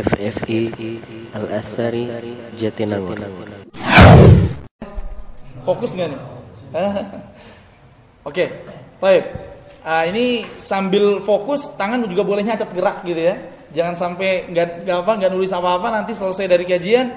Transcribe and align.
FSI 0.00 0.60
Al 1.36 1.44
Asari 1.60 2.08
Jatinangor. 2.56 3.20
Fokus 5.60 5.92
nggak 5.92 6.08
nih? 6.08 6.20
Oke, 8.28 8.44
baik. 8.96 9.24
Ah, 9.80 10.04
ini 10.04 10.44
sambil 10.60 11.24
fokus, 11.24 11.72
tangan 11.76 12.04
juga 12.04 12.24
boleh 12.24 12.44
nyacat 12.44 12.72
gerak 12.72 13.04
gitu 13.04 13.20
ya. 13.20 13.36
Jangan 13.76 13.94
sampai 13.96 14.48
nggak 14.50 14.88
apa 14.88 15.12
nggak 15.20 15.32
nulis 15.32 15.52
apa-apa 15.52 15.88
nanti 15.94 16.12
selesai 16.16 16.50
dari 16.50 16.66
kajian 16.66 17.14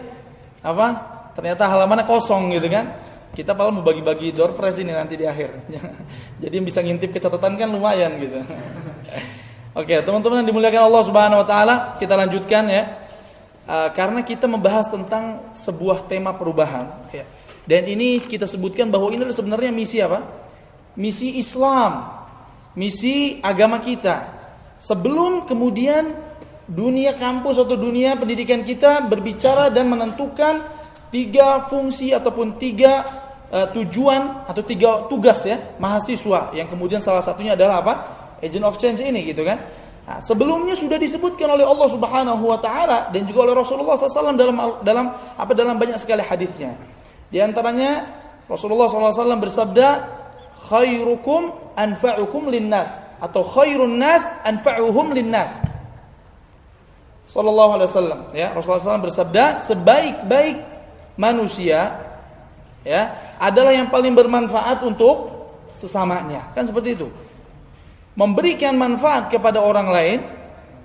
apa 0.61 0.88
ternyata 1.34 1.65
halamannya 1.65 2.05
kosong 2.05 2.52
gitu 2.52 2.68
kan. 2.68 3.00
Kita 3.34 3.57
paling 3.57 3.81
mau 3.81 3.84
bagi-bagi 3.84 4.29
door 4.29 4.54
prize 4.54 4.77
ini 4.84 4.93
nanti 4.93 5.18
di 5.18 5.25
akhir. 5.25 5.50
Jadi 6.43 6.54
yang 6.54 6.68
bisa 6.68 6.86
ngintip 6.86 7.15
ke 7.15 7.20
catatan 7.23 7.57
kan 7.57 7.68
lumayan 7.71 8.20
gitu. 8.21 8.38
Oke, 9.73 10.05
teman-teman 10.05 10.45
yang 10.45 10.53
dimuliakan 10.53 10.85
Allah 10.85 11.01
Subhanahu 11.01 11.41
wa 11.41 11.47
taala, 11.49 11.75
kita 11.97 12.13
lanjutkan 12.13 12.69
ya. 12.69 12.83
Uh, 13.65 13.89
karena 13.89 14.21
kita 14.21 14.45
membahas 14.45 14.85
tentang 14.85 15.49
sebuah 15.57 16.05
tema 16.05 16.29
perubahan 16.38 17.09
ya. 17.09 17.25
Dan 17.65 17.89
ini 17.89 18.21
kita 18.21 18.45
sebutkan 18.45 18.93
bahwa 18.93 19.09
ini 19.09 19.25
adalah 19.25 19.34
sebenarnya 19.34 19.73
misi 19.73 19.98
apa? 19.98 20.21
Misi 20.93 21.41
Islam, 21.41 22.05
misi 22.77 23.41
agama 23.41 23.81
kita. 23.81 24.29
Sebelum 24.77 25.49
kemudian 25.49 26.21
dunia 26.70 27.17
kampus 27.17 27.57
atau 27.57 27.73
dunia 27.73 28.13
pendidikan 28.13 28.62
kita 28.62 29.01
berbicara 29.09 29.73
dan 29.73 29.90
menentukan 29.90 30.70
tiga 31.09 31.65
fungsi 31.65 32.13
ataupun 32.13 32.62
tiga 32.62 33.09
uh, 33.49 33.65
tujuan 33.73 34.45
atau 34.45 34.62
tiga 34.62 35.09
tugas 35.09 35.41
ya 35.49 35.73
mahasiswa 35.81 36.53
yang 36.53 36.70
kemudian 36.70 37.01
salah 37.01 37.26
satunya 37.26 37.57
adalah 37.57 37.81
apa? 37.81 37.93
Agent 38.43 38.67
of 38.67 38.75
change 38.75 38.99
ini 38.99 39.23
gitu 39.23 39.47
kan. 39.47 39.63
Nah, 40.03 40.20
sebelumnya 40.20 40.75
sudah 40.75 40.99
disebutkan 40.99 41.47
oleh 41.47 41.63
Allah 41.63 41.88
Subhanahu 41.88 42.43
wa 42.43 42.59
taala 42.59 43.07
dan 43.07 43.23
juga 43.23 43.47
oleh 43.47 43.55
Rasulullah 43.55 43.95
SAW 43.95 44.35
dalam 44.35 44.84
dalam 44.84 45.05
apa 45.15 45.51
dalam 45.55 45.79
banyak 45.79 45.95
sekali 45.95 46.20
hadisnya. 46.20 46.76
Di 47.31 47.40
antaranya 47.40 48.03
Rasulullah 48.51 48.91
SAW 48.91 49.40
bersabda, 49.40 49.87
"Khairukum 50.68 51.71
anfa'ukum 51.79 52.51
linnas" 52.51 52.99
atau 53.23 53.48
khairun 53.48 53.95
nas 53.95 54.27
anfa'uhum 54.43 55.15
linnas. 55.15 55.55
Sallallahu 57.31 57.79
alaihi 57.79 57.90
wasallam 57.90 58.21
ya. 58.35 58.51
Rasulullah 58.51 58.99
SAW 58.99 59.07
bersabda, 59.07 59.63
sebaik-baik 59.63 60.59
manusia 61.15 61.96
ya 62.84 63.15
adalah 63.40 63.71
yang 63.71 63.87
paling 63.87 64.12
bermanfaat 64.12 64.84
untuk 64.84 65.31
sesamanya. 65.79 66.51
Kan 66.51 66.68
seperti 66.68 67.00
itu 67.00 67.07
memberikan 68.13 68.78
manfaat 68.78 69.29
kepada 69.33 69.61
orang 69.61 69.88
lain 69.89 70.19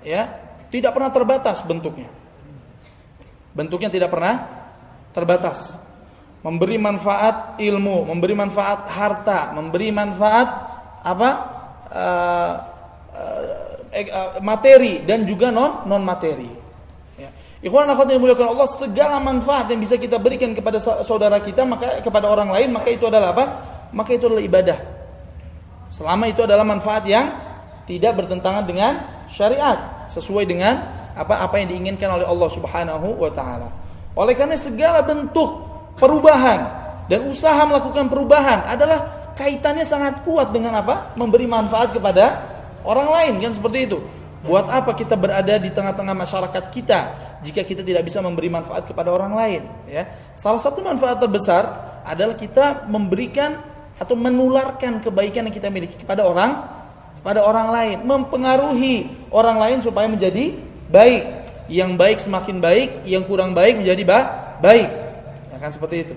ya 0.01 0.29
tidak 0.69 0.93
pernah 0.93 1.11
terbatas 1.13 1.61
bentuknya. 1.65 2.09
Bentuknya 3.53 3.89
tidak 3.89 4.09
pernah 4.13 4.45
terbatas. 5.13 5.77
Memberi 6.39 6.79
manfaat 6.79 7.59
ilmu 7.59 8.07
memberi 8.07 8.31
manfaat 8.31 8.87
harta 8.87 9.51
memberi 9.51 9.91
manfaat 9.91 10.47
apa? 11.03 11.29
Uh, 11.89 12.53
uh, 13.91 14.29
materi 14.45 15.01
dan 15.03 15.25
juga 15.25 15.49
non 15.49 15.89
non 15.89 16.05
materi 16.05 16.47
ya. 17.17 17.29
Ikhwan 17.65 17.89
akhwat 17.89 18.13
yang 18.13 18.21
dimuliakan 18.21 18.55
Allah 18.55 18.69
segala 18.69 19.17
manfaat 19.19 19.73
yang 19.73 19.81
bisa 19.81 19.97
kita 19.97 20.21
berikan 20.21 20.53
kepada 20.53 20.79
saudara 20.79 21.41
kita 21.41 21.65
maka 21.65 21.99
kepada 21.99 22.29
orang 22.29 22.53
lain 22.53 22.71
maka 22.71 22.93
itu 22.93 23.09
adalah 23.09 23.35
apa? 23.35 23.45
Maka 23.91 24.15
itu 24.15 24.29
adalah 24.29 24.45
ibadah 24.45 24.98
Selama 25.89 26.29
itu 26.29 26.45
adalah 26.45 26.65
manfaat 26.65 27.03
yang 27.09 27.33
tidak 27.89 28.21
bertentangan 28.21 28.63
dengan 28.65 29.01
syariat, 29.29 30.05
sesuai 30.13 30.45
dengan 30.45 30.77
apa 31.17 31.41
apa 31.41 31.57
yang 31.59 31.73
diinginkan 31.73 32.09
oleh 32.21 32.25
Allah 32.25 32.49
Subhanahu 32.49 33.17
wa 33.17 33.31
taala. 33.33 33.67
Oleh 34.13 34.37
karena 34.37 34.55
segala 34.55 35.01
bentuk 35.01 35.65
perubahan 35.97 36.59
dan 37.09 37.25
usaha 37.25 37.57
melakukan 37.65 38.07
perubahan 38.07 38.69
adalah 38.69 39.33
kaitannya 39.33 39.83
sangat 39.83 40.21
kuat 40.21 40.53
dengan 40.53 40.77
apa? 40.77 41.17
Memberi 41.17 41.49
manfaat 41.49 41.95
kepada 41.95 42.25
orang 42.85 43.09
lain 43.09 43.33
kan 43.41 43.51
seperti 43.55 43.89
itu. 43.89 43.97
Buat 44.39 44.71
apa 44.71 44.95
kita 44.95 45.19
berada 45.19 45.59
di 45.59 45.67
tengah-tengah 45.67 46.15
masyarakat 46.15 46.63
kita 46.71 46.99
jika 47.43 47.63
kita 47.67 47.83
tidak 47.83 48.07
bisa 48.07 48.23
memberi 48.23 48.47
manfaat 48.47 48.87
kepada 48.87 49.11
orang 49.11 49.35
lain 49.35 49.61
ya. 49.89 50.07
Salah 50.37 50.61
satu 50.61 50.79
manfaat 50.79 51.19
terbesar 51.19 51.63
adalah 52.07 52.35
kita 52.39 52.87
memberikan 52.87 53.68
atau 53.99 54.15
menularkan 54.15 55.03
kebaikan 55.03 55.45
yang 55.51 55.55
kita 55.55 55.67
miliki 55.67 55.99
kepada 55.99 56.23
orang 56.23 56.79
kepada 57.19 57.43
orang 57.43 57.67
lain, 57.75 57.97
mempengaruhi 58.07 59.27
orang 59.35 59.59
lain 59.59 59.77
supaya 59.83 60.07
menjadi 60.07 60.55
baik. 60.87 61.23
Yang 61.69 61.91
baik 62.01 62.17
semakin 62.17 62.57
baik, 62.57 63.05
yang 63.05 63.27
kurang 63.29 63.53
baik 63.53 63.77
menjadi 63.77 64.01
ba 64.01 64.19
baik. 64.57 64.89
Ya 65.53 65.57
kan 65.61 65.69
seperti 65.69 66.07
itu. 66.07 66.15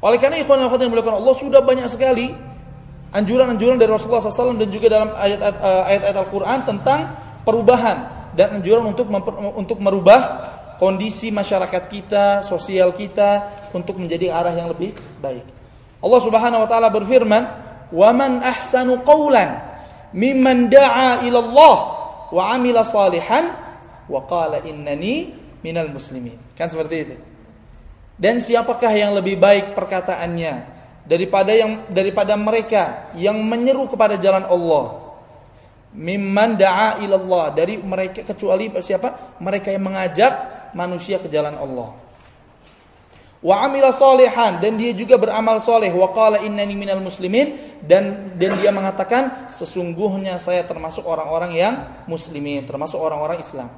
Oleh 0.00 0.16
karena 0.16 0.40
ikhwan 0.40 0.62
dan 0.62 0.70
yang 0.70 0.88
dimuliakan 0.88 1.18
Allah 1.20 1.34
sudah 1.36 1.60
banyak 1.60 1.90
sekali 1.90 2.32
anjuran-anjuran 3.12 3.76
dari 3.76 3.90
Rasulullah 3.90 4.22
SAW 4.22 4.56
dan 4.56 4.70
juga 4.70 4.86
dalam 4.88 5.10
ayat-ayat 5.12 6.16
Al-Quran 6.16 6.58
tentang 6.64 7.00
perubahan 7.42 8.30
dan 8.32 8.62
anjuran 8.62 8.94
untuk 8.94 9.10
untuk 9.58 9.76
merubah 9.82 10.46
kondisi 10.78 11.34
masyarakat 11.34 11.82
kita, 11.90 12.46
sosial 12.46 12.94
kita 12.94 13.58
untuk 13.74 13.98
menjadi 13.98 14.30
arah 14.30 14.54
yang 14.54 14.70
lebih 14.70 14.94
baik. 15.18 15.57
Allah 15.98 16.20
Subhanahu 16.22 16.62
wa 16.64 16.68
taala 16.70 16.88
berfirman, 16.94 17.42
"Wa 17.90 18.10
man 18.14 18.42
ahsanu 18.42 19.02
qawlan 19.02 19.58
mimman 20.14 20.70
da'a 20.70 21.26
ila 21.26 21.38
Allah 21.42 21.76
wa 22.30 22.42
'amila 22.54 22.86
salihan 22.86 23.50
wa 24.06 24.22
qala 24.30 24.62
innani 24.62 25.34
minal 25.62 25.90
muslimin." 25.90 26.38
Kan 26.54 26.70
seperti 26.70 26.96
itu. 27.02 27.16
Dan 28.18 28.42
siapakah 28.42 28.90
yang 28.94 29.14
lebih 29.14 29.38
baik 29.38 29.74
perkataannya 29.78 30.78
daripada 31.06 31.54
yang 31.54 31.86
daripada 31.90 32.34
mereka 32.34 33.14
yang 33.18 33.38
menyeru 33.42 33.90
kepada 33.90 34.14
jalan 34.18 34.46
Allah? 34.46 35.10
Mimman 35.98 36.54
da'a 36.54 37.02
ila 37.02 37.16
Allah 37.18 37.44
dari 37.58 37.74
mereka 37.80 38.22
kecuali 38.22 38.70
siapa? 38.84 39.38
Mereka 39.42 39.74
yang 39.74 39.82
mengajak 39.88 40.32
manusia 40.76 41.18
ke 41.18 41.26
jalan 41.26 41.58
Allah 41.58 42.07
wa 43.38 43.62
amila 43.62 43.94
salihan 43.94 44.58
dan 44.58 44.74
dia 44.74 44.90
juga 44.94 45.14
beramal 45.14 45.62
soleh. 45.62 45.90
Wa 45.94 46.10
qala 46.10 46.42
innani 46.42 46.74
minal 46.74 47.02
muslimin 47.02 47.78
dan 47.82 48.34
dan 48.34 48.58
dia 48.58 48.74
mengatakan 48.74 49.50
sesungguhnya 49.54 50.42
saya 50.42 50.66
termasuk 50.66 51.06
orang-orang 51.06 51.54
yang 51.54 51.74
muslimin 52.10 52.66
termasuk 52.66 52.98
orang-orang 52.98 53.38
Islam. 53.38 53.70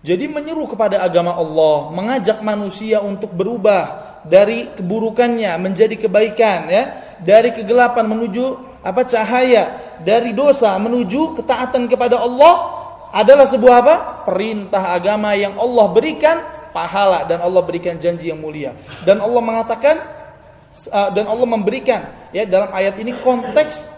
Jadi 0.00 0.32
menyeru 0.32 0.64
kepada 0.64 1.04
agama 1.04 1.36
Allah 1.36 1.92
mengajak 1.92 2.40
manusia 2.40 3.04
untuk 3.04 3.36
berubah 3.36 4.16
dari 4.24 4.72
keburukannya 4.72 5.52
menjadi 5.60 5.96
kebaikan 5.96 6.70
ya. 6.72 6.84
Dari 7.20 7.52
kegelapan 7.52 8.08
menuju 8.08 8.44
apa 8.80 9.04
cahaya. 9.04 9.92
Dari 10.00 10.32
dosa 10.32 10.72
menuju 10.80 11.36
ketaatan 11.36 11.84
kepada 11.84 12.16
Allah 12.16 12.80
adalah 13.12 13.44
sebuah 13.44 13.74
apa? 13.84 13.96
Perintah 14.24 14.96
agama 14.96 15.36
yang 15.36 15.60
Allah 15.60 15.86
berikan 15.92 16.59
pahala 16.70 17.26
dan 17.26 17.42
Allah 17.42 17.62
berikan 17.62 17.98
janji 17.98 18.30
yang 18.30 18.40
mulia. 18.40 18.74
Dan 19.04 19.22
Allah 19.22 19.42
mengatakan 19.42 19.96
uh, 20.90 21.10
dan 21.10 21.24
Allah 21.26 21.46
memberikan 21.46 22.30
ya 22.30 22.46
dalam 22.46 22.70
ayat 22.70 22.96
ini 22.98 23.14
konteks 23.20 23.90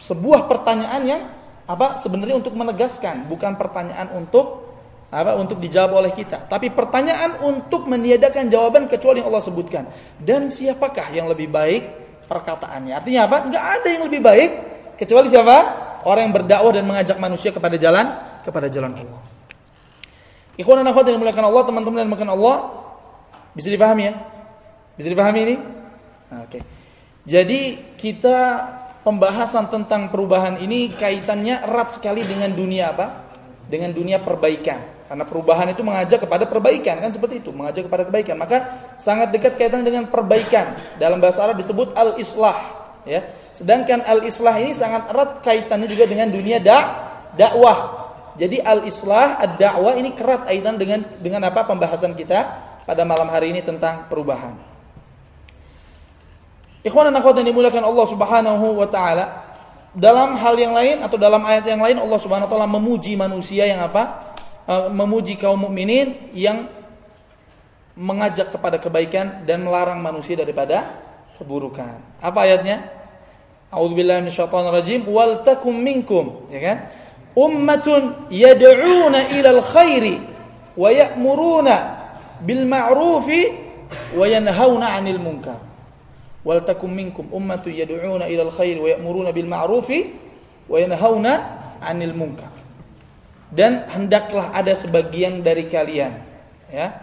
sebuah 0.00 0.46
pertanyaan 0.46 1.02
yang 1.04 1.22
apa 1.70 1.98
sebenarnya 2.00 2.40
untuk 2.42 2.54
menegaskan 2.56 3.30
bukan 3.30 3.54
pertanyaan 3.54 4.10
untuk 4.16 4.66
apa 5.10 5.34
untuk 5.38 5.58
dijawab 5.58 6.02
oleh 6.02 6.12
kita 6.14 6.46
tapi 6.46 6.70
pertanyaan 6.70 7.38
untuk 7.42 7.86
meniadakan 7.86 8.46
jawaban 8.46 8.86
kecuali 8.86 9.22
yang 9.22 9.28
Allah 9.30 9.44
sebutkan. 9.44 9.84
Dan 10.18 10.48
siapakah 10.50 11.10
yang 11.14 11.26
lebih 11.30 11.50
baik 11.50 11.82
perkataannya? 12.26 12.94
Artinya 12.94 13.26
apa? 13.26 13.36
Nggak 13.46 13.64
ada 13.80 13.88
yang 13.90 14.04
lebih 14.06 14.20
baik 14.22 14.50
kecuali 14.98 15.26
siapa? 15.30 15.56
Orang 16.00 16.30
yang 16.30 16.34
berdakwah 16.34 16.72
dan 16.72 16.86
mengajak 16.88 17.20
manusia 17.20 17.52
kepada 17.52 17.76
jalan 17.76 18.08
kepada 18.40 18.72
jalan 18.72 18.96
Allah 18.96 19.29
Ikhwan 20.60 20.84
dan 20.84 20.92
akhwat 20.92 21.08
yang 21.08 21.16
dimuliakan 21.16 21.44
Allah, 21.48 21.62
teman-teman 21.64 21.96
yang 22.04 22.08
dimuliakan 22.12 22.32
Allah, 22.36 22.56
bisa 23.56 23.68
dipahami 23.72 24.02
ya? 24.12 24.14
Bisa 25.00 25.08
dipahami 25.08 25.40
ini? 25.48 25.56
Nah, 26.28 26.44
Oke. 26.44 26.60
Okay. 26.60 26.62
Jadi 27.24 27.60
kita 27.96 28.38
pembahasan 29.00 29.72
tentang 29.72 30.12
perubahan 30.12 30.60
ini 30.60 30.92
kaitannya 30.92 31.64
erat 31.64 31.96
sekali 31.96 32.24
dengan 32.24 32.52
dunia 32.52 32.92
apa? 32.92 33.06
Dengan 33.68 33.94
dunia 33.94 34.20
perbaikan. 34.20 35.00
Karena 35.10 35.26
perubahan 35.26 35.66
itu 35.74 35.82
mengajak 35.82 36.22
kepada 36.22 36.46
perbaikan 36.46 37.02
kan 37.02 37.10
seperti 37.10 37.42
itu, 37.42 37.50
mengajak 37.50 37.90
kepada 37.90 38.06
kebaikan. 38.06 38.38
Maka 38.38 38.56
sangat 39.02 39.34
dekat 39.34 39.58
kaitan 39.58 39.82
dengan 39.82 40.06
perbaikan. 40.06 40.78
Dalam 41.02 41.18
bahasa 41.18 41.42
Arab 41.42 41.58
disebut 41.58 41.98
al-islah, 41.98 42.54
ya. 43.02 43.26
Sedangkan 43.50 44.06
al-islah 44.06 44.54
ini 44.62 44.70
sangat 44.70 45.10
erat 45.10 45.42
kaitannya 45.42 45.90
juga 45.90 46.06
dengan 46.06 46.30
dunia 46.30 46.62
da 46.62 46.78
dakwah, 47.34 48.09
jadi 48.38 48.62
al-islah, 48.62 49.40
ad-da'wah 49.42 49.98
ini 49.98 50.14
kerat 50.14 50.46
kaitan 50.46 50.78
dengan 50.78 51.02
dengan 51.18 51.46
apa 51.48 51.66
pembahasan 51.66 52.14
kita 52.14 52.38
pada 52.86 53.02
malam 53.06 53.30
hari 53.30 53.54
ini 53.54 53.62
tentang 53.62 54.06
perubahan. 54.06 54.54
Ikhwan 56.80 57.12
dan 57.12 57.20
akhwat 57.20 57.42
yang 57.42 57.48
dimuliakan 57.52 57.84
Allah 57.84 58.06
Subhanahu 58.08 58.66
wa 58.80 58.88
taala, 58.88 59.24
dalam 59.92 60.38
hal 60.38 60.54
yang 60.56 60.72
lain 60.72 61.04
atau 61.04 61.20
dalam 61.20 61.44
ayat 61.44 61.66
yang 61.66 61.82
lain 61.82 62.00
Allah 62.00 62.18
Subhanahu 62.18 62.48
wa 62.48 62.52
taala 62.52 62.68
memuji 62.70 63.18
manusia 63.18 63.68
yang 63.68 63.84
apa? 63.84 64.32
uh, 64.70 64.86
memuji 64.88 65.34
kaum 65.34 65.66
mukminin 65.66 66.30
yang 66.30 66.70
mengajak 67.98 68.54
kepada 68.54 68.78
kebaikan 68.78 69.42
dan 69.44 69.66
melarang 69.66 69.98
manusia 69.98 70.38
daripada 70.38 71.02
keburukan. 71.36 72.00
Apa 72.22 72.46
ayatnya? 72.46 72.86
A'udzubillahi 73.70 74.24
minasyaitonirrajim 74.24 75.06
wal 75.10 75.42
takum 75.46 75.74
minkum, 75.74 76.48
ya 76.50 76.60
kan? 76.62 76.78
Ummatun 77.36 78.26
yad'una 78.30 79.30
ilal 79.34 79.62
khairi 79.62 80.18
wa 80.74 80.90
ya'muruna 80.90 81.76
bil 82.42 82.66
ma'rufi 82.66 83.54
wa 84.18 84.26
yanhauna 84.26 84.98
'anil 84.98 85.22
munkar. 85.22 85.58
Wal 86.40 86.64
takum 86.64 86.90
minkum 86.90 87.28
ummatun 87.30 87.70
yad'una 87.70 88.26
ilal 88.26 88.50
khairi 88.50 88.80
wa. 88.80 88.90
Dan 93.50 93.72
hendaklah 93.90 94.54
ada 94.54 94.70
sebagian 94.78 95.42
dari 95.42 95.66
kalian, 95.66 96.22
ya, 96.70 96.94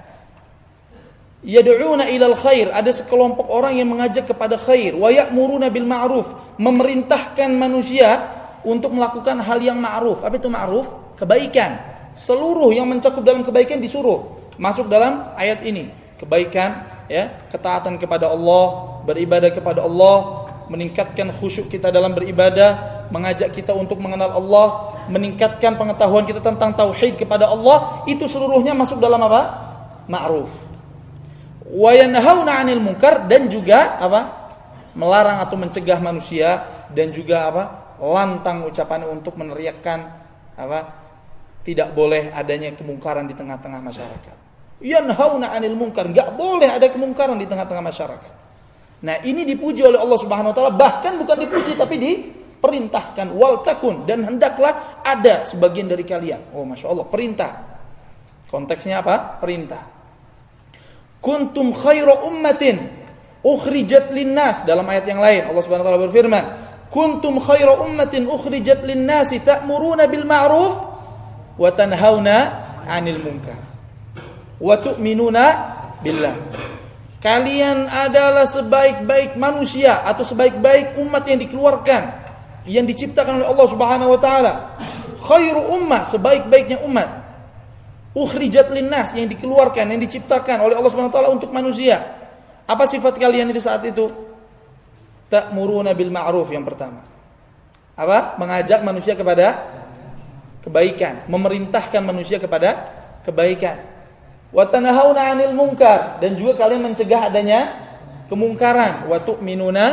yad'una 1.44 2.08
ilal 2.08 2.40
khair, 2.40 2.72
ada 2.72 2.88
sekelompok 2.88 3.52
orang 3.52 3.76
yang 3.76 3.92
mengajak 3.92 4.32
kepada 4.32 4.56
khair, 4.56 4.96
wa 4.96 5.12
ya'muruna 5.12 5.68
bil 5.68 5.84
ma'ruf, 5.84 6.32
memerintahkan 6.56 7.52
manusia 7.52 8.37
untuk 8.68 8.92
melakukan 8.92 9.40
hal 9.40 9.64
yang 9.64 9.80
ma'ruf. 9.80 10.20
Apa 10.28 10.36
itu 10.36 10.52
ma'ruf? 10.52 11.16
Kebaikan. 11.16 11.80
Seluruh 12.20 12.76
yang 12.76 12.84
mencakup 12.92 13.24
dalam 13.24 13.48
kebaikan 13.48 13.80
disuruh 13.80 14.36
masuk 14.60 14.92
dalam 14.92 15.32
ayat 15.40 15.64
ini. 15.64 15.88
Kebaikan, 16.20 16.84
ya, 17.08 17.48
ketaatan 17.48 17.96
kepada 17.96 18.28
Allah, 18.28 19.00
beribadah 19.08 19.54
kepada 19.56 19.86
Allah, 19.86 20.50
meningkatkan 20.68 21.32
khusyuk 21.32 21.72
kita 21.72 21.94
dalam 21.94 22.12
beribadah, 22.12 23.08
mengajak 23.14 23.56
kita 23.56 23.72
untuk 23.72 24.04
mengenal 24.04 24.36
Allah, 24.36 24.68
meningkatkan 25.08 25.80
pengetahuan 25.80 26.28
kita 26.28 26.44
tentang 26.44 26.76
tauhid 26.76 27.16
kepada 27.16 27.48
Allah, 27.48 28.04
itu 28.10 28.28
seluruhnya 28.28 28.76
masuk 28.76 29.00
dalam 29.00 29.24
apa? 29.24 29.42
Ma'ruf 30.10 30.68
wa 31.68 31.92
yanhauna 31.92 32.64
'anil 32.64 32.80
munkar 32.80 33.28
dan 33.28 33.52
juga 33.52 34.00
apa? 34.00 34.48
melarang 34.98 35.46
atau 35.46 35.54
mencegah 35.54 36.02
manusia 36.02 36.66
dan 36.90 37.14
juga 37.14 37.46
apa? 37.46 37.64
Lantang 38.02 38.66
ucapan 38.68 39.08
untuk 39.08 39.36
meneriakkan 39.38 40.00
apa? 40.58 41.06
tidak 41.68 41.92
boleh 41.92 42.32
adanya 42.32 42.72
kemungkaran 42.80 43.28
di 43.28 43.36
tengah-tengah 43.36 43.84
masyarakat. 43.84 44.38
Yanhauna 44.80 45.52
'anil 45.52 45.76
munkar, 45.76 46.08
enggak 46.08 46.32
boleh 46.40 46.72
ada 46.72 46.88
kemungkaran 46.88 47.36
di 47.36 47.44
tengah-tengah 47.44 47.84
masyarakat. 47.84 48.34
Nah, 49.04 49.20
ini 49.28 49.44
dipuji 49.44 49.84
oleh 49.84 50.00
Allah 50.00 50.16
Subhanahu 50.16 50.54
wa 50.54 50.56
taala, 50.56 50.72
bahkan 50.72 51.20
bukan 51.20 51.44
dipuji 51.44 51.76
tapi 51.76 52.00
diperintahkan 52.00 53.36
wal 53.36 53.68
takun 53.68 54.08
dan 54.08 54.24
hendaklah 54.24 55.04
ada 55.04 55.44
sebagian 55.44 55.92
dari 55.92 56.08
kalian. 56.08 56.56
Oh, 56.56 56.64
Masya 56.64 56.88
Allah, 56.88 57.06
perintah. 57.06 57.52
Konteksnya 58.48 59.04
apa? 59.04 59.44
Perintah 59.44 59.98
kuntum 61.28 61.74
khaira 61.74 62.24
ummatin 62.24 62.88
ukhrijat 63.42 64.14
linnas 64.14 64.64
dalam 64.64 64.86
ayat 64.88 65.06
yang 65.10 65.22
lain 65.22 65.50
Allah 65.50 65.64
Subhanahu 65.66 65.86
wa 65.86 65.90
taala 65.92 66.06
berfirman 66.10 66.44
kuntum 66.90 67.40
khaira 67.44 67.78
ummatin 67.80 68.28
ukhrijat 68.28 68.84
linnas 68.84 69.32
ta'muruna 69.32 70.08
bil 70.08 70.24
ma'ruf 70.24 70.74
wa 71.58 71.70
tanhauna 71.74 72.38
'anil 72.88 73.20
munkar 73.22 73.60
wa 74.58 74.74
tu'minuna 74.80 75.46
billah 76.02 76.36
kalian 77.20 77.90
adalah 77.90 78.46
sebaik-baik 78.46 79.36
manusia 79.36 80.06
atau 80.06 80.24
sebaik-baik 80.24 80.96
umat 81.02 81.24
yang 81.28 81.40
dikeluarkan 81.42 82.04
yang 82.68 82.86
diciptakan 82.86 83.42
oleh 83.42 83.48
Allah 83.48 83.68
Subhanahu 83.68 84.10
wa 84.16 84.20
taala 84.20 84.54
khairu 85.24 85.76
ummah 85.76 86.08
sebaik-baiknya 86.08 86.82
umat 86.88 87.28
ukhrijat 88.18 88.74
linnas 88.74 89.14
yang 89.14 89.30
dikeluarkan 89.30 89.86
yang 89.94 90.02
diciptakan 90.02 90.58
oleh 90.66 90.74
Allah 90.74 90.90
Subhanahu 90.90 91.14
wa 91.14 91.16
taala 91.16 91.30
untuk 91.30 91.54
manusia. 91.54 92.02
Apa 92.66 92.90
sifat 92.90 93.22
kalian 93.22 93.54
itu 93.54 93.62
saat 93.62 93.86
itu? 93.86 94.10
Ta'muruna 95.28 95.92
bil 95.92 96.12
ma'ruf 96.12 96.48
yang 96.52 96.64
pertama. 96.64 97.04
Apa? 97.98 98.40
Mengajak 98.40 98.86
manusia 98.86 99.14
kepada 99.18 99.68
kebaikan, 100.64 101.28
memerintahkan 101.28 102.02
manusia 102.04 102.38
kepada 102.38 102.92
kebaikan. 103.28 103.84
Wa 104.54 104.64
tanhauna 104.70 105.34
'anil 105.34 105.52
munkar 105.52 106.24
dan 106.24 106.38
juga 106.40 106.56
kalian 106.56 106.94
mencegah 106.94 107.28
adanya 107.28 107.60
kemungkaran. 108.32 109.10
Wa 109.12 109.20
tu'minuna 109.20 109.86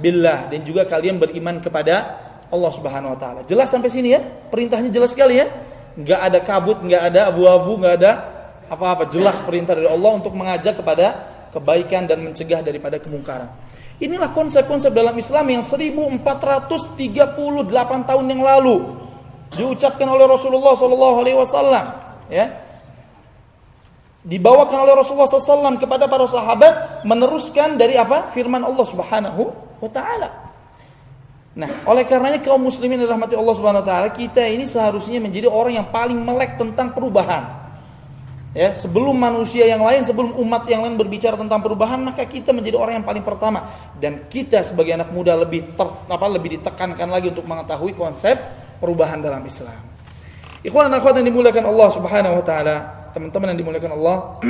billah 0.00 0.48
dan 0.48 0.64
juga 0.64 0.88
kalian 0.88 1.20
beriman 1.20 1.60
kepada 1.60 2.24
Allah 2.48 2.72
Subhanahu 2.72 3.12
wa 3.12 3.18
taala. 3.20 3.40
Jelas 3.44 3.68
sampai 3.68 3.92
sini 3.92 4.16
ya? 4.16 4.20
Perintahnya 4.48 4.88
jelas 4.88 5.12
sekali 5.12 5.36
ya? 5.36 5.46
nggak 5.98 6.20
ada 6.30 6.38
kabut, 6.46 6.78
nggak 6.78 7.02
ada 7.10 7.20
abu-abu, 7.26 7.74
nggak 7.82 7.94
ada 7.98 8.12
apa-apa. 8.70 9.10
Jelas 9.10 9.42
perintah 9.42 9.74
dari 9.74 9.90
Allah 9.90 10.10
untuk 10.14 10.30
mengajak 10.38 10.78
kepada 10.78 11.26
kebaikan 11.50 12.06
dan 12.06 12.22
mencegah 12.22 12.62
daripada 12.62 13.02
kemungkaran. 13.02 13.50
Inilah 13.98 14.30
konsep-konsep 14.30 14.94
dalam 14.94 15.14
Islam 15.18 15.58
yang 15.58 15.62
1438 15.66 16.22
tahun 18.06 18.24
yang 18.30 18.42
lalu 18.46 18.94
diucapkan 19.58 20.06
oleh 20.06 20.26
Rasulullah 20.30 20.78
Sallallahu 20.78 21.16
Alaihi 21.18 21.38
Wasallam, 21.38 21.84
ya, 22.30 22.46
dibawakan 24.22 24.86
oleh 24.86 24.94
Rasulullah 24.94 25.26
SAW 25.26 25.80
kepada 25.82 26.04
para 26.06 26.28
sahabat 26.30 27.02
meneruskan 27.02 27.74
dari 27.74 27.98
apa 27.98 28.30
firman 28.30 28.62
Allah 28.62 28.86
Subhanahu 28.86 29.42
Wa 29.82 29.90
Taala. 29.90 30.30
Nah, 31.58 31.66
oleh 31.90 32.06
karenanya 32.06 32.38
kaum 32.38 32.62
muslimin 32.62 33.02
dirahmati 33.02 33.34
Allah 33.34 33.54
Subhanahu 33.58 33.82
wa 33.82 33.88
taala, 33.90 34.08
kita 34.14 34.46
ini 34.46 34.62
seharusnya 34.62 35.18
menjadi 35.18 35.50
orang 35.50 35.82
yang 35.82 35.90
paling 35.90 36.14
melek 36.14 36.54
tentang 36.54 36.94
perubahan. 36.94 37.57
Ya, 38.56 38.72
sebelum 38.72 39.12
manusia 39.12 39.68
yang 39.68 39.84
lain, 39.84 40.08
sebelum 40.08 40.32
umat 40.40 40.64
yang 40.72 40.80
lain 40.80 40.96
berbicara 40.96 41.36
tentang 41.36 41.60
perubahan, 41.60 42.00
maka 42.00 42.24
kita 42.24 42.56
menjadi 42.56 42.80
orang 42.80 43.00
yang 43.00 43.06
paling 43.06 43.20
pertama 43.20 43.68
dan 44.00 44.24
kita 44.24 44.64
sebagai 44.64 44.96
anak 44.96 45.12
muda 45.12 45.36
lebih 45.36 45.76
ter, 45.76 45.84
apa 45.84 46.26
lebih 46.32 46.56
ditekankan 46.56 47.12
lagi 47.12 47.28
untuk 47.28 47.44
mengetahui 47.44 47.92
konsep 47.92 48.40
perubahan 48.80 49.20
dalam 49.20 49.44
Islam. 49.44 49.76
Ikhwan 50.64 50.88
dan 50.88 50.96
akhwat 50.96 51.20
yang 51.20 51.28
dimuliakan 51.28 51.64
Allah 51.68 51.88
Subhanahu 51.92 52.40
wa 52.40 52.44
taala, 52.44 52.76
teman-teman 53.12 53.52
yang 53.52 53.60
dimuliakan 53.60 53.92
Allah. 54.00 54.16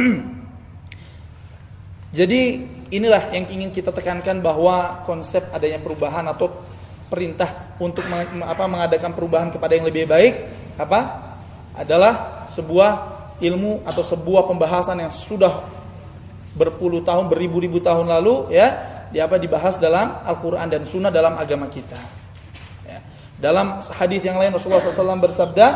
Jadi 2.18 2.40
inilah 2.94 3.34
yang 3.34 3.50
ingin 3.50 3.74
kita 3.74 3.90
tekankan 3.90 4.38
bahwa 4.38 5.02
konsep 5.10 5.42
adanya 5.50 5.82
perubahan 5.82 6.22
atau 6.30 6.54
perintah 7.10 7.74
untuk 7.82 8.06
apa 8.46 8.64
mengadakan 8.70 9.10
perubahan 9.10 9.50
kepada 9.50 9.74
yang 9.74 9.90
lebih 9.90 10.06
baik 10.06 10.34
apa 10.76 11.00
adalah 11.74 12.44
sebuah 12.46 13.17
ilmu 13.38 13.86
atau 13.86 14.02
sebuah 14.02 14.46
pembahasan 14.50 15.02
yang 15.02 15.12
sudah 15.12 15.66
berpuluh 16.58 17.02
tahun 17.06 17.30
beribu-ribu 17.30 17.78
tahun 17.78 18.10
lalu 18.10 18.50
ya 18.50 18.68
di 19.08 19.18
apa 19.22 19.38
dibahas 19.38 19.78
dalam 19.78 20.20
Al-Qur'an 20.26 20.68
dan 20.68 20.84
Sunnah 20.84 21.08
dalam 21.08 21.38
agama 21.38 21.70
kita. 21.70 21.96
Ya. 22.84 22.98
Dalam 23.38 23.80
hadis 23.80 24.20
yang 24.20 24.36
lain 24.36 24.52
Rasulullah 24.52 24.82
SAW 24.82 25.22
bersabda 25.22 25.66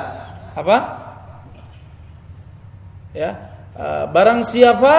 apa? 0.53 0.77
Ya, 3.13 3.31
uh, 3.77 4.05
barang 4.09 4.45
siapa 4.45 4.95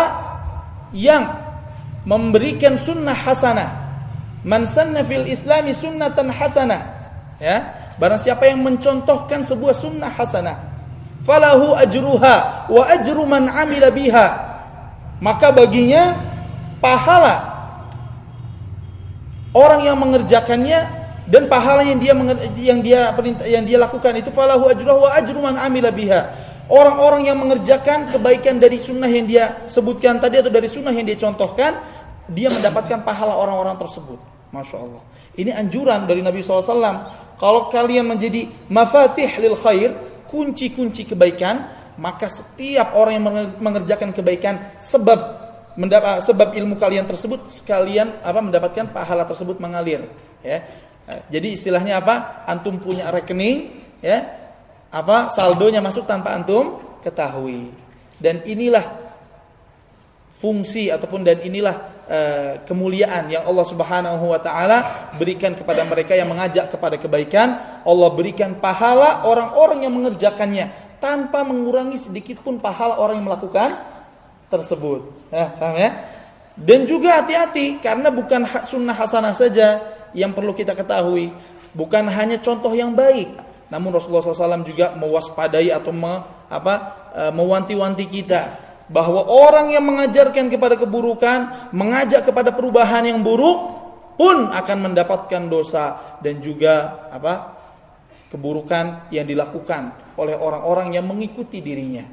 yang 0.93 1.25
memberikan 2.05 2.77
sunnah 2.77 3.17
hasanah 3.17 3.83
Man 4.43 4.67
sanna 4.67 5.07
fil 5.07 5.23
islami 5.31 5.71
sunnatan 5.71 6.27
hasanah. 6.27 6.81
Ya, 7.39 7.63
barang 7.95 8.19
siapa 8.19 8.47
yang 8.47 8.59
mencontohkan 8.59 9.43
sebuah 9.43 9.71
sunnah 9.71 10.11
hasanah, 10.11 10.72
falahu 11.23 11.75
ajruha 11.75 12.67
wa 12.69 12.83
ajru 12.87 13.23
man 13.23 13.47
amila 13.47 13.89
biha. 13.89 14.27
Maka 15.23 15.55
baginya 15.55 16.19
pahala 16.83 17.47
orang 19.55 19.87
yang 19.87 19.97
mengerjakannya 19.99 21.03
dan 21.23 21.47
pahala 21.47 21.87
yang 21.87 21.99
dia 22.03 22.11
yang 22.59 22.79
dia 22.83 23.15
yang 23.47 23.63
dia 23.63 23.77
lakukan 23.79 24.11
itu 24.19 24.29
falahu 24.35 24.67
ajruha 24.67 24.97
wa 24.99 25.09
ajru 25.15 25.39
man 25.39 25.55
amila 25.55 25.89
biha. 25.89 26.51
Orang-orang 26.71 27.27
yang 27.27 27.37
mengerjakan 27.39 28.07
kebaikan 28.11 28.55
dari 28.55 28.79
sunnah 28.79 29.11
yang 29.11 29.27
dia 29.27 29.67
sebutkan 29.67 30.15
tadi 30.19 30.39
atau 30.39 30.47
dari 30.47 30.71
sunnah 30.71 30.95
yang 30.95 31.03
dia 31.03 31.19
contohkan, 31.19 31.75
dia 32.31 32.47
mendapatkan 32.47 33.03
pahala 33.03 33.35
orang-orang 33.35 33.75
tersebut. 33.75 34.15
Masya 34.55 34.77
Allah. 34.79 35.03
Ini 35.35 35.51
anjuran 35.59 36.07
dari 36.07 36.23
Nabi 36.23 36.39
SAW. 36.39 37.09
Kalau 37.35 37.67
kalian 37.67 38.07
menjadi 38.07 38.47
mafatih 38.71 39.27
lil 39.43 39.57
khair, 39.59 39.91
kunci-kunci 40.33 41.05
kebaikan, 41.05 41.69
maka 42.01 42.25
setiap 42.25 42.97
orang 42.97 43.13
yang 43.21 43.25
mengerjakan 43.61 44.09
kebaikan 44.09 44.81
sebab 44.81 45.45
mendapat 45.77 46.25
sebab 46.25 46.57
ilmu 46.57 46.81
kalian 46.81 47.05
tersebut 47.05 47.53
sekalian 47.53 48.17
apa 48.25 48.41
mendapatkan 48.41 48.89
pahala 48.89 49.29
tersebut 49.29 49.61
mengalir 49.61 50.09
ya. 50.41 50.65
Jadi 51.29 51.53
istilahnya 51.53 52.01
apa? 52.01 52.45
Antum 52.49 52.81
punya 52.81 53.13
rekening 53.13 53.85
ya 54.01 54.25
apa 54.89 55.29
saldonya 55.29 55.85
masuk 55.85 56.09
tanpa 56.09 56.33
antum 56.33 56.81
ketahui. 57.05 57.69
Dan 58.17 58.41
inilah 58.47 58.85
fungsi 60.41 60.89
ataupun 60.89 61.21
dan 61.21 61.45
inilah 61.45 61.92
Eh, 62.03 62.59
kemuliaan 62.67 63.31
yang 63.31 63.47
Allah 63.47 63.63
Subhanahu 63.63 64.35
wa 64.35 64.35
taala 64.35 65.07
berikan 65.15 65.55
kepada 65.55 65.87
mereka 65.87 66.11
yang 66.11 66.27
mengajak 66.27 66.67
kepada 66.67 66.99
kebaikan, 66.99 67.79
Allah 67.79 68.09
berikan 68.11 68.59
pahala 68.59 69.23
orang-orang 69.23 69.87
yang 69.87 69.95
mengerjakannya 69.95 70.99
tanpa 70.99 71.47
mengurangi 71.47 71.95
sedikit 71.95 72.43
pun 72.43 72.59
pahala 72.59 72.99
orang 72.99 73.23
yang 73.23 73.31
melakukan 73.31 73.79
tersebut. 74.51 75.31
Ya, 75.31 75.55
paham 75.55 75.79
ya? 75.79 75.91
Dan 76.59 76.83
juga 76.83 77.23
hati-hati 77.23 77.79
karena 77.79 78.11
bukan 78.11 78.51
sunnah 78.67 78.99
hasanah 78.99 79.31
saja 79.31 79.79
yang 80.11 80.35
perlu 80.35 80.51
kita 80.51 80.75
ketahui, 80.75 81.31
bukan 81.71 82.11
hanya 82.11 82.35
contoh 82.43 82.75
yang 82.75 82.91
baik, 82.91 83.31
namun 83.71 83.95
Rasulullah 83.95 84.27
SAW 84.27 84.67
juga 84.67 84.91
mewaspadai 84.99 85.71
atau 85.71 85.95
me, 85.95 86.19
apa, 86.51 86.73
e, 87.15 87.21
mewanti-wanti 87.31 88.05
kita 88.11 88.72
bahwa 88.93 89.25
orang 89.25 89.73
yang 89.73 89.81
mengajarkan 89.89 90.53
kepada 90.53 90.77
keburukan, 90.77 91.73
mengajak 91.73 92.29
kepada 92.29 92.53
perubahan 92.53 93.09
yang 93.09 93.25
buruk 93.25 93.81
pun 94.13 94.53
akan 94.53 94.77
mendapatkan 94.85 95.49
dosa 95.49 96.17
dan 96.21 96.37
juga 96.37 97.09
apa 97.09 97.57
keburukan 98.29 99.09
yang 99.09 99.25
dilakukan 99.25 100.13
oleh 100.13 100.37
orang-orang 100.37 100.93
yang 100.93 101.09
mengikuti 101.09 101.57
dirinya. 101.65 102.05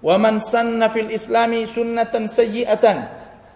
Wa 0.00 0.16
man 0.16 0.40
sanna 0.40 0.88
fil 0.88 1.12
islami 1.12 1.68
sunnatan 1.68 2.24
sayyi'atan. 2.24 2.98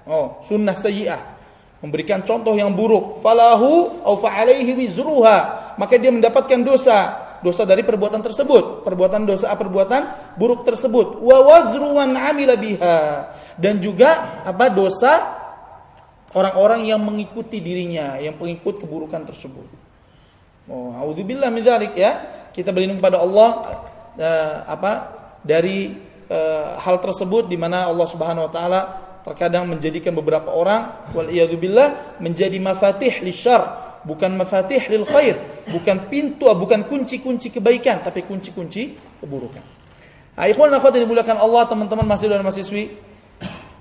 Oh, 0.05 0.45
sunnah 0.45 0.77
sayyi'ah. 0.77 1.41
Memberikan 1.81 2.21
contoh 2.29 2.53
yang 2.53 2.77
buruk, 2.77 3.25
falahu 3.25 4.05
au 4.05 4.21
fa'alaihi 4.21 4.77
wizruha, 4.77 5.73
maka 5.81 5.97
dia 5.97 6.13
mendapatkan 6.13 6.61
dosa 6.61 7.30
dosa 7.41 7.65
dari 7.65 7.83
perbuatan 7.85 8.21
tersebut, 8.21 8.85
perbuatan 8.85 9.25
dosa 9.25 9.53
perbuatan 9.57 10.35
buruk 10.37 10.65
tersebut. 10.65 11.21
Wa 11.21 11.39
wazru 11.45 11.97
man 11.97 12.17
amila 12.17 12.55
biha 12.57 12.99
dan 13.57 13.81
juga 13.81 14.43
apa 14.45 14.69
dosa 14.73 15.41
orang-orang 16.37 16.87
yang 16.87 17.01
mengikuti 17.03 17.59
dirinya, 17.59 18.21
yang 18.21 18.39
pengikut 18.39 18.85
keburukan 18.85 19.27
tersebut. 19.27 19.67
Oh, 20.71 20.95
auzubillah 20.95 21.51
min 21.51 21.67
dzalik 21.67 21.99
ya. 21.99 22.13
Kita 22.55 22.71
berlindung 22.71 23.03
pada 23.03 23.19
Allah 23.19 23.51
uh, 24.15 24.55
apa 24.67 24.93
dari 25.43 25.99
uh, 26.31 26.79
hal 26.79 27.03
tersebut 27.03 27.51
di 27.51 27.59
mana 27.59 27.91
Allah 27.91 28.07
Subhanahu 28.07 28.47
wa 28.47 28.53
taala 28.53 28.81
terkadang 29.21 29.69
menjadikan 29.69 30.17
beberapa 30.17 30.49
orang 30.49 31.13
wal 31.13 31.29
menjadi 32.23 32.57
mafatih 32.57 33.21
lisyar, 33.21 33.90
bukan 34.05 34.33
mafatih 34.37 34.81
lil 34.89 35.05
khair, 35.05 35.37
bukan 35.69 36.09
pintu, 36.09 36.49
bukan 36.49 36.85
kunci-kunci 36.89 37.53
kebaikan, 37.53 38.01
tapi 38.01 38.25
kunci-kunci 38.25 38.97
keburukan. 39.21 39.65
Nah, 40.37 40.49
ikhwan 40.49 40.73
akhwat 40.73 40.97
yang 40.97 41.05
dimuliakan 41.05 41.37
Allah, 41.37 41.69
teman-teman 41.69 42.07
mahasiswa 42.09 42.41
dan 42.41 42.45
mahasiswi, 42.47 42.97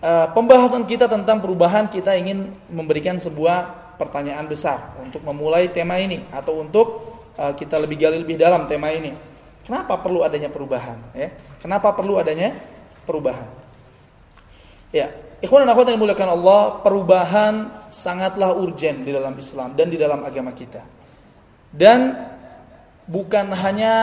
uh, 0.04 0.28
pembahasan 0.36 0.84
kita 0.84 1.08
tentang 1.08 1.40
perubahan 1.40 1.88
kita 1.88 2.16
ingin 2.20 2.52
memberikan 2.68 3.16
sebuah 3.16 3.96
pertanyaan 3.96 4.48
besar 4.48 4.96
untuk 5.00 5.24
memulai 5.24 5.72
tema 5.72 6.00
ini 6.00 6.24
atau 6.32 6.60
untuk 6.60 6.88
uh, 7.40 7.56
kita 7.56 7.80
lebih 7.80 8.00
gali 8.00 8.18
lebih 8.20 8.36
dalam 8.40 8.68
tema 8.68 8.92
ini. 8.92 9.16
Kenapa 9.64 10.02
perlu 10.02 10.26
adanya 10.26 10.50
perubahan? 10.50 10.98
Ya, 11.14 11.30
kenapa 11.62 11.94
perlu 11.94 12.18
adanya 12.18 12.58
perubahan? 13.06 13.46
Ya, 14.90 15.14
ikhwan 15.39 15.63
dan 15.65 15.72
akhwat 15.72 15.91
yang 15.91 15.98
dimuliakan 16.00 16.29
Allah, 16.36 16.62
perubahan 16.84 17.53
sangatlah 17.91 18.55
urgen 18.55 19.03
di 19.03 19.12
dalam 19.12 19.36
Islam 19.36 19.75
dan 19.75 19.88
di 19.91 19.98
dalam 20.00 20.24
agama 20.24 20.51
kita. 20.55 20.84
Dan 21.69 22.15
bukan 23.05 23.53
hanya 23.53 23.93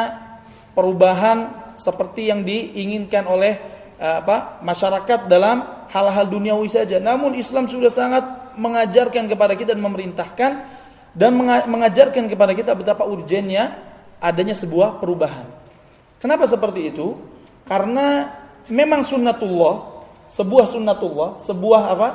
perubahan 0.76 1.72
seperti 1.76 2.28
yang 2.32 2.42
diinginkan 2.42 3.24
oleh 3.28 3.54
eh, 3.96 4.16
apa 4.20 4.60
masyarakat 4.64 5.28
dalam 5.30 5.88
hal-hal 5.92 6.26
duniawi 6.28 6.68
saja. 6.68 7.00
Namun 7.00 7.36
Islam 7.38 7.70
sudah 7.70 7.92
sangat 7.92 8.24
mengajarkan 8.56 9.28
kepada 9.28 9.54
kita 9.54 9.76
dan 9.76 9.84
memerintahkan 9.84 10.52
dan 11.16 11.32
mengajarkan 11.64 12.28
kepada 12.28 12.52
kita 12.52 12.76
betapa 12.76 13.08
urgennya 13.08 13.72
adanya 14.20 14.52
sebuah 14.52 15.00
perubahan. 15.00 15.48
Kenapa 16.20 16.44
seperti 16.44 16.92
itu? 16.92 17.16
Karena 17.64 18.28
memang 18.68 19.00
sunnatullah, 19.00 19.95
sebuah 20.26 20.66
sunnatullah, 20.70 21.40
sebuah 21.42 21.82
apa? 21.94 22.08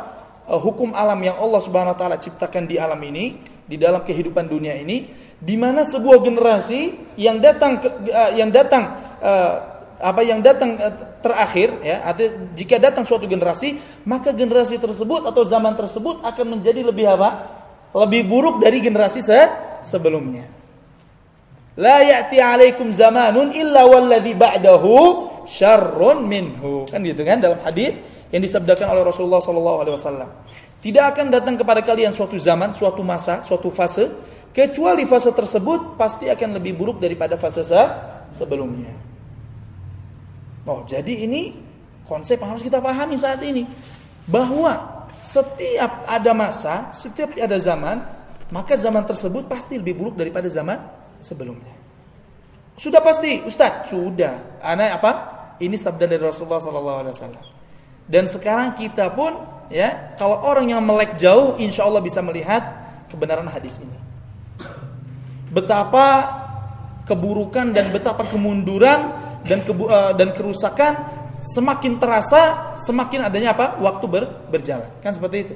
Eh, 0.51 0.59
hukum 0.59 0.91
alam 0.91 1.19
yang 1.23 1.39
Allah 1.39 1.61
Subhanahu 1.63 1.93
wa 1.95 1.99
taala 1.99 2.17
ciptakan 2.19 2.67
di 2.67 2.75
alam 2.75 2.99
ini, 3.05 3.39
di 3.63 3.79
dalam 3.79 4.03
kehidupan 4.03 4.51
dunia 4.51 4.75
ini, 4.75 5.07
di 5.41 5.55
mana 5.55 5.81
sebuah 5.87 6.21
generasi 6.21 7.13
yang 7.17 7.41
datang 7.41 7.81
uh, 7.81 8.31
yang 8.37 8.53
datang 8.53 8.83
uh, 9.23 9.71
apa 10.01 10.21
yang 10.25 10.41
datang 10.41 10.81
eh, 10.81 10.93
terakhir 11.21 11.77
ya 11.85 12.01
artinya 12.01 12.49
jika 12.57 12.81
datang 12.81 13.05
suatu 13.05 13.29
generasi 13.29 13.77
maka 14.01 14.33
generasi 14.33 14.81
tersebut 14.81 15.29
atau 15.29 15.45
zaman 15.45 15.77
tersebut 15.77 16.25
akan 16.25 16.57
menjadi 16.57 16.81
lebih 16.81 17.05
apa 17.05 17.29
lebih 17.93 18.25
buruk 18.25 18.65
dari 18.65 18.81
generasi 18.81 19.21
se 19.21 19.39
sebelumnya 19.85 20.49
la 21.77 22.01
ya'ti 22.01 22.41
'alaikum 22.41 22.89
zamanun 22.89 23.53
illa 23.53 23.85
walladhi 23.85 24.33
ba'dahu 24.33 25.29
syarrun 25.45 26.25
minhu 26.25 26.87
kan 26.89 27.01
gitu 27.01 27.21
kan 27.21 27.41
dalam 27.41 27.59
hadis 27.61 27.95
yang 28.31 28.41
disabdakan 28.41 28.87
oleh 28.95 29.03
Rasulullah 29.05 29.43
sallallahu 29.43 29.77
alaihi 29.85 29.95
wasallam 29.95 30.29
tidak 30.81 31.13
akan 31.15 31.25
datang 31.29 31.55
kepada 31.59 31.85
kalian 31.85 32.09
suatu 32.15 32.39
zaman 32.39 32.73
suatu 32.73 33.05
masa 33.05 33.45
suatu 33.45 33.69
fase 33.69 34.07
kecuali 34.55 35.05
fase 35.05 35.31
tersebut 35.31 35.95
pasti 35.99 36.27
akan 36.27 36.59
lebih 36.59 36.73
buruk 36.75 36.97
daripada 36.99 37.37
fase 37.37 37.63
se 37.65 37.81
sebelumnya 38.31 39.11
Oh, 40.65 40.85
jadi 40.85 41.25
ini 41.25 41.57
konsep 42.05 42.37
yang 42.37 42.53
harus 42.53 42.61
kita 42.61 42.77
pahami 42.77 43.17
saat 43.17 43.41
ini. 43.41 43.65
Bahwa 44.29 45.07
setiap 45.25 46.05
ada 46.05 46.31
masa, 46.37 46.93
setiap 46.93 47.33
ada 47.33 47.57
zaman, 47.57 48.05
maka 48.53 48.77
zaman 48.77 49.01
tersebut 49.01 49.49
pasti 49.49 49.81
lebih 49.81 49.97
buruk 49.97 50.15
daripada 50.21 50.45
zaman 50.53 50.77
sebelumnya. 51.25 51.80
Sudah 52.81 52.97
pasti, 52.97 53.45
Ustaz, 53.45 53.93
sudah. 53.93 54.57
Anak 54.57 54.97
apa? 54.97 55.11
Ini 55.61 55.77
sabda 55.77 56.09
dari 56.09 56.25
Rasulullah 56.25 56.57
SAW. 56.57 57.13
Dan 58.09 58.25
sekarang 58.25 58.73
kita 58.73 59.13
pun, 59.13 59.37
ya, 59.69 60.17
kalau 60.17 60.41
orang 60.41 60.73
yang 60.73 60.81
melek 60.81 61.13
jauh, 61.21 61.61
insya 61.61 61.85
Allah 61.85 62.01
bisa 62.01 62.25
melihat 62.25 62.65
kebenaran 63.05 63.45
hadis 63.45 63.77
ini. 63.77 63.93
Betapa 65.53 66.41
keburukan 67.05 67.69
dan 67.69 67.93
betapa 67.93 68.25
kemunduran 68.25 69.13
dan 69.45 69.61
kebu, 69.61 69.85
uh, 69.85 70.17
dan 70.17 70.33
kerusakan 70.33 71.21
semakin 71.41 71.97
terasa 71.97 72.73
semakin 72.77 73.25
adanya 73.25 73.57
apa 73.57 73.81
waktu 73.81 74.05
ber, 74.05 74.23
berjalan 74.53 74.85
kan 75.01 75.09
seperti 75.09 75.37
itu 75.49 75.55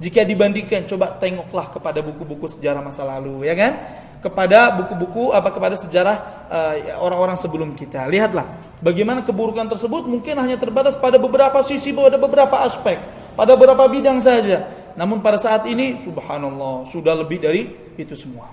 jika 0.00 0.24
dibandingkan 0.24 0.88
coba 0.88 1.20
tengoklah 1.20 1.68
kepada 1.72 2.00
buku-buku 2.00 2.48
sejarah 2.48 2.80
masa 2.80 3.04
lalu 3.04 3.44
ya 3.44 3.52
kan 3.52 3.72
kepada 4.20 4.74
buku-buku 4.80 5.30
apa 5.30 5.52
kepada 5.52 5.76
sejarah 5.76 6.16
eh, 6.48 6.96
orang-orang 6.96 7.36
uh, 7.36 7.42
sebelum 7.42 7.70
kita. 7.76 8.08
Lihatlah 8.08 8.78
bagaimana 8.80 9.22
keburukan 9.22 9.68
tersebut 9.70 10.08
mungkin 10.08 10.36
hanya 10.40 10.56
terbatas 10.56 10.96
pada 10.96 11.20
beberapa 11.20 11.60
sisi 11.60 11.92
pada 11.92 12.16
beberapa 12.20 12.64
aspek 12.64 12.98
pada 13.36 13.54
beberapa 13.54 13.84
bidang 13.86 14.18
saja. 14.18 14.66
Namun 14.96 15.20
pada 15.20 15.36
saat 15.36 15.68
ini 15.68 16.00
subhanallah 16.00 16.88
sudah 16.88 17.12
lebih 17.12 17.38
dari 17.44 17.68
itu 18.00 18.16
semua. 18.16 18.48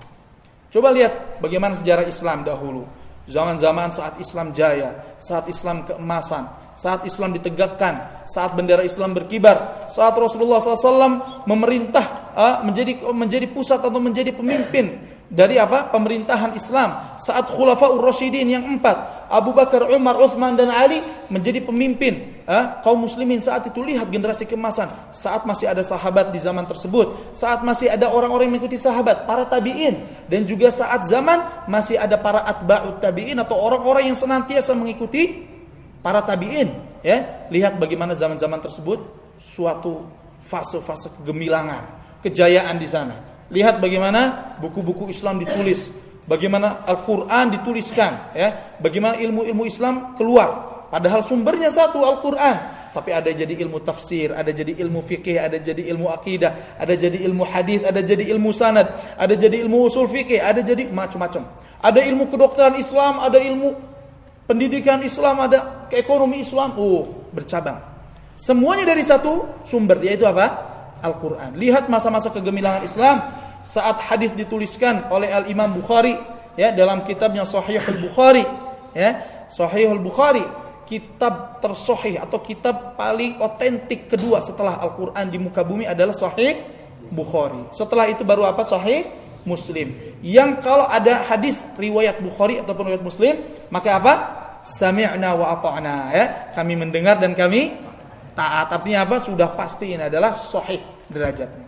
Coba 0.68 0.92
lihat 0.92 1.40
bagaimana 1.40 1.72
sejarah 1.72 2.04
Islam 2.04 2.44
dahulu. 2.44 2.84
Zaman-zaman 3.24 3.88
saat 3.88 4.20
Islam 4.20 4.52
jaya, 4.52 5.16
saat 5.16 5.48
Islam 5.48 5.88
keemasan, 5.88 6.44
saat 6.76 7.08
Islam 7.08 7.32
ditegakkan, 7.32 8.26
saat 8.28 8.52
bendera 8.52 8.84
Islam 8.84 9.16
berkibar, 9.16 9.88
saat 9.88 10.12
Rasulullah 10.12 10.60
SAW 10.60 11.46
memerintah 11.48 12.36
uh, 12.36 12.56
menjadi 12.66 13.00
menjadi 13.14 13.46
pusat 13.48 13.80
atau 13.80 13.96
menjadi 13.96 14.34
pemimpin 14.34 15.13
dari 15.32 15.56
apa? 15.56 15.88
Pemerintahan 15.88 16.52
Islam. 16.52 17.16
Saat 17.16 17.48
Khulafaur 17.48 18.00
Rasyidin 18.00 18.48
yang 18.48 18.64
empat. 18.64 19.26
Abu 19.32 19.56
Bakar, 19.56 19.88
Umar, 19.88 20.20
Uthman 20.20 20.54
dan 20.54 20.68
Ali 20.68 21.00
menjadi 21.32 21.64
pemimpin 21.64 22.44
eh, 22.44 22.64
kaum 22.84 23.02
muslimin. 23.02 23.40
Saat 23.40 23.72
itu 23.72 23.80
lihat 23.80 24.12
generasi 24.12 24.44
kemasan. 24.44 24.92
Saat 25.16 25.48
masih 25.48 25.72
ada 25.72 25.80
sahabat 25.80 26.30
di 26.30 26.38
zaman 26.38 26.68
tersebut. 26.68 27.34
Saat 27.34 27.64
masih 27.64 27.88
ada 27.88 28.12
orang-orang 28.12 28.52
yang 28.52 28.54
mengikuti 28.60 28.76
sahabat 28.76 29.24
para 29.24 29.48
tabi'in. 29.48 30.28
Dan 30.28 30.44
juga 30.44 30.68
saat 30.68 31.08
zaman 31.08 31.66
masih 31.66 31.96
ada 31.96 32.20
para 32.20 32.44
atba'ut 32.44 33.00
tabi'in 33.00 33.40
atau 33.40 33.56
orang-orang 33.56 34.12
yang 34.12 34.18
senantiasa 34.18 34.76
mengikuti 34.76 35.48
para 36.04 36.20
tabi'in 36.20 37.00
ya. 37.00 37.48
Lihat 37.48 37.80
bagaimana 37.80 38.12
zaman-zaman 38.12 38.60
tersebut 38.60 39.00
suatu 39.40 40.04
fase-fase 40.44 41.08
kegemilangan 41.20 42.04
kejayaan 42.20 42.76
di 42.76 42.88
sana 42.88 43.33
Lihat 43.52 43.80
bagaimana 43.80 44.54
buku-buku 44.60 45.12
Islam 45.12 45.40
ditulis, 45.40 45.92
bagaimana 46.24 46.84
Al-Qur'an 46.88 47.52
dituliskan, 47.52 48.32
ya. 48.32 48.76
Bagaimana 48.80 49.20
ilmu-ilmu 49.20 49.68
Islam 49.68 50.16
keluar. 50.16 50.72
Padahal 50.88 51.26
sumbernya 51.26 51.68
satu 51.68 52.00
Al-Qur'an, 52.06 52.90
tapi 52.94 53.10
ada 53.10 53.26
jadi 53.34 53.58
ilmu 53.66 53.82
tafsir, 53.82 54.30
ada 54.30 54.54
jadi 54.54 54.78
ilmu 54.78 55.02
fikih, 55.02 55.42
ada 55.42 55.58
jadi 55.58 55.82
ilmu 55.90 56.06
akidah, 56.14 56.78
ada 56.78 56.94
jadi 56.94 57.18
ilmu 57.26 57.42
hadis, 57.42 57.82
ada 57.82 58.00
jadi 58.00 58.24
ilmu 58.30 58.54
sanad, 58.54 58.86
ada 59.18 59.34
jadi 59.34 59.66
ilmu 59.66 59.90
usul 59.90 60.06
fikih, 60.06 60.38
ada 60.38 60.62
jadi 60.62 60.86
macam-macam. 60.88 61.42
Ada 61.82 62.00
ilmu 62.06 62.30
kedokteran 62.30 62.78
Islam, 62.78 63.18
ada 63.20 63.42
ilmu 63.42 63.74
pendidikan 64.46 65.02
Islam, 65.02 65.42
ada 65.42 65.90
keekonomi 65.90 66.46
Islam, 66.46 66.78
oh, 66.78 67.28
bercabang. 67.34 67.82
Semuanya 68.38 68.86
dari 68.94 69.02
satu 69.02 69.62
sumber 69.66 70.02
yaitu 70.02 70.26
apa? 70.26 70.73
Al-Quran. 71.04 71.60
Lihat 71.60 71.92
masa-masa 71.92 72.32
kegemilangan 72.32 72.80
Islam 72.80 73.20
saat 73.60 74.00
hadis 74.08 74.32
dituliskan 74.32 75.12
oleh 75.12 75.28
Al 75.28 75.44
Imam 75.52 75.68
Bukhari 75.76 76.16
ya 76.56 76.72
dalam 76.72 77.04
kitabnya 77.04 77.44
Sahih 77.44 77.76
Al 77.84 78.00
Bukhari 78.00 78.44
ya 78.96 79.34
Sahihul 79.54 80.00
Bukhari, 80.00 80.42
kitab 80.88 81.60
tersohih 81.62 82.18
atau 82.18 82.40
kitab 82.40 82.98
paling 82.98 83.38
otentik 83.38 84.10
kedua 84.10 84.42
setelah 84.42 84.80
Al-Qur'an 84.82 85.28
di 85.28 85.38
muka 85.38 85.62
bumi 85.62 85.86
adalah 85.86 86.10
Sahih 86.16 86.58
Bukhari. 87.12 87.70
Setelah 87.70 88.08
itu 88.08 88.24
baru 88.26 88.48
apa? 88.48 88.64
Sahih 88.64 89.06
Muslim. 89.44 89.92
Yang 90.24 90.64
kalau 90.64 90.88
ada 90.88 91.22
hadis 91.28 91.62
riwayat 91.76 92.18
Bukhari 92.18 92.58
ataupun 92.58 92.88
riwayat 92.88 93.04
Muslim, 93.04 93.34
maka 93.68 94.00
apa? 94.00 94.14
Sami'na 94.64 95.36
wa 95.36 95.54
ata'na 95.60 95.96
ya. 96.16 96.24
Kami 96.56 96.74
mendengar 96.74 97.20
dan 97.20 97.36
kami 97.36 97.76
taat. 98.32 98.72
Artinya 98.72 99.04
apa? 99.04 99.20
Sudah 99.20 99.52
pasti 99.52 99.92
ini 99.92 100.08
adalah 100.08 100.32
sahih 100.32 100.80
derajatnya. 101.08 101.66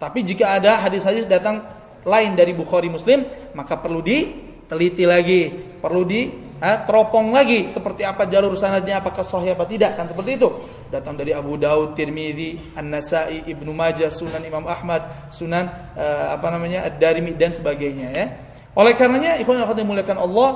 Tapi 0.00 0.24
jika 0.24 0.56
ada 0.56 0.80
hadis-hadis 0.80 1.28
datang 1.28 1.60
lain 2.08 2.32
dari 2.32 2.56
Bukhari 2.56 2.88
Muslim, 2.88 3.24
maka 3.52 3.76
perlu 3.76 4.00
diteliti 4.00 5.04
lagi, 5.04 5.52
perlu 5.52 6.02
di 6.08 6.32
eh, 6.60 6.78
teropong 6.88 7.32
lagi 7.32 7.68
seperti 7.68 8.04
apa 8.08 8.24
jalur 8.24 8.56
sanadnya 8.56 9.04
apakah 9.04 9.20
sahih 9.20 9.52
apa 9.52 9.68
tidak 9.68 10.00
kan 10.00 10.08
seperti 10.08 10.40
itu. 10.40 10.48
Datang 10.88 11.20
dari 11.20 11.36
Abu 11.36 11.60
Daud, 11.60 11.92
Tirmidzi, 11.92 12.76
An-Nasa'i, 12.76 13.44
Ibnu 13.52 13.72
Majah, 13.76 14.08
Sunan 14.08 14.40
Imam 14.40 14.64
Ahmad, 14.64 15.32
Sunan 15.32 15.68
eh, 15.96 16.26
apa 16.32 16.48
namanya 16.48 16.88
Ad-Darimi 16.88 17.36
dan 17.36 17.52
sebagainya 17.52 18.08
ya. 18.12 18.26
Oleh 18.72 18.94
karenanya 18.94 19.36
ikhwan 19.42 19.60
yang 19.60 19.68
dimuliakan 19.74 20.16
Allah, 20.16 20.50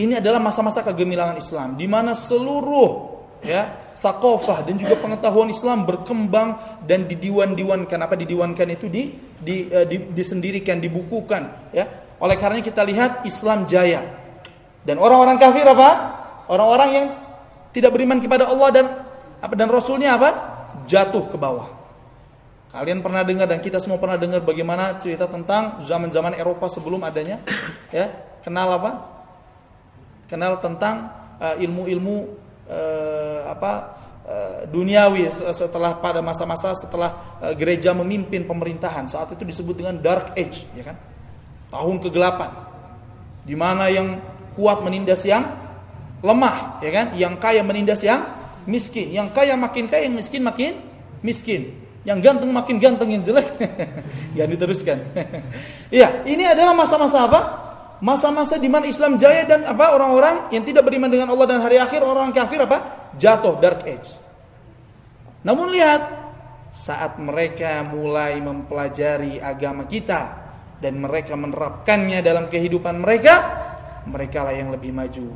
ini 0.00 0.16
adalah 0.16 0.40
masa-masa 0.40 0.80
kegemilangan 0.80 1.36
Islam 1.36 1.76
di 1.76 1.84
mana 1.84 2.16
seluruh 2.16 3.20
ya 3.44 3.81
thaqafah 4.02 4.66
dan 4.66 4.74
juga 4.74 4.98
pengetahuan 4.98 5.46
Islam 5.46 5.86
berkembang 5.86 6.82
dan 6.82 7.06
didiwan-diwankan. 7.06 7.98
Apa 8.02 8.18
didiwankan 8.18 8.74
itu? 8.74 8.90
Di, 8.90 9.02
di, 9.38 9.70
uh, 9.70 9.86
di 9.86 10.10
disendirikan 10.10 10.82
dibukukan 10.82 11.70
ya. 11.70 11.86
Oleh 12.18 12.34
karenanya 12.34 12.66
kita 12.66 12.82
lihat 12.82 13.22
Islam 13.22 13.64
jaya. 13.70 14.02
Dan 14.82 14.98
orang-orang 14.98 15.38
kafir 15.38 15.62
apa? 15.62 15.90
Orang-orang 16.50 16.88
yang 16.90 17.06
tidak 17.70 17.94
beriman 17.94 18.18
kepada 18.18 18.50
Allah 18.50 18.68
dan 18.74 18.86
apa 19.38 19.54
dan 19.54 19.70
Rasulnya 19.70 20.18
apa? 20.18 20.30
Jatuh 20.90 21.30
ke 21.30 21.38
bawah. 21.38 21.82
Kalian 22.72 23.04
pernah 23.04 23.22
dengar 23.22 23.46
dan 23.46 23.60
kita 23.60 23.78
semua 23.78 24.00
pernah 24.00 24.16
dengar 24.16 24.40
bagaimana 24.40 24.96
cerita 24.96 25.28
tentang 25.28 25.84
zaman-zaman 25.84 26.34
Eropa 26.34 26.66
sebelum 26.72 27.04
adanya 27.04 27.38
ya. 27.94 28.10
Kenal 28.42 28.74
apa? 28.74 28.90
Kenal 30.26 30.58
tentang 30.58 31.12
uh, 31.38 31.54
ilmu-ilmu 31.60 32.16
uh, 32.72 33.52
apa 33.52 33.72
uh, 34.24 34.58
duniawi 34.72 35.28
setelah 35.52 36.00
pada 36.00 36.24
masa-masa 36.24 36.72
setelah 36.72 37.38
uh, 37.38 37.52
gereja 37.52 37.92
memimpin 37.92 38.48
pemerintahan. 38.48 39.06
Saat 39.06 39.36
itu 39.36 39.44
disebut 39.44 39.84
dengan 39.84 40.00
dark 40.00 40.32
age 40.34 40.64
ya 40.72 40.92
kan? 40.92 40.96
Tahun 41.68 41.96
kegelapan. 42.00 42.50
Di 43.42 43.56
mana 43.58 43.92
yang 43.92 44.16
kuat 44.56 44.80
menindas 44.80 45.22
yang 45.28 45.44
lemah 46.24 46.80
ya 46.80 46.90
kan? 46.90 47.06
Yang 47.14 47.34
kaya 47.38 47.60
menindas 47.60 48.00
yang 48.00 48.24
miskin. 48.64 49.12
Yang 49.12 49.36
kaya 49.36 49.54
makin 49.54 49.84
kaya 49.86 50.08
yang 50.08 50.16
miskin 50.16 50.42
makin 50.42 50.80
miskin. 51.20 51.76
Yang 52.02 52.18
ganteng 52.18 52.50
makin 52.50 52.76
ganteng 52.82 53.10
yang 53.12 53.22
jelek. 53.22 53.46
Ya 54.32 54.48
diteruskan. 54.48 54.96
Ya 55.92 56.24
ini 56.24 56.48
adalah 56.48 56.72
masa-masa 56.72 57.28
apa 57.28 57.40
masa-masa 58.02 58.58
di 58.58 58.66
mana 58.66 58.90
Islam 58.90 59.14
jaya 59.14 59.46
dan 59.46 59.62
apa 59.62 59.94
orang-orang 59.94 60.50
yang 60.50 60.66
tidak 60.66 60.82
beriman 60.82 61.06
dengan 61.06 61.30
Allah 61.30 61.46
dan 61.46 61.62
hari 61.62 61.78
akhir 61.78 62.02
orang 62.02 62.34
kafir 62.34 62.66
apa 62.66 63.10
jatuh 63.14 63.62
dark 63.62 63.86
age. 63.86 64.10
Namun 65.46 65.70
lihat 65.70 66.02
saat 66.74 67.16
mereka 67.22 67.86
mulai 67.86 68.42
mempelajari 68.42 69.38
agama 69.38 69.86
kita 69.86 70.20
dan 70.82 70.98
mereka 70.98 71.38
menerapkannya 71.38 72.18
dalam 72.26 72.50
kehidupan 72.50 72.98
mereka, 72.98 73.34
mereka 74.10 74.50
lah 74.50 74.54
yang 74.54 74.74
lebih 74.74 74.90
maju. 74.90 75.30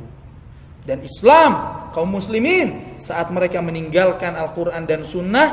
Dan 0.83 1.03
Islam, 1.03 1.51
kaum 1.91 2.15
muslimin, 2.15 2.99
saat 2.99 3.27
mereka 3.31 3.59
meninggalkan 3.59 4.35
Al-Quran 4.35 4.87
dan 4.87 5.03
Sunnah, 5.03 5.47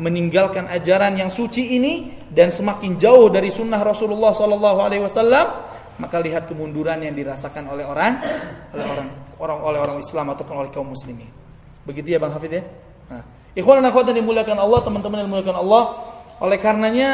meninggalkan 0.00 0.68
ajaran 0.72 1.20
yang 1.20 1.28
suci 1.28 1.76
ini 1.76 2.24
dan 2.32 2.48
semakin 2.48 2.96
jauh 2.96 3.28
dari 3.28 3.52
Sunnah 3.52 3.80
Rasulullah 3.84 4.32
SAW, 4.32 5.69
maka 6.00 6.16
lihat 6.18 6.48
kemunduran 6.48 7.04
yang 7.04 7.12
dirasakan 7.12 7.68
oleh 7.68 7.84
orang 7.84 8.16
oleh 8.72 8.86
orang 8.88 9.08
orang 9.36 9.58
oleh 9.60 9.78
orang 9.84 9.98
Islam 10.00 10.32
ataupun 10.32 10.54
oleh 10.64 10.70
kaum 10.72 10.88
muslimin. 10.88 11.28
Begitu 11.84 12.16
ya 12.16 12.18
Bang 12.20 12.32
Hafid 12.32 12.52
ya? 12.56 12.62
Nah, 13.12 13.24
ikhwan 13.52 13.84
dan 13.84 13.92
akhwat 13.92 14.08
yang 14.12 14.24
dimuliakan 14.24 14.56
Allah, 14.56 14.80
teman-teman 14.80 15.16
yang 15.20 15.28
dimuliakan 15.28 15.56
Allah, 15.60 15.82
oleh 16.40 16.58
karenanya 16.60 17.10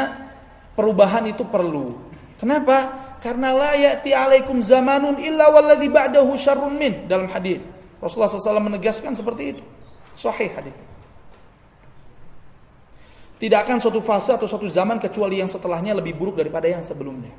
perubahan 0.79 1.27
itu 1.27 1.42
perlu. 1.42 1.99
Kenapa? 2.38 3.07
Karena 3.18 3.51
la 3.57 3.72
ya'ti 3.75 4.12
alaikum 4.12 4.61
zamanun 4.61 5.18
illa 5.18 5.49
walladhi 5.51 5.88
ba'dahu 5.88 6.37
syarrun 6.37 6.77
min 6.77 7.09
dalam 7.09 7.27
hadis. 7.33 7.59
Rasulullah 7.96 8.29
SAW 8.29 8.61
menegaskan 8.61 9.16
seperti 9.16 9.57
itu. 9.57 9.62
Sahih 10.14 10.53
hadis. 10.53 10.77
Tidak 13.37 13.57
akan 13.57 13.81
suatu 13.81 14.01
fase 14.01 14.33
atau 14.33 14.49
suatu 14.49 14.68
zaman 14.68 14.96
kecuali 14.96 15.40
yang 15.40 15.49
setelahnya 15.49 15.96
lebih 15.96 16.16
buruk 16.16 16.37
daripada 16.40 16.68
yang 16.68 16.85
sebelumnya. 16.85 17.33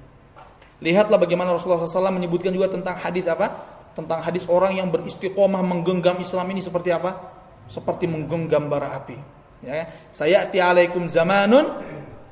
Lihatlah 0.78 1.18
bagaimana 1.18 1.54
Rasulullah 1.58 1.82
SAW 1.82 2.14
menyebutkan 2.14 2.54
juga 2.54 2.70
tentang 2.70 2.98
hadis 2.98 3.26
apa? 3.26 3.50
Tentang 3.98 4.22
hadis 4.22 4.46
orang 4.46 4.78
yang 4.78 4.94
beristiqomah 4.94 5.66
menggenggam 5.66 6.22
Islam 6.22 6.54
ini 6.54 6.62
seperti 6.62 6.94
apa? 6.94 7.18
Seperti 7.66 8.06
menggenggam 8.06 8.70
bara 8.70 8.94
api. 8.94 9.18
Ya, 9.66 9.90
saya 10.14 10.46
alaikum 10.46 11.10
zamanun 11.10 11.66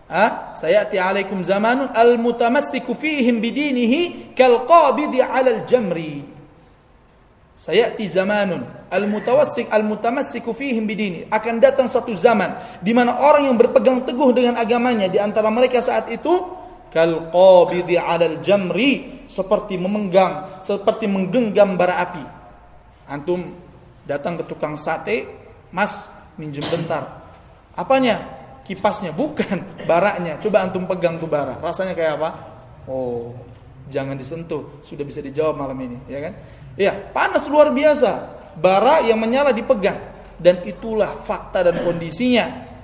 Ah, 0.06 0.54
sayati 0.54 1.02
alaikum 1.02 1.42
zamanun 1.42 1.90
al-mutamassiku 1.90 2.94
fihim 2.94 3.42
bidinihi 3.42 4.34
kal 4.38 4.70
qabidi 4.70 5.18
'ala 5.18 5.50
al-jamri. 5.50 6.22
Sayati 7.58 8.06
zamanun 8.06 8.70
al-mutawassik 8.94 9.66
al-mutamassiku 9.74 10.54
fihim 10.54 10.86
bidini. 10.86 11.26
Akan 11.34 11.58
datang 11.58 11.90
satu 11.90 12.14
zaman 12.14 12.54
di 12.86 12.94
mana 12.94 13.18
orang 13.18 13.50
yang 13.50 13.58
berpegang 13.58 14.06
teguh 14.06 14.30
dengan 14.30 14.62
agamanya 14.62 15.10
di 15.10 15.18
antara 15.18 15.50
mereka 15.50 15.82
saat 15.82 16.06
itu 16.14 16.54
kal 16.96 17.28
qabidi 17.28 18.00
'alal 18.00 18.40
jamri 18.40 19.28
seperti 19.28 19.76
memegang 19.76 20.64
seperti 20.64 21.12
menggenggam 21.12 21.76
bara 21.76 22.00
api. 22.00 22.24
Antum 23.12 23.52
datang 24.08 24.40
ke 24.40 24.48
tukang 24.48 24.80
sate 24.80 25.28
mas 25.76 26.08
minjem 26.40 26.64
bentar. 26.72 27.28
Apanya? 27.76 28.24
Kipasnya? 28.64 29.12
Bukan 29.12 29.62
baraknya. 29.90 30.40
Coba 30.40 30.64
antum 30.64 30.88
pegang 30.88 31.20
tuh 31.20 31.28
bara. 31.28 31.60
Rasanya 31.60 31.92
kayak 31.92 32.16
apa? 32.16 32.30
Oh 32.88 33.36
jangan 33.92 34.16
disentuh. 34.16 34.80
Sudah 34.80 35.04
bisa 35.04 35.20
dijawab 35.20 35.60
malam 35.60 35.76
ini 35.84 36.00
ya 36.08 36.24
kan? 36.24 36.34
Ya 36.80 36.96
panas 37.12 37.44
luar 37.52 37.76
biasa. 37.76 38.40
Bara 38.56 39.04
yang 39.04 39.20
menyala 39.20 39.52
dipegang. 39.52 40.16
Dan 40.40 40.64
itulah 40.64 41.20
fakta 41.20 41.64
dan 41.64 41.76
kondisinya 41.84 42.75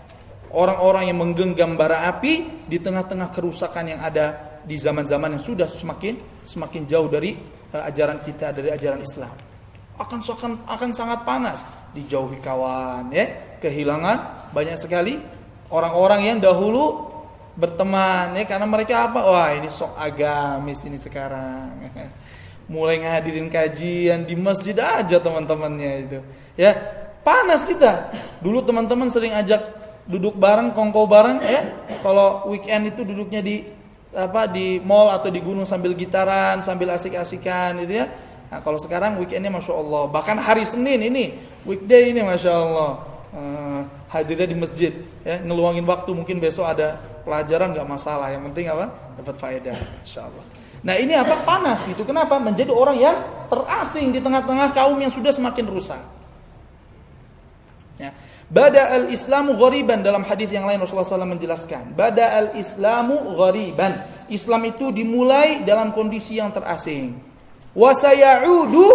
orang-orang 0.52 1.12
yang 1.12 1.18
menggenggam 1.20 1.80
bara 1.80 2.08
api 2.12 2.66
di 2.68 2.78
tengah-tengah 2.80 3.32
kerusakan 3.32 3.96
yang 3.96 4.02
ada 4.04 4.60
di 4.62 4.78
zaman-zaman 4.78 5.38
yang 5.38 5.44
sudah 5.44 5.66
semakin 5.66 6.46
semakin 6.46 6.86
jauh 6.86 7.10
dari 7.10 7.38
uh, 7.74 7.84
ajaran 7.88 8.22
kita 8.22 8.54
dari 8.54 8.70
ajaran 8.70 9.02
Islam. 9.02 9.34
Akan 9.98 10.22
akan 10.22 10.52
akan 10.66 10.90
sangat 10.94 11.20
panas. 11.24 11.62
Dijauhi 11.92 12.40
kawan 12.40 13.12
ya. 13.12 13.58
Kehilangan 13.60 14.50
banyak 14.56 14.78
sekali 14.80 15.20
orang-orang 15.70 16.22
yang 16.26 16.38
dahulu 16.42 17.12
berteman 17.54 18.34
ya. 18.38 18.44
Karena 18.48 18.66
mereka 18.66 19.12
apa? 19.12 19.20
Wah 19.22 19.50
ini 19.54 19.70
sok 19.70 19.94
agamis 19.98 20.82
ini 20.88 20.98
sekarang. 20.98 21.92
Mulai 22.72 23.04
ngadirin 23.04 23.52
kajian 23.52 24.24
di 24.24 24.34
masjid 24.40 24.78
aja 24.80 25.20
teman-temannya 25.20 25.92
itu 26.08 26.20
ya. 26.58 26.72
Panas 27.22 27.70
kita. 27.70 28.10
Dulu 28.42 28.66
teman-teman 28.66 29.06
sering 29.14 29.38
ajak 29.38 29.81
duduk 30.08 30.38
bareng, 30.38 30.74
kongko 30.74 31.06
bareng 31.06 31.38
ya. 31.42 31.62
Kalau 32.02 32.50
weekend 32.50 32.94
itu 32.94 33.02
duduknya 33.06 33.42
di 33.42 33.64
apa 34.12 34.48
di 34.52 34.82
mall 34.84 35.14
atau 35.16 35.32
di 35.32 35.40
gunung 35.40 35.64
sambil 35.64 35.96
gitaran, 35.96 36.60
sambil 36.60 36.92
asik-asikan 36.96 37.80
gitu 37.86 38.04
ya. 38.04 38.06
Nah, 38.52 38.60
kalau 38.60 38.76
sekarang 38.76 39.16
weekendnya 39.24 39.48
masya 39.48 39.72
Allah, 39.72 40.12
bahkan 40.12 40.36
hari 40.36 40.68
Senin 40.68 41.00
ini 41.00 41.40
weekday 41.64 42.12
ini 42.12 42.20
masya 42.20 42.52
Allah 42.52 42.92
uh, 43.32 43.82
hadirnya 44.12 44.52
di 44.52 44.58
masjid, 44.60 44.92
ya 45.24 45.40
ngeluangin 45.40 45.88
waktu 45.88 46.12
mungkin 46.12 46.44
besok 46.44 46.68
ada 46.68 47.00
pelajaran 47.24 47.72
nggak 47.72 47.88
masalah, 47.88 48.28
yang 48.28 48.44
penting 48.52 48.68
apa 48.68 48.92
dapat 49.16 49.36
faedah, 49.40 49.78
insya 50.04 50.28
Allah. 50.28 50.44
Nah 50.84 51.00
ini 51.00 51.16
apa 51.16 51.48
panas 51.48 51.88
itu 51.88 52.04
kenapa 52.04 52.36
menjadi 52.44 52.76
orang 52.76 52.98
yang 53.00 53.16
terasing 53.48 54.12
di 54.12 54.20
tengah-tengah 54.20 54.76
kaum 54.76 55.00
yang 55.00 55.14
sudah 55.14 55.32
semakin 55.32 55.66
rusak. 55.72 56.02
Ya. 58.02 58.12
Bada 58.52 58.92
al-Islamu 58.92 59.56
ghariban 59.56 60.04
dalam 60.04 60.28
hadis 60.28 60.52
yang 60.52 60.68
lain 60.68 60.84
Rasulullah 60.84 61.08
SAW 61.08 61.24
menjelaskan. 61.40 61.96
Bada 61.96 62.36
al-Islamu 62.36 63.40
ghariban. 63.40 64.28
Islam 64.28 64.68
itu 64.68 64.92
dimulai 64.92 65.64
dalam 65.64 65.96
kondisi 65.96 66.36
yang 66.36 66.52
terasing. 66.52 67.16
Wasayaudu 67.72 68.88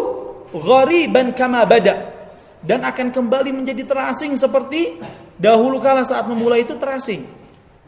ghariban 0.53 1.33
kama 1.33 1.64
bada. 1.64 2.12
Dan 2.61 2.85
akan 2.85 3.09
kembali 3.09 3.57
menjadi 3.57 3.88
terasing 3.88 4.37
seperti 4.37 5.01
dahulu 5.40 5.81
kala 5.81 6.05
saat 6.05 6.29
memulai 6.29 6.69
itu 6.69 6.77
terasing. 6.77 7.25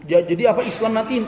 Jadi 0.08 0.48
apa 0.48 0.64
Islam 0.64 0.96
nanti 0.96 1.20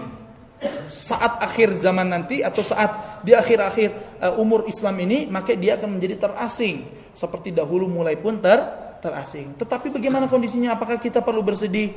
saat 0.89 1.41
akhir 1.41 1.77
zaman 1.77 2.09
nanti 2.09 2.41
atau 2.41 2.65
saat 2.65 3.25
di 3.25 3.33
akhir-akhir 3.37 4.21
uh, 4.21 4.41
umur 4.41 4.69
Islam 4.69 4.97
ini 5.05 5.29
maka 5.29 5.57
dia 5.57 5.77
akan 5.81 5.97
menjadi 5.97 6.29
terasing 6.29 6.85
seperti 7.17 7.53
dahulu 7.53 7.89
mulai 7.89 8.17
pun 8.21 8.37
ter 8.41 8.61
terasing. 9.01 9.57
Tetapi 9.57 9.91
bagaimana 9.91 10.29
kondisinya? 10.29 10.77
Apakah 10.77 11.01
kita 11.01 11.25
perlu 11.25 11.41
bersedih? 11.41 11.97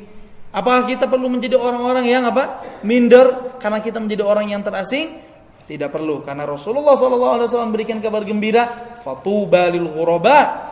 Apakah 0.54 0.86
kita 0.86 1.06
perlu 1.06 1.28
menjadi 1.28 1.60
orang-orang 1.60 2.06
yang 2.08 2.24
apa? 2.30 2.64
Minder 2.86 3.58
karena 3.58 3.84
kita 3.84 4.00
menjadi 4.00 4.24
orang 4.24 4.50
yang 4.54 4.62
terasing? 4.62 5.20
Tidak 5.64 5.88
perlu 5.88 6.20
karena 6.20 6.44
Rasulullah 6.44 6.94
SAW 7.00 7.72
memberikan 7.72 8.04
kabar 8.04 8.28
gembira, 8.28 8.96
fatuba 9.00 9.72
lil 9.72 9.88
ghuraba. 9.88 10.72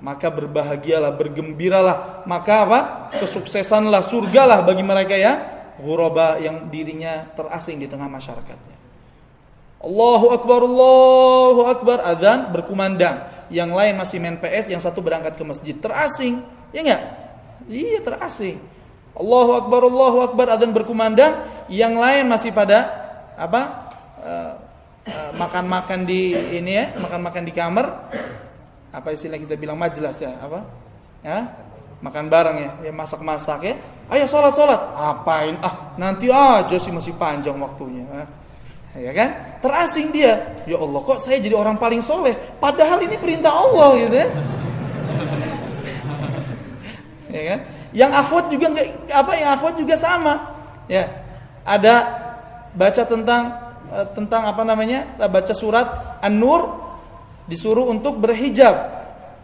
Maka 0.00 0.32
berbahagialah, 0.32 1.12
bergembiralah, 1.12 2.24
maka 2.24 2.54
apa? 2.64 2.80
Kesuksesanlah, 3.20 4.00
surgalah 4.00 4.64
bagi 4.64 4.80
mereka 4.80 5.12
ya 5.12 5.60
ghuraba 5.80 6.36
yang 6.36 6.68
dirinya 6.68 7.28
terasing 7.32 7.80
di 7.80 7.88
tengah 7.88 8.06
masyarakatnya. 8.06 8.76
Allahu 9.80 10.26
akbar, 10.36 10.60
Allahu 10.60 11.62
akbar, 11.64 11.98
azan 12.04 12.52
berkumandang. 12.52 13.24
Yang 13.50 13.70
lain 13.74 13.94
masih 13.98 14.16
main 14.22 14.38
PS, 14.38 14.70
yang 14.70 14.78
satu 14.78 15.02
berangkat 15.02 15.34
ke 15.34 15.44
masjid, 15.44 15.74
terasing. 15.74 16.46
Ya 16.70 16.86
enggak? 16.86 17.02
Iya, 17.66 17.98
terasing. 18.06 18.62
Allahu 19.12 19.50
akbar, 19.58 19.80
Allahu 19.90 20.18
akbar, 20.22 20.46
azan 20.54 20.70
berkumandang, 20.70 21.44
yang 21.66 21.98
lain 21.98 22.30
masih 22.30 22.54
pada 22.54 22.86
apa? 23.34 23.90
Eh, 24.22 24.52
eh, 25.10 25.30
makan-makan 25.34 26.00
uh, 26.00 26.04
uh, 26.06 26.08
di 26.08 26.22
ini 26.56 26.72
ya, 26.78 26.84
makan-makan 26.96 27.42
di 27.42 27.52
kamar. 27.52 27.86
Apa 28.94 29.10
istilah 29.10 29.38
kita 29.38 29.58
bilang 29.58 29.76
majelis 29.76 30.16
ya, 30.22 30.38
apa? 30.38 30.62
Ya, 31.20 31.50
makan 32.00 32.32
bareng 32.32 32.56
ya, 32.56 32.70
ya 32.88 32.92
masak-masak 32.94 33.60
ya. 33.66 33.74
Ayo 34.10 34.26
sholat 34.26 34.56
sholat. 34.56 34.80
Apain? 34.98 35.54
Ah 35.62 35.94
nanti 35.94 36.26
aja 36.26 36.74
sih 36.80 36.90
masih 36.90 37.14
panjang 37.14 37.54
waktunya. 37.60 38.02
Ya 38.98 39.12
kan? 39.14 39.30
Terasing 39.62 40.10
dia. 40.10 40.56
Ya 40.66 40.76
Allah 40.78 41.00
kok 41.04 41.22
saya 41.22 41.38
jadi 41.38 41.54
orang 41.54 41.78
paling 41.78 42.02
soleh. 42.02 42.34
Padahal 42.58 43.02
ini 43.06 43.14
perintah 43.20 43.54
Allah 43.54 43.88
gitu 44.00 44.16
ya. 44.18 44.28
ya 47.36 47.42
kan? 47.54 47.58
Yang 47.90 48.10
akhwat 48.14 48.44
juga 48.50 48.66
nggak 48.74 48.86
apa 49.14 49.32
yang 49.38 49.48
akhwat 49.54 49.74
juga 49.78 49.94
sama. 49.94 50.34
Ya. 50.90 51.06
Ada 51.62 51.94
baca 52.74 53.02
tentang 53.06 53.70
Eh, 53.90 54.06
tentang 54.14 54.46
apa 54.46 54.62
namanya 54.62 55.02
baca 55.26 55.50
surat 55.50 56.22
An-Nur 56.22 56.78
disuruh 57.50 57.90
untuk 57.90 58.22
berhijab 58.22 58.86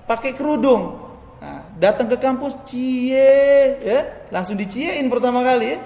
pakai 0.07 0.39
kerudung 0.39 1.03
nah, 1.43 1.67
datang 1.75 2.07
ke 2.07 2.15
kampus 2.15 2.55
cie 2.71 3.75
ya 3.83 4.31
langsung 4.31 4.55
diciein 4.55 5.11
pertama 5.11 5.43
kali 5.43 5.75
ya 5.75 5.79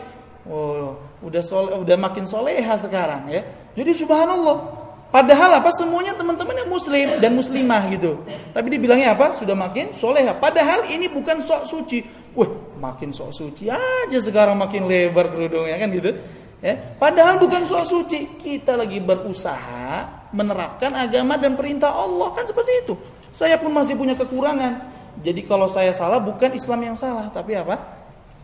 oh 0.45 0.93
udah 1.21 1.43
soleh, 1.45 1.77
udah 1.77 1.97
makin 2.01 2.25
soleha 2.25 2.75
sekarang 2.81 3.29
ya 3.29 3.45
jadi 3.77 3.93
subhanallah 3.93 4.81
Padahal 5.11 5.59
apa 5.59 5.75
semuanya 5.75 6.15
teman-teman 6.15 6.55
yang 6.55 6.71
muslim 6.71 7.11
dan 7.19 7.35
muslimah 7.35 7.83
gitu. 7.91 8.23
Tapi 8.55 8.79
dibilangnya 8.79 9.19
apa? 9.19 9.35
Sudah 9.35 9.59
makin 9.59 9.91
soleha. 9.91 10.39
Padahal 10.39 10.87
ini 10.87 11.11
bukan 11.11 11.43
sok 11.43 11.67
suci. 11.67 12.07
Wah, 12.31 12.47
makin 12.79 13.11
sok 13.11 13.35
suci 13.35 13.67
aja 13.67 14.19
sekarang 14.23 14.55
makin 14.55 14.87
lebar 14.87 15.35
kerudungnya 15.35 15.83
kan 15.83 15.91
gitu. 15.91 16.15
Ya, 16.63 16.77
padahal 17.01 17.43
bukan 17.43 17.65
soal 17.67 17.89
suci, 17.89 18.39
kita 18.39 18.77
lagi 18.77 19.01
berusaha 19.03 20.07
menerapkan 20.31 20.93
agama 20.93 21.41
dan 21.41 21.59
perintah 21.59 21.91
Allah 21.91 22.31
kan 22.37 22.47
seperti 22.47 22.87
itu. 22.87 22.95
Saya 23.35 23.59
pun 23.59 23.75
masih 23.75 23.99
punya 23.99 24.15
kekurangan. 24.15 24.79
Jadi 25.27 25.43
kalau 25.43 25.67
saya 25.67 25.91
salah 25.91 26.23
bukan 26.23 26.55
Islam 26.55 26.93
yang 26.93 26.97
salah, 27.01 27.33
tapi 27.35 27.59
apa? 27.59 28.00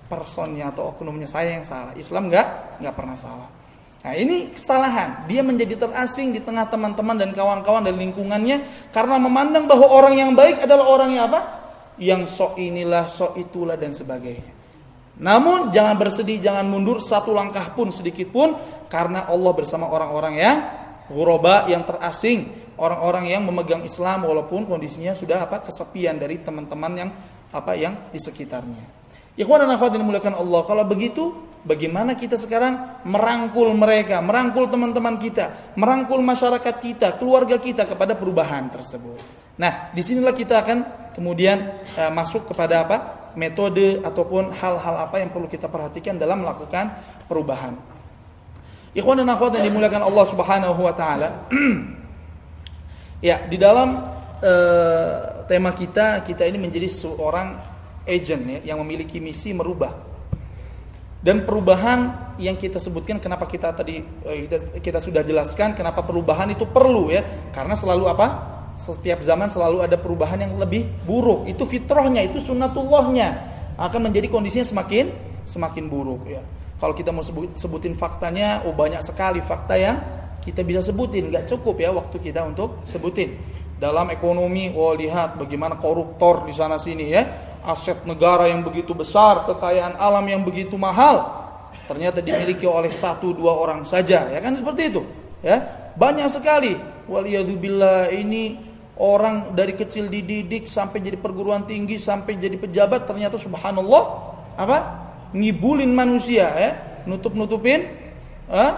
Personnya 0.07 0.71
atau 0.71 0.95
oknumnya 0.95 1.27
saya 1.27 1.59
yang 1.59 1.67
salah. 1.67 1.93
Islam 1.99 2.31
nggak 2.31 2.79
nggak 2.83 2.95
pernah 2.95 3.17
salah. 3.19 3.49
Nah 4.07 4.15
ini 4.15 4.55
kesalahan. 4.55 5.27
Dia 5.27 5.43
menjadi 5.43 5.75
terasing 5.75 6.31
di 6.31 6.39
tengah 6.39 6.71
teman-teman 6.71 7.19
dan 7.19 7.35
kawan-kawan 7.35 7.83
dan 7.83 7.99
lingkungannya 7.99 8.91
karena 8.95 9.19
memandang 9.19 9.67
bahwa 9.67 9.91
orang 9.91 10.15
yang 10.15 10.31
baik 10.39 10.63
adalah 10.63 10.87
orang 10.87 11.11
yang 11.19 11.27
apa? 11.27 11.41
Yang 11.99 12.31
sok 12.39 12.55
inilah, 12.61 13.11
sok 13.11 13.35
itulah 13.35 13.75
dan 13.75 13.91
sebagainya. 13.91 14.55
Namun 15.17 15.73
jangan 15.73 15.97
bersedih, 15.97 16.39
jangan 16.39 16.69
mundur 16.69 17.01
satu 17.01 17.33
langkah 17.33 17.73
pun 17.73 17.89
sedikit 17.89 18.29
pun 18.29 18.53
karena 18.87 19.25
Allah 19.27 19.53
bersama 19.57 19.89
orang-orang 19.89 20.35
yang 20.37 20.57
ghuraba 21.09 21.67
yang 21.67 21.83
terasing, 21.89 22.53
orang-orang 22.77 23.33
yang 23.33 23.43
memegang 23.43 23.83
Islam 23.83 24.29
walaupun 24.29 24.69
kondisinya 24.69 25.17
sudah 25.17 25.49
apa 25.49 25.65
kesepian 25.65 26.21
dari 26.21 26.45
teman-teman 26.45 26.93
yang 26.95 27.11
apa 27.49 27.73
yang 27.75 28.13
di 28.13 28.21
sekitarnya. 28.21 29.06
Ikhwan 29.37 29.69
dan 29.69 29.77
akhwat 29.77 29.93
dimuliakan 29.93 30.33
Allah. 30.33 30.61
Kalau 30.65 30.85
begitu, 30.89 31.37
bagaimana 31.61 32.17
kita 32.17 32.41
sekarang 32.41 33.05
merangkul 33.05 33.69
mereka, 33.77 34.25
merangkul 34.25 34.65
teman-teman 34.73 35.21
kita, 35.21 35.77
merangkul 35.77 36.25
masyarakat 36.25 36.75
kita, 36.81 37.21
keluarga 37.21 37.61
kita 37.61 37.85
kepada 37.85 38.17
perubahan 38.17 38.73
tersebut. 38.73 39.21
Nah, 39.61 39.93
di 39.93 40.01
sinilah 40.01 40.33
kita 40.33 40.65
akan 40.65 40.79
kemudian 41.13 41.85
uh, 42.01 42.13
masuk 42.13 42.49
kepada 42.49 42.89
apa? 42.89 42.99
metode 43.37 44.01
ataupun 44.01 44.49
hal-hal 44.57 44.97
apa 44.97 45.21
yang 45.21 45.29
perlu 45.29 45.45
kita 45.45 45.69
perhatikan 45.69 46.17
dalam 46.17 46.41
melakukan 46.41 46.89
perubahan. 47.29 47.77
Ikhwan 48.97 49.21
dan 49.21 49.29
akhwat 49.29 49.61
yang 49.61 49.69
dimuliakan 49.69 50.09
Allah 50.09 50.25
Subhanahu 50.25 50.81
wa 50.81 50.95
taala. 50.97 51.45
ya, 53.29 53.45
di 53.45 53.61
dalam 53.61 54.09
uh, 54.41 55.45
tema 55.45 55.77
kita, 55.77 56.25
kita 56.25 56.49
ini 56.49 56.57
menjadi 56.57 56.89
seorang 56.89 57.76
agent 58.07 58.43
ya 58.47 58.59
yang 58.73 58.79
memiliki 58.81 59.19
misi 59.21 59.53
merubah. 59.53 59.93
Dan 61.21 61.43
perubahan 61.43 62.33
yang 62.39 62.55
kita 62.55 62.79
sebutkan 62.79 63.19
kenapa 63.19 63.51
kita 63.51 63.75
tadi 63.75 63.99
eh, 64.01 64.47
kita, 64.79 65.03
sudah 65.03 65.27
jelaskan 65.27 65.75
kenapa 65.75 66.07
perubahan 66.07 66.55
itu 66.55 66.63
perlu 66.71 67.11
ya 67.11 67.51
karena 67.51 67.75
selalu 67.75 68.07
apa 68.07 68.27
setiap 68.77 69.25
zaman 69.25 69.51
selalu 69.51 69.83
ada 69.83 69.99
perubahan 69.99 70.39
yang 70.39 70.55
lebih 70.55 70.87
buruk. 71.03 71.49
Itu 71.51 71.67
fitrahnya, 71.67 72.23
itu 72.23 72.39
sunnatullahnya. 72.39 73.57
Akan 73.77 74.05
menjadi 74.05 74.31
kondisinya 74.31 74.65
semakin 74.65 75.11
semakin 75.49 75.85
buruk 75.89 76.29
ya. 76.29 76.45
Kalau 76.77 76.93
kita 76.93 77.09
mau 77.09 77.25
sebut, 77.25 77.57
sebutin 77.57 77.97
faktanya, 77.97 78.61
oh 78.69 78.77
banyak 78.77 79.01
sekali 79.01 79.41
fakta 79.41 79.81
yang 79.81 79.97
kita 80.45 80.61
bisa 80.61 80.85
sebutin, 80.85 81.33
nggak 81.33 81.49
cukup 81.49 81.81
ya 81.81 81.91
waktu 81.91 82.21
kita 82.21 82.45
untuk 82.45 82.85
sebutin. 82.85 83.41
Dalam 83.81 84.13
ekonomi, 84.13 84.73
oh 84.77 84.93
lihat 84.93 85.41
bagaimana 85.41 85.81
koruptor 85.81 86.45
di 86.45 86.53
sana 86.53 86.77
sini 86.77 87.13
ya, 87.13 87.23
aset 87.67 88.07
negara 88.07 88.47
yang 88.47 88.63
begitu 88.63 88.95
besar, 88.95 89.43
kekayaan 89.51 89.99
alam 89.99 90.23
yang 90.31 90.47
begitu 90.47 90.79
mahal, 90.79 91.27
ternyata 91.91 92.23
dimiliki 92.23 92.65
oleh 92.65 92.95
satu 92.95 93.35
dua 93.35 93.59
orang 93.59 93.83
saja, 93.83 94.31
ya 94.31 94.39
kan 94.39 94.55
seperti 94.55 94.95
itu, 94.95 95.03
ya? 95.43 95.59
Banyak 95.99 96.29
sekali. 96.31 96.79
Waliyadzubillah 97.07 98.11
ini 98.15 98.59
orang 98.99 99.55
dari 99.55 99.79
kecil 99.79 100.11
dididik 100.11 100.67
sampai 100.67 100.99
jadi 100.99 101.15
perguruan 101.21 101.65
tinggi 101.69 102.01
sampai 102.01 102.35
jadi 102.35 102.59
pejabat 102.59 103.07
ternyata 103.07 103.39
subhanallah 103.39 104.05
apa? 104.59 104.79
Ngibulin 105.33 105.93
manusia 105.95 106.51
ya? 106.51 106.71
Nutup-nutupin 107.07 107.87
eh, 108.51 108.73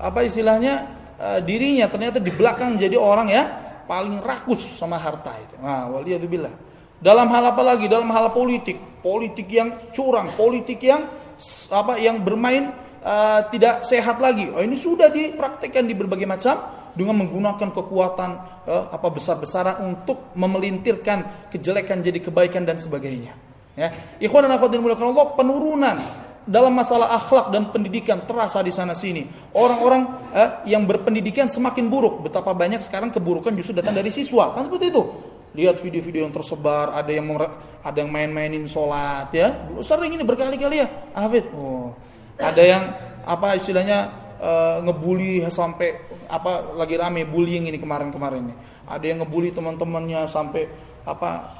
apa 0.00 0.20
istilahnya 0.24 0.88
eh, 1.20 1.40
dirinya 1.44 1.86
ternyata 1.92 2.16
di 2.16 2.32
belakang 2.32 2.80
jadi 2.80 2.96
orang 2.96 3.28
ya 3.28 3.44
paling 3.84 4.24
rakus 4.24 4.64
sama 4.80 4.96
harta 4.96 5.36
itu. 5.36 5.60
Nah, 5.60 5.92
waliyadzubillah. 5.92 6.71
Dalam 7.02 7.26
hal 7.34 7.50
apa 7.50 7.62
lagi? 7.66 7.90
Dalam 7.90 8.08
hal 8.14 8.30
politik, 8.30 9.02
politik 9.02 9.50
yang 9.50 9.90
curang, 9.90 10.38
politik 10.38 10.78
yang 10.86 11.10
apa 11.74 11.98
yang 11.98 12.22
bermain 12.22 12.70
uh, 13.02 13.42
tidak 13.50 13.82
sehat 13.82 14.22
lagi. 14.22 14.46
Oh, 14.54 14.62
ini 14.62 14.78
sudah 14.78 15.10
dipraktekkan 15.10 15.82
di 15.82 15.98
berbagai 15.98 16.30
macam 16.30 16.62
dengan 16.94 17.26
menggunakan 17.26 17.74
kekuatan 17.74 18.30
uh, 18.70 18.94
apa 18.94 19.08
besar-besaran 19.10 19.82
untuk 19.82 20.30
memelintirkan 20.38 21.50
kejelekan 21.50 22.06
jadi 22.06 22.22
kebaikan 22.22 22.62
dan 22.62 22.78
sebagainya. 22.78 23.34
Ya, 23.74 23.90
ikhwan 24.22 24.46
dan 24.46 24.54
akhwat 24.54 24.70
dimuliakan 24.70 25.10
Allah, 25.10 25.26
penurunan 25.34 25.96
dalam 26.44 26.74
masalah 26.74 27.14
akhlak 27.18 27.54
dan 27.54 27.70
pendidikan 27.70 28.22
terasa 28.28 28.60
di 28.60 28.70
sana 28.74 28.92
sini. 28.92 29.24
Orang-orang 29.54 30.02
eh, 30.34 30.50
yang 30.74 30.84
berpendidikan 30.84 31.46
semakin 31.48 31.86
buruk. 31.86 32.26
Betapa 32.26 32.52
banyak 32.52 32.82
sekarang 32.82 33.14
keburukan 33.14 33.54
justru 33.54 33.78
datang 33.78 33.96
dari 33.96 34.10
siswa. 34.10 34.52
Kan 34.52 34.68
seperti 34.68 34.90
itu. 34.90 35.31
Lihat 35.52 35.84
video-video 35.84 36.24
yang 36.24 36.32
tersebar, 36.32 36.96
ada 36.96 37.12
yang 37.12 37.28
ada 37.82 37.96
yang 37.98 38.08
main-mainin 38.08 38.64
sholat 38.64 39.28
ya. 39.36 39.68
Sering 39.84 40.16
ini 40.16 40.24
berkali-kali 40.24 40.80
ya. 40.80 40.88
Hafid. 41.12 41.44
Oh. 41.52 41.92
Ada 42.40 42.62
yang 42.62 42.82
apa 43.22 43.54
istilahnya 43.54 44.08
uh, 44.40 44.76
ngebully 44.82 45.44
sampai 45.52 46.00
apa 46.26 46.72
lagi 46.74 46.96
rame 46.96 47.28
bullying 47.28 47.68
ini 47.68 47.76
kemarin-kemarin 47.76 48.48
ini. 48.48 48.54
Ada 48.88 49.04
yang 49.12 49.18
ngebully 49.22 49.52
teman-temannya 49.52 50.24
sampai 50.26 50.66
apa 51.04 51.52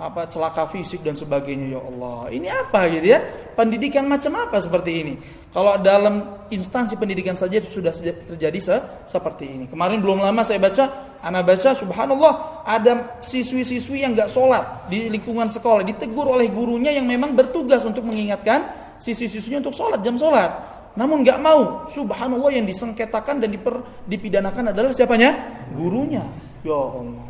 apa 0.00 0.26
celaka 0.26 0.66
fisik 0.72 1.04
dan 1.04 1.12
sebagainya 1.12 1.78
ya 1.78 1.80
Allah. 1.80 2.32
Ini 2.32 2.48
apa 2.48 2.88
gitu 2.90 3.06
ya? 3.12 3.20
Pendidikan 3.52 4.08
macam 4.08 4.32
apa 4.40 4.56
seperti 4.58 4.90
ini? 5.04 5.14
Kalau 5.52 5.76
dalam 5.78 6.44
instansi 6.48 6.96
pendidikan 6.96 7.36
saja 7.36 7.60
sudah 7.60 7.92
terjadi 7.92 8.58
se 8.58 8.76
seperti 9.04 9.44
ini. 9.44 9.64
Kemarin 9.68 10.00
belum 10.00 10.24
lama 10.24 10.40
saya 10.40 10.56
baca, 10.56 11.16
anak 11.20 11.44
baca 11.44 11.76
subhanallah 11.76 12.64
ada 12.64 13.20
siswi-siswi 13.20 14.00
yang 14.00 14.16
nggak 14.16 14.32
sholat 14.32 14.88
di 14.88 15.12
lingkungan 15.12 15.52
sekolah 15.52 15.84
ditegur 15.84 16.24
oleh 16.24 16.48
gurunya 16.48 16.88
yang 16.96 17.04
memang 17.04 17.36
bertugas 17.36 17.84
untuk 17.84 18.08
mengingatkan 18.08 18.72
siswi-siswinya 18.96 19.60
untuk 19.60 19.76
sholat 19.76 20.00
jam 20.00 20.16
sholat 20.16 20.72
namun 20.92 21.24
nggak 21.24 21.40
mau. 21.40 21.88
Subhanallah 21.88 22.52
yang 22.52 22.68
disengketakan 22.68 23.40
dan 23.40 23.48
diper, 23.48 23.80
dipidanakan 24.04 24.76
adalah 24.76 24.92
siapanya? 24.92 25.32
Gurunya. 25.72 26.20
Ya 26.60 26.76
Allah. 26.76 27.24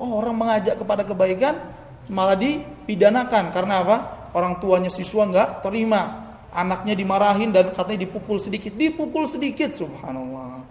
Oh, 0.00 0.18
orang 0.18 0.34
mengajak 0.34 0.80
kepada 0.80 1.04
kebaikan 1.04 1.60
malah 2.10 2.38
dipidanakan 2.38 3.54
karena 3.54 3.74
apa? 3.84 3.96
Orang 4.32 4.58
tuanya 4.58 4.88
siswa 4.88 5.28
nggak 5.28 5.60
terima, 5.60 6.32
anaknya 6.50 6.96
dimarahin 6.96 7.52
dan 7.52 7.70
katanya 7.76 8.08
dipukul 8.08 8.40
sedikit, 8.40 8.72
dipukul 8.72 9.28
sedikit, 9.28 9.76
subhanallah. 9.76 10.64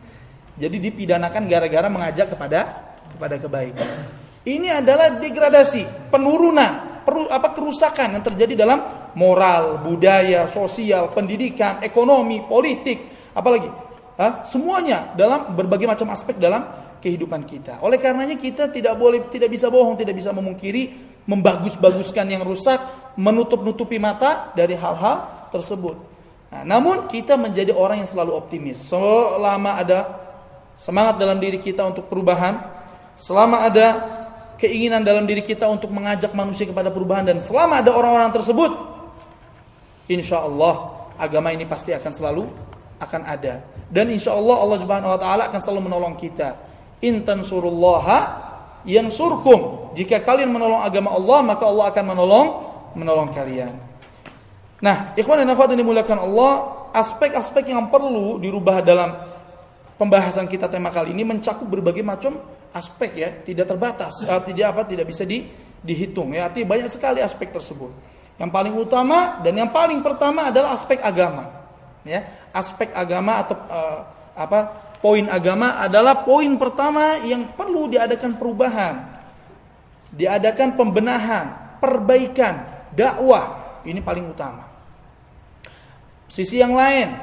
Jadi 0.58 0.78
dipidanakan 0.82 1.46
gara-gara 1.46 1.88
mengajak 1.88 2.34
kepada 2.34 2.60
kepada 3.14 3.36
kebaikan. 3.38 3.90
Ini 4.42 4.82
adalah 4.82 5.22
degradasi, 5.22 6.10
penurunan, 6.10 7.06
peru, 7.06 7.30
apa 7.30 7.54
kerusakan 7.54 8.18
yang 8.18 8.24
terjadi 8.26 8.66
dalam 8.66 8.82
moral, 9.14 9.86
budaya, 9.86 10.50
sosial, 10.50 11.14
pendidikan, 11.14 11.78
ekonomi, 11.86 12.42
politik, 12.42 13.30
apalagi 13.38 13.70
Hah? 14.18 14.46
semuanya 14.46 15.14
dalam 15.18 15.54
berbagai 15.58 15.90
macam 15.90 16.14
aspek 16.14 16.38
dalam 16.38 16.62
kehidupan 17.02 17.42
kita. 17.46 17.82
Oleh 17.82 17.98
karenanya 17.98 18.38
kita 18.38 18.70
tidak 18.70 18.94
boleh 18.94 19.26
tidak 19.34 19.50
bisa 19.50 19.70
bohong, 19.70 19.98
tidak 19.98 20.14
bisa 20.14 20.30
memungkiri, 20.30 21.11
membagus-baguskan 21.32 22.28
yang 22.28 22.44
rusak, 22.44 22.84
menutup-nutupi 23.16 23.96
mata 23.96 24.52
dari 24.52 24.76
hal-hal 24.76 25.48
tersebut. 25.56 25.96
Nah, 26.52 26.68
namun 26.68 27.08
kita 27.08 27.40
menjadi 27.40 27.72
orang 27.72 28.04
yang 28.04 28.10
selalu 28.12 28.36
optimis. 28.36 28.84
Selama 28.84 29.80
ada 29.80 30.20
semangat 30.76 31.16
dalam 31.16 31.40
diri 31.40 31.64
kita 31.64 31.88
untuk 31.88 32.12
perubahan, 32.12 32.60
selama 33.16 33.64
ada 33.64 33.88
keinginan 34.62 35.02
dalam 35.02 35.26
diri 35.26 35.42
kita 35.42 35.66
untuk 35.66 35.90
mengajak 35.90 36.38
manusia 36.38 36.70
kepada 36.70 36.94
perubahan 36.94 37.26
dan 37.26 37.42
selama 37.42 37.82
ada 37.82 37.90
orang-orang 37.90 38.30
tersebut 38.30 38.78
insya 40.06 40.46
Allah 40.46 40.94
agama 41.18 41.50
ini 41.50 41.66
pasti 41.66 41.98
akan 41.98 42.12
selalu 42.14 42.46
akan 43.02 43.22
ada 43.26 43.66
dan 43.90 44.06
insya 44.14 44.38
Allah 44.38 44.62
Allah 44.62 44.78
Subhanahu 44.78 45.12
Wa 45.18 45.20
Taala 45.20 45.44
akan 45.50 45.60
selalu 45.66 45.82
menolong 45.90 46.14
kita 46.14 46.62
intan 47.02 47.42
surullaha 47.42 48.20
yang 48.86 49.10
surkum 49.10 49.81
jika 49.94 50.24
kalian 50.24 50.52
menolong 50.52 50.82
agama 50.82 51.14
Allah 51.14 51.40
maka 51.44 51.64
Allah 51.68 51.86
akan 51.92 52.04
menolong 52.16 52.48
menolong 52.98 53.30
kalian 53.32 53.74
nah 54.82 55.14
ikhwan 55.14 55.42
dan 55.42 55.52
akhwat 55.54 55.74
yang 55.76 55.82
dimuliakan 55.86 56.20
Allah 56.20 56.52
aspek-aspek 56.92 57.72
yang 57.72 57.88
perlu 57.88 58.42
dirubah 58.42 58.84
dalam 58.84 59.16
pembahasan 60.02 60.50
kita 60.50 60.66
tema 60.66 60.90
kali 60.90 61.14
ini 61.14 61.22
mencakup 61.22 61.70
berbagai 61.70 62.02
macam 62.02 62.42
aspek 62.72 63.12
ya, 63.14 63.30
tidak 63.44 63.68
terbatas, 63.68 64.24
uh, 64.24 64.42
tidak 64.44 64.76
apa 64.76 64.82
tidak 64.88 65.06
bisa 65.08 65.28
di, 65.28 65.46
dihitung 65.84 66.32
ya. 66.36 66.48
Artinya 66.48 66.68
banyak 66.74 66.90
sekali 66.90 67.20
aspek 67.20 67.52
tersebut. 67.52 67.92
Yang 68.40 68.50
paling 68.50 68.74
utama 68.74 69.44
dan 69.44 69.54
yang 69.54 69.70
paling 69.70 70.02
pertama 70.02 70.50
adalah 70.50 70.74
aspek 70.74 70.98
agama. 71.04 71.62
Ya, 72.02 72.50
aspek 72.50 72.90
agama 72.98 73.46
atau 73.46 73.56
uh, 73.70 74.00
apa? 74.34 74.90
Poin 74.98 75.30
agama 75.30 75.78
adalah 75.78 76.26
poin 76.26 76.50
pertama 76.58 77.22
yang 77.22 77.54
perlu 77.54 77.92
diadakan 77.92 78.40
perubahan. 78.40 78.96
Diadakan 80.12 80.76
pembenahan, 80.76 81.80
perbaikan, 81.80 82.88
dakwah. 82.92 83.80
Ini 83.88 84.04
paling 84.04 84.28
utama. 84.30 84.68
Sisi 86.28 86.60
yang 86.60 86.76
lain, 86.76 87.16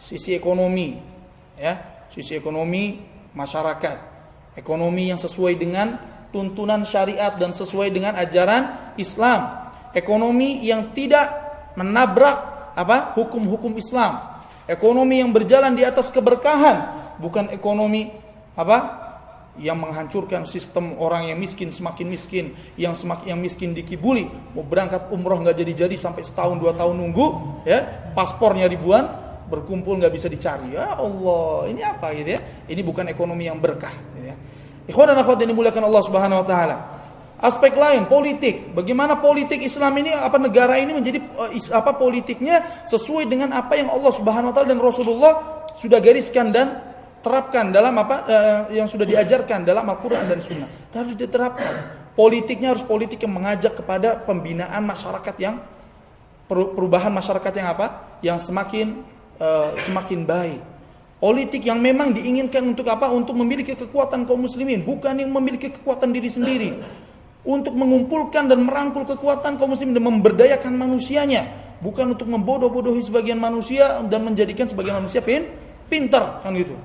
sisi 0.00 0.34
ekonomi, 0.36 0.98
ya, 1.56 2.04
sisi 2.08 2.36
ekonomi 2.36 3.00
masyarakat 3.32 4.12
Ekonomi 4.52 5.08
yang 5.08 5.16
sesuai 5.16 5.56
dengan 5.56 5.96
tuntunan 6.28 6.84
syariat 6.84 7.32
dan 7.40 7.56
sesuai 7.56 7.88
dengan 7.88 8.12
ajaran 8.20 8.92
Islam. 9.00 9.72
Ekonomi 9.96 10.60
yang 10.60 10.92
tidak 10.92 11.32
menabrak 11.76 12.36
apa? 12.76 13.16
hukum-hukum 13.16 13.72
Islam. 13.80 14.40
Ekonomi 14.68 15.24
yang 15.24 15.32
berjalan 15.32 15.72
di 15.72 15.84
atas 15.88 16.12
keberkahan, 16.12 17.16
bukan 17.16 17.48
ekonomi 17.48 18.12
apa? 18.52 19.01
Yang 19.60 19.76
menghancurkan 19.76 20.48
sistem 20.48 20.96
orang 20.96 21.28
yang 21.28 21.36
miskin 21.36 21.68
semakin 21.68 22.08
miskin, 22.08 22.56
yang 22.80 22.96
semakin 22.96 23.36
yang 23.36 23.40
miskin 23.40 23.76
dikibuli, 23.76 24.24
mau 24.56 24.64
berangkat 24.64 25.12
umroh 25.12 25.44
nggak 25.44 25.60
jadi-jadi 25.60 25.92
sampai 25.92 26.24
setahun 26.24 26.56
dua 26.56 26.72
tahun 26.72 26.96
nunggu, 26.96 27.26
ya 27.68 28.08
paspornya 28.16 28.64
ribuan, 28.64 29.04
berkumpul 29.52 30.00
nggak 30.00 30.12
bisa 30.16 30.32
dicari. 30.32 30.72
Ya 30.72 30.96
Allah, 30.96 31.68
ini 31.68 31.84
apa 31.84 32.16
gitu 32.16 32.32
ya? 32.32 32.40
Ini 32.64 32.80
bukan 32.80 33.04
ekonomi 33.12 33.44
yang 33.44 33.60
berkah. 33.60 33.92
Gitu 34.16 34.32
ya. 34.32 34.36
Ikhwan 34.88 35.12
dan 35.12 35.20
akhwat 35.20 35.44
yang 35.44 35.52
dimuliakan 35.52 35.84
Allah 35.84 36.02
Subhanahu 36.08 36.40
Wa 36.42 36.46
Taala. 36.48 36.76
Aspek 37.42 37.74
lain 37.74 38.06
politik, 38.06 38.70
bagaimana 38.70 39.18
politik 39.18 39.58
Islam 39.60 39.98
ini 39.98 40.14
apa 40.14 40.38
negara 40.38 40.78
ini 40.78 40.94
menjadi 40.94 41.18
eh, 41.50 41.60
apa 41.74 41.98
politiknya 41.98 42.86
sesuai 42.86 43.26
dengan 43.26 43.52
apa 43.52 43.76
yang 43.76 43.92
Allah 43.92 44.14
Subhanahu 44.14 44.50
Wa 44.50 44.54
Taala 44.56 44.68
dan 44.72 44.80
Rasulullah 44.80 45.32
sudah 45.76 45.98
gariskan 45.98 46.54
dan 46.54 46.91
terapkan 47.22 47.70
dalam 47.70 47.94
apa 47.96 48.16
uh, 48.26 48.62
yang 48.74 48.90
sudah 48.90 49.06
diajarkan 49.06 49.62
dalam 49.62 49.86
Al-Quran 49.86 50.26
dan 50.26 50.42
Sunnah. 50.42 50.70
Harus 50.92 51.14
diterapkan. 51.14 52.02
Politiknya 52.12 52.76
harus 52.76 52.84
politik 52.84 53.24
yang 53.24 53.32
mengajak 53.32 53.72
kepada 53.78 54.20
pembinaan 54.20 54.84
masyarakat 54.84 55.32
yang 55.40 55.56
perubahan 56.50 57.08
masyarakat 57.08 57.52
yang 57.56 57.72
apa? 57.72 57.86
Yang 58.20 58.52
semakin 58.52 59.00
Eh, 59.42 59.70
semakin 59.82 60.22
baik. 60.22 60.62
Politik 61.18 61.66
yang 61.66 61.82
memang 61.82 62.14
diinginkan 62.14 62.62
untuk 62.62 62.86
apa? 62.86 63.10
Untuk 63.10 63.34
memiliki 63.34 63.74
kekuatan 63.74 64.22
kaum 64.22 64.46
muslimin, 64.46 64.86
bukan 64.86 65.18
yang 65.18 65.34
memiliki 65.34 65.66
kekuatan 65.66 66.14
diri 66.14 66.30
sendiri. 66.30 66.70
Untuk 67.42 67.74
mengumpulkan 67.74 68.46
dan 68.46 68.62
merangkul 68.62 69.02
kekuatan 69.02 69.58
kaum 69.58 69.74
muslimin 69.74 69.98
dan 69.98 70.06
memberdayakan 70.06 70.78
manusianya, 70.78 71.42
bukan 71.82 72.14
untuk 72.14 72.30
membodoh-bodohi 72.30 73.02
sebagian 73.02 73.42
manusia 73.42 73.98
dan 74.06 74.22
menjadikan 74.22 74.70
sebagian 74.70 75.02
manusia 75.02 75.18
pin 75.18 75.50
pintar 75.90 76.38
kan 76.46 76.54
gitu. 76.54 76.78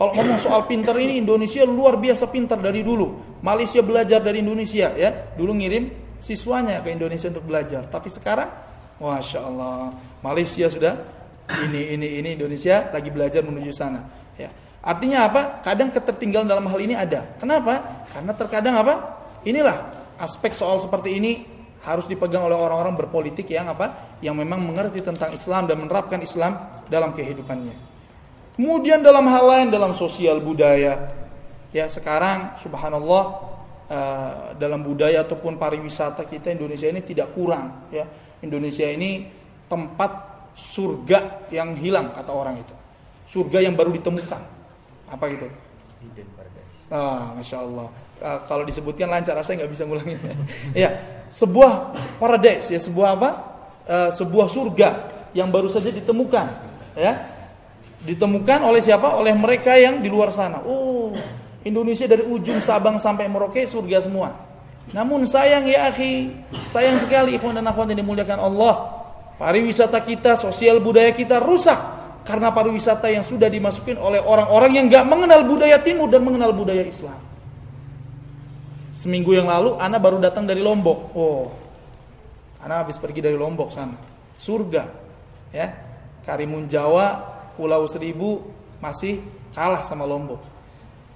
Kalau 0.00 0.16
ngomong 0.16 0.40
soal 0.40 0.64
pintar 0.64 0.96
ini 0.96 1.20
Indonesia 1.20 1.60
luar 1.68 2.00
biasa 2.00 2.32
pintar 2.32 2.56
dari 2.56 2.80
dulu. 2.80 3.36
Malaysia 3.44 3.84
belajar 3.84 4.24
dari 4.24 4.40
Indonesia 4.40 4.96
ya. 4.96 5.28
Dulu 5.36 5.52
ngirim 5.60 5.92
siswanya 6.24 6.80
ke 6.80 6.96
Indonesia 6.96 7.28
untuk 7.28 7.44
belajar. 7.44 7.84
Tapi 7.84 8.08
sekarang, 8.08 8.48
masya 8.96 9.44
Allah, 9.44 9.92
Malaysia 10.24 10.72
sudah 10.72 11.04
ini 11.68 12.00
ini 12.00 12.16
ini 12.16 12.28
Indonesia 12.32 12.88
lagi 12.88 13.12
belajar 13.12 13.44
menuju 13.44 13.68
sana 13.76 14.00
ya. 14.40 14.48
Artinya 14.80 15.28
apa? 15.28 15.60
Kadang 15.60 15.92
ketertinggalan 15.92 16.48
dalam 16.48 16.64
hal 16.64 16.80
ini 16.80 16.96
ada. 16.96 17.36
Kenapa? 17.36 18.08
Karena 18.08 18.32
terkadang 18.32 18.80
apa? 18.80 19.20
Inilah 19.44 20.00
aspek 20.16 20.56
soal 20.56 20.80
seperti 20.80 21.20
ini 21.20 21.44
harus 21.84 22.08
dipegang 22.08 22.48
oleh 22.48 22.56
orang-orang 22.56 22.96
berpolitik 22.96 23.52
yang 23.52 23.68
apa? 23.68 24.16
Yang 24.24 24.48
memang 24.48 24.64
mengerti 24.64 25.04
tentang 25.04 25.36
Islam 25.36 25.68
dan 25.68 25.76
menerapkan 25.76 26.24
Islam 26.24 26.56
dalam 26.88 27.12
kehidupannya 27.12 27.89
kemudian 28.60 29.00
dalam 29.00 29.24
hal 29.24 29.44
lain 29.48 29.66
dalam 29.72 29.96
sosial 29.96 30.44
budaya 30.44 31.08
ya 31.72 31.88
sekarang 31.88 32.60
subhanallah 32.60 33.24
uh, 33.88 34.52
dalam 34.60 34.84
budaya 34.84 35.24
ataupun 35.24 35.56
pariwisata 35.56 36.28
kita 36.28 36.52
Indonesia 36.52 36.92
ini 36.92 37.00
tidak 37.00 37.32
kurang 37.32 37.88
ya 37.88 38.04
Indonesia 38.44 38.84
ini 38.84 39.24
tempat 39.64 40.30
surga 40.56 41.48
yang 41.54 41.78
hilang 41.78 42.10
kata 42.12 42.32
orang 42.32 42.60
itu. 42.60 42.74
Surga 43.30 43.62
yang 43.62 43.78
baru 43.78 43.94
ditemukan. 43.94 44.42
Apa 45.06 45.24
gitu? 45.30 45.46
Hidden 46.02 46.28
paradise. 46.34 46.74
Ah, 46.90 47.34
masya 47.38 47.62
Allah. 47.62 47.88
Uh, 48.20 48.38
kalau 48.44 48.64
disebutkan 48.68 49.08
lancar, 49.08 49.38
saya 49.40 49.64
nggak 49.64 49.72
bisa 49.72 49.86
ngulangin. 49.86 50.18
ya, 50.82 50.90
sebuah 51.32 51.94
paradise 52.20 52.68
ya, 52.74 52.80
sebuah 52.82 53.08
apa? 53.16 53.30
Uh, 53.86 54.10
sebuah 54.12 54.46
surga 54.50 54.88
yang 55.32 55.48
baru 55.48 55.70
saja 55.70 55.88
ditemukan. 55.94 56.46
Ya, 56.98 57.39
ditemukan 58.04 58.60
oleh 58.64 58.80
siapa? 58.80 59.16
Oleh 59.16 59.36
mereka 59.36 59.76
yang 59.76 60.00
di 60.00 60.08
luar 60.08 60.32
sana. 60.32 60.60
Oh, 60.64 61.12
Indonesia 61.64 62.08
dari 62.08 62.24
ujung 62.24 62.60
Sabang 62.60 62.96
sampai 62.96 63.28
Merauke 63.28 63.68
surga 63.68 64.04
semua. 64.04 64.32
Namun 64.90 65.22
sayang 65.28 65.68
ya 65.68 65.92
akhi, 65.92 66.34
sayang 66.72 66.98
sekali 66.98 67.38
ikhwan 67.38 67.54
dan 67.54 67.68
akhwat 67.68 67.94
yang 67.94 68.02
dimuliakan 68.02 68.40
Allah. 68.42 68.74
Pariwisata 69.38 70.02
kita, 70.02 70.36
sosial 70.36 70.82
budaya 70.82 71.14
kita 71.16 71.40
rusak 71.40 71.78
karena 72.26 72.52
pariwisata 72.52 73.08
yang 73.08 73.24
sudah 73.24 73.48
dimasukin 73.48 73.96
oleh 73.96 74.20
orang-orang 74.20 74.76
yang 74.76 74.84
nggak 74.90 75.04
mengenal 75.08 75.40
budaya 75.48 75.80
timur 75.80 76.10
dan 76.12 76.20
mengenal 76.26 76.52
budaya 76.52 76.84
Islam. 76.84 77.16
Seminggu 78.92 79.32
yang 79.32 79.48
lalu, 79.48 79.80
Ana 79.80 79.96
baru 79.96 80.20
datang 80.20 80.44
dari 80.44 80.60
Lombok. 80.60 80.98
Oh, 81.16 81.48
Ana 82.60 82.84
habis 82.84 83.00
pergi 83.00 83.24
dari 83.24 83.38
Lombok 83.38 83.72
sana. 83.72 83.96
Surga, 84.36 84.84
ya. 85.56 85.72
Karimun 86.20 86.68
Jawa, 86.68 87.39
Pulau 87.54 87.86
Seribu 87.90 88.44
masih 88.80 89.20
kalah 89.54 89.84
sama 89.84 90.06
Lombok. 90.06 90.40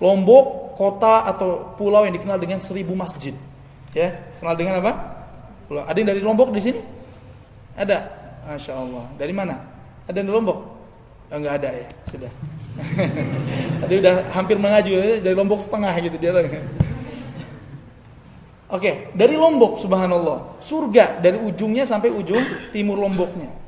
Lombok 0.03 0.75
kota 0.75 1.25
atau 1.31 1.75
pulau 1.79 2.03
yang 2.03 2.14
dikenal 2.14 2.37
dengan 2.37 2.59
seribu 2.59 2.99
masjid. 2.99 3.33
Ya, 3.94 4.18
kenal 4.42 4.59
dengan 4.59 4.83
apa? 4.83 4.92
Pulau. 5.70 5.87
Ada 5.87 5.97
yang 5.97 6.09
dari 6.11 6.20
Lombok 6.20 6.51
di 6.51 6.61
sini? 6.61 6.81
Ada? 7.79 8.11
Masya 8.44 8.73
Allah. 8.75 9.05
Dari 9.14 9.31
mana? 9.31 9.62
Ada 10.11 10.20
di 10.20 10.31
Lombok? 10.31 10.59
Oh, 11.31 11.37
enggak 11.38 11.62
ada 11.62 11.70
ya, 11.73 11.87
sudah. 12.11 12.33
Tadi 13.87 13.94
udah 14.03 14.14
hampir 14.35 14.59
mengaju 14.59 14.90
ya, 14.92 15.23
dari 15.23 15.35
Lombok 15.38 15.62
setengah 15.62 15.94
gitu 16.03 16.16
dia. 16.18 16.35
Oke, 18.75 19.14
dari 19.14 19.38
Lombok 19.38 19.79
subhanallah. 19.79 20.59
Surga 20.59 21.23
dari 21.23 21.38
ujungnya 21.38 21.87
sampai 21.87 22.11
ujung 22.11 22.42
timur 22.75 22.99
Lomboknya. 22.99 23.63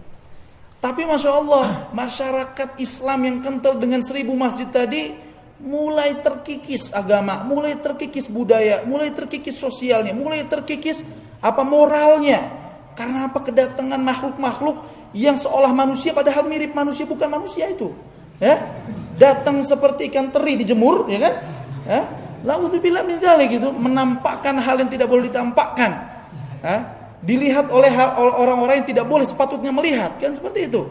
Tapi 0.77 1.09
masya 1.09 1.33
Allah, 1.33 1.89
masyarakat 1.91 2.77
Islam 2.77 3.19
yang 3.25 3.37
kental 3.41 3.81
dengan 3.81 4.05
seribu 4.05 4.37
masjid 4.37 4.69
tadi 4.69 5.17
mulai 5.57 6.21
terkikis 6.21 6.93
agama, 6.93 7.41
mulai 7.49 7.81
terkikis 7.81 8.29
budaya, 8.29 8.85
mulai 8.85 9.09
terkikis 9.09 9.57
sosialnya, 9.57 10.13
mulai 10.13 10.45
terkikis 10.45 11.01
apa 11.41 11.65
moralnya. 11.65 12.45
Karena 12.93 13.29
apa 13.29 13.41
kedatangan 13.45 14.01
makhluk-makhluk 14.01 14.85
yang 15.17 15.37
seolah 15.37 15.73
manusia 15.73 16.13
padahal 16.13 16.45
mirip 16.49 16.73
manusia 16.77 17.09
bukan 17.09 17.29
manusia 17.29 17.73
itu. 17.73 17.93
Ya. 18.37 18.61
Datang 19.17 19.65
seperti 19.65 20.13
ikan 20.13 20.29
teri 20.29 20.61
dijemur, 20.61 21.09
ya 21.09 21.19
kan? 21.25 21.35
Ya. 21.89 22.01
Nauzubillah 22.45 23.03
min 23.03 23.17
gitu, 23.49 23.73
menampakkan 23.73 24.61
hal 24.61 24.77
yang 24.85 24.93
tidak 24.93 25.09
boleh 25.09 25.33
ditampakkan. 25.33 25.93
Ya 26.61 26.96
dilihat 27.23 27.73
oleh 27.73 27.93
orang-orang 28.17 28.85
yang 28.85 28.89
tidak 28.89 29.07
boleh 29.09 29.25
sepatutnya 29.25 29.73
melihat. 29.73 30.17
Kan 30.21 30.37
seperti 30.37 30.69
itu. 30.69 30.85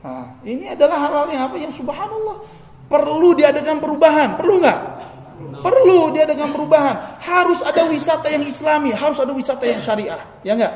Nah, 0.00 0.38
ini 0.46 0.70
adalah 0.70 1.02
hal-hal 1.08 1.26
yang 1.32 1.42
apa? 1.50 1.56
Yang 1.58 1.82
subhanallah. 1.82 2.36
Perlu 2.86 3.34
diadakan 3.34 3.76
perubahan. 3.82 4.28
Perlu 4.38 4.54
nggak? 4.62 4.78
Perlu 5.60 6.14
diadakan 6.14 6.48
perubahan. 6.54 6.94
Harus 7.18 7.60
ada 7.66 7.84
wisata 7.90 8.30
yang 8.30 8.46
islami. 8.46 8.94
Harus 8.94 9.18
ada 9.18 9.34
wisata 9.34 9.66
yang 9.66 9.82
syariah. 9.82 10.20
Ya 10.46 10.54
nggak? 10.54 10.74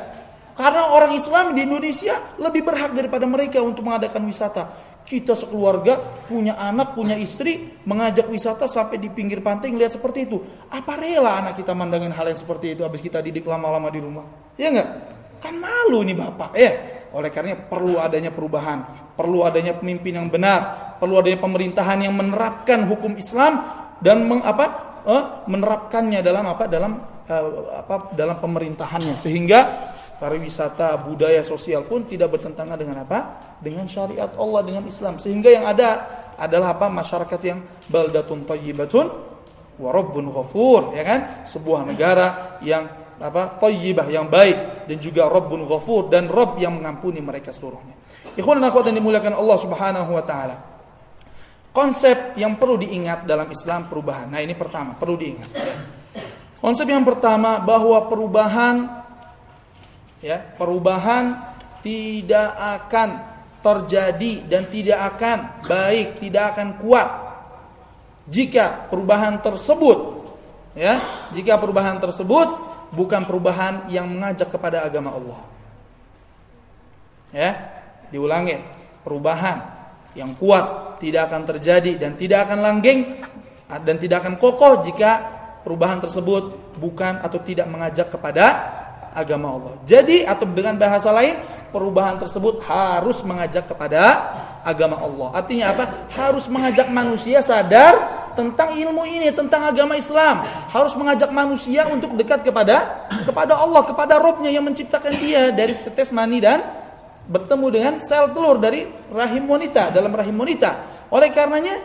Karena 0.51 0.91
orang 0.91 1.15
Islam 1.15 1.55
di 1.55 1.63
Indonesia 1.63 2.19
lebih 2.35 2.67
berhak 2.67 2.91
daripada 2.91 3.23
mereka 3.23 3.63
untuk 3.63 3.87
mengadakan 3.87 4.27
wisata 4.27 4.90
kita 5.05 5.33
sekeluarga 5.35 5.99
punya 6.29 6.55
anak, 6.55 6.95
punya 6.95 7.17
istri, 7.17 7.81
mengajak 7.83 8.29
wisata 8.31 8.69
sampai 8.69 9.01
di 9.01 9.09
pinggir 9.11 9.43
pantai 9.43 9.73
ngeliat 9.73 9.97
seperti 9.97 10.29
itu. 10.29 10.37
Apa 10.71 10.95
rela 10.95 11.41
anak 11.41 11.59
kita 11.59 11.75
mandangin 11.75 12.13
hal 12.13 12.29
yang 12.29 12.39
seperti 12.39 12.77
itu 12.77 12.81
habis 12.85 13.03
kita 13.03 13.19
didik 13.19 13.43
lama-lama 13.43 13.91
di 13.91 13.99
rumah? 13.99 14.25
Ya 14.55 14.71
enggak? 14.71 14.89
Kan 15.41 15.57
malu 15.57 16.05
nih 16.05 16.13
Bapak. 16.13 16.53
Ya, 16.53 16.71
oleh 17.11 17.27
karena 17.33 17.57
perlu 17.57 17.97
adanya 17.97 18.31
perubahan, 18.31 18.85
perlu 19.17 19.43
adanya 19.43 19.75
pemimpin 19.75 20.15
yang 20.15 20.29
benar, 20.29 20.95
perlu 21.01 21.19
adanya 21.19 21.43
pemerintahan 21.43 22.07
yang 22.07 22.13
menerapkan 22.15 22.85
hukum 22.87 23.17
Islam 23.17 23.59
dan 23.99 24.23
meng, 24.29 24.39
apa? 24.45 24.65
Eh, 25.01 25.23
menerapkannya 25.49 26.21
dalam 26.21 26.45
apa? 26.45 26.69
Dalam 26.69 26.91
eh, 27.25 27.45
apa? 27.73 28.13
Dalam 28.13 28.37
pemerintahannya 28.37 29.17
sehingga 29.17 29.91
pariwisata, 30.21 30.93
budaya 31.01 31.41
sosial 31.41 31.89
pun 31.89 32.05
tidak 32.05 32.37
bertentangan 32.37 32.77
dengan 32.77 33.01
apa? 33.01 33.19
Dengan 33.57 33.89
syariat 33.89 34.29
Allah, 34.37 34.61
dengan 34.61 34.85
Islam. 34.85 35.17
Sehingga 35.17 35.49
yang 35.49 35.65
ada 35.65 35.89
adalah 36.37 36.77
apa? 36.77 36.85
Masyarakat 36.93 37.41
yang 37.41 37.65
baldatun 37.89 38.45
thayyibatun 38.45 39.05
wa 39.81 39.89
rabbun 39.89 40.29
ghafur, 40.29 40.93
ya 40.93 41.01
kan? 41.01 41.19
Sebuah 41.49 41.89
negara 41.89 42.61
yang 42.61 42.85
apa? 43.17 43.57
thayyibah 43.57 44.05
yang 44.13 44.29
baik 44.29 44.85
dan 44.85 44.97
juga 45.01 45.25
rabbun 45.25 45.65
ghafur 45.65 46.09
dan 46.13 46.29
Rabb 46.29 46.61
yang 46.61 46.77
mengampuni 46.77 47.17
mereka 47.17 47.49
seluruhnya. 47.49 47.97
Ikhwan 48.37 48.61
dan 48.61 48.69
akhwat 48.69 48.93
yang 48.93 49.01
dimuliakan 49.01 49.33
Allah 49.33 49.57
Subhanahu 49.57 50.11
wa 50.13 50.23
taala. 50.25 50.55
Konsep 51.71 52.35
yang 52.35 52.59
perlu 52.59 52.77
diingat 52.77 53.23
dalam 53.23 53.47
Islam 53.47 53.87
perubahan. 53.87 54.27
Nah, 54.27 54.43
ini 54.43 54.51
pertama, 54.59 54.91
perlu 54.91 55.15
diingat. 55.15 55.49
Konsep 56.59 56.83
yang 56.85 57.01
pertama 57.07 57.63
bahwa 57.63 58.05
perubahan 58.11 59.00
ya 60.21 60.37
perubahan 60.55 61.53
tidak 61.81 62.49
akan 62.55 63.09
terjadi 63.61 64.45
dan 64.45 64.63
tidak 64.69 64.99
akan 65.13 65.37
baik, 65.65 66.17
tidak 66.17 66.57
akan 66.57 66.77
kuat 66.81 67.09
jika 68.29 68.87
perubahan 68.89 69.41
tersebut 69.41 69.97
ya, 70.77 71.01
jika 71.33 71.57
perubahan 71.57 71.97
tersebut 71.97 72.47
bukan 72.93 73.25
perubahan 73.25 73.89
yang 73.89 74.09
mengajak 74.09 74.49
kepada 74.51 74.85
agama 74.85 75.15
Allah. 75.15 75.39
Ya, 77.31 77.51
diulangi, 78.11 78.59
perubahan 79.07 79.63
yang 80.13 80.35
kuat 80.35 80.99
tidak 80.99 81.31
akan 81.31 81.47
terjadi 81.47 81.95
dan 81.95 82.19
tidak 82.19 82.49
akan 82.49 82.59
langgeng 82.59 83.23
dan 83.71 83.95
tidak 83.95 84.27
akan 84.27 84.35
kokoh 84.35 84.83
jika 84.83 85.11
perubahan 85.63 86.03
tersebut 86.03 86.75
bukan 86.75 87.23
atau 87.23 87.39
tidak 87.39 87.71
mengajak 87.71 88.11
kepada 88.11 88.45
agama 89.11 89.59
Allah. 89.59 89.73
Jadi 89.87 90.23
atau 90.23 90.47
dengan 90.47 90.75
bahasa 90.79 91.11
lain 91.11 91.39
perubahan 91.71 92.19
tersebut 92.19 92.63
harus 92.67 93.23
mengajak 93.23 93.67
kepada 93.67 94.01
agama 94.61 94.99
Allah. 94.99 95.29
Artinya 95.35 95.71
apa? 95.71 95.83
Harus 96.11 96.45
mengajak 96.51 96.91
manusia 96.91 97.39
sadar 97.39 98.21
tentang 98.35 98.75
ilmu 98.75 99.03
ini, 99.07 99.31
tentang 99.31 99.71
agama 99.71 99.95
Islam. 99.99 100.43
Harus 100.71 100.93
mengajak 100.95 101.31
manusia 101.31 101.87
untuk 101.87 102.15
dekat 102.15 102.43
kepada 102.43 103.07
kepada 103.27 103.57
Allah, 103.57 103.81
kepada 103.87 104.19
Robnya 104.19 104.51
yang 104.51 104.67
menciptakan 104.67 105.15
dia 105.19 105.51
dari 105.51 105.71
setetes 105.75 106.11
mani 106.11 106.39
dan 106.43 106.61
bertemu 107.27 107.67
dengan 107.71 107.93
sel 108.03 108.31
telur 108.35 108.59
dari 108.59 108.87
rahim 109.11 109.47
wanita 109.47 109.91
dalam 109.95 110.11
rahim 110.11 110.35
wanita. 110.35 111.03
Oleh 111.11 111.31
karenanya 111.31 111.79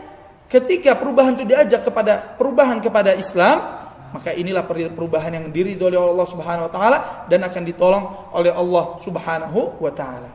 ketika 0.47 0.95
perubahan 0.99 1.39
itu 1.39 1.47
diajak 1.47 1.87
kepada 1.87 2.35
perubahan 2.39 2.79
kepada 2.83 3.15
Islam, 3.15 3.86
maka 4.16 4.33
inilah 4.33 4.64
perubahan 4.64 5.29
yang 5.29 5.52
diridhoi 5.52 5.92
oleh 5.92 6.00
Allah 6.00 6.24
Subhanahu 6.24 6.64
wa 6.64 6.72
taala 6.72 6.98
dan 7.29 7.44
akan 7.44 7.62
ditolong 7.68 8.33
oleh 8.33 8.48
Allah 8.48 8.96
Subhanahu 9.05 9.76
wa 9.76 9.92
taala. 9.92 10.33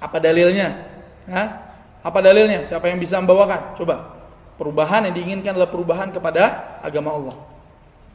Apa 0.00 0.16
dalilnya? 0.16 0.88
Hah? 1.28 1.68
Apa 2.00 2.24
dalilnya? 2.24 2.64
Siapa 2.64 2.88
yang 2.88 2.96
bisa 2.96 3.20
membawakan? 3.20 3.76
Coba. 3.76 4.16
Perubahan 4.56 5.04
yang 5.04 5.12
diinginkan 5.12 5.52
adalah 5.52 5.68
perubahan 5.68 6.08
kepada 6.08 6.80
agama 6.80 7.12
Allah. 7.12 7.36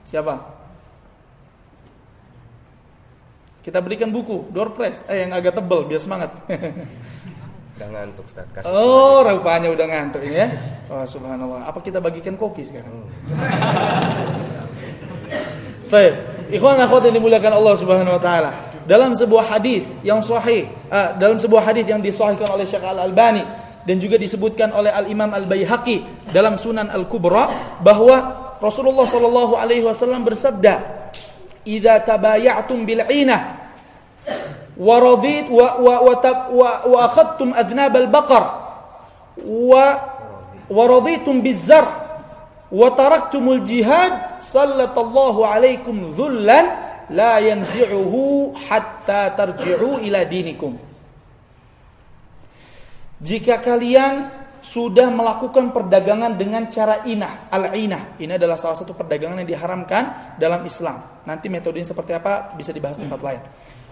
Siapa? 0.10 0.41
Kita 3.62 3.77
berikan 3.77 4.10
buku, 4.10 4.49
door 4.49 4.73
press, 4.73 5.06
eh 5.06 5.21
yang 5.21 5.38
agak 5.38 5.54
tebal 5.54 5.86
biar 5.86 6.01
semangat. 6.01 6.34
Udah 7.82 7.98
ngantuk 7.98 8.30
Ustaz. 8.30 8.46
Kasih 8.54 8.70
oh, 8.70 9.26
rupanya 9.26 9.74
udah 9.74 9.89
ngantuk 9.89 10.22
ini 10.22 10.38
ya. 10.38 10.54
Oh, 10.86 11.02
subhanallah. 11.02 11.65
Apa 11.65 11.82
kita 11.82 11.98
bagikan 11.98 12.38
kopi 12.38 12.62
sekarang? 12.62 12.94
Hmm. 12.94 13.10
Baik. 15.89 16.13
Ikhwan 16.54 16.78
akhwat 16.78 17.10
yang 17.10 17.17
dimuliakan 17.17 17.58
Allah 17.58 17.74
Subhanahu 17.82 18.13
wa 18.13 18.22
taala. 18.22 18.50
Dalam 18.86 19.17
sebuah 19.17 19.50
hadis 19.50 19.89
yang 20.06 20.22
sahih, 20.22 20.70
uh, 20.94 21.17
dalam 21.17 21.41
sebuah 21.41 21.74
hadis 21.74 21.89
yang 21.89 22.06
disahihkan 22.06 22.54
oleh 22.54 22.70
Syekh 22.70 22.86
Al-Albani 22.86 23.41
dan 23.82 23.98
juga 23.98 24.22
disebutkan 24.22 24.70
oleh 24.78 24.94
Al-Imam 24.94 25.34
Al-Baihaqi 25.34 26.30
dalam 26.30 26.62
Sunan 26.62 26.86
Al-Kubra 26.86 27.50
bahwa 27.82 28.17
Rasulullah 28.62 29.10
sallallahu 29.10 29.58
alaihi 29.58 29.82
wasallam 29.82 30.22
bersabda, 30.22 31.10
"Idza 31.65 31.98
tabaya'tum 32.06 32.86
bil 32.86 33.02
'inah 33.10 33.41
ورضيت 34.82 35.54
و 35.54 35.62
و 35.62 35.88
و 35.94 36.10
wa 36.10 36.32
wa, 36.50 36.70
wa 36.89 37.00
akhadtum 37.06 37.54
adnab 37.54 37.94
al-baqar 37.94 38.44
wa 39.46 39.86
wa 40.65 40.84
raditum 40.89 41.46
bizar 41.46 41.86
wa 42.74 42.89
taraktumul 42.98 43.62
jihad 43.62 44.41
sallallahu 44.41 45.46
alaikum 45.46 46.10
dhullan 46.17 46.65
la 47.13 47.38
jika 53.22 53.62
kalian 53.62 54.13
sudah 54.62 55.10
melakukan 55.10 55.74
perdagangan 55.74 56.38
dengan 56.38 56.70
cara 56.70 57.02
inah, 57.06 57.50
al-inah. 57.50 58.17
Ini 58.17 58.38
adalah 58.38 58.58
salah 58.58 58.78
satu 58.78 58.94
perdagangan 58.94 59.41
yang 59.41 59.50
diharamkan 59.50 60.38
dalam 60.38 60.62
Islam. 60.65 61.22
Nanti 61.26 61.50
metodenya 61.50 61.86
seperti 61.89 62.13
apa 62.13 62.54
bisa 62.54 62.70
dibahas 62.70 62.98
tempat 62.98 63.22
lain. 63.22 63.41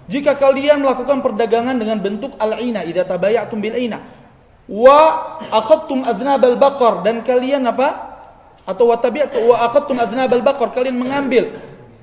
Jika 0.10 0.34
kalian 0.34 0.82
melakukan 0.82 1.22
perdagangan 1.22 1.78
dengan 1.78 2.02
bentuk 2.02 2.34
al-ina, 2.41 2.82
idza 2.82 3.06
tabayatum 3.06 3.62
bil 3.62 3.78
ina, 3.78 4.02
wa 4.65 5.00
akhadtum 5.54 6.02
adnabal 6.02 6.58
baqar 6.58 7.06
dan 7.06 7.22
kalian 7.22 7.69
apa? 7.69 8.10
Atau 8.65 8.89
wa 8.89 8.98
tabi'tu 8.98 9.38
wa 9.45 9.69
akhadtum 9.69 10.02
adnabal 10.02 10.41
baqar, 10.41 10.74
kalian 10.74 10.98
mengambil 10.98 11.54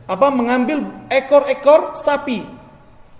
apa? 0.06 0.26
Mengambil 0.30 0.86
ekor-ekor 1.10 1.98
sapi. 1.98 2.46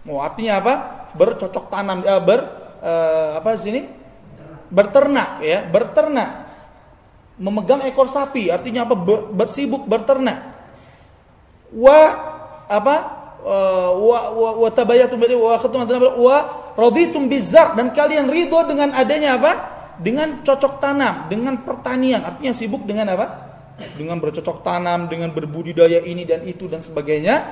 Oh, 0.07 0.23
artinya 0.23 0.63
apa? 0.63 0.75
Bercocok 1.19 1.67
tanam 1.67 2.07
eh, 2.07 2.23
ber 2.23 2.41
eh, 2.79 3.31
apa 3.43 3.59
sini? 3.59 3.91
Berternak 4.71 5.43
ya, 5.43 5.67
berternak. 5.67 6.47
Memegang 7.43 7.83
ekor 7.83 8.07
sapi, 8.07 8.55
artinya 8.55 8.87
apa? 8.87 8.95
Bersibuk 9.35 9.83
berternak. 9.91 10.55
Wa 11.75 11.99
apa? 12.71 13.26
Uh, 13.47 13.95
wa 14.59 14.67
tabayatum 14.75 15.23
wa 15.23 15.55
akhadtum 15.55 15.87
wa 16.19 16.37
raditum 16.75 17.31
bizar 17.31 17.79
dan 17.79 17.95
kalian 17.95 18.27
ridho 18.27 18.59
dengan 18.67 18.91
adanya 18.91 19.39
apa? 19.39 19.53
Dengan 20.03 20.43
cocok 20.43 20.83
tanam, 20.83 21.31
dengan 21.31 21.63
pertanian. 21.63 22.27
Artinya 22.27 22.51
sibuk 22.51 22.83
dengan 22.83 23.15
apa? 23.15 23.27
Dengan 23.95 24.19
bercocok 24.19 24.67
tanam, 24.67 25.07
dengan 25.07 25.31
berbudidaya 25.31 26.03
ini 26.03 26.27
dan 26.27 26.43
itu 26.43 26.67
dan 26.67 26.83
sebagainya. 26.83 27.47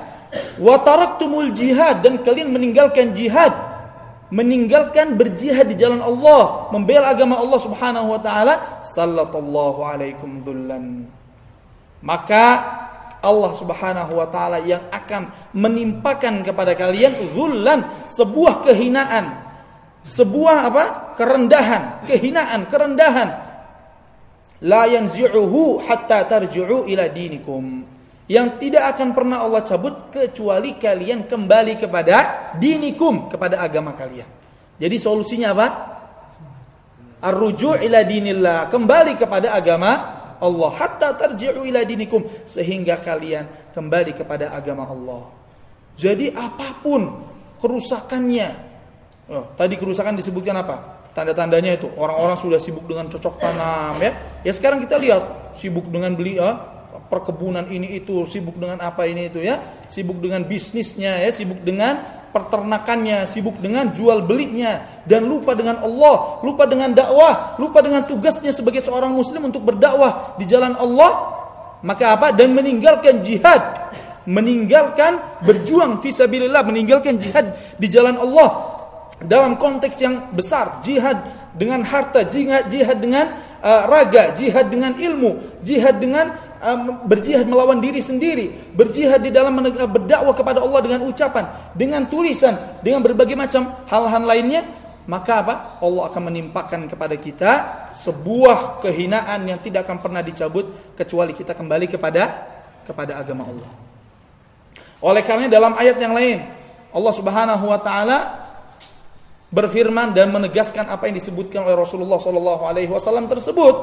Wa 0.59 0.83
taraktumul 0.83 1.55
jihad 1.55 2.03
dan 2.03 2.19
kalian 2.19 2.51
meninggalkan 2.51 3.15
jihad. 3.15 3.55
Meninggalkan 4.35 5.15
berjihad 5.15 5.69
di 5.69 5.79
jalan 5.79 6.01
Allah, 6.03 6.67
membela 6.75 7.13
agama 7.13 7.39
Allah 7.39 7.61
Subhanahu 7.61 8.09
wa 8.09 8.19
taala, 8.19 8.83
sallallahu 8.83 9.79
alaikum 9.85 10.43
dhullan. 10.43 11.07
Maka 12.01 12.45
Allah 13.25 13.51
Subhanahu 13.57 14.21
wa 14.21 14.29
taala 14.29 14.61
yang 14.61 14.85
akan 14.93 15.51
menimpakan 15.57 16.45
kepada 16.45 16.77
kalian 16.77 17.17
zullan 17.33 18.05
sebuah 18.05 18.61
kehinaan 18.61 19.45
sebuah 20.05 20.57
apa? 20.69 20.85
kerendahan, 21.17 22.05
kehinaan, 22.05 22.69
kerendahan. 22.69 23.29
La 24.63 24.85
yanzi'uhu 24.87 25.81
hatta 25.83 26.23
tarji'u 26.29 26.85
ila 26.85 27.09
dinikum. 27.09 27.83
Yang 28.25 28.47
tidak 28.57 28.97
akan 28.97 29.13
pernah 29.13 29.37
Allah 29.45 29.61
cabut 29.61 30.09
kecuali 30.09 30.81
kalian 30.81 31.29
kembali 31.29 31.77
kepada 31.77 32.49
dinikum, 32.57 33.29
kepada 33.29 33.61
agama 33.61 33.93
kalian. 33.93 34.25
Jadi 34.81 34.97
solusinya 34.97 35.53
apa? 35.53 35.67
Ar-ruju' 37.21 37.81
ila 37.85 37.99
dinillah, 38.05 38.69
kembali 38.69 39.17
kepada 39.17 39.53
agama 39.53 40.14
Allah 40.41 40.71
hatta 40.75 41.15
tarji'u 41.15 41.63
ila 41.67 41.83
dinikum 41.83 42.25
sehingga 42.43 42.99
kalian 42.99 43.71
kembali 43.71 44.15
kepada 44.15 44.51
agama 44.51 44.87
Allah. 44.87 45.31
Jadi 45.95 46.31
apa 46.31 46.79
pun 46.83 47.23
kerusakannya. 47.59 48.49
Oh, 49.25 49.45
tadi 49.57 49.79
kerusakan 49.79 50.19
disebutkan 50.19 50.53
apa? 50.59 51.07
Tanda-tandanya 51.15 51.79
itu 51.79 51.87
orang-orang 51.95 52.35
sudah 52.35 52.59
sibuk 52.59 52.83
dengan 52.85 53.07
cocok 53.07 53.39
tanam 53.39 53.95
ya. 54.03 54.11
Ya 54.43 54.51
sekarang 54.51 54.83
kita 54.83 54.99
lihat 54.99 55.55
sibuk 55.55 55.87
dengan 55.87 56.11
beli 56.11 56.35
ya, 56.35 56.59
perkebunan 57.07 57.71
ini 57.71 57.95
itu, 58.03 58.27
sibuk 58.27 58.59
dengan 58.59 58.83
apa 58.83 59.07
ini 59.07 59.31
itu 59.31 59.39
ya, 59.39 59.63
sibuk 59.87 60.19
dengan 60.19 60.43
bisnisnya 60.43 61.23
ya, 61.23 61.31
sibuk 61.31 61.63
dengan 61.63 62.03
peternakannya, 62.35 63.23
sibuk 63.23 63.55
dengan 63.63 63.95
jual 63.95 64.27
belinya 64.27 64.83
dan 65.07 65.23
lupa 65.23 65.55
dengan 65.55 65.79
Allah, 65.79 66.43
lupa 66.43 66.67
dengan 66.67 66.91
dakwah, 66.91 67.55
lupa 67.55 67.79
dengan 67.79 68.03
tugasnya 68.03 68.51
sebagai 68.51 68.83
seorang 68.83 69.15
muslim 69.15 69.47
untuk 69.47 69.63
berdakwah 69.63 70.35
di 70.35 70.43
jalan 70.43 70.75
Allah, 70.75 71.31
maka 71.79 72.19
apa? 72.19 72.35
Dan 72.35 72.51
meninggalkan 72.51 73.23
jihad, 73.23 73.87
meninggalkan 74.27 75.39
berjuang 75.47 76.03
fisabilillah, 76.03 76.67
meninggalkan 76.67 77.15
jihad 77.15 77.55
di 77.79 77.87
jalan 77.87 78.19
Allah 78.19 78.75
dalam 79.23 79.55
konteks 79.55 79.95
yang 80.03 80.35
besar, 80.35 80.83
jihad 80.83 81.15
dengan 81.55 81.87
harta, 81.87 82.27
jihad, 82.27 82.67
dengan 82.99 83.31
uh, 83.63 83.87
raga, 83.87 84.35
jihad 84.35 84.67
dengan 84.67 84.91
ilmu, 84.99 85.63
jihad 85.63 86.03
dengan 86.03 86.44
berjihad 87.05 87.45
melawan 87.45 87.77
diri 87.77 88.01
sendiri, 88.01 88.73
berjihad 88.73 89.21
di 89.21 89.29
dalam 89.29 89.53
uh, 89.61 89.85
berdakwah 89.85 90.33
kepada 90.33 90.65
Allah 90.65 90.81
dengan 90.81 91.05
ucapan, 91.05 91.45
dengan 91.77 92.09
tulisan, 92.09 92.81
dengan 92.81 93.05
berbagai 93.05 93.37
macam 93.37 93.85
hal-hal 93.85 94.23
lainnya, 94.25 94.65
maka 95.05 95.45
apa? 95.45 95.55
Allah 95.85 96.09
akan 96.09 96.21
menimpakan 96.33 96.89
kepada 96.89 97.13
kita 97.21 97.51
sebuah 97.93 98.81
kehinaan 98.81 99.45
yang 99.45 99.61
tidak 99.61 99.85
akan 99.85 100.01
pernah 100.01 100.25
dicabut 100.25 100.97
kecuali 100.97 101.37
kita 101.37 101.53
kembali 101.53 101.85
kepada 101.85 102.23
kepada 102.81 103.21
agama 103.21 103.45
Allah. 103.45 103.71
Oleh 105.05 105.21
karena 105.21 105.45
dalam 105.45 105.77
ayat 105.77 106.01
yang 106.01 106.17
lain, 106.17 106.41
Allah 106.89 107.13
Subhanahu 107.13 107.65
wa 107.69 107.77
taala 107.77 108.17
berfirman 109.53 110.17
dan 110.17 110.33
menegaskan 110.33 110.89
apa 110.89 111.05
yang 111.05 111.21
disebutkan 111.21 111.61
oleh 111.61 111.77
Rasulullah 111.77 112.17
Shallallahu 112.17 112.63
Alaihi 112.65 112.89
Wasallam 112.89 113.29
tersebut. 113.29 113.75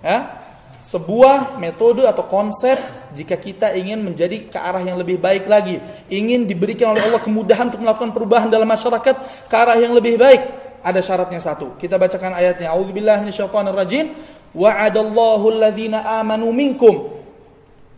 Ya, 0.00 0.45
sebuah 0.86 1.58
metode 1.58 2.06
atau 2.06 2.22
konsep 2.30 2.78
jika 3.10 3.34
kita 3.34 3.74
ingin 3.74 3.98
menjadi 3.98 4.46
ke 4.46 4.54
arah 4.54 4.78
yang 4.78 4.94
lebih 4.94 5.18
baik 5.18 5.50
lagi, 5.50 5.82
ingin 6.06 6.46
diberikan 6.46 6.94
oleh 6.94 7.02
Allah 7.02 7.18
kemudahan 7.18 7.74
untuk 7.74 7.82
melakukan 7.82 8.14
perubahan 8.14 8.46
dalam 8.46 8.70
masyarakat 8.70 9.50
ke 9.50 9.54
arah 9.58 9.74
yang 9.74 9.90
lebih 9.90 10.14
baik. 10.14 10.46
Ada 10.86 11.02
syaratnya 11.02 11.42
satu. 11.42 11.74
Kita 11.74 11.98
bacakan 11.98 12.38
ayatnya. 12.38 12.70
A'udzubillahi 12.70 13.26
minasyaitonirrajim. 13.26 14.14
Wa'adallahu 14.54 15.58
alladhina 15.58 16.22
amanu 16.22 16.54
minkum 16.54 17.10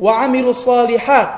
wa 0.01 0.25
'amilus 0.25 0.65
shalihat 0.65 1.29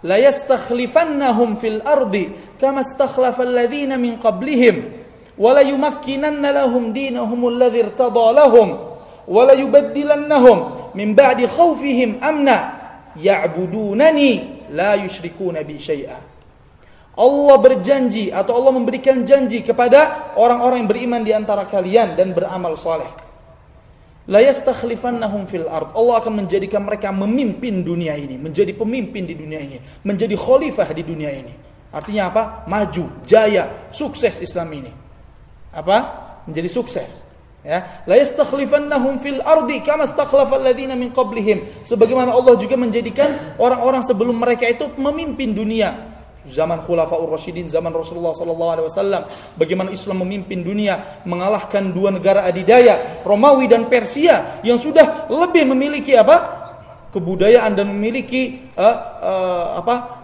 la 0.00 0.16
yastakhlifannahum 0.16 1.60
fil 1.60 1.82
ardi 1.84 2.32
kama 2.56 2.86
istakhlafa 2.86 3.42
alladhina 3.44 3.98
min 3.98 4.16
qablihim 4.16 4.90
wa 5.36 5.50
la 5.52 5.62
yumakkinanna 5.66 6.54
lahum 6.54 6.94
dinahum 6.94 7.50
alladhi 7.50 7.82
irtada 7.82 8.26
lahum 8.32 8.85
wala 9.26 9.52
yubaddilannahum 9.54 10.94
min 10.94 11.12
ba'di 11.12 11.46
khawfihim 11.46 12.22
amna 12.22 12.76
ya'budunani 13.16 14.56
la 14.72 14.98
يشركون 14.98 15.56
bi 15.62 15.76
syai'a. 15.78 16.18
Allah 17.16 17.56
berjanji 17.56 18.28
atau 18.28 18.60
Allah 18.60 18.76
memberikan 18.76 19.24
janji 19.24 19.64
kepada 19.64 20.32
orang-orang 20.36 20.84
yang 20.84 20.90
beriman 20.90 21.22
di 21.24 21.32
antara 21.32 21.64
kalian 21.64 22.12
dan 22.12 22.36
beramal 22.36 22.76
soleh. 22.76 23.08
La 24.28 24.44
yastakhlifannahum 24.44 25.48
fil 25.48 25.64
ard. 25.64 25.96
Allah 25.96 26.20
akan 26.20 26.44
menjadikan 26.44 26.84
mereka 26.84 27.08
memimpin 27.14 27.80
dunia 27.80 28.20
ini, 28.20 28.36
menjadi 28.36 28.76
pemimpin 28.76 29.24
di 29.24 29.32
dunia 29.32 29.62
ini, 29.64 29.80
menjadi 30.04 30.36
khalifah 30.36 30.92
di 30.92 31.02
dunia 31.06 31.32
ini. 31.32 31.54
Artinya 31.88 32.28
apa? 32.28 32.42
Maju, 32.68 33.24
jaya, 33.24 33.88
sukses 33.88 34.36
Islam 34.44 34.68
ini. 34.76 34.92
Apa? 35.72 35.96
Menjadi 36.44 36.68
sukses. 36.68 37.24
Ya, 37.66 38.06
la 38.06 38.14
yastakhlifannahum 38.14 39.18
fil 39.18 39.42
ardi 39.42 39.82
kama 39.82 40.06
istakhlafa 40.06 40.54
alladziina 40.54 40.94
min 40.94 41.10
qablihim. 41.10 41.82
Sebagaimana 41.82 42.30
Allah 42.30 42.54
juga 42.54 42.78
menjadikan 42.78 43.26
orang-orang 43.58 44.06
sebelum 44.06 44.38
mereka 44.38 44.70
itu 44.70 44.86
memimpin 44.94 45.50
dunia. 45.50 46.14
Zaman 46.46 46.86
Khulafaur 46.86 47.26
Rasyidin, 47.26 47.66
zaman 47.66 47.90
Rasulullah 47.90 48.30
sallallahu 48.38 48.70
alaihi 48.70 48.86
wasallam, 48.86 49.22
bagaimana 49.58 49.90
Islam 49.90 50.22
memimpin 50.22 50.62
dunia, 50.62 51.18
mengalahkan 51.26 51.90
dua 51.90 52.14
negara 52.14 52.46
adidaya, 52.46 53.26
Romawi 53.26 53.66
dan 53.66 53.90
Persia 53.90 54.62
yang 54.62 54.78
sudah 54.78 55.26
lebih 55.26 55.66
memiliki 55.66 56.14
apa? 56.14 56.62
kebudayaan 57.10 57.72
dan 57.74 57.90
memiliki 57.90 58.70
uh, 58.78 58.96
uh, 59.18 59.66
apa? 59.82 60.15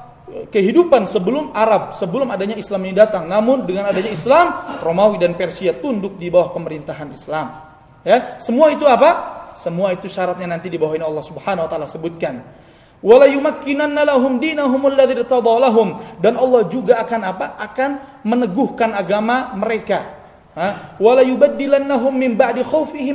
Kehidupan 0.48 1.04
sebelum 1.04 1.52
Arab, 1.52 1.92
sebelum 1.92 2.32
adanya 2.32 2.56
Islam 2.56 2.80
ini 2.88 2.94
datang. 2.96 3.28
Namun 3.28 3.68
dengan 3.68 3.88
adanya 3.92 4.12
Islam, 4.12 4.78
Romawi 4.80 5.20
dan 5.20 5.36
Persia 5.36 5.76
tunduk 5.76 6.16
di 6.16 6.32
bawah 6.32 6.56
pemerintahan 6.56 7.08
Islam. 7.12 7.52
Ya, 8.02 8.40
semua 8.42 8.72
itu 8.72 8.88
apa? 8.88 9.40
Semua 9.54 9.92
itu 9.92 10.08
syaratnya 10.08 10.48
nanti 10.48 10.72
di 10.72 10.80
bawah 10.80 10.96
ini 10.96 11.04
Allah 11.04 11.22
Subhanahu 11.22 11.68
wa 11.68 11.70
taala 11.70 11.86
sebutkan. 11.86 12.40
Yumakkinanna 13.02 14.06
lahum 14.06 14.38
dinahum 14.38 14.86
alladzi 14.86 15.26
dan 16.22 16.34
Allah 16.38 16.62
juga 16.70 17.02
akan 17.02 17.20
apa? 17.26 17.46
Akan 17.58 17.90
meneguhkan 18.22 18.94
agama 18.94 19.52
mereka. 19.58 20.22
Yubaddilannahum 21.02 22.14
min 22.14 22.38
ba'di 22.38 22.62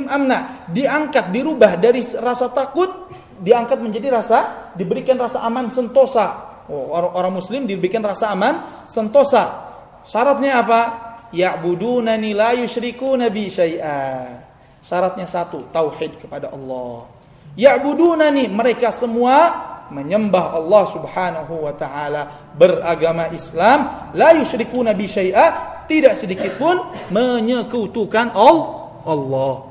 amna. 0.06 0.68
Diangkat, 0.68 1.32
dirubah 1.32 1.80
dari 1.80 2.04
rasa 2.20 2.52
takut 2.52 3.08
diangkat 3.38 3.78
menjadi 3.78 4.18
rasa 4.18 4.70
diberikan 4.74 5.14
rasa 5.14 5.46
aman 5.46 5.70
sentosa 5.70 6.47
orang, 6.68 7.12
orang 7.16 7.32
muslim 7.40 7.64
dibikin 7.64 8.04
rasa 8.04 8.32
aman, 8.32 8.84
sentosa. 8.88 9.68
Syaratnya 10.04 10.64
apa? 10.64 10.80
Ya'budunani 11.32 12.32
la 12.32 12.56
yusyrikuna 12.56 13.28
bi 13.28 13.52
syai'a. 13.52 14.00
Syaratnya 14.80 15.28
satu, 15.28 15.68
tauhid 15.68 16.16
kepada 16.16 16.48
Allah. 16.48 17.08
Ya'budunani, 17.56 18.48
mereka 18.48 18.88
semua 18.88 19.68
menyembah 19.92 20.56
Allah 20.56 20.84
Subhanahu 20.88 21.64
wa 21.68 21.72
taala, 21.76 22.52
beragama 22.56 23.28
Islam, 23.32 24.12
la 24.16 24.36
yusyrikuna 24.36 24.96
bi 24.96 25.04
syai'a, 25.04 25.84
tidak 25.88 26.16
sedikit 26.16 26.56
pun 26.56 26.80
menyekutukan 27.12 28.32
Allah. 28.32 29.67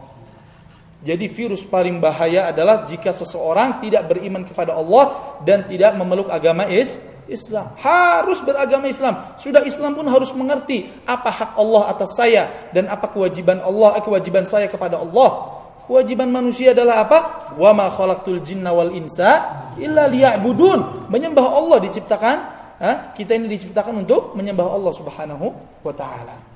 Jadi 0.97 1.29
virus 1.29 1.61
paling 1.61 2.01
bahaya 2.01 2.49
adalah 2.49 2.81
jika 2.89 3.13
seseorang 3.13 3.77
tidak 3.85 4.09
beriman 4.09 4.41
kepada 4.41 4.73
Allah 4.73 5.37
dan 5.45 5.69
tidak 5.69 5.93
memeluk 5.93 6.25
agama 6.33 6.65
is 6.65 6.97
Islam. 7.29 7.69
Harus 7.77 8.41
beragama 8.41 8.89
Islam. 8.89 9.37
Sudah 9.37 9.61
Islam 9.61 9.93
pun 9.93 10.07
harus 10.09 10.33
mengerti 10.33 10.89
apa 11.05 11.29
hak 11.29 11.51
Allah 11.59 11.93
atas 11.93 12.17
saya 12.17 12.49
dan 12.73 12.89
apa 12.89 13.11
kewajiban 13.13 13.61
Allah, 13.61 13.99
eh, 13.99 14.03
kewajiban 14.03 14.47
saya 14.49 14.65
kepada 14.65 14.97
Allah. 14.97 15.59
Kewajiban 15.85 16.27
manusia 16.27 16.75
adalah 16.75 17.07
apa? 17.07 17.19
Wa 17.55 17.71
ma 17.71 17.87
khalaqtul 17.87 18.43
jinna 18.43 18.75
wal 18.75 18.91
insa 18.91 19.71
illa 19.79 20.09
liya'budun. 20.11 21.07
Menyembah 21.07 21.47
Allah 21.47 21.77
diciptakan, 21.79 22.35
ha? 22.83 22.91
kita 23.15 23.39
ini 23.39 23.47
diciptakan 23.47 24.03
untuk 24.03 24.35
menyembah 24.35 24.67
Allah 24.67 24.91
Subhanahu 24.91 25.45
wa 25.87 25.93
taala. 25.95 26.46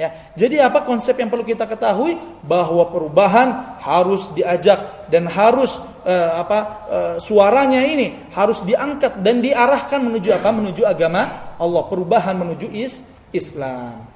Ya, 0.00 0.32
jadi 0.32 0.64
apa 0.64 0.80
konsep 0.80 1.12
yang 1.20 1.28
perlu 1.28 1.44
kita 1.44 1.68
ketahui 1.68 2.16
bahwa 2.40 2.88
perubahan 2.88 3.76
harus 3.84 4.32
diajak 4.32 5.12
dan 5.12 5.28
harus 5.28 5.76
uh, 6.08 6.40
apa 6.40 6.58
uh, 6.88 7.14
suaranya 7.20 7.84
ini 7.84 8.32
harus 8.32 8.64
diangkat 8.64 9.20
dan 9.20 9.44
diarahkan 9.44 10.00
menuju 10.00 10.32
apa? 10.32 10.56
Menuju 10.56 10.88
agama 10.88 11.52
Allah. 11.60 11.84
Perubahan 11.84 12.32
menuju 12.32 12.72
is 12.72 13.04
Islam. 13.28 14.08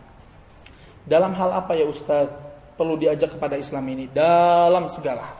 Dalam 1.04 1.36
hal 1.36 1.52
apa 1.52 1.76
ya 1.76 1.84
Ustaz 1.84 2.32
perlu 2.80 2.96
diajak 2.96 3.36
kepada 3.36 3.60
Islam 3.60 3.84
ini? 3.92 4.08
Dalam 4.08 4.88
segala. 4.88 5.36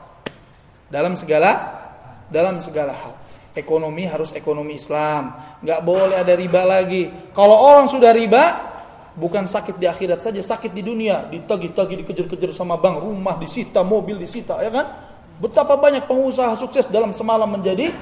Dalam 0.93 1.17
segala 1.17 1.81
dalam 2.29 2.61
segala 2.61 2.93
hal. 2.93 3.13
Ekonomi 3.57 4.05
harus 4.05 4.29
ekonomi 4.37 4.77
Islam. 4.77 5.57
nggak 5.65 5.81
boleh 5.81 6.21
ada 6.21 6.37
riba 6.37 6.61
lagi. 6.69 7.09
Kalau 7.33 7.55
orang 7.55 7.89
sudah 7.89 8.13
riba, 8.13 8.74
Bukan 9.15 9.47
sakit 9.47 9.79
di 9.79 9.87
akhirat 9.87 10.19
saja, 10.19 10.43
sakit 10.43 10.75
di 10.75 10.83
dunia. 10.83 11.31
Ditagi-tagi, 11.31 12.03
dikejar-kejar 12.03 12.51
sama 12.51 12.75
bank, 12.75 12.99
rumah 12.99 13.39
disita, 13.39 13.79
mobil 13.79 14.19
disita, 14.19 14.59
ya 14.59 14.67
kan? 14.67 14.91
Betapa 15.39 15.79
banyak 15.79 16.03
pengusaha 16.03 16.51
sukses 16.59 16.87
dalam 16.91 17.15
semalam 17.15 17.47
menjadi 17.47 17.95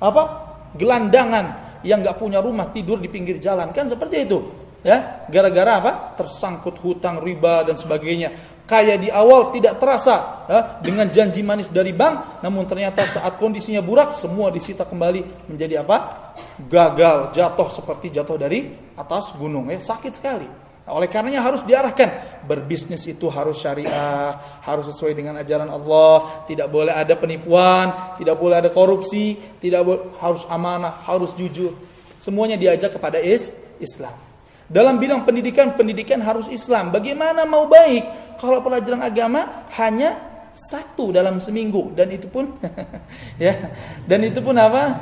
apa? 0.00 0.52
Gelandangan 0.76 1.80
yang 1.84 2.00
nggak 2.00 2.16
punya 2.16 2.40
rumah 2.40 2.72
tidur 2.72 2.96
di 2.96 3.12
pinggir 3.12 3.36
jalan 3.36 3.70
kan 3.76 3.88
seperti 3.88 4.24
itu. 4.24 4.63
Ya, 4.84 5.24
gara-gara 5.32 5.80
apa? 5.80 5.92
Tersangkut 6.12 6.76
hutang 6.84 7.24
riba 7.24 7.64
dan 7.64 7.80
sebagainya. 7.80 8.54
Kaya 8.64 8.96
di 9.00 9.12
awal 9.12 9.52
tidak 9.52 9.76
terasa 9.76 10.44
ya, 10.48 10.60
dengan 10.80 11.08
janji 11.08 11.44
manis 11.44 11.68
dari 11.68 11.92
bank, 11.92 12.40
namun 12.40 12.64
ternyata 12.64 13.04
saat 13.04 13.36
kondisinya 13.36 13.84
burak 13.84 14.16
semua 14.16 14.48
disita 14.48 14.88
kembali 14.88 15.48
menjadi 15.52 15.84
apa? 15.84 16.32
Gagal, 16.68 17.36
jatuh 17.36 17.68
seperti 17.68 18.12
jatuh 18.12 18.40
dari 18.40 18.72
atas 18.96 19.36
gunung 19.36 19.68
ya, 19.68 19.76
sakit 19.80 20.12
sekali. 20.16 20.48
Nah, 20.84 20.92
oleh 20.96 21.08
karenanya 21.08 21.44
harus 21.44 21.64
diarahkan 21.64 22.40
berbisnis 22.44 23.04
itu 23.04 23.28
harus 23.28 23.60
syariah, 23.60 24.32
harus 24.64 24.88
sesuai 24.92 25.12
dengan 25.12 25.36
ajaran 25.40 25.68
Allah, 25.68 26.44
tidak 26.48 26.68
boleh 26.72 26.92
ada 26.92 27.16
penipuan, 27.20 28.16
tidak 28.16 28.36
boleh 28.36 28.64
ada 28.64 28.72
korupsi, 28.72 29.36
tidak 29.60 29.80
boleh 29.80 30.00
harus 30.24 30.44
amanah, 30.48 31.04
harus 31.04 31.36
jujur. 31.36 31.72
Semuanya 32.16 32.56
diajak 32.56 32.96
kepada 32.96 33.20
is 33.20 33.52
Islam. 33.76 34.23
Dalam 34.64 34.96
bidang 34.96 35.28
pendidikan, 35.28 35.76
pendidikan 35.76 36.24
harus 36.24 36.48
Islam. 36.48 36.88
Bagaimana 36.88 37.44
mau 37.44 37.68
baik? 37.68 38.36
Kalau 38.40 38.64
pelajaran 38.64 39.04
agama 39.04 39.68
hanya 39.76 40.16
satu 40.56 41.12
dalam 41.12 41.42
seminggu. 41.42 41.92
Dan 41.92 42.14
itu 42.14 42.30
pun 42.30 42.48
ya. 43.44 43.74
Dan 44.08 44.24
itu 44.24 44.40
pun 44.40 44.56
apa? 44.56 44.98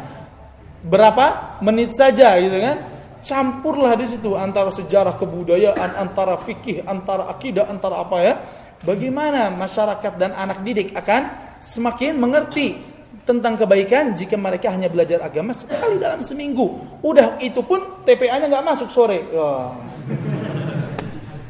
Berapa 0.82 1.58
menit 1.62 1.94
saja 1.94 2.34
gitu 2.42 2.58
kan? 2.58 2.76
Campurlah 3.22 3.94
di 3.94 4.10
situ 4.10 4.34
antara 4.34 4.74
sejarah 4.74 5.14
kebudayaan, 5.14 5.94
antara 5.94 6.34
fikih, 6.42 6.82
antara 6.82 7.30
akidah, 7.30 7.70
antara 7.70 8.02
apa 8.02 8.18
ya. 8.18 8.34
Bagaimana 8.82 9.54
masyarakat 9.54 10.18
dan 10.18 10.34
anak 10.34 10.66
didik 10.66 10.90
akan 10.98 11.54
semakin 11.62 12.18
mengerti 12.18 12.91
tentang 13.22 13.54
kebaikan 13.54 14.18
jika 14.18 14.34
mereka 14.34 14.74
hanya 14.74 14.90
belajar 14.90 15.22
agama 15.22 15.54
sekali 15.54 16.02
dalam 16.02 16.26
seminggu. 16.26 16.82
Udah 17.06 17.38
itu 17.38 17.62
pun 17.62 18.02
TPA-nya 18.02 18.50
nggak 18.50 18.66
masuk 18.66 18.88
sore. 18.90 19.22
Wah. 19.30 19.78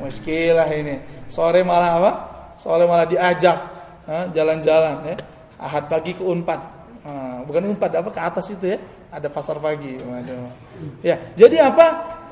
Muskilah 0.01 0.69
ini. 0.69 1.01
Sore 1.33 1.65
malah 1.65 1.91
apa? 1.97 2.13
Sore 2.61 2.85
malah 2.85 3.09
diajak 3.09 3.57
jalan-jalan 4.37 4.95
ya. 5.09 5.17
Ahad 5.57 5.89
pagi 5.89 6.13
ke 6.13 6.21
Unpad. 6.21 6.61
bukan 7.49 7.75
Unpad 7.75 7.91
apa 7.99 8.11
ke 8.15 8.21
atas 8.21 8.47
itu 8.53 8.77
ya 8.77 8.79
ada 9.13 9.29
pasar 9.33 9.57
pagi. 9.61 9.97
Waduh. 9.97 10.49
Ya, 11.05 11.21
jadi 11.37 11.73
apa? 11.73 11.87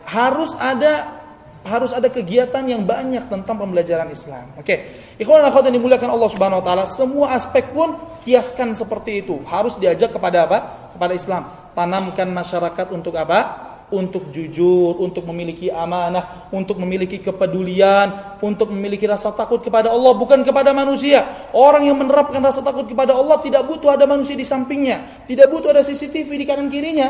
Harus 0.09 0.57
ada 0.57 1.21
harus 1.61 1.93
ada 1.93 2.09
kegiatan 2.09 2.65
yang 2.65 2.89
banyak 2.89 3.29
tentang 3.29 3.57
pembelajaran 3.61 4.09
Islam. 4.09 4.49
Oke. 4.57 4.65
Okay. 4.65 4.79
Ikhwan 5.21 5.45
akhwat 5.45 5.69
yang 5.69 5.77
dimuliakan 5.77 6.09
Allah 6.09 6.31
Subhanahu 6.33 6.61
wa 6.61 6.65
taala, 6.65 6.85
semua 6.89 7.37
aspek 7.37 7.69
pun 7.69 8.01
kiaskan 8.23 8.77
seperti 8.77 9.25
itu. 9.25 9.41
Harus 9.49 9.77
diajak 9.77 10.15
kepada 10.15 10.47
apa? 10.47 10.59
Kepada 10.97 11.13
Islam. 11.17 11.43
Tanamkan 11.75 12.29
masyarakat 12.31 12.87
untuk 12.93 13.15
apa? 13.17 13.71
untuk 13.91 14.31
jujur, 14.31 15.03
untuk 15.03 15.27
memiliki 15.27 15.69
amanah, 15.69 16.47
untuk 16.55 16.79
memiliki 16.79 17.19
kepedulian, 17.19 18.39
untuk 18.39 18.71
memiliki 18.71 19.05
rasa 19.05 19.35
takut 19.35 19.59
kepada 19.61 19.91
Allah 19.91 20.15
bukan 20.15 20.47
kepada 20.47 20.71
manusia. 20.71 21.51
Orang 21.51 21.85
yang 21.85 21.99
menerapkan 21.99 22.39
rasa 22.39 22.63
takut 22.63 22.87
kepada 22.87 23.13
Allah 23.15 23.43
tidak 23.43 23.67
butuh 23.67 23.91
ada 23.91 24.07
manusia 24.07 24.39
di 24.39 24.47
sampingnya, 24.47 25.27
tidak 25.27 25.51
butuh 25.51 25.75
ada 25.75 25.83
CCTV 25.83 26.31
di 26.31 26.47
kanan 26.47 26.71
kirinya. 26.71 27.09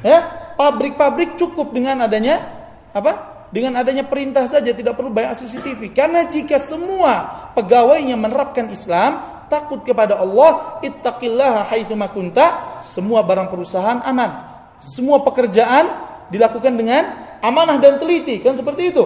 Ya, 0.00 0.52
pabrik-pabrik 0.56 1.36
cukup 1.36 1.76
dengan 1.76 2.08
adanya 2.08 2.40
apa? 2.96 3.36
Dengan 3.52 3.78
adanya 3.78 4.02
perintah 4.08 4.48
saja 4.48 4.72
tidak 4.72 4.96
perlu 4.96 5.12
banyak 5.12 5.36
CCTV. 5.36 5.92
Karena 5.92 6.26
jika 6.26 6.56
semua 6.56 7.46
pegawainya 7.52 8.16
menerapkan 8.16 8.66
Islam, 8.72 9.35
takut 9.46 9.82
kepada 9.82 10.18
Allah, 10.18 10.78
ittaqillaha 10.82 11.70
haitsu 11.70 11.96
kunta, 12.12 12.80
semua 12.82 13.22
barang 13.22 13.48
perusahaan 13.50 14.02
aman. 14.02 14.30
Semua 14.82 15.24
pekerjaan 15.24 15.88
dilakukan 16.28 16.74
dengan 16.76 17.02
amanah 17.40 17.80
dan 17.80 17.96
teliti, 17.96 18.42
kan 18.42 18.54
seperti 18.54 18.92
itu. 18.92 19.04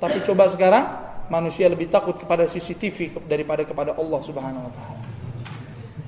Tapi 0.00 0.24
coba 0.24 0.48
sekarang 0.48 0.84
manusia 1.28 1.68
lebih 1.68 1.92
takut 1.92 2.16
kepada 2.16 2.48
CCTV 2.48 3.28
daripada 3.28 3.62
kepada 3.62 3.94
Allah 3.94 4.20
Subhanahu 4.24 4.64
wa 4.66 4.72
taala. 4.72 5.00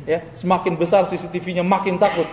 Ya, 0.03 0.19
semakin 0.35 0.75
besar 0.75 1.07
CCTV-nya 1.07 1.63
makin 1.63 1.95
takut. 2.01 2.27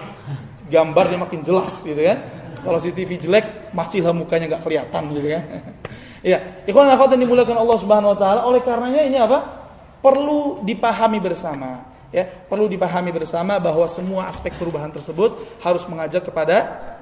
Gambarnya 0.74 1.22
makin 1.22 1.46
jelas 1.46 1.86
gitu 1.86 2.02
kan. 2.02 2.18
Kalau 2.66 2.78
CCTV 2.82 3.12
jelek, 3.22 3.46
masihlah 3.78 4.16
mukanya 4.16 4.56
nggak 4.56 4.64
kelihatan 4.66 5.04
gitu 5.14 5.28
kan. 5.38 5.44
ya, 6.34 6.38
ikhwan 6.66 6.90
akhwat 6.90 7.14
yang 7.14 7.30
dimulakan 7.30 7.58
Allah 7.62 7.78
Subhanahu 7.78 8.12
wa 8.16 8.18
taala, 8.18 8.42
oleh 8.48 8.62
karenanya 8.66 9.06
ini 9.06 9.18
apa? 9.22 9.59
Perlu 10.00 10.64
dipahami 10.64 11.20
bersama 11.20 11.90
ya 12.10 12.26
perlu 12.26 12.66
dipahami 12.66 13.14
bersama 13.14 13.62
bahwa 13.62 13.86
semua 13.86 14.26
aspek 14.30 14.54
perubahan 14.58 14.90
tersebut 14.90 15.62
harus 15.62 15.86
mengajak 15.86 16.26
kepada 16.26 16.58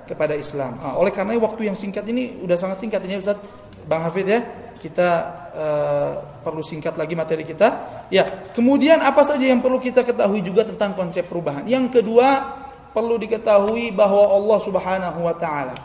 kepada 0.08 0.36
Islam. 0.36 0.80
Nah, 0.80 0.96
oleh 0.96 1.12
karena 1.12 1.36
waktu 1.36 1.68
yang 1.68 1.76
singkat 1.76 2.08
ini 2.08 2.40
udah 2.40 2.56
sangat 2.56 2.80
singkat 2.80 3.04
ini 3.04 3.20
Ustaz 3.20 3.40
Bang 3.88 4.04
Hafid 4.04 4.28
ya. 4.28 4.42
Kita 4.78 5.10
uh, 5.58 6.12
perlu 6.46 6.62
singkat 6.62 6.96
lagi 6.96 7.18
materi 7.18 7.44
kita. 7.44 8.00
Ya, 8.14 8.54
kemudian 8.54 9.02
apa 9.04 9.26
saja 9.26 9.44
yang 9.44 9.60
perlu 9.60 9.82
kita 9.82 10.06
ketahui 10.06 10.40
juga 10.46 10.64
tentang 10.64 10.96
konsep 10.96 11.28
perubahan. 11.28 11.66
Yang 11.68 12.00
kedua, 12.00 12.56
perlu 12.96 13.20
diketahui 13.20 13.92
bahwa 13.92 14.32
Allah 14.32 14.60
Subhanahu 14.64 15.20
wa 15.28 15.36
taala 15.36 15.76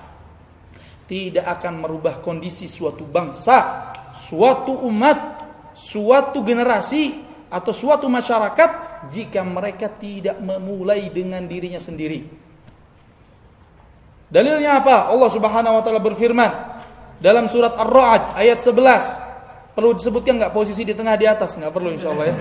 tidak 1.08 1.46
akan 1.58 1.82
merubah 1.82 2.22
kondisi 2.22 2.70
suatu 2.70 3.02
bangsa, 3.02 3.90
suatu 4.14 4.76
umat, 4.86 5.41
suatu 5.82 6.46
generasi 6.46 7.18
atau 7.50 7.74
suatu 7.74 8.06
masyarakat 8.06 8.70
jika 9.10 9.42
mereka 9.42 9.90
tidak 9.90 10.38
memulai 10.38 11.10
dengan 11.10 11.42
dirinya 11.42 11.82
sendiri. 11.82 12.22
Dalilnya 14.32 14.80
apa? 14.80 15.10
Allah 15.10 15.28
Subhanahu 15.28 15.76
wa 15.76 15.82
taala 15.84 16.00
berfirman 16.00 16.50
dalam 17.18 17.50
surat 17.50 17.74
Ar-Ra'd 17.76 18.38
ayat 18.38 18.62
11. 18.62 19.76
Perlu 19.76 19.92
disebutkan 19.98 20.38
nggak 20.40 20.54
posisi 20.54 20.86
di 20.86 20.94
tengah 20.96 21.18
di 21.18 21.26
atas? 21.28 21.58
Nggak 21.58 21.72
perlu 21.74 21.92
insyaallah 21.92 22.26
ya. 22.30 22.36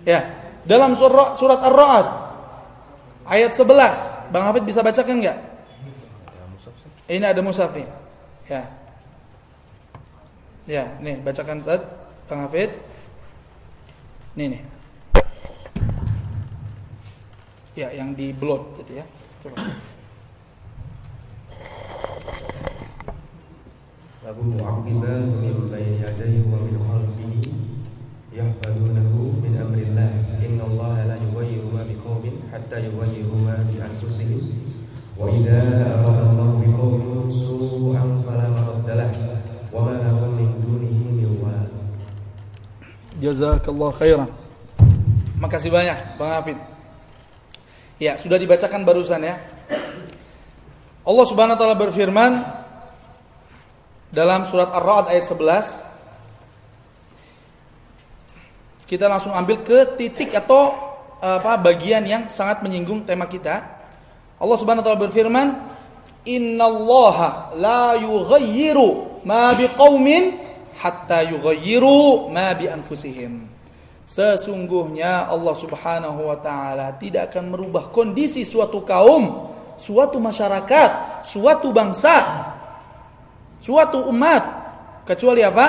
Ya, 0.00 0.20
dalam 0.62 0.94
surat 0.94 1.34
surat 1.40 1.58
Ar-Ra'd 1.58 2.06
ayat 3.26 3.56
11. 3.56 4.30
Bang 4.30 4.46
Hafid 4.46 4.62
bisa 4.62 4.84
bacakan 4.84 5.18
nggak? 5.18 5.38
Ini 7.10 7.26
ada 7.26 7.42
mushaf 7.42 7.74
nih. 7.74 7.90
Ya. 8.46 8.79
Ya, 10.70 10.86
nih 11.02 11.18
bacakan 11.26 11.58
Ustaz 11.58 11.82
Bang 12.30 12.46
Hafid. 12.46 12.70
Nih 14.38 14.54
nih. 14.54 14.62
Ya, 17.74 17.90
yang 17.90 18.14
di 18.14 18.30
blood 18.30 18.78
gitu 18.78 19.02
ya. 19.02 19.04
Coba. 19.42 19.66
Lahu 24.22 24.42
mu'aqibatu 24.46 25.42
min 25.42 25.66
bayni 25.66 26.06
yadayhi 26.06 26.46
wa 26.46 26.62
min 26.62 26.78
khalfihi 26.78 27.50
yahfadunahu 28.30 29.42
min 29.42 29.58
amrillah. 29.58 30.38
Inna 30.38 30.70
Allah 30.70 30.94
la 31.02 31.16
yughayyiru 31.18 31.66
ma 31.74 31.82
biqaumin 31.82 32.46
hatta 32.46 32.78
yughayyiru 32.78 33.34
ma 33.42 33.58
bi 33.66 33.74
anfusihim. 33.82 34.70
Wa 35.18 35.26
idza 35.34 35.66
arada 35.98 36.30
Allah 36.30 36.62
biqaumin 36.62 37.26
su'an 37.26 38.22
fala 38.22 38.54
maradda 38.54 39.10
wa 39.70 39.86
ma 39.86 39.94
lahum 40.02 40.34
min 40.34 40.50
dunihi 40.66 41.14
min 41.14 41.30
wal. 41.38 41.62
Jazakallah 43.20 43.92
khairan. 44.00 44.32
Makasih 45.36 45.68
banyak 45.68 46.16
Bang 46.16 46.32
Hafid. 46.40 46.56
Ya, 48.00 48.16
sudah 48.16 48.40
dibacakan 48.40 48.80
barusan 48.80 49.20
ya. 49.20 49.36
Allah 51.04 51.26
Subhanahu 51.28 51.52
wa 51.52 51.60
taala 51.60 51.76
berfirman 51.76 52.40
dalam 54.08 54.48
surat 54.48 54.72
Ar-Ra'd 54.72 55.12
ayat 55.12 55.28
11. 55.28 55.84
Kita 58.88 59.04
langsung 59.04 59.36
ambil 59.36 59.68
ke 59.68 60.00
titik 60.00 60.32
atau 60.32 60.72
apa 61.20 61.60
bagian 61.60 62.00
yang 62.08 62.32
sangat 62.32 62.64
menyinggung 62.64 63.04
tema 63.04 63.28
kita. 63.28 63.60
Allah 64.40 64.56
Subhanahu 64.56 64.80
wa 64.80 64.86
taala 64.88 65.04
berfirman, 65.04 65.60
"Innallaha 66.24 67.52
la 67.52 68.00
yughayyiru 68.00 69.20
ma 69.28 69.52
biqaumin 69.52 70.49
hatta 70.80 71.28
yughayyiru 71.28 72.32
ma 72.32 72.56
bi 72.56 72.72
anfusihim." 72.72 73.44
Sesungguhnya 74.10 75.30
Allah 75.30 75.54
Subhanahu 75.54 76.26
wa 76.26 76.38
taala 76.42 76.98
tidak 76.98 77.30
akan 77.30 77.54
merubah 77.54 77.94
kondisi 77.94 78.42
suatu 78.42 78.82
kaum, 78.82 79.54
suatu 79.78 80.18
masyarakat, 80.18 81.22
suatu 81.22 81.70
bangsa, 81.70 82.18
suatu 83.62 84.10
umat 84.10 84.42
kecuali 85.06 85.46
apa? 85.46 85.66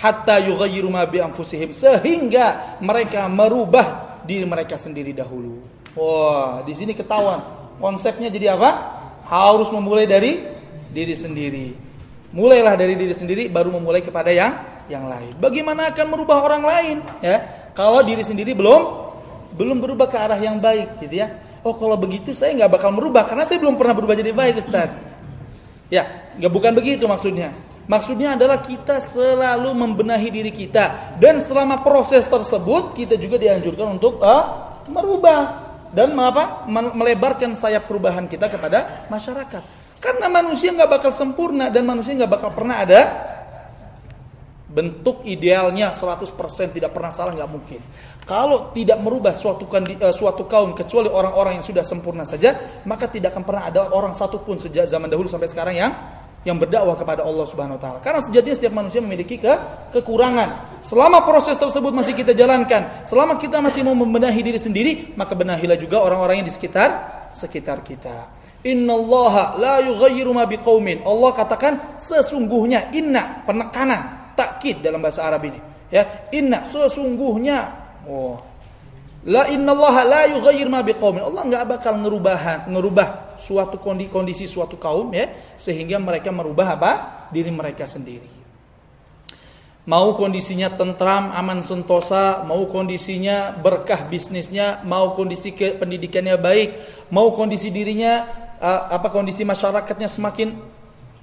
Hatta 0.00 0.40
yughayyiru 0.40 0.88
ma 0.88 1.04
bi 1.04 1.20
anfusihim 1.20 1.76
sehingga 1.76 2.78
mereka 2.80 3.28
merubah 3.28 4.22
diri 4.24 4.48
mereka 4.48 4.80
sendiri 4.80 5.12
dahulu. 5.12 5.60
Wah, 5.92 6.62
di 6.62 6.72
sini 6.72 6.94
ketahuan 6.94 7.42
konsepnya 7.82 8.30
jadi 8.30 8.54
apa? 8.54 8.70
Harus 9.28 9.68
memulai 9.68 10.08
dari 10.08 10.40
diri 10.88 11.12
sendiri. 11.12 11.87
Mulailah 12.28 12.76
dari 12.76 12.92
diri 12.92 13.16
sendiri 13.16 13.48
baru 13.48 13.72
memulai 13.72 14.04
kepada 14.04 14.28
yang 14.28 14.84
yang 14.88 15.08
lain. 15.08 15.32
Bagaimana 15.40 15.88
akan 15.92 16.06
merubah 16.12 16.44
orang 16.44 16.64
lain? 16.64 16.96
Ya, 17.24 17.44
kalau 17.72 18.04
diri 18.04 18.20
sendiri 18.20 18.52
belum 18.52 19.08
belum 19.56 19.80
berubah 19.80 20.06
ke 20.12 20.16
arah 20.16 20.36
yang 20.36 20.60
baik, 20.60 21.00
gitu 21.04 21.24
ya. 21.24 21.40
Oh, 21.64 21.72
kalau 21.76 21.96
begitu 21.96 22.36
saya 22.36 22.52
nggak 22.54 22.80
bakal 22.80 22.92
merubah 22.92 23.24
karena 23.24 23.48
saya 23.48 23.58
belum 23.60 23.80
pernah 23.80 23.96
berubah 23.96 24.14
jadi 24.16 24.32
baik, 24.32 24.60
Ustaz. 24.60 24.92
Ya, 25.88 26.32
nggak 26.36 26.52
bukan 26.52 26.72
begitu 26.76 27.08
maksudnya. 27.08 27.52
Maksudnya 27.88 28.36
adalah 28.36 28.60
kita 28.60 29.00
selalu 29.00 29.72
membenahi 29.72 30.28
diri 30.28 30.52
kita 30.52 31.16
dan 31.16 31.40
selama 31.40 31.80
proses 31.80 32.28
tersebut 32.28 32.92
kita 32.92 33.16
juga 33.16 33.40
dianjurkan 33.40 33.96
untuk 33.96 34.20
uh, 34.20 34.76
merubah 34.84 35.68
dan 35.96 36.12
apa 36.20 36.68
melebarkan 36.68 37.56
sayap 37.56 37.88
perubahan 37.88 38.28
kita 38.28 38.52
kepada 38.52 39.08
masyarakat. 39.08 39.77
Karena 39.98 40.30
manusia 40.30 40.70
nggak 40.70 40.90
bakal 40.90 41.10
sempurna 41.10 41.70
dan 41.74 41.82
manusia 41.82 42.14
nggak 42.14 42.30
bakal 42.30 42.50
pernah 42.54 42.86
ada 42.86 43.00
bentuk 44.68 45.24
idealnya 45.24 45.96
100% 45.96 46.28
tidak 46.76 46.92
pernah 46.92 47.10
salah 47.10 47.32
nggak 47.34 47.50
mungkin. 47.50 47.80
Kalau 48.28 48.70
tidak 48.76 49.00
merubah 49.00 49.32
suatu 49.32 49.64
uh, 49.64 50.14
suatu 50.14 50.44
kaum 50.44 50.76
kecuali 50.76 51.08
orang-orang 51.08 51.58
yang 51.58 51.66
sudah 51.66 51.82
sempurna 51.82 52.28
saja, 52.28 52.82
maka 52.84 53.08
tidak 53.08 53.32
akan 53.32 53.42
pernah 53.48 53.64
ada 53.72 53.88
orang 53.90 54.12
satupun 54.12 54.60
sejak 54.60 54.84
zaman 54.84 55.08
dahulu 55.08 55.26
sampai 55.26 55.48
sekarang 55.48 55.74
yang 55.74 55.92
yang 56.46 56.54
berdakwah 56.54 56.94
kepada 56.94 57.26
Allah 57.26 57.46
Subhanahu 57.48 57.80
wa 57.80 57.82
taala. 57.82 57.98
Karena 57.98 58.20
sejatinya 58.22 58.56
setiap 58.60 58.74
manusia 58.76 59.00
memiliki 59.02 59.40
ke 59.40 59.52
kekurangan. 59.90 60.80
Selama 60.84 61.26
proses 61.26 61.58
tersebut 61.58 61.90
masih 61.90 62.14
kita 62.14 62.36
jalankan, 62.36 63.02
selama 63.08 63.40
kita 63.40 63.58
masih 63.58 63.82
mau 63.82 63.96
membenahi 63.98 64.38
diri 64.44 64.60
sendiri, 64.60 64.92
maka 65.18 65.34
benahilah 65.34 65.74
juga 65.74 65.98
orang-orang 65.98 66.44
yang 66.44 66.46
di 66.46 66.54
sekitar 66.54 66.88
sekitar 67.34 67.82
kita. 67.82 68.38
Innallaha 68.66 69.54
la 69.58 69.78
yughayyiru 69.86 70.34
ma 70.34 70.42
biqaumin. 70.46 71.06
Allah 71.06 71.30
katakan 71.34 72.02
sesungguhnya 72.02 72.90
inna 72.90 73.46
penekanan 73.46 74.34
takkid 74.34 74.82
dalam 74.82 74.98
bahasa 74.98 75.22
Arab 75.22 75.46
ini. 75.46 75.60
Ya, 75.88 76.26
inna 76.34 76.66
sesungguhnya 76.66 77.58
oh 78.04 78.36
La 79.26 79.50
innallaha 79.50 80.06
la 80.06 80.22
yughayyir 80.30 80.70
ma 80.70 80.80
biqaumin. 80.80 81.20
Allah 81.20 81.42
nggak 81.42 81.64
bakal 81.66 81.98
ngerubah 81.98 82.70
ngerubah 82.70 83.36
suatu 83.36 83.82
kondisi 83.82 84.46
suatu 84.46 84.78
kaum 84.78 85.10
ya 85.10 85.28
sehingga 85.58 85.98
mereka 85.98 86.30
merubah 86.30 86.78
apa? 86.78 86.92
diri 87.28 87.52
mereka 87.52 87.84
sendiri. 87.84 88.38
Mau 89.88 90.16
kondisinya 90.16 90.72
tentram, 90.72 91.32
aman 91.32 91.64
sentosa, 91.64 92.44
mau 92.44 92.60
kondisinya 92.68 93.56
berkah 93.56 94.04
bisnisnya, 94.08 94.84
mau 94.84 95.16
kondisi 95.16 95.52
pendidikannya 95.52 96.36
baik, 96.40 96.68
mau 97.12 97.32
kondisi 97.32 97.68
dirinya 97.68 98.47
uh, 98.58 98.92
apa 98.92 99.08
kondisi 99.10 99.42
masyarakatnya 99.46 100.10
semakin 100.10 100.58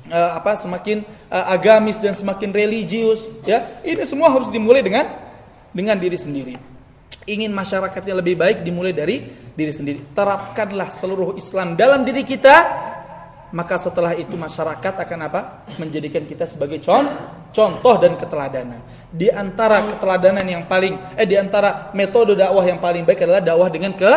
uh, 0.09 0.31
apa 0.39 0.57
semakin 0.57 1.05
uh, 1.31 1.53
agamis 1.53 2.01
dan 2.01 2.15
semakin 2.15 2.51
religius 2.51 3.23
ya. 3.45 3.79
Ini 3.83 4.03
semua 4.03 4.31
harus 4.31 4.49
dimulai 4.51 4.81
dengan 4.81 5.07
dengan 5.75 5.99
diri 5.99 6.15
sendiri 6.15 6.75
ingin 7.25 7.49
masyarakatnya 7.53 8.21
lebih 8.21 8.35
baik 8.37 8.61
dimulai 8.61 8.93
dari 8.93 9.25
diri 9.53 9.73
sendiri. 9.73 9.99
Terapkanlah 10.13 10.93
seluruh 10.93 11.33
Islam 11.37 11.73
dalam 11.73 12.05
diri 12.05 12.21
kita, 12.21 12.55
maka 13.53 13.81
setelah 13.81 14.13
itu 14.13 14.33
masyarakat 14.37 14.93
akan 14.93 15.19
apa? 15.25 15.41
Menjadikan 15.81 16.23
kita 16.27 16.45
sebagai 16.45 16.81
contoh 16.85 17.95
dan 17.97 18.13
keteladanan. 18.19 18.81
Di 19.09 19.33
antara 19.33 19.81
keteladanan 19.95 20.45
yang 20.45 20.63
paling 20.69 21.17
eh 21.17 21.25
di 21.25 21.39
antara 21.39 21.89
metode 21.97 22.37
dakwah 22.37 22.65
yang 22.65 22.77
paling 22.77 23.03
baik 23.07 23.25
adalah 23.25 23.41
dakwah 23.41 23.69
dengan 23.73 23.95
ke 23.97 24.11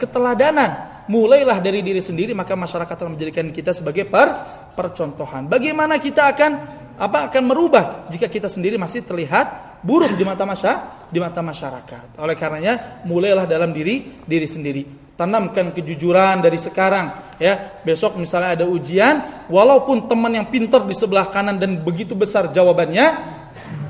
keteladanan. 0.00 0.93
Mulailah 1.04 1.60
dari 1.60 1.84
diri 1.84 2.00
sendiri 2.00 2.32
maka 2.32 2.56
masyarakat 2.56 2.96
akan 2.96 3.14
menjadikan 3.16 3.46
kita 3.52 3.76
sebagai 3.76 4.08
per 4.08 4.32
percontohan. 4.72 5.46
Bagaimana 5.46 6.00
kita 6.00 6.32
akan 6.32 6.50
apa 6.96 7.30
akan 7.30 7.42
merubah 7.44 8.06
jika 8.10 8.30
kita 8.30 8.48
sendiri 8.48 8.80
masih 8.80 9.04
terlihat 9.04 9.78
buruk 9.84 10.16
di 10.16 10.24
mata 10.24 10.48
masyarakat? 10.48 10.94
di 11.14 11.22
mata 11.22 11.38
masyarakat. 11.38 12.18
Oleh 12.18 12.34
karenanya 12.34 13.06
mulailah 13.06 13.46
dalam 13.46 13.70
diri 13.70 14.26
diri 14.26 14.50
sendiri. 14.50 14.82
Tanamkan 15.14 15.70
kejujuran 15.70 16.42
dari 16.42 16.58
sekarang 16.58 17.38
ya. 17.38 17.78
Besok 17.86 18.18
misalnya 18.18 18.58
ada 18.58 18.66
ujian, 18.66 19.46
walaupun 19.46 20.10
teman 20.10 20.34
yang 20.34 20.50
pintar 20.50 20.82
di 20.82 20.94
sebelah 20.98 21.30
kanan 21.30 21.54
dan 21.62 21.78
begitu 21.78 22.18
besar 22.18 22.50
jawabannya, 22.50 23.06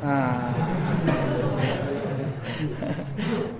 nah, 0.04 0.52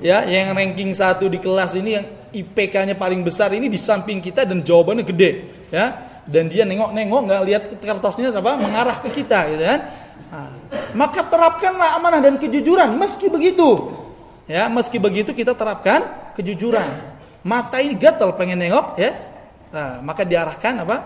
ya 0.13 0.29
yang 0.29 0.53
ranking 0.53 0.93
satu 0.93 1.25
di 1.33 1.41
kelas 1.41 1.73
ini 1.81 1.91
yang 1.97 2.05
IPK-nya 2.35 2.99
paling 2.99 3.23
besar 3.23 3.55
ini 3.55 3.71
di 3.71 3.79
samping 3.79 4.19
kita 4.19 4.43
dan 4.43 4.67
jawabannya 4.67 5.07
gede 5.07 5.31
ya 5.71 5.87
dan 6.27 6.51
dia 6.51 6.67
nengok-nengok 6.67 7.21
nggak 7.31 7.43
lihat 7.47 7.63
kertasnya 7.79 8.35
apa 8.35 8.59
mengarah 8.59 8.99
ke 9.01 9.23
kita 9.23 9.55
gitu 9.55 9.65
kan 9.65 9.81
Nah, 10.35 10.51
maka 10.99 11.23
terapkanlah 11.31 11.95
amanah 11.95 12.19
dan 12.19 12.35
kejujuran 12.43 12.91
meski 12.99 13.31
begitu. 13.31 13.95
Ya, 14.51 14.67
meski 14.67 14.99
begitu 14.99 15.31
kita 15.31 15.55
terapkan 15.55 16.35
kejujuran. 16.35 17.15
Mata 17.47 17.79
ini 17.79 17.95
gatal 17.95 18.35
pengen 18.35 18.59
nengok 18.59 18.99
ya. 18.99 19.15
Nah, 19.71 20.03
maka 20.03 20.27
diarahkan 20.27 20.83
apa? 20.83 20.97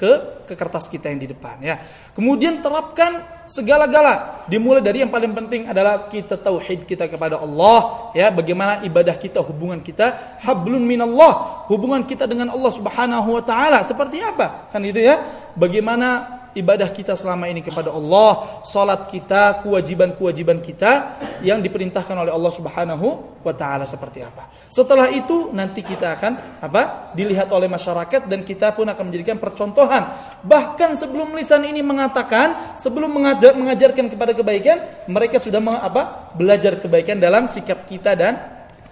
Ke 0.00 0.12
ke 0.48 0.56
kertas 0.56 0.88
kita 0.88 1.12
yang 1.12 1.20
di 1.20 1.28
depan 1.28 1.60
ya. 1.60 1.84
Kemudian 2.16 2.64
terapkan 2.64 3.44
segala-gala. 3.44 4.48
Dimulai 4.48 4.80
dari 4.80 5.04
yang 5.04 5.12
paling 5.12 5.36
penting 5.36 5.68
adalah 5.68 6.08
kita 6.08 6.40
tauhid 6.40 6.88
kita 6.88 7.04
kepada 7.04 7.36
Allah 7.36 8.08
ya, 8.16 8.32
bagaimana 8.32 8.80
ibadah 8.80 9.12
kita, 9.20 9.44
hubungan 9.44 9.84
kita 9.84 10.40
hablun 10.40 10.80
minallah, 10.80 11.68
hubungan 11.68 12.00
kita 12.08 12.24
dengan 12.24 12.48
Allah 12.48 12.72
Subhanahu 12.72 13.28
wa 13.36 13.42
taala 13.44 13.84
seperti 13.84 14.24
apa? 14.24 14.72
Kan 14.72 14.80
itu 14.88 15.04
ya. 15.04 15.20
Bagaimana 15.52 16.39
ibadah 16.54 16.90
kita 16.90 17.14
selama 17.14 17.46
ini 17.46 17.62
kepada 17.62 17.94
Allah, 17.94 18.62
salat 18.66 19.06
kita, 19.10 19.62
kewajiban-kewajiban 19.62 20.58
kita 20.62 21.20
yang 21.46 21.62
diperintahkan 21.62 22.16
oleh 22.26 22.32
Allah 22.32 22.52
Subhanahu 22.52 23.06
wa 23.40 23.54
taala 23.54 23.86
seperti 23.86 24.24
apa. 24.24 24.50
Setelah 24.70 25.10
itu 25.10 25.50
nanti 25.50 25.82
kita 25.82 26.14
akan 26.14 26.62
apa? 26.62 27.10
dilihat 27.10 27.50
oleh 27.50 27.66
masyarakat 27.66 28.30
dan 28.30 28.46
kita 28.46 28.70
pun 28.70 28.86
akan 28.86 29.10
menjadikan 29.10 29.34
percontohan. 29.42 30.14
Bahkan 30.46 30.94
sebelum 30.94 31.34
lisan 31.34 31.66
ini 31.66 31.82
mengatakan, 31.82 32.78
sebelum 32.78 33.10
mengajar 33.10 33.58
mengajarkan 33.58 34.06
kepada 34.06 34.30
kebaikan, 34.30 35.06
mereka 35.10 35.42
sudah 35.42 35.58
apa? 35.82 36.32
belajar 36.38 36.78
kebaikan 36.78 37.18
dalam 37.18 37.50
sikap 37.50 37.82
kita 37.86 38.14
dan 38.14 38.38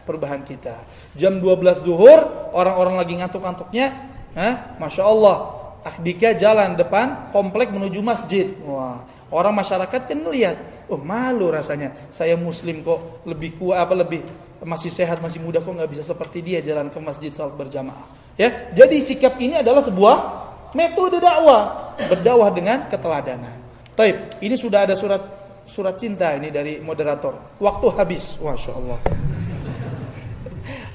perubahan 0.02 0.42
kita. 0.42 0.74
Jam 1.14 1.38
12 1.38 1.84
duhur, 1.84 2.50
orang-orang 2.56 2.96
lagi 2.96 3.14
ngantuk-ngantuknya, 3.20 3.86
Masya 4.80 5.04
Allah, 5.04 5.36
Akdika 5.86 6.34
jalan 6.34 6.74
depan 6.74 7.30
komplek 7.30 7.70
menuju 7.70 8.02
masjid. 8.02 8.50
Wah, 8.66 9.04
orang 9.30 9.54
masyarakat 9.54 10.10
kan 10.10 10.18
ngelihat, 10.18 10.56
oh 10.90 10.98
malu 10.98 11.52
rasanya. 11.54 11.94
Saya 12.10 12.34
muslim 12.34 12.82
kok 12.82 13.22
lebih 13.28 13.54
kuat 13.56 13.86
apa 13.86 13.94
lebih 13.94 14.22
masih 14.64 14.90
sehat, 14.90 15.22
masih 15.22 15.38
muda 15.38 15.62
kok 15.62 15.70
nggak 15.70 15.90
bisa 15.90 16.02
seperti 16.02 16.42
dia 16.42 16.58
jalan 16.58 16.90
ke 16.90 16.98
masjid 16.98 17.30
salat 17.30 17.54
berjamaah. 17.54 18.06
Ya, 18.34 18.70
jadi 18.74 18.98
sikap 19.02 19.38
ini 19.38 19.58
adalah 19.58 19.82
sebuah 19.82 20.16
metode 20.74 21.22
dakwah, 21.22 21.94
berdakwah 22.10 22.50
dengan 22.50 22.86
keteladanan. 22.90 23.54
Taib, 23.94 24.38
ini 24.42 24.54
sudah 24.54 24.86
ada 24.86 24.94
surat 24.94 25.22
surat 25.68 25.94
cinta 25.98 26.32
ini 26.34 26.48
dari 26.48 26.80
moderator. 26.80 27.58
Waktu 27.60 27.86
habis, 27.98 28.38
masya 28.40 28.72
Allah. 28.74 28.98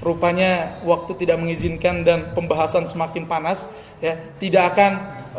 Rupanya 0.04 0.84
waktu 0.84 1.16
tidak 1.16 1.40
mengizinkan 1.40 2.04
dan 2.04 2.36
pembahasan 2.36 2.84
semakin 2.84 3.24
panas 3.24 3.72
ya 4.04 4.20
tidak 4.36 4.76
akan 4.76 4.92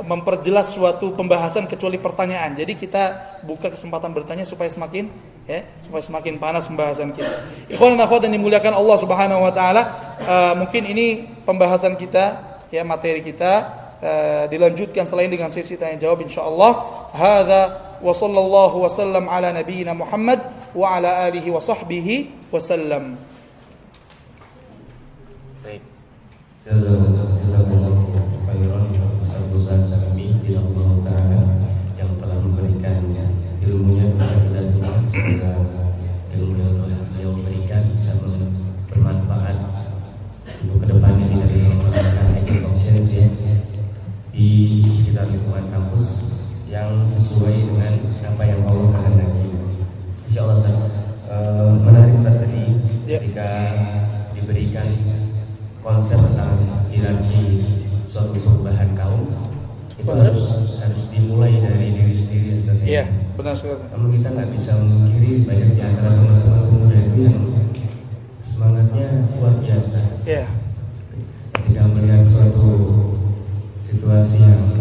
memperjelas 0.08 0.72
suatu 0.72 1.12
pembahasan 1.12 1.68
kecuali 1.68 2.00
pertanyaan. 2.00 2.56
Jadi 2.56 2.72
kita 2.74 3.36
buka 3.44 3.70
kesempatan 3.70 4.10
bertanya 4.10 4.42
supaya 4.42 4.72
semakin 4.72 5.06
ya, 5.46 5.62
supaya 5.84 6.02
semakin 6.02 6.40
panas 6.40 6.66
pembahasan 6.66 7.12
kita. 7.14 7.44
Ikhwan 7.70 7.94
dan 7.94 8.08
akhwat 8.08 8.26
yang 8.26 8.40
dimuliakan 8.40 8.72
Allah 8.74 8.96
Subhanahu 8.98 9.44
wa 9.44 9.52
taala, 9.52 9.82
uh, 10.24 10.54
mungkin 10.58 10.82
ini 10.88 11.28
pembahasan 11.44 11.94
kita 11.94 12.56
ya 12.72 12.82
materi 12.82 13.22
kita 13.22 13.52
uh, 14.02 14.44
dilanjutkan 14.50 15.06
selain 15.06 15.30
dengan 15.30 15.52
sesi 15.54 15.78
tanya 15.78 16.00
jawab 16.08 16.24
insyaallah. 16.26 16.72
Hadza 17.14 17.62
wa 18.02 18.10
sallallahu 18.10 18.82
wasallam 18.82 19.30
ala 19.30 19.54
nabiyyina 19.54 19.94
Muhammad 19.94 20.42
wa 20.74 20.98
ala 20.98 21.28
alihi 21.30 21.54
wa 21.54 21.62
sahbihi 21.62 22.50
wasallam. 22.50 23.14
Baik. 25.62 25.80
Jazakallahu 26.64 27.12
khairan 27.12 27.43
benar 63.34 63.54
sekali. 63.58 63.82
Namun 63.90 64.08
kita 64.18 64.28
nggak 64.30 64.50
bisa 64.54 64.70
memungkiri 64.78 65.30
banyak 65.42 65.70
di 65.74 65.82
antara 65.82 66.10
teman-teman 66.14 66.60
pemuda 66.70 66.98
itu 67.02 67.18
yang 67.26 67.40
semangatnya 68.42 69.06
luar 69.38 69.54
biasa. 69.58 69.98
Iya. 70.22 70.46
Ketika 71.54 71.82
melihat 71.90 72.22
suatu 72.22 72.70
situasi 73.82 74.36
yang 74.42 74.73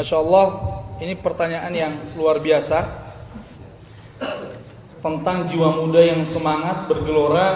Masya 0.00 0.16
Allah, 0.16 0.46
ini 1.04 1.12
pertanyaan 1.12 1.68
yang 1.76 1.92
luar 2.16 2.40
biasa 2.40 2.88
tentang 5.04 5.44
jiwa 5.44 5.76
muda 5.76 6.00
yang 6.00 6.24
semangat 6.24 6.88
bergelora, 6.88 7.48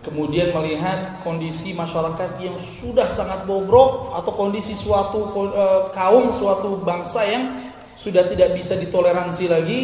kemudian 0.00 0.56
melihat 0.56 1.20
kondisi 1.20 1.76
masyarakat 1.76 2.40
yang 2.40 2.56
sudah 2.56 3.04
sangat 3.12 3.44
bobrok 3.44 4.16
atau 4.16 4.32
kondisi 4.32 4.72
suatu 4.72 5.28
eh, 5.52 5.92
kaum, 5.92 6.32
suatu 6.32 6.80
bangsa 6.80 7.20
yang 7.28 7.68
sudah 8.00 8.24
tidak 8.32 8.56
bisa 8.56 8.72
ditoleransi 8.80 9.44
lagi, 9.52 9.80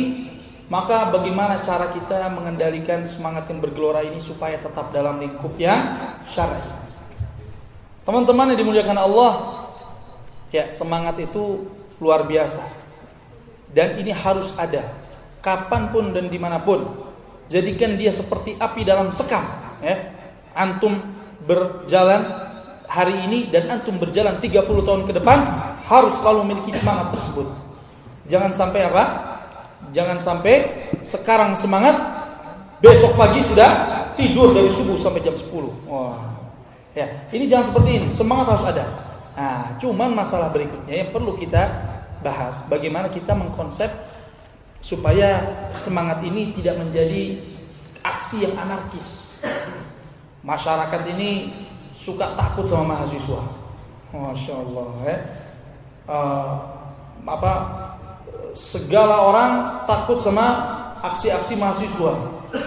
maka 0.73 1.13
bagaimana 1.13 1.61
cara 1.61 1.93
kita 1.93 2.33
mengendalikan 2.33 3.05
semangat 3.05 3.45
yang 3.53 3.61
bergelora 3.61 4.01
ini 4.01 4.25
supaya 4.25 4.57
tetap 4.57 4.89
dalam 4.89 5.21
lingkup 5.21 5.53
yang 5.61 6.17
syar'i? 6.33 6.65
Teman-teman 8.09 8.57
yang 8.57 8.59
dimuliakan 8.65 8.97
Allah, 8.97 9.33
ya 10.53 10.69
semangat 10.69 11.19
itu 11.19 11.67
luar 11.99 12.29
biasa. 12.29 12.63
Dan 13.73 13.97
ini 13.97 14.13
harus 14.13 14.53
ada, 14.61 14.85
kapan 15.41 15.89
pun 15.89 16.13
dan 16.13 16.29
di 16.29 16.37
mana 16.37 16.61
pun. 16.61 17.09
Jadikan 17.49 17.97
dia 17.97 18.13
seperti 18.13 18.55
api 18.61 18.85
dalam 18.85 19.11
sekam. 19.11 19.43
Ya. 19.81 20.13
Antum 20.53 21.01
berjalan 21.49 22.53
hari 22.85 23.17
ini 23.25 23.49
dan 23.49 23.73
antum 23.73 23.97
berjalan 23.97 24.37
30 24.37 24.61
tahun 24.85 25.03
ke 25.09 25.13
depan 25.17 25.39
harus 25.89 26.15
selalu 26.21 26.41
memiliki 26.45 26.77
semangat 26.77 27.17
tersebut. 27.17 27.49
Jangan 28.29 28.53
sampai 28.53 28.81
apa? 28.93 29.05
Jangan 29.91 30.21
sampai 30.21 30.55
sekarang 31.03 31.57
semangat, 31.59 31.97
besok 32.79 33.17
pagi 33.19 33.43
sudah 33.43 33.71
tidur 34.15 34.55
dari 34.55 34.71
subuh 34.71 34.95
sampai 35.01 35.25
jam 35.25 35.35
10. 35.35 35.49
Wah. 35.89 36.21
Ya, 36.93 37.09
ini 37.33 37.49
jangan 37.49 37.73
seperti 37.73 37.91
ini. 37.99 38.07
Semangat 38.13 38.53
harus 38.53 38.65
ada. 38.69 38.85
Nah, 39.33 39.81
cuman 39.81 40.13
masalah 40.13 40.53
berikutnya 40.53 41.05
yang 41.05 41.11
perlu 41.11 41.37
kita 41.41 41.65
bahas, 42.21 42.61
bagaimana 42.69 43.09
kita 43.09 43.33
mengkonsep 43.33 43.89
supaya 44.85 45.41
semangat 45.79 46.21
ini 46.27 46.53
tidak 46.53 46.79
menjadi 46.83 47.41
aksi 48.03 48.45
yang 48.45 48.55
anarkis. 48.59 49.39
Masyarakat 50.43 51.03
ini 51.17 51.55
suka 51.95 52.35
takut 52.35 52.67
sama 52.67 52.99
mahasiswa. 52.99 53.41
Masya 54.13 54.55
Allah 54.59 54.89
ya. 55.07 55.17
Uh, 56.03 56.53
apa 57.23 57.53
segala 58.53 59.23
orang 59.23 59.53
takut 59.87 60.19
sama 60.19 60.47
aksi-aksi 61.01 61.55
mahasiswa 61.57 62.13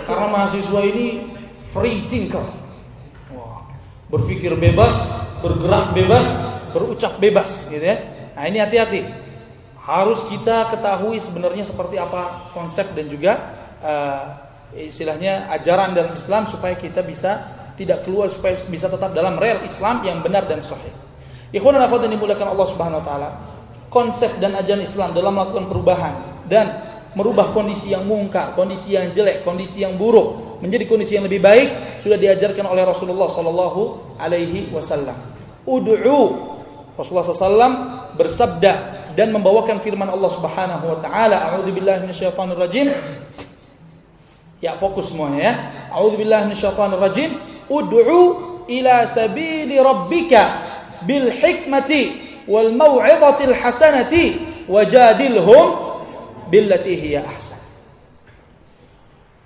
karena 0.07 0.27
mahasiswa 0.31 0.79
ini 0.81 1.35
free 1.75 2.07
thinker 2.07 2.41
berpikir 4.09 4.55
bebas 4.55 4.95
bergerak 5.43 5.91
bebas 5.91 6.25
berucap 6.75 7.15
bebas 7.15 7.71
gitu 7.71 7.81
ya 7.81 7.97
nah 8.35 8.43
ini 8.43 8.59
hati-hati 8.59 9.25
harus 9.85 10.25
kita 10.27 10.67
ketahui 10.73 11.21
sebenarnya 11.21 11.63
seperti 11.63 12.01
apa 12.01 12.51
konsep 12.51 12.89
dan 12.97 13.05
juga 13.05 13.33
uh, 13.85 14.21
istilahnya 14.73 15.45
ajaran 15.53 15.93
dalam 15.93 16.17
Islam 16.17 16.49
supaya 16.49 16.73
kita 16.73 17.05
bisa 17.05 17.45
tidak 17.77 18.01
keluar 18.01 18.27
supaya 18.33 18.57
bisa 18.65 18.89
tetap 18.89 19.13
dalam 19.13 19.37
real 19.37 19.61
Islam 19.61 20.01
yang 20.01 20.25
benar 20.25 20.49
dan 20.49 20.65
sahih. 20.65 20.89
Ikhwan 21.53 21.77
dan 21.77 21.85
akhwat 21.85 22.09
yang 22.09 22.17
dimuliakan 22.17 22.57
Allah 22.57 22.67
Subhanahu 22.67 22.99
wa 23.03 23.05
taala 23.05 23.29
konsep 23.93 24.33
dan 24.41 24.57
ajaran 24.57 24.83
Islam 24.83 25.13
dalam 25.13 25.37
melakukan 25.37 25.69
perubahan 25.69 26.15
dan 26.49 26.65
merubah 27.15 27.53
kondisi 27.55 27.95
yang 27.95 28.03
mungkar, 28.03 28.57
kondisi 28.57 28.97
yang 28.97 29.13
jelek, 29.13 29.45
kondisi 29.45 29.85
yang 29.85 29.95
buruk 29.95 30.59
menjadi 30.59 30.83
kondisi 30.89 31.15
yang 31.15 31.29
lebih 31.29 31.39
baik 31.39 32.01
sudah 32.01 32.17
diajarkan 32.17 32.65
oleh 32.67 32.83
Rasulullah 32.83 33.29
Sallallahu 33.29 34.17
Alaihi 34.19 34.73
Wasallam. 34.73 35.15
Ud'u 35.63 36.54
Rasulullah 36.95 37.27
SAW 37.27 37.75
bersabda 38.15 38.73
dan 39.15 39.31
membawakan 39.31 39.79
firman 39.79 40.07
Allah 40.11 40.31
Subhanahu 40.31 40.85
Wa 40.91 40.97
Taala. 41.03 41.37
A'udzubillahi 41.51 42.07
minasyaitonirrajim. 42.07 42.87
Ya 44.63 44.75
fokus 44.79 45.11
semuanya 45.11 45.39
ya. 45.39 45.53
A'udzubillahi 45.91 46.51
minasyaitonirrajim. 46.51 47.31
Ud'u 47.67 48.21
ila 48.67 48.95
sabili 49.07 49.79
rabbika 49.79 50.43
bil 51.03 51.31
hikmati 51.31 52.23
wal 52.47 52.71
mau'izatil 52.73 53.53
hasanati 53.55 54.39
wajadilhum 54.69 55.99
billati 56.49 56.93
hiya 56.95 57.25
ahsan. 57.25 57.61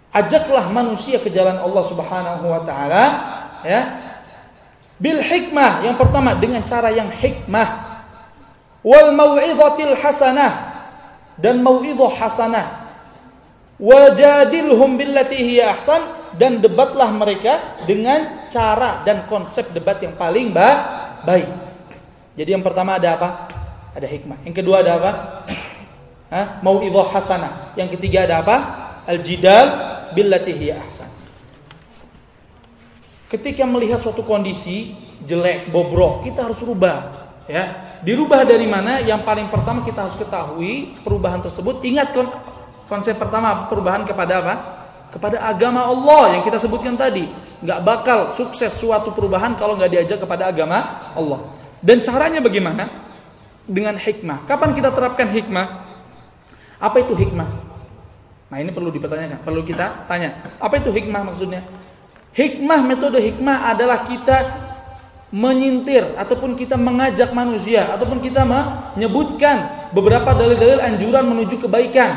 Ajaklah 0.09 0.73
manusia 0.73 1.21
ke 1.21 1.29
jalan 1.29 1.61
Allah 1.61 1.83
Subhanahu 1.85 2.45
wa 2.49 2.61
taala 2.65 3.03
ya. 3.61 3.98
Bil 4.99 5.23
hikmah 5.23 5.87
yang 5.87 5.95
pertama 5.95 6.35
dengan 6.35 6.59
cara 6.67 6.91
yang 6.91 7.07
hikmah. 7.07 7.67
Wal 8.83 9.15
mau'izatil 9.15 9.95
hasanah 9.95 10.53
dan 11.39 11.63
mau'izah 11.63 12.13
hasanah. 12.19 12.67
Wajadilhum 13.79 14.99
billati 14.99 15.39
hiya 15.39 15.71
ahsan 15.71 16.03
dan 16.35 16.59
debatlah 16.59 17.07
mereka 17.15 17.79
dengan 17.87 18.51
cara 18.51 19.07
dan 19.07 19.23
konsep 19.31 19.71
debat 19.71 19.95
yang 20.03 20.19
paling 20.19 20.51
baik. 20.51 21.47
Jadi 22.35 22.49
yang 22.55 22.63
pertama 22.63 22.99
ada 22.99 23.15
apa? 23.15 23.29
Ada 23.95 24.07
hikmah. 24.07 24.43
Yang 24.43 24.55
kedua 24.63 24.83
ada 24.83 24.99
apa? 24.99 25.11
Hah? 26.29 26.47
Mau'idhah 26.63 27.07
hasanah. 27.09 27.51
Yang 27.79 27.97
ketiga 27.97 28.27
ada 28.27 28.43
apa? 28.43 28.55
Al-jidal 29.07 29.67
billati 30.13 30.53
hiya 30.53 30.79
ahsan. 30.79 31.08
Ketika 33.29 33.61
melihat 33.69 34.01
suatu 34.01 34.25
kondisi 34.25 34.97
jelek, 35.21 35.69
bobrok, 35.69 36.25
kita 36.25 36.49
harus 36.49 36.57
rubah, 36.65 37.29
ya. 37.45 37.93
Dirubah 38.01 38.47
dari 38.47 38.63
mana? 38.65 39.03
Yang 39.03 39.21
paling 39.27 39.51
pertama 39.51 39.83
kita 39.83 40.07
harus 40.07 40.15
ketahui 40.15 40.97
perubahan 41.03 41.43
tersebut. 41.43 41.83
Ingat 41.83 42.15
konsep 42.87 43.19
pertama 43.19 43.67
perubahan 43.67 44.07
kepada 44.07 44.33
apa? 44.39 44.55
Kepada 45.11 45.43
agama 45.43 45.83
Allah 45.83 46.39
yang 46.39 46.41
kita 46.47 46.57
sebutkan 46.57 46.95
tadi. 46.95 47.27
Nggak 47.59 47.79
bakal 47.83 48.19
sukses 48.31 48.71
suatu 48.71 49.11
perubahan 49.11 49.53
kalau 49.59 49.75
nggak 49.75 49.91
diajak 49.91 50.23
kepada 50.23 50.47
agama 50.47 51.11
Allah. 51.11 51.53
Dan 51.83 51.99
caranya 51.99 52.39
bagaimana? 52.39 52.87
Dengan 53.67 53.99
hikmah. 53.99 54.47
Kapan 54.47 54.71
kita 54.73 54.95
terapkan 54.95 55.27
hikmah? 55.27 55.67
Apa 56.79 57.03
itu 57.03 57.13
hikmah? 57.19 57.49
Nah 58.49 58.57
ini 58.63 58.71
perlu 58.71 58.89
dipertanyakan, 58.89 59.43
perlu 59.43 59.61
kita 59.67 60.07
tanya. 60.07 60.55
Apa 60.57 60.79
itu 60.79 60.89
hikmah 60.89 61.21
maksudnya? 61.27 61.61
Hikmah, 62.39 62.87
metode 62.87 63.19
hikmah 63.19 63.67
adalah 63.75 64.07
kita 64.07 64.37
menyintir 65.27 66.15
ataupun 66.15 66.55
kita 66.55 66.79
mengajak 66.79 67.35
manusia 67.35 67.91
ataupun 67.91 68.23
kita 68.23 68.47
menyebutkan 68.47 69.91
beberapa 69.91 70.31
dalil-dalil 70.31 70.79
anjuran 70.79 71.27
menuju 71.27 71.59
kebaikan. 71.67 72.15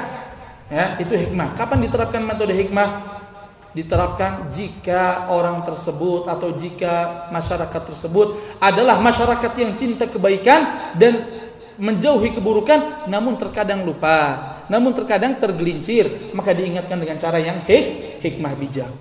Ya, 0.71 0.95
itu 1.03 1.11
hikmah. 1.11 1.59
Kapan 1.59 1.83
diterapkan 1.83 2.23
metode 2.23 2.55
hikmah? 2.55 3.19
diterapkan 3.73 4.53
jika 4.53 5.33
orang 5.33 5.65
tersebut 5.65 6.29
atau 6.29 6.53
jika 6.61 7.27
masyarakat 7.33 7.83
tersebut 7.89 8.37
adalah 8.61 9.01
masyarakat 9.01 9.53
yang 9.57 9.73
cinta 9.81 10.05
kebaikan 10.05 10.93
dan 11.01 11.25
menjauhi 11.81 12.37
keburukan 12.37 13.09
namun 13.09 13.41
terkadang 13.41 13.89
lupa 13.89 14.37
namun 14.69 14.93
terkadang 14.93 15.41
tergelincir 15.41 16.37
maka 16.37 16.53
diingatkan 16.53 17.01
dengan 17.01 17.17
cara 17.17 17.41
yang 17.41 17.65
hik 17.65 18.21
hikmah 18.21 18.53
bijak 18.61 18.93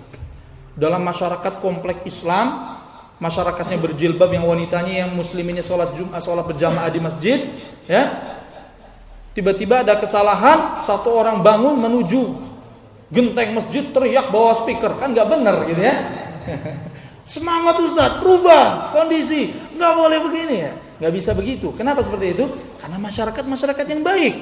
dalam 0.72 1.04
masyarakat 1.04 1.60
kompleks 1.60 2.04
Islam 2.08 2.78
masyarakatnya 3.22 3.78
berjilbab 3.78 4.34
yang 4.34 4.48
wanitanya 4.48 5.06
yang 5.06 5.10
muslim 5.14 5.46
ini 5.46 5.62
sholat 5.62 5.94
jumat 5.94 6.18
sholat 6.18 6.42
berjamaah 6.42 6.90
di 6.90 7.00
masjid 7.00 7.38
ya. 7.86 8.34
Tiba-tiba 9.32 9.80
ada 9.80 9.96
kesalahan 9.96 10.84
satu 10.84 11.08
orang 11.08 11.40
bangun 11.40 11.80
menuju 11.80 12.36
genteng 13.08 13.56
masjid 13.56 13.80
teriak 13.88 14.28
bawa 14.28 14.52
speaker. 14.60 14.92
Kan 15.00 15.16
nggak 15.16 15.28
benar 15.28 15.64
gitu 15.64 15.80
ya. 15.80 15.94
Semangat 17.32 17.80
Ustaz. 17.80 18.20
Rubah 18.20 18.92
kondisi. 18.92 19.56
Nggak 19.72 19.92
boleh 19.96 20.18
begini 20.20 20.56
ya. 20.68 20.72
Nggak 21.00 21.12
bisa 21.16 21.30
begitu. 21.32 21.72
Kenapa 21.72 22.04
seperti 22.04 22.36
itu? 22.36 22.44
Karena 22.76 23.00
masyarakat 23.00 23.44
masyarakat 23.48 23.86
yang 23.88 24.04
baik. 24.04 24.34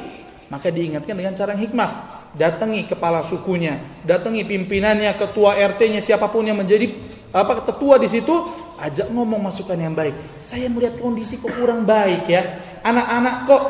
Maka 0.51 0.74
diingatkan 0.74 1.14
dengan 1.14 1.39
cara 1.39 1.55
yang 1.55 1.70
hikmah 1.70 2.19
datangi 2.37 2.87
kepala 2.87 3.26
sukunya 3.26 3.81
datangi 4.07 4.47
pimpinannya 4.47 5.11
ketua 5.18 5.59
RT-nya 5.59 5.99
siapa 5.99 6.31
pun 6.31 6.47
yang 6.47 6.59
menjadi 6.59 6.91
apa 7.31 7.66
ketua 7.66 7.99
di 7.99 8.07
situ 8.11 8.35
ajak 8.81 9.11
ngomong 9.11 9.39
masukan 9.39 9.76
yang 9.76 9.95
baik 9.95 10.14
saya 10.39 10.70
melihat 10.70 10.99
kondisi 10.99 11.39
kok 11.39 11.53
kurang 11.53 11.83
baik 11.87 12.31
ya 12.31 12.43
anak-anak 12.87 13.37
kok 13.47 13.62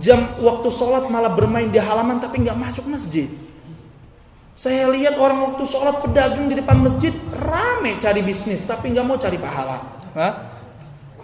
jam 0.00 0.22
waktu 0.40 0.68
sholat 0.72 1.06
malah 1.12 1.32
bermain 1.32 1.68
di 1.68 1.78
halaman 1.78 2.18
tapi 2.18 2.40
nggak 2.44 2.56
masuk 2.56 2.88
masjid 2.88 3.28
saya 4.60 4.92
lihat 4.92 5.16
orang 5.16 5.40
waktu 5.40 5.64
sholat 5.64 6.04
pedagang 6.04 6.44
di 6.52 6.60
depan 6.60 6.84
masjid 6.84 7.16
rame 7.32 7.96
cari 7.96 8.20
bisnis 8.20 8.60
tapi 8.68 8.92
nggak 8.92 9.08
mau 9.08 9.16
cari 9.16 9.40
pahala. 9.40 9.80
Hah? 10.12 10.32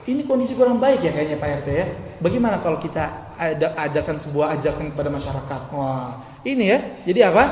Ini 0.08 0.24
kondisi 0.24 0.56
kurang 0.56 0.80
baik 0.80 1.04
ya 1.04 1.12
kayaknya 1.12 1.36
Pak 1.36 1.50
RT 1.60 1.68
ya. 1.68 1.86
Bagaimana 2.24 2.64
kalau 2.64 2.80
kita 2.80 3.36
ada 3.36 3.76
adakan 3.76 4.16
sebuah 4.16 4.56
ajakan 4.56 4.88
kepada 4.88 5.12
masyarakat? 5.12 5.60
Wah, 5.68 6.24
ini 6.46 6.64
ya. 6.70 6.78
Jadi 7.02 7.20
apa? 7.26 7.44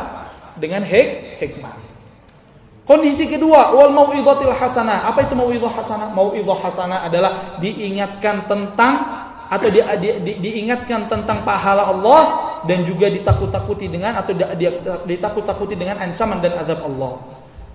Dengan 0.55 0.87
hik 0.87 1.43
hikmah. 1.43 1.75
Kondisi 2.85 3.25
kedua, 3.25 3.73
wal 3.73 3.91
mau'izatil 3.97 4.53
hasanah. 4.53 5.09
Apa 5.09 5.25
itu 5.25 5.33
mau'izah 5.33 5.73
hasanah? 5.73 6.09
Mau'izah 6.13 6.59
hasanah 6.61 6.99
adalah 7.09 7.57
diingatkan 7.57 8.45
tentang 8.45 9.25
atau 9.49 9.69
di, 9.73 9.81
di, 9.81 10.09
di, 10.21 10.33
diingatkan 10.41 11.09
tentang 11.09 11.45
pahala 11.49 11.89
Allah 11.89 12.23
dan 12.69 12.85
juga 12.85 13.09
ditakut-takuti 13.09 13.89
dengan 13.89 14.21
atau 14.21 14.37
di, 14.37 14.45
di, 14.61 14.67
ditakut-takuti 15.09 15.81
dengan 15.81 15.97
ancaman 16.01 16.45
dan 16.45 16.61
azab 16.61 16.85
Allah. 16.85 17.25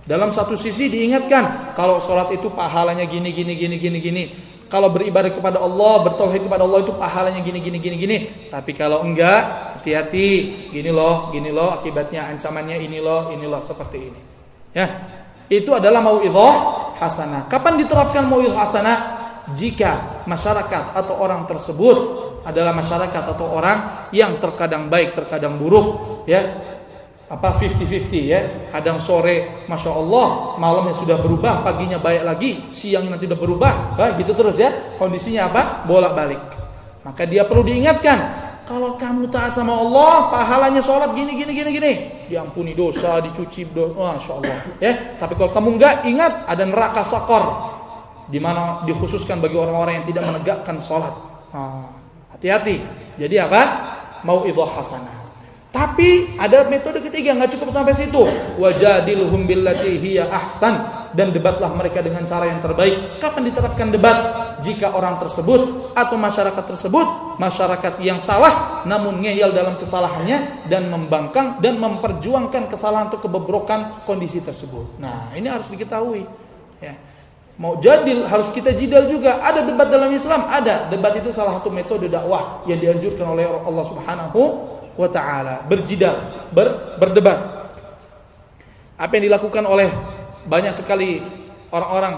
Dalam 0.05 0.29
satu 0.29 0.53
sisi 0.53 0.89
diingatkan 0.89 1.73
kalau 1.73 2.01
sholat 2.01 2.33
itu 2.33 2.49
pahalanya 2.53 3.05
gini 3.09 3.33
gini 3.33 3.53
gini 3.57 3.75
gini 3.81 3.97
gini. 4.01 4.23
Kalau 4.69 4.93
beribadah 4.93 5.33
kepada 5.33 5.57
Allah, 5.57 6.05
bertauhid 6.05 6.45
kepada 6.45 6.61
Allah 6.61 6.85
itu 6.85 6.93
pahalanya 6.93 7.41
gini 7.41 7.57
gini 7.57 7.77
gini 7.81 7.95
gini. 7.97 8.17
Tapi 8.53 8.77
kalau 8.77 9.01
enggak, 9.01 9.68
hati-hati. 9.79 10.29
Gini 10.75 10.91
loh, 10.91 11.31
gini 11.31 11.49
loh 11.49 11.79
akibatnya 11.79 12.27
ancamannya 12.29 12.77
ini 12.83 12.99
loh, 12.99 13.31
ini 13.31 13.47
loh 13.47 13.63
seperti 13.63 13.97
ini. 13.97 14.21
Ya. 14.75 14.87
Itu 15.49 15.73
adalah 15.73 16.03
mauidhah 16.03 16.53
hasanah. 16.99 17.49
Kapan 17.49 17.79
diterapkan 17.81 18.27
mauidhah 18.27 18.67
hasanah? 18.67 18.97
Jika 19.49 20.21
masyarakat 20.29 20.93
atau 20.93 21.17
orang 21.17 21.49
tersebut 21.49 21.97
adalah 22.45 22.69
masyarakat 22.69 23.33
atau 23.33 23.49
orang 23.49 24.11
yang 24.13 24.37
terkadang 24.37 24.85
baik, 24.93 25.17
terkadang 25.17 25.57
buruk, 25.57 26.21
ya 26.29 26.69
apa 27.29 27.61
50-50 27.61 28.25
ya 28.25 28.41
kadang 28.73 28.97
sore 28.97 29.65
Masya 29.69 29.91
Allah 29.93 30.57
malamnya 30.57 30.97
sudah 30.97 31.21
berubah 31.21 31.61
paginya 31.61 32.01
baik 32.01 32.25
lagi 32.25 32.51
siangnya 32.73 33.13
nanti 33.13 33.29
sudah 33.29 33.37
berubah 33.37 33.73
bah, 33.93 34.17
gitu 34.17 34.33
terus 34.33 34.57
ya 34.57 34.97
kondisinya 34.97 35.45
apa 35.45 35.85
bolak 35.85 36.17
balik 36.17 36.41
maka 37.05 37.29
dia 37.29 37.45
perlu 37.45 37.61
diingatkan 37.69 38.48
kalau 38.69 38.93
kamu 39.01 39.25
taat 39.33 39.57
sama 39.57 39.73
Allah 39.81 40.29
pahalanya 40.29 40.77
sholat 40.77 41.17
gini 41.17 41.33
gini 41.33 41.51
gini 41.57 41.69
gini. 41.73 41.93
Diampuni 42.29 42.77
dosa 42.77 43.17
dicuci 43.17 43.65
dosa 43.73 44.13
Masya 44.13 44.31
Allah 44.37 44.57
ya 44.77 44.93
tapi 45.17 45.33
kalau 45.33 45.49
kamu 45.49 45.81
enggak 45.81 46.05
ingat 46.05 46.45
ada 46.45 46.63
neraka 46.69 47.01
sakor. 47.01 47.73
Di 48.29 48.37
mana 48.37 48.85
dikhususkan 48.85 49.41
bagi 49.41 49.57
orang-orang 49.57 50.05
yang 50.05 50.05
tidak 50.05 50.23
menegakkan 50.29 50.77
sholat. 50.85 51.17
Hati-hati. 52.29 52.77
Jadi 53.17 53.35
apa? 53.41 53.61
Mau 54.21 54.45
idoh 54.45 54.69
hasanah. 54.69 55.17
Tapi 55.73 56.37
ada 56.37 56.69
metode 56.69 57.01
ketiga 57.01 57.33
nggak 57.33 57.57
cukup 57.57 57.73
sampai 57.73 57.97
situ. 57.97 58.29
Wajadilhum 58.61 59.49
billati 59.49 59.97
ahsan 60.21 60.98
dan 61.13 61.33
debatlah 61.33 61.71
mereka 61.73 61.99
dengan 62.03 62.25
cara 62.25 62.49
yang 62.49 62.61
terbaik. 62.61 63.21
Kapan 63.21 63.49
diterapkan 63.49 63.87
debat? 63.93 64.17
Jika 64.59 64.91
orang 64.91 65.17
tersebut 65.23 65.91
atau 65.95 66.15
masyarakat 66.19 66.63
tersebut 66.67 67.07
masyarakat 67.39 68.03
yang 68.03 68.19
salah 68.19 68.83
namun 68.83 69.23
ngeyel 69.23 69.55
dalam 69.55 69.79
kesalahannya 69.79 70.67
dan 70.67 70.91
membangkang 70.91 71.63
dan 71.63 71.79
memperjuangkan 71.79 72.67
kesalahan 72.67 73.07
atau 73.07 73.23
kebebrokan 73.23 74.03
kondisi 74.03 74.43
tersebut. 74.43 74.99
Nah, 74.99 75.31
ini 75.33 75.47
harus 75.47 75.71
diketahui. 75.71 76.27
Ya. 76.83 76.95
Mau 77.59 77.75
jadil 77.83 78.23
harus 78.23 78.47
kita 78.55 78.71
jidal 78.71 79.11
juga. 79.11 79.43
Ada 79.43 79.67
debat 79.67 79.91
dalam 79.91 80.11
Islam, 80.15 80.47
ada. 80.47 80.87
Debat 80.87 81.11
itu 81.19 81.35
salah 81.35 81.59
satu 81.59 81.67
metode 81.67 82.07
dakwah 82.07 82.63
yang 82.63 82.79
dianjurkan 82.79 83.35
oleh 83.35 83.43
Allah 83.47 83.83
Subhanahu 83.83 84.41
wa 84.95 85.07
taala, 85.11 85.63
berjidal, 85.67 86.47
ber, 86.51 86.99
berdebat. 86.99 87.39
Apa 88.99 89.15
yang 89.15 89.31
dilakukan 89.31 89.63
oleh 89.63 89.91
banyak 90.49 90.73
sekali 90.73 91.21
orang-orang 91.69 92.13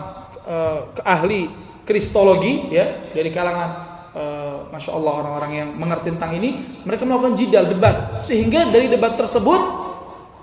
uh, 0.47 0.79
ahli 1.03 1.51
kristologi 1.83 2.71
ya 2.71 3.11
dari 3.11 3.27
kalangan 3.27 3.69
uh, 4.15 4.71
masya 4.71 4.95
Allah 4.95 5.13
orang-orang 5.19 5.51
yang 5.51 5.69
mengerti 5.75 6.15
tentang 6.15 6.39
ini 6.39 6.79
mereka 6.87 7.03
melakukan 7.03 7.35
jidal 7.35 7.67
debat. 7.67 8.23
Sehingga 8.23 8.71
dari 8.71 8.87
debat 8.87 9.19
tersebut 9.19 9.83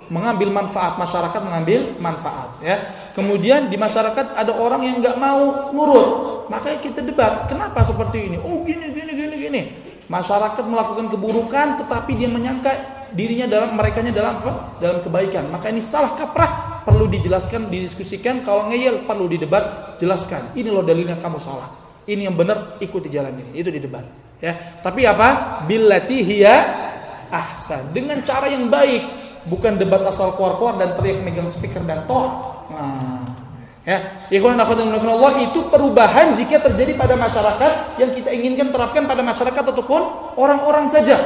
mengambil 0.09 0.49
manfaat 0.49 0.97
masyarakat 0.97 1.41
mengambil 1.41 1.97
manfaat 1.97 2.61
ya. 2.61 2.75
Kemudian 3.17 3.69
di 3.69 3.77
masyarakat 3.77 4.37
ada 4.37 4.53
orang 4.53 4.85
yang 4.85 4.95
nggak 5.01 5.17
mau 5.17 5.73
nurut. 5.73 6.09
Makanya 6.49 6.77
kita 6.81 7.01
debat 7.01 7.49
kenapa 7.49 7.81
seperti 7.85 8.29
ini? 8.29 8.37
Oh 8.41 8.61
gini 8.65 8.93
gini 8.93 9.11
gini 9.17 9.35
gini. 9.37 9.61
Masyarakat 10.09 10.65
melakukan 10.65 11.13
keburukan 11.13 11.85
tetapi 11.85 12.17
dia 12.17 12.25
menyangka 12.25 12.73
dirinya 13.13 13.45
dalam 13.45 13.77
merekanya 13.77 14.13
dalam? 14.13 14.41
Dalam 14.81 14.99
kebaikan. 15.05 15.49
Maka 15.53 15.69
ini 15.69 15.81
salah 15.81 16.17
kaprah, 16.17 16.68
perlu 16.83 17.07
dijelaskan, 17.07 17.71
didiskusikan. 17.71 18.43
Kalau 18.43 18.67
ngeyel 18.71 19.03
perlu 19.03 19.27
didebat, 19.27 19.95
jelaskan. 19.97 20.53
Ini 20.55 20.69
loh 20.71 20.83
dalilnya 20.83 21.19
kamu 21.19 21.39
salah. 21.39 21.71
Ini 22.09 22.27
yang 22.29 22.35
benar, 22.35 22.79
ikuti 22.81 23.07
jalan 23.11 23.35
ini. 23.37 23.59
Itu 23.59 23.69
didebat. 23.69 24.05
Ya. 24.39 24.79
Tapi 24.79 25.03
apa? 25.05 25.61
Billati 25.67 26.19
hiya 26.23 26.55
ahsan. 27.29 27.93
Dengan 27.93 28.23
cara 28.25 28.49
yang 28.49 28.71
baik, 28.71 29.03
bukan 29.45 29.77
debat 29.77 30.01
asal 30.07 30.33
keluar-keluar 30.33 30.79
dan 30.81 30.97
teriak 30.97 31.21
megang 31.21 31.47
speaker 31.47 31.83
dan 31.85 32.05
toh. 32.09 32.27
Nah, 32.69 33.29
Ya, 33.87 34.29
ikhwan 34.29 34.53
Allah 34.53 35.33
itu 35.41 35.65
perubahan 35.65 36.37
jika 36.37 36.61
terjadi 36.61 36.93
pada 36.93 37.17
masyarakat 37.17 37.97
yang 37.97 38.13
kita 38.13 38.29
inginkan 38.29 38.69
terapkan 38.69 39.09
pada 39.09 39.25
masyarakat 39.25 39.65
ataupun 39.65 40.35
orang-orang 40.37 40.93
saja. 40.93 41.17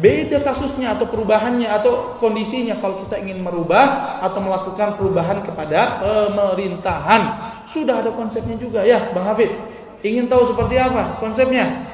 Beda 0.00 0.40
kasusnya 0.40 0.96
atau 0.96 1.04
perubahannya 1.06 1.68
atau 1.68 2.16
kondisinya 2.16 2.80
kalau 2.80 3.04
kita 3.04 3.20
ingin 3.20 3.44
merubah 3.44 4.16
atau 4.24 4.40
melakukan 4.40 4.96
perubahan 4.96 5.44
kepada 5.44 6.00
pemerintahan. 6.00 7.22
Sudah 7.68 8.00
ada 8.00 8.10
konsepnya 8.10 8.56
juga 8.56 8.80
ya, 8.82 9.12
Bang 9.12 9.28
Hafid. 9.28 9.52
Ingin 10.00 10.26
tahu 10.26 10.48
seperti 10.48 10.80
apa 10.80 11.20
konsepnya? 11.20 11.84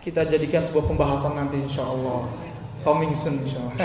Kita 0.00 0.24
jadikan 0.24 0.64
sebuah 0.64 0.86
pembahasan 0.88 1.36
nanti 1.36 1.60
insya 1.60 1.84
Allah 1.84 2.49
coming 2.80 3.12
soon 3.12 3.40
Oke, 3.46 3.78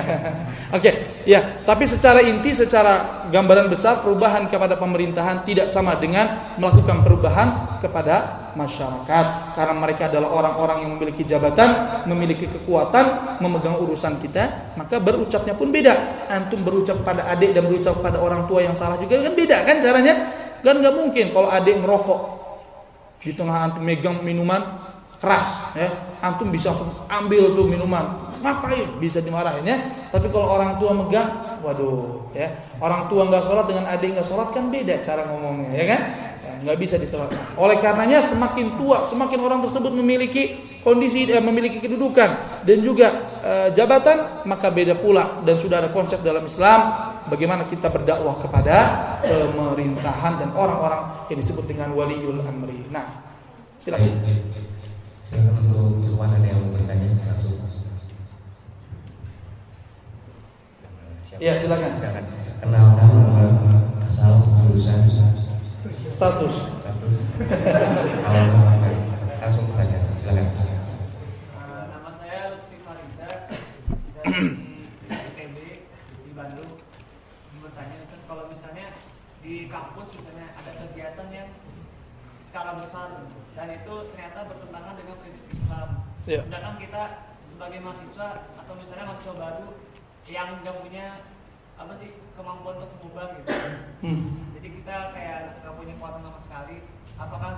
okay, 0.72 0.94
ya. 1.24 1.62
Tapi 1.64 1.86
secara 1.88 2.20
inti, 2.26 2.52
secara 2.52 3.28
gambaran 3.30 3.70
besar, 3.70 4.02
perubahan 4.02 4.50
kepada 4.50 4.76
pemerintahan 4.76 5.46
tidak 5.46 5.70
sama 5.70 5.96
dengan 6.00 6.56
melakukan 6.60 7.06
perubahan 7.06 7.80
kepada 7.80 8.50
masyarakat. 8.58 9.56
Karena 9.56 9.76
mereka 9.78 10.10
adalah 10.10 10.32
orang-orang 10.34 10.78
yang 10.88 10.92
memiliki 10.98 11.24
jabatan, 11.24 12.02
memiliki 12.10 12.50
kekuatan, 12.50 13.38
memegang 13.40 13.78
urusan 13.78 14.20
kita, 14.20 14.76
maka 14.76 15.00
berucapnya 15.00 15.54
pun 15.54 15.70
beda. 15.70 16.28
Antum 16.28 16.66
berucap 16.66 17.00
pada 17.06 17.30
adik 17.30 17.54
dan 17.54 17.68
berucap 17.70 17.96
pada 18.02 18.20
orang 18.20 18.50
tua 18.50 18.66
yang 18.66 18.76
salah 18.76 18.98
juga 19.00 19.22
kan 19.22 19.34
beda 19.38 19.58
kan 19.64 19.76
caranya? 19.80 20.16
Kan 20.66 20.82
nggak 20.82 20.96
mungkin 20.98 21.26
kalau 21.30 21.48
adik 21.54 21.78
merokok 21.78 22.20
di 23.22 23.32
tengah 23.34 23.70
antum 23.70 23.82
megang 23.86 24.22
minuman 24.22 24.62
keras 25.18 25.74
ya 25.74 25.90
antum 26.22 26.52
bisa 26.54 26.70
ambil 27.10 27.58
tuh 27.58 27.66
minuman 27.66 28.25
ngapain? 28.42 28.90
Bisa 29.00 29.20
dimarahin 29.22 29.66
ya. 29.68 29.78
Tapi 30.12 30.28
kalau 30.32 30.48
orang 30.58 30.80
tua 30.80 30.92
megang 30.92 31.60
waduh 31.62 32.32
ya. 32.36 32.48
Orang 32.82 33.08
tua 33.08 33.28
nggak 33.28 33.44
sholat 33.46 33.66
dengan 33.70 33.86
adik 33.92 34.16
nggak 34.16 34.28
sholat 34.28 34.50
kan 34.52 34.68
beda 34.72 35.00
cara 35.00 35.28
ngomongnya 35.28 35.72
ya 35.76 35.86
kan? 35.96 36.02
Ya, 36.46 36.52
nggak 36.62 36.78
bisa 36.78 36.96
disolat 37.02 37.34
oleh 37.58 37.78
karenanya 37.82 38.22
semakin 38.22 38.78
tua 38.78 39.02
semakin 39.02 39.40
orang 39.42 39.60
tersebut 39.66 39.92
memiliki 39.98 40.78
kondisi 40.86 41.26
eh, 41.26 41.42
memiliki 41.42 41.82
kedudukan 41.82 42.62
dan 42.62 42.78
juga 42.86 43.08
eh, 43.42 43.68
jabatan 43.74 44.46
maka 44.46 44.70
beda 44.70 44.96
pula. 44.98 45.42
Dan 45.42 45.58
sudah 45.58 45.82
ada 45.84 45.90
konsep 45.90 46.22
dalam 46.22 46.46
Islam 46.46 46.80
bagaimana 47.30 47.66
kita 47.66 47.90
berdakwah 47.90 48.38
kepada 48.42 48.78
pemerintahan 49.26 50.42
dan 50.42 50.50
orang-orang 50.54 51.30
yang 51.34 51.40
disebut 51.42 51.66
dengan 51.66 51.94
waliul 51.98 52.46
amri. 52.46 52.86
Nah 52.94 53.26
silakan 53.82 54.14
mau 56.56 56.72
bertanya 56.74 57.10
langsung 57.28 57.58
Ya 61.36 61.52
silakan. 61.60 61.92
Silakan. 62.00 62.26
Kenal 62.64 62.96
nama 62.96 63.20
asal 64.08 64.40
jurusan 64.40 65.04
status. 66.08 66.72
Status. 66.80 67.16
Kalau 68.24 68.46
langsung 69.44 69.68
saja 69.76 69.98
silakan. 70.24 70.48
Nama 71.92 72.10
saya 72.16 72.56
Lutfi 72.56 72.80
Fariza 72.88 73.52
dari 75.36 75.76
di 76.24 76.32
Bandung. 76.32 76.72
Bertanya 77.60 77.98
kalau 78.32 78.44
misalnya 78.48 78.96
di 79.44 79.68
kampus 79.68 80.08
misalnya 80.16 80.48
ada 80.56 80.72
kegiatan 80.72 81.28
yang 81.36 81.50
skala 82.48 82.80
besar 82.80 83.28
dan 83.60 83.68
itu 83.76 83.94
ternyata 84.16 84.40
bertentangan 84.48 84.96
dengan 84.96 85.16
prinsip 85.20 85.48
Islam. 85.52 85.88
Ya. 86.24 86.48
Sedangkan 86.48 86.80
kita 86.80 87.04
sebagai 87.52 87.80
mahasiswa 87.84 88.28
atau 88.56 88.74
misalnya 88.80 89.06
mahasiswa 89.12 89.36
baru 89.36 89.68
yang 90.26 90.62
nggak 90.66 90.78
punya 90.82 91.06
apa 91.76 91.92
sih 92.02 92.18
kemampuan 92.34 92.82
untuk 92.82 92.92
mengubah 92.98 93.26
gitu. 93.38 93.52
Hmm. 94.02 94.24
Jadi 94.58 94.68
kita 94.82 94.96
kayak 95.14 95.40
nggak 95.62 95.76
punya 95.78 95.94
kekuatan 96.00 96.22
sama 96.26 96.40
sekali. 96.42 96.78
Apakah 97.16 97.54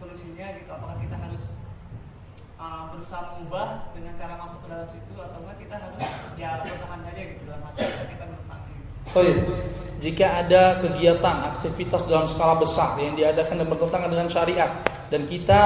solusinya 0.00 0.46
gitu? 0.56 0.70
Apakah 0.72 0.96
kita 1.02 1.16
harus 1.20 1.44
uh, 2.56 2.82
berusaha 2.94 3.22
mengubah 3.34 3.92
dengan 3.92 4.14
cara 4.16 4.34
masuk 4.40 4.58
ke 4.64 4.68
dalam 4.70 4.88
situ 4.88 5.14
atau 5.18 5.38
enggak 5.44 5.58
kita 5.60 5.74
harus 5.76 6.02
ya 6.38 6.50
bertahan 6.64 7.00
aja 7.04 7.22
gitu 7.28 7.42
dalam 7.44 7.62
hati 7.68 7.82
kita 7.84 8.24
bertahan. 8.24 8.60
Oh 9.12 9.22
iya. 9.22 9.34
Jika 10.02 10.26
ada 10.46 10.62
kegiatan 10.82 11.36
aktivitas 11.54 12.10
dalam 12.10 12.26
skala 12.26 12.58
besar 12.58 12.98
yang 12.98 13.14
diadakan 13.14 13.62
dan 13.62 13.68
bertentangan 13.70 14.10
dengan 14.10 14.26
syariat 14.26 14.70
dan 15.14 15.30
kita 15.30 15.60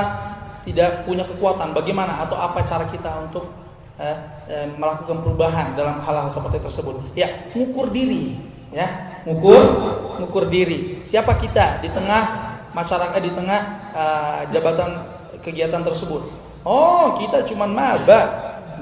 tidak 0.66 1.06
punya 1.06 1.24
kekuatan, 1.24 1.72
bagaimana 1.72 2.26
atau 2.26 2.36
apa 2.36 2.60
cara 2.66 2.84
kita 2.90 3.30
untuk 3.30 3.48
eh, 3.96 4.18
eh, 4.48 4.66
melakukan 4.76 5.24
perubahan 5.24 5.76
dalam 5.76 6.00
hal-hal 6.04 6.28
seperti 6.28 6.60
tersebut. 6.60 7.00
Ya, 7.16 7.28
mengukur 7.52 7.90
diri, 7.92 8.36
ya, 8.72 9.20
mengukur, 9.24 9.60
mengukur 10.20 10.44
diri. 10.48 11.00
Siapa 11.02 11.36
kita 11.40 11.80
di 11.80 11.88
tengah 11.92 12.22
masyarakat 12.76 13.20
di 13.24 13.32
tengah 13.32 13.60
uh, 13.96 14.40
jabatan 14.52 14.90
kegiatan 15.40 15.80
tersebut? 15.80 16.28
Oh, 16.60 17.16
kita 17.16 17.46
cuman 17.48 17.72
maba, 17.72 18.20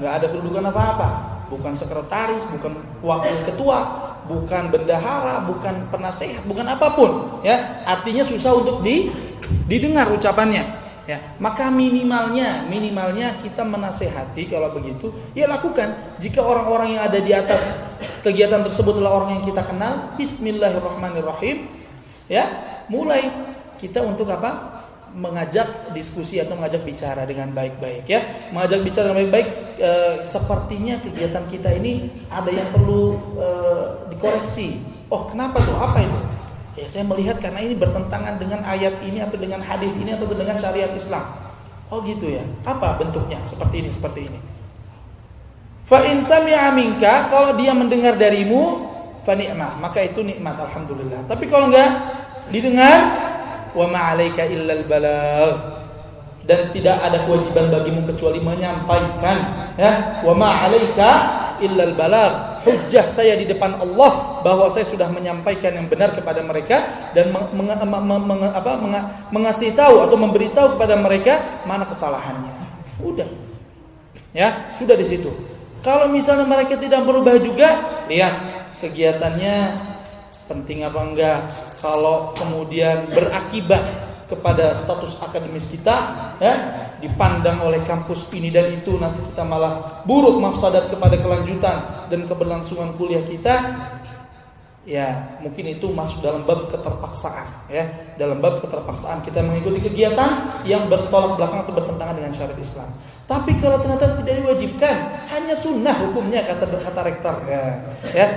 nggak 0.01 0.13
ada 0.19 0.27
kedudukan 0.31 0.67
apa-apa. 0.67 1.09
Bukan 1.45 1.77
sekretaris, 1.77 2.41
bukan 2.49 2.81
wakil 3.05 3.35
ketua, 3.45 3.79
bukan 4.25 4.73
bendahara, 4.73 5.45
bukan 5.45 5.85
penasehat, 5.93 6.41
bukan 6.49 6.65
apa 6.65 6.97
pun. 6.97 7.39
Ya, 7.45 7.85
artinya 7.85 8.25
susah 8.25 8.57
untuk 8.57 8.81
di, 8.81 9.13
didengar 9.69 10.09
ucapannya. 10.09 10.84
Ya, 11.05 11.21
maka 11.37 11.69
minimalnya, 11.69 12.65
minimalnya 12.65 13.37
kita 13.37 13.61
menasehati 13.61 14.49
kalau 14.49 14.73
begitu, 14.73 15.13
ya 15.37 15.45
lakukan. 15.45 16.17
Jika 16.17 16.41
orang-orang 16.41 16.97
yang 16.97 17.03
ada 17.05 17.19
di 17.21 17.29
atas 17.29 17.85
kegiatan 18.25 18.65
tersebut 18.65 18.97
adalah 18.97 19.21
orang 19.21 19.37
yang 19.37 19.45
kita 19.45 19.61
kenal, 19.69 20.17
Bismillahirrahmanirrahim, 20.17 21.69
ya, 22.25 22.45
mulai. 22.89 23.53
Kita 23.75 24.01
untuk 24.01 24.31
apa? 24.33 24.81
mengajak 25.15 25.95
diskusi 25.95 26.43
atau 26.43 26.59
mengajak 26.59 26.83
bicara 26.83 27.23
dengan 27.23 27.47
baik-baik 27.55 28.03
ya. 28.03 28.51
Mengajak 28.51 28.83
bicara 28.83 29.15
dengan 29.15 29.31
baik-baik 29.31 29.47
e, 29.79 29.91
sepertinya 30.27 30.99
kegiatan 30.99 31.47
kita 31.47 31.71
ini 31.71 32.11
ada 32.27 32.51
yang 32.51 32.67
perlu 32.75 33.15
e, 33.39 33.47
dikoreksi. 34.11 34.75
Oh 35.07 35.31
kenapa 35.31 35.63
tuh? 35.63 35.71
Apa 35.79 36.03
itu 36.03 36.34
ya 36.75 36.85
saya 36.91 37.07
melihat 37.07 37.39
karena 37.39 37.63
ini 37.63 37.75
bertentangan 37.79 38.35
dengan 38.35 38.61
ayat 38.67 38.99
ini 39.01 39.23
atau 39.23 39.39
dengan 39.39 39.63
hadis 39.63 39.91
ini 39.95 40.11
atau 40.11 40.27
dengan 40.27 40.59
syariat 40.59 40.91
Islam. 40.91 41.23
Oh 41.87 42.03
gitu 42.03 42.27
ya. 42.27 42.43
Apa 42.67 42.99
bentuknya 42.99 43.39
seperti 43.47 43.85
ini 43.85 43.89
seperti 43.89 44.27
ini? 44.27 44.39
Fa 45.87 46.03
in 46.03 46.19
sami'a 46.19 46.73
minka 46.75 47.31
kalau 47.31 47.55
dia 47.55 47.71
mendengar 47.71 48.19
darimu 48.19 48.91
fa 49.23 49.37
ni'mah. 49.37 49.79
Maka 49.79 50.03
itu 50.03 50.19
nikmat 50.19 50.59
alhamdulillah. 50.59 51.23
Tapi 51.31 51.47
kalau 51.47 51.71
enggak 51.71 51.91
didengar 52.51 52.99
wa 53.71 53.85
ma'alaika 53.87 54.43
illal 54.49 54.83
balagh. 54.85 55.55
Dan 56.45 56.69
tidak 56.69 57.01
ada 57.01 57.25
kewajiban 57.25 57.73
bagimu 57.73 58.05
kecuali 58.05 58.37
menyampaikan 58.37 59.37
ya. 59.79 60.21
Wa 60.21 60.33
ma'alaika 60.35 61.09
illal 61.63 61.95
balagh 61.95 62.54
hujjah 62.65 63.05
saya 63.07 63.37
di 63.37 63.45
depan 63.45 63.77
Allah 63.77 64.41
bahwa 64.41 64.67
saya 64.73 64.83
sudah 64.89 65.05
menyampaikan 65.07 65.77
yang 65.77 65.85
benar 65.85 66.17
kepada 66.17 66.41
mereka 66.41 67.09
dan 67.13 67.29
meng, 67.29 67.53
meng, 67.53 68.25
meng, 68.25 68.41
apa, 68.49 68.71
meng, 68.81 68.95
mengasih 69.29 69.77
tahu 69.77 70.01
atau 70.01 70.17
memberitahu 70.17 70.75
kepada 70.75 70.97
mereka 70.97 71.61
mana 71.69 71.85
kesalahannya. 71.85 72.51
Udah. 73.05 73.29
Ya 74.33 74.75
sudah 74.81 74.97
di 74.97 75.05
situ. 75.05 75.29
Kalau 75.85 76.09
misalnya 76.09 76.49
mereka 76.49 76.75
tidak 76.81 77.05
berubah 77.05 77.37
juga 77.37 77.77
lihat 78.09 78.33
kegiatannya 78.81 79.55
penting 80.49 80.81
apa 80.81 80.99
enggak? 80.99 81.39
Kalau 81.79 82.33
kemudian 82.33 83.05
berakibat 83.13 83.85
kepada 84.25 84.73
status 84.73 85.17
akademis 85.21 85.69
kita 85.73 85.95
ya 86.41 86.53
dipandang 87.01 87.61
oleh 87.61 87.81
kampus 87.85 88.29
ini. 88.33 88.49
Dan 88.49 88.81
itu 88.81 88.97
nanti 88.97 89.21
kita 89.33 89.45
malah 89.45 90.03
buruk 90.05 90.41
mafsadat 90.41 90.89
kepada 90.89 91.17
kelanjutan 91.17 92.09
dan 92.09 92.19
keberlangsungan 92.25 92.93
kuliah 92.97 93.23
kita. 93.25 93.55
Ya 94.85 95.37
mungkin 95.41 95.65
itu 95.65 95.89
masuk 95.89 96.21
dalam 96.21 96.45
bab 96.45 96.69
keterpaksaan 96.69 97.69
ya. 97.73 97.85
Dalam 98.21 98.37
bab 98.37 98.61
keterpaksaan 98.61 99.25
kita 99.25 99.41
mengikuti 99.41 99.81
kegiatan 99.81 100.61
yang 100.65 100.85
bertolak 100.85 101.37
belakang 101.37 101.65
atau 101.65 101.73
bertentangan 101.73 102.15
dengan 102.21 102.31
syariat 102.37 102.61
Islam. 102.61 102.89
Tapi 103.25 103.57
kalau 103.57 103.81
ternyata 103.81 104.21
tidak 104.21 104.45
diwajibkan. 104.45 104.95
Hanya 105.33 105.57
sunnah 105.57 105.97
hukumnya 105.97 106.45
kata 106.45 106.69
kata 106.69 107.01
rektor 107.01 107.35
ya. 107.49 107.61
Ya. 108.13 108.27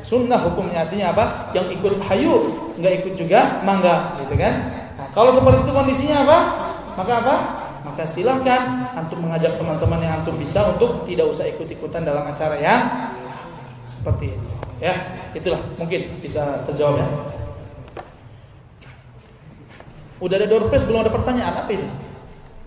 Sunnah 0.00 0.40
hukumnya 0.42 0.88
artinya 0.88 1.14
apa? 1.14 1.54
Yang 1.54 1.78
ikut 1.78 1.94
hayu, 2.08 2.34
nggak 2.80 2.94
ikut 3.04 3.14
juga 3.14 3.62
mangga, 3.62 4.18
gitu 4.24 4.34
kan? 4.34 4.54
Kalau 5.10 5.34
seperti 5.34 5.66
itu 5.66 5.72
kondisinya 5.74 6.16
apa? 6.22 6.38
Maka 6.94 7.12
apa? 7.24 7.36
Maka 7.80 8.04
silahkan 8.04 8.92
antum 8.92 9.24
mengajak 9.24 9.56
teman-teman 9.56 10.04
yang 10.04 10.20
antum 10.22 10.36
bisa 10.36 10.68
untuk 10.70 11.02
tidak 11.08 11.32
usah 11.32 11.48
ikut-ikutan 11.48 12.04
dalam 12.04 12.28
acara 12.28 12.60
yang 12.60 12.80
seperti 13.88 14.36
itu. 14.36 14.50
Ya, 14.80 14.94
itulah 15.36 15.60
mungkin 15.76 16.20
bisa 16.22 16.64
terjawab 16.68 17.00
ya. 17.00 17.06
Udah 20.20 20.36
ada 20.36 20.46
door 20.46 20.68
prize 20.68 20.84
belum 20.84 21.00
ada 21.00 21.12
pertanyaan 21.12 21.64
apa 21.64 21.70
ini? 21.72 21.88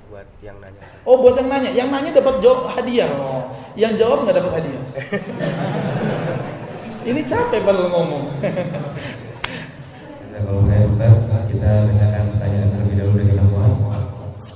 Buat 0.10 0.28
yang 0.42 0.58
nanya. 0.58 0.84
Oh, 1.06 1.22
buat 1.22 1.38
yang 1.38 1.50
nanya. 1.50 1.70
Yang 1.70 1.90
nanya 1.94 2.12
dapat 2.18 2.36
jawab 2.42 2.74
hadiah. 2.74 3.10
Oh. 3.14 3.46
Yang 3.78 3.94
jawab 4.02 4.26
nggak 4.26 4.38
dapat 4.42 4.52
hadiah. 4.62 4.84
Ini 7.10 7.22
capek 7.28 7.62
baru 7.62 7.94
ngomong. 7.94 8.26
Kalau 10.34 10.66
saya 10.66 10.82
Ustaz, 10.90 11.30
kita 11.46 11.94
bacakan 11.94 12.24
pertanyaan 12.34 12.68
terlebih 12.74 12.96
dahulu 12.98 13.16
dari 13.22 13.34
Afwan. 13.38 13.72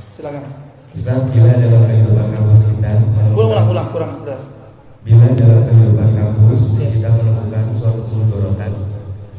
Silakan. 0.10 0.44
Ustaz, 0.90 1.22
bila 1.30 1.54
dalam 1.54 1.86
kehidupan 1.86 2.28
kampus 2.34 2.62
kita 2.66 2.92
Ulang, 3.38 3.50
ulang, 3.54 3.68
ulang, 3.70 3.88
kurang 3.94 4.12
jelas. 4.26 4.58
Bila 5.06 5.38
dalam 5.38 5.70
kehidupan 5.70 6.10
kampus 6.18 6.82
kita 6.82 7.10
menemukan 7.14 7.70
suatu 7.70 8.02
kemudorotan 8.10 8.74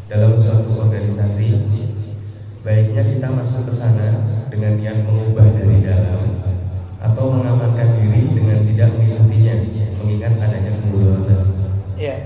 dalam 0.07 0.32
suatu 0.39 0.70
organisasi, 0.78 1.49
baiknya 2.62 3.03
kita 3.03 3.26
masuk 3.34 3.66
ke 3.66 3.72
sana 3.74 4.22
dengan 4.47 4.78
niat 4.78 5.03
mengubah 5.03 5.51
dari 5.51 5.82
dalam 5.82 6.39
atau 7.03 7.34
mengamankan 7.34 7.99
diri 7.99 8.30
dengan 8.39 8.62
tidak 8.62 8.89
mengikutinya 8.95 9.55
mengingat 9.99 10.32
adanya 10.39 10.70
kemudorotan. 10.86 11.43
Iya. 11.99 12.16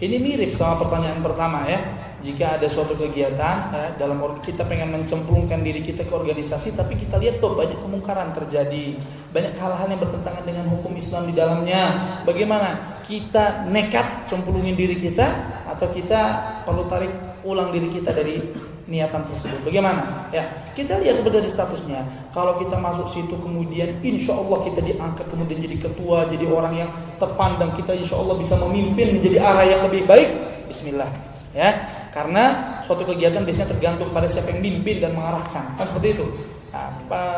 Ini 0.00 0.16
mirip 0.16 0.56
sama 0.56 0.80
pertanyaan 0.80 1.20
pertama 1.20 1.68
ya. 1.68 2.08
Jika 2.20 2.60
ada 2.60 2.68
suatu 2.68 2.92
kegiatan 3.00 3.56
ya, 3.72 3.96
dalam 3.96 4.20
kita 4.44 4.68
pengen 4.68 4.92
mencemplungkan 4.92 5.64
diri 5.64 5.80
kita 5.80 6.04
ke 6.04 6.12
organisasi, 6.12 6.76
tapi 6.76 7.00
kita 7.00 7.16
lihat 7.16 7.40
tuh 7.40 7.56
banyak 7.56 7.80
kemungkaran 7.80 8.36
terjadi, 8.36 9.00
banyak 9.32 9.56
hal-hal 9.56 9.88
yang 9.88 10.00
bertentangan 10.04 10.44
dengan 10.44 10.68
hukum 10.68 10.92
Islam 11.00 11.32
di 11.32 11.34
dalamnya. 11.34 11.82
Bagaimana 12.28 13.00
kita 13.08 13.64
nekat 13.72 14.28
cemplungin 14.28 14.76
diri 14.76 15.00
kita, 15.00 15.26
atau 15.64 15.88
kita 15.96 16.20
perlu 16.68 16.84
tarik 16.90 17.12
ulang 17.46 17.72
diri 17.72 17.88
kita 17.88 18.12
dari 18.12 18.42
niatan 18.90 19.22
tersebut. 19.30 19.62
Bagaimana? 19.64 20.28
Ya, 20.34 20.74
kita 20.74 20.98
lihat 20.98 21.22
sebenarnya 21.22 21.48
statusnya. 21.48 22.00
Kalau 22.34 22.58
kita 22.58 22.74
masuk 22.76 23.06
situ 23.06 23.38
kemudian 23.38 24.02
insya 24.02 24.34
Allah 24.34 24.66
kita 24.66 24.82
diangkat 24.82 25.30
kemudian 25.30 25.62
jadi 25.62 25.76
ketua, 25.78 26.26
jadi 26.26 26.44
orang 26.50 26.74
yang 26.74 26.90
terpandang 27.16 27.72
kita 27.78 27.94
insya 27.94 28.18
Allah 28.18 28.34
bisa 28.36 28.58
memimpin 28.58 29.16
menjadi 29.16 29.38
arah 29.40 29.64
yang 29.64 29.80
lebih 29.86 30.04
baik. 30.10 30.28
Bismillah. 30.66 31.08
Ya, 31.50 31.74
karena 32.10 32.78
suatu 32.82 33.06
kegiatan 33.06 33.42
biasanya 33.46 33.70
tergantung 33.74 34.10
pada 34.10 34.26
siapa 34.26 34.50
yang 34.54 34.60
mimpin 34.62 34.98
dan 35.02 35.14
mengarahkan. 35.14 35.64
Kan 35.78 35.84
seperti 35.86 36.20
itu. 36.20 36.26
Nah, 36.70 36.90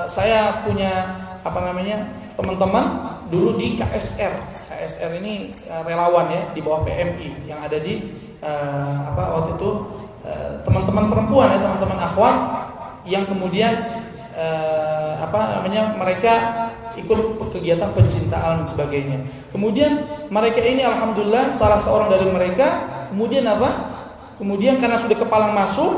saya 0.09 0.65
punya 0.65 0.93
apa 1.41 1.59
namanya 1.59 2.05
teman-teman 2.37 2.85
dulu 3.29 3.57
di 3.57 3.77
KSR. 3.81 4.33
KSR 4.69 5.11
ini 5.21 5.53
eh, 5.69 5.83
relawan 5.85 6.29
ya 6.33 6.43
di 6.53 6.61
bawah 6.61 6.85
PMI 6.85 7.49
yang 7.49 7.61
ada 7.65 7.81
di 7.81 8.13
uh, 8.45 9.13
apa 9.13 9.23
waktu 9.41 9.57
itu 9.57 9.71
Eh, 10.23 10.51
teman-teman 10.63 11.11
perempuan 11.11 11.51
ya 11.51 11.59
teman-teman 11.59 11.99
akhwat 11.99 12.37
yang 13.03 13.27
kemudian 13.27 13.75
eh, 14.39 15.13
apa 15.19 15.59
namanya 15.59 15.99
mereka 15.99 16.35
ikut 16.95 17.43
kegiatan 17.51 17.91
pencinta 17.91 18.39
alam 18.39 18.63
dan 18.63 18.69
sebagainya. 18.71 19.19
Kemudian 19.51 20.07
mereka 20.31 20.63
ini 20.63 20.87
alhamdulillah 20.87 21.59
salah 21.59 21.83
seorang 21.83 22.07
dari 22.07 22.31
mereka 22.31 22.87
kemudian 23.11 23.51
apa? 23.51 23.99
Kemudian 24.41 24.81
karena 24.81 24.99
sudah 24.99 25.17
kepalang 25.17 25.53
masuk, 25.53 25.93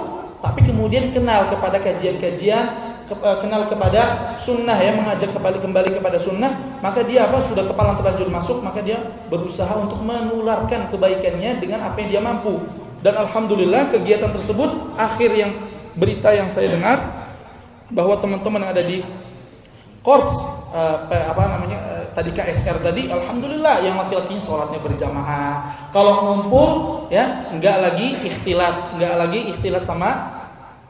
tapi 0.44 0.60
kemudian 0.66 1.08
kenal 1.14 1.48
kepada 1.48 1.80
kajian-kajian 1.80 2.64
eh, 3.08 3.36
kenal 3.40 3.64
kepada 3.64 4.36
sunnah 4.36 4.76
ya 4.76 4.92
mengajak 4.92 5.32
kembali 5.32 5.58
kembali 5.64 5.90
kepada 5.96 6.20
sunnah 6.20 6.52
maka 6.84 7.00
dia 7.00 7.24
apa 7.24 7.40
sudah 7.48 7.64
kepalang 7.64 7.96
terlanjur 7.96 8.28
masuk 8.28 8.60
maka 8.60 8.84
dia 8.84 9.00
berusaha 9.32 9.72
untuk 9.80 10.04
menularkan 10.04 10.92
kebaikannya 10.92 11.64
dengan 11.64 11.88
apa 11.88 11.96
yang 12.04 12.10
dia 12.18 12.22
mampu. 12.22 12.60
Dan 13.00 13.20
alhamdulillah 13.20 13.92
kegiatan 13.92 14.32
tersebut 14.32 14.96
akhir 14.96 15.30
yang 15.36 15.52
berita 15.96 16.32
yang 16.32 16.48
saya 16.52 16.72
dengar 16.72 16.96
bahwa 17.92 18.16
teman-teman 18.18 18.64
yang 18.64 18.72
ada 18.72 18.84
di 18.84 19.04
korps 20.00 20.63
uh, 20.74 21.06
apa 21.06 21.42
namanya 21.56 21.78
uh, 21.86 22.04
tadi 22.12 22.34
KSR 22.34 22.82
tadi 22.82 23.06
alhamdulillah 23.06 23.80
yang 23.86 23.94
laki-lakinya 23.96 24.42
sholatnya 24.42 24.82
berjamaah. 24.82 25.54
Kalau 25.94 26.14
ngumpul 26.26 26.70
ya 27.14 27.48
nggak 27.54 27.76
lagi 27.78 28.18
ikhtilat 28.18 28.98
nggak 28.98 29.14
lagi 29.14 29.40
ikhtilat 29.54 29.86
sama 29.86 30.42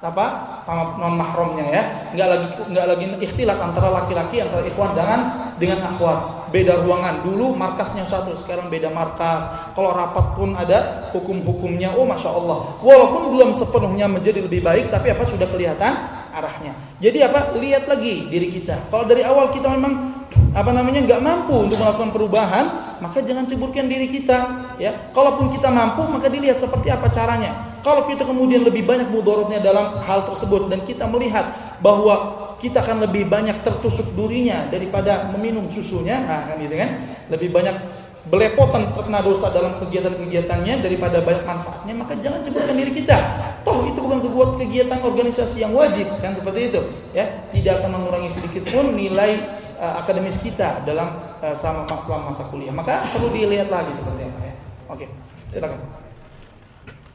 apa 0.04 0.26
sama 0.64 1.00
non 1.00 1.16
mahramnya 1.20 1.66
ya. 1.68 1.82
Nggak 2.16 2.28
lagi 2.28 2.46
nggak 2.72 2.86
lagi 2.88 3.04
ikhtilat 3.28 3.58
antara 3.60 3.88
laki-laki 3.92 4.40
antara 4.40 4.64
ikhwan 4.64 4.96
dengan 4.96 5.20
dengan 5.60 5.84
akhwat. 5.92 6.48
Beda 6.48 6.80
ruangan. 6.80 7.26
Dulu 7.26 7.52
markasnya 7.52 8.06
satu 8.06 8.36
sekarang 8.38 8.70
beda 8.72 8.88
markas. 8.88 9.48
Kalau 9.74 9.90
rapat 9.90 10.38
pun 10.38 10.54
ada 10.54 11.10
hukum-hukumnya 11.12 11.92
oh 11.96 12.06
masya 12.08 12.30
Allah. 12.30 12.78
Walaupun 12.80 13.36
belum 13.36 13.50
sepenuhnya 13.52 14.06
menjadi 14.08 14.44
lebih 14.44 14.64
baik 14.64 14.88
tapi 14.88 15.12
apa 15.12 15.24
sudah 15.26 15.48
kelihatan 15.50 16.13
arahnya 16.34 16.74
jadi 16.98 17.30
apa 17.30 17.54
lihat 17.56 17.86
lagi 17.86 18.26
diri 18.26 18.50
kita 18.50 18.90
kalau 18.90 19.06
dari 19.06 19.22
awal 19.22 19.54
kita 19.54 19.70
memang 19.70 20.24
apa 20.54 20.70
namanya 20.70 21.02
nggak 21.02 21.22
mampu 21.22 21.66
untuk 21.66 21.82
melakukan 21.82 22.14
perubahan, 22.14 22.64
maka 23.02 23.18
jangan 23.26 23.42
ceburkan 23.42 23.90
diri 23.90 24.06
kita. 24.06 24.70
Ya, 24.78 25.10
kalaupun 25.10 25.50
kita 25.50 25.66
mampu, 25.70 26.06
maka 26.06 26.30
dilihat 26.30 26.62
seperti 26.62 26.94
apa 26.94 27.10
caranya. 27.10 27.82
Kalau 27.82 28.06
kita 28.06 28.22
kemudian 28.22 28.62
lebih 28.62 28.86
banyak 28.86 29.10
mudorotnya 29.10 29.58
dalam 29.58 29.98
hal 30.02 30.30
tersebut 30.30 30.70
dan 30.70 30.86
kita 30.86 31.10
melihat 31.10 31.76
bahwa 31.82 32.46
kita 32.62 32.80
akan 32.80 33.04
lebih 33.04 33.28
banyak 33.28 33.60
tertusuk 33.66 34.14
durinya 34.16 34.70
daripada 34.70 35.28
meminum 35.34 35.66
susunya, 35.68 36.22
nah 36.22 36.48
kan 36.48 36.56
gitu 36.62 36.74
kan? 36.78 36.90
Lebih 37.28 37.50
banyak 37.50 37.76
belepotan 38.24 38.96
terkena 38.96 39.20
dosa 39.20 39.52
dalam 39.52 39.76
kegiatan-kegiatannya 39.84 40.80
daripada 40.80 41.20
banyak 41.20 41.44
manfaatnya, 41.44 41.92
maka 41.92 42.16
jangan 42.18 42.40
ceburkan 42.40 42.76
diri 42.76 42.92
kita. 42.96 43.16
Toh 43.64 43.84
itu 43.84 44.00
bukan 44.00 44.20
kebuat 44.24 44.50
kegiatan 44.60 45.00
organisasi 45.00 45.64
yang 45.64 45.72
wajib, 45.76 46.08
kan 46.24 46.32
seperti 46.32 46.72
itu, 46.72 46.80
ya. 47.12 47.44
Tidak 47.52 47.84
akan 47.84 47.90
mengurangi 48.00 48.32
sedikit 48.32 48.64
pun 48.72 48.96
nilai 48.96 49.40
uh, 49.76 50.00
akademis 50.00 50.40
kita 50.40 50.84
dalam 50.88 51.36
uh, 51.44 51.52
selama, 51.52 51.84
selama 52.00 52.32
masa 52.32 52.48
kuliah. 52.48 52.72
Maka 52.72 53.04
perlu 53.12 53.28
dilihat 53.32 53.68
lagi 53.68 53.92
seperti 53.92 54.24
apa 54.24 54.40
ya. 54.40 54.54
Oke, 54.88 55.06
silakan. 55.52 55.80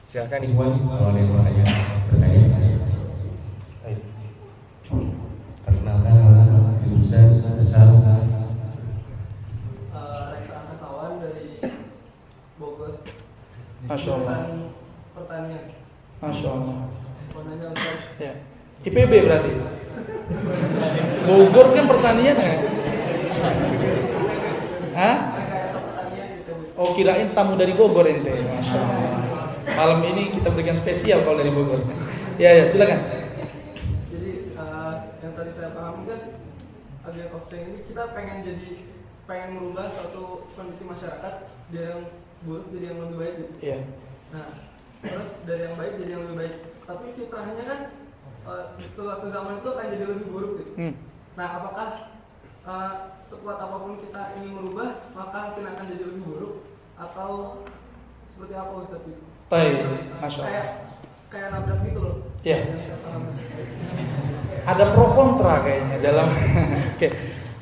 Silakan 0.09 0.41
Iwan 0.45 0.71
kalau 0.89 1.09
ada 1.13 1.19
yang 1.21 1.29
bertanya. 1.33 1.63
Bertanya. 2.09 2.41
Perkenalkan 5.69 6.17
jurusan 6.81 7.45
besar 7.61 7.93
Masya 13.89 14.11
Allah. 14.21 14.37
Pertanian. 15.17 15.63
Masya 16.21 16.47
Allah. 16.53 16.77
Ya. 18.21 18.33
IPB 18.85 19.11
berarti. 19.25 19.51
Bogor 21.25 21.67
kan 21.73 21.85
pertanian 21.89 22.37
ya? 22.37 22.53
Hah? 24.93 25.17
Oh 26.77 26.93
kirain 26.93 27.33
tamu 27.33 27.57
dari 27.57 27.73
Bogor 27.73 28.05
ente. 28.05 28.29
Masya 28.29 28.77
Allah. 28.77 29.25
Malam 29.73 29.99
ini 30.05 30.37
kita 30.37 30.53
berikan 30.53 30.77
spesial 30.77 31.25
kalau 31.25 31.41
dari 31.41 31.49
Bogor. 31.49 31.81
Ya 32.37 32.61
ya 32.61 32.69
silakan. 32.69 33.01
Jadi 34.13 34.53
uh, 34.53 35.17
yang 35.17 35.33
tadi 35.33 35.49
saya 35.49 35.73
pahami 35.73 36.05
kan 36.05 36.21
agent 37.09 37.33
of 37.33 37.43
change 37.49 37.67
ini 37.73 37.79
kita 37.89 38.13
pengen 38.13 38.45
jadi 38.45 38.69
pengen 39.25 39.49
merubah 39.57 39.89
suatu 39.89 40.45
kondisi 40.53 40.85
masyarakat 40.85 41.33
dari 41.73 41.89
yang 41.89 42.05
buruk 42.43 42.65
jadi 42.71 42.85
yang 42.93 42.99
lebih 43.03 43.17
baik 43.19 43.33
gitu. 43.35 43.53
Iya. 43.59 43.79
Nah, 44.31 44.47
terus 45.03 45.31
dari 45.43 45.61
yang 45.67 45.75
baik 45.75 45.93
jadi 45.99 46.11
yang 46.15 46.23
lebih 46.27 46.37
baik. 46.39 46.55
Tapi 46.87 47.05
fitrahnya 47.13 47.63
kan 47.67 47.79
uh, 48.47 48.65
suatu 48.79 49.25
zaman 49.29 49.59
itu 49.59 49.69
akan 49.69 49.87
jadi 49.91 50.05
lebih 50.07 50.27
buruk 50.31 50.51
gitu. 50.63 50.71
Hmm. 50.79 50.93
Nah, 51.35 51.47
apakah 51.59 51.87
uh, 52.63 52.93
sekuat 53.23 53.57
apa 53.59 53.75
pun 53.79 53.93
kita 53.99 54.21
ingin 54.39 54.51
merubah, 54.55 54.89
maka 55.15 55.37
hasilnya 55.51 55.75
akan 55.75 55.85
jadi 55.91 56.03
lebih 56.07 56.23
buruk 56.25 56.53
atau 56.99 57.63
seperti 58.27 58.53
apa 58.55 58.71
Ustaz 58.79 59.01
itu? 59.03 59.23
Baik, 59.49 59.75
masya 60.21 60.39
Allah. 60.39 60.47
Kayak 60.47 60.67
kayak 61.29 61.47
nabrak 61.53 61.79
gitu 61.85 61.99
loh. 62.01 62.15
Iya. 62.41 62.59
Ada 64.69 64.83
pro 64.93 65.05
kontra 65.17 65.65
kayaknya 65.65 65.97
dalam. 66.01 66.27
Oke. 66.95 67.09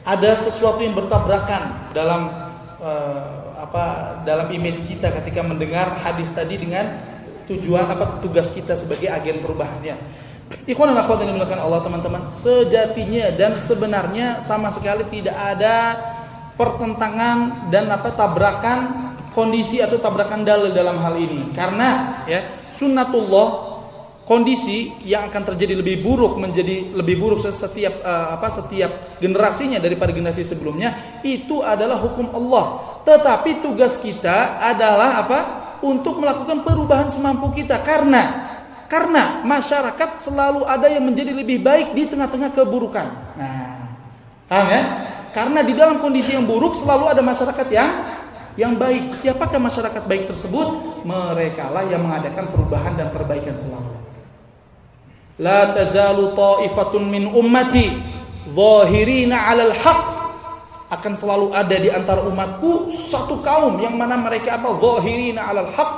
Ada 0.08 0.40
sesuatu 0.40 0.80
yang 0.80 0.96
bertabrakan 0.96 1.92
dalam 1.92 2.32
eh, 2.80 3.47
apa 3.58 3.84
dalam 4.22 4.54
image 4.54 4.86
kita 4.86 5.10
ketika 5.22 5.42
mendengar 5.42 5.98
hadis 5.98 6.30
tadi 6.30 6.62
dengan 6.62 7.02
tujuan 7.50 7.90
apa 7.90 8.22
tugas 8.22 8.54
kita 8.54 8.78
sebagai 8.78 9.10
agen 9.10 9.42
perubahannya. 9.42 9.98
Ikhwan 10.64 10.96
dan 10.96 11.04
akhwat 11.04 11.28
yang 11.28 11.36
dimuliakan 11.36 11.60
Allah 11.60 11.82
teman-teman, 11.84 12.22
sejatinya 12.32 13.36
dan 13.36 13.60
sebenarnya 13.60 14.40
sama 14.40 14.72
sekali 14.72 15.04
tidak 15.12 15.36
ada 15.36 15.76
pertentangan 16.56 17.68
dan 17.68 17.92
apa 17.92 18.16
tabrakan 18.16 18.80
kondisi 19.36 19.84
atau 19.84 20.00
tabrakan 20.00 20.48
dalil 20.48 20.72
dalam 20.72 20.98
hal 21.04 21.20
ini. 21.20 21.52
Karena 21.52 22.24
ya 22.24 22.48
sunnatullah 22.80 23.76
kondisi 24.28 24.92
yang 25.08 25.32
akan 25.32 25.56
terjadi 25.56 25.80
lebih 25.80 26.04
buruk 26.04 26.36
menjadi 26.36 26.96
lebih 26.96 27.16
buruk 27.16 27.40
setiap 27.44 28.04
uh, 28.04 28.36
apa 28.36 28.48
setiap 28.52 29.20
generasinya 29.24 29.80
daripada 29.80 30.12
generasi 30.12 30.44
sebelumnya 30.44 31.20
itu 31.24 31.60
adalah 31.60 32.00
hukum 32.00 32.32
Allah. 32.36 32.97
Tetapi 33.08 33.64
tugas 33.64 34.04
kita 34.04 34.60
adalah 34.60 35.24
apa? 35.24 35.40
Untuk 35.80 36.20
melakukan 36.20 36.68
perubahan 36.68 37.08
semampu 37.08 37.56
kita 37.56 37.80
karena 37.80 38.50
karena 38.92 39.44
masyarakat 39.48 40.20
selalu 40.20 40.68
ada 40.68 40.92
yang 40.92 41.08
menjadi 41.08 41.32
lebih 41.32 41.64
baik 41.64 41.96
di 41.96 42.04
tengah-tengah 42.08 42.52
keburukan. 42.52 43.08
Nah, 43.40 43.96
paham 44.52 44.68
ya? 44.68 44.82
Karena 45.32 45.60
di 45.64 45.72
dalam 45.78 46.04
kondisi 46.04 46.36
yang 46.36 46.44
buruk 46.44 46.76
selalu 46.76 47.14
ada 47.14 47.22
masyarakat 47.24 47.68
yang 47.72 47.92
yang 48.58 48.74
baik. 48.76 49.16
Siapakah 49.16 49.62
masyarakat 49.62 50.04
baik 50.04 50.28
tersebut? 50.34 50.68
Mereka 51.06 51.72
lah 51.72 51.86
yang 51.88 52.04
mengadakan 52.04 52.52
perubahan 52.52 52.98
dan 52.98 53.14
perbaikan 53.14 53.56
selalu. 53.56 53.94
La 55.38 55.78
tazalu 55.78 56.34
ta'ifatun 56.34 57.04
min 57.06 57.30
ummati 57.30 57.94
zahirina 58.50 59.38
'alal 59.46 59.76
haq 59.78 60.17
akan 60.88 61.14
selalu 61.20 61.48
ada 61.52 61.76
di 61.76 61.92
antara 61.92 62.24
umatku 62.24 62.96
satu 62.96 63.44
kaum 63.44 63.76
yang 63.84 64.00
mana 64.00 64.16
mereka 64.16 64.56
apa? 64.56 64.72
Zahirina 64.80 65.52
'alal 65.52 65.72
haq. 65.76 65.92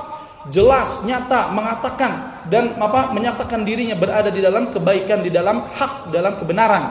Jelas 0.50 1.06
nyata 1.06 1.54
mengatakan 1.54 2.42
dan 2.50 2.74
apa? 2.82 3.14
Menyatakan 3.14 3.62
dirinya 3.62 3.94
berada 3.94 4.34
di 4.34 4.42
dalam 4.42 4.74
kebaikan 4.74 5.22
di 5.22 5.30
dalam 5.30 5.70
hak 5.70 6.10
dalam 6.10 6.40
kebenaran. 6.42 6.84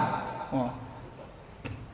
Oh. 0.48 0.70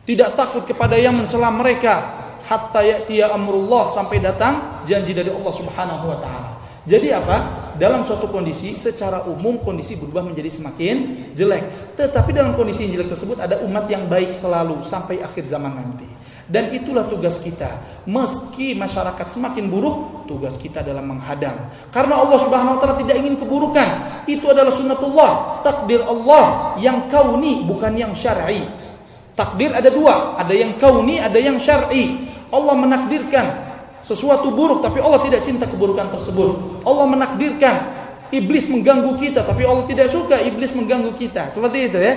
tidak 0.04 0.36
takut 0.36 0.62
kepada 0.68 0.94
yang 1.00 1.16
mencela 1.16 1.48
mereka. 1.48 2.22
Hatta 2.44 2.84
ya'tiya 2.84 3.32
amrullah 3.32 3.88
sampai 3.88 4.20
datang 4.20 4.84
janji 4.84 5.16
dari 5.16 5.32
Allah 5.32 5.54
Subhanahu 5.56 6.04
wa 6.12 6.18
taala. 6.20 6.50
Jadi 6.84 7.08
apa? 7.08 7.63
Dalam 7.74 8.06
suatu 8.06 8.30
kondisi 8.30 8.78
secara 8.78 9.26
umum 9.26 9.58
kondisi 9.58 9.98
berubah 9.98 10.22
menjadi 10.22 10.50
semakin 10.62 11.28
jelek. 11.34 11.96
Tetapi 11.98 12.30
dalam 12.30 12.54
kondisi 12.54 12.86
yang 12.86 13.02
jelek 13.02 13.18
tersebut 13.18 13.42
ada 13.42 13.58
umat 13.66 13.90
yang 13.90 14.06
baik 14.06 14.30
selalu 14.30 14.82
sampai 14.86 15.18
akhir 15.18 15.50
zaman 15.50 15.74
nanti. 15.74 16.06
Dan 16.44 16.70
itulah 16.76 17.08
tugas 17.08 17.40
kita. 17.40 18.04
Meski 18.04 18.76
masyarakat 18.76 19.32
semakin 19.32 19.64
buruk, 19.66 20.28
tugas 20.28 20.60
kita 20.60 20.84
adalah 20.84 21.00
menghadang. 21.00 21.72
Karena 21.88 22.20
Allah 22.20 22.38
Subhanahu 22.44 22.76
wa 22.76 22.80
taala 22.84 22.96
tidak 23.00 23.16
ingin 23.16 23.34
keburukan. 23.40 23.88
Itu 24.28 24.52
adalah 24.52 24.76
sunnatullah, 24.76 25.64
takdir 25.64 26.04
Allah 26.04 26.76
yang 26.78 27.08
kauni 27.08 27.64
bukan 27.64 27.96
yang 27.96 28.12
syar'i. 28.12 28.60
Takdir 29.34 29.74
ada 29.74 29.90
dua, 29.90 30.38
ada 30.38 30.54
yang 30.54 30.76
kauni, 30.78 31.18
ada 31.18 31.40
yang 31.40 31.58
syar'i. 31.58 32.28
Allah 32.52 32.74
menakdirkan 32.76 33.73
sesuatu 34.04 34.52
buruk 34.52 34.84
tapi 34.84 35.00
Allah 35.00 35.20
tidak 35.24 35.40
cinta 35.40 35.64
keburukan 35.64 36.12
tersebut. 36.12 36.84
Allah 36.84 37.06
menakdirkan 37.08 37.74
iblis 38.28 38.68
mengganggu 38.68 39.16
kita 39.16 39.42
tapi 39.48 39.64
Allah 39.64 39.88
tidak 39.88 40.12
suka 40.12 40.36
iblis 40.44 40.76
mengganggu 40.76 41.16
kita. 41.16 41.48
Seperti 41.50 41.90
itu 41.90 41.98
ya. 41.98 42.14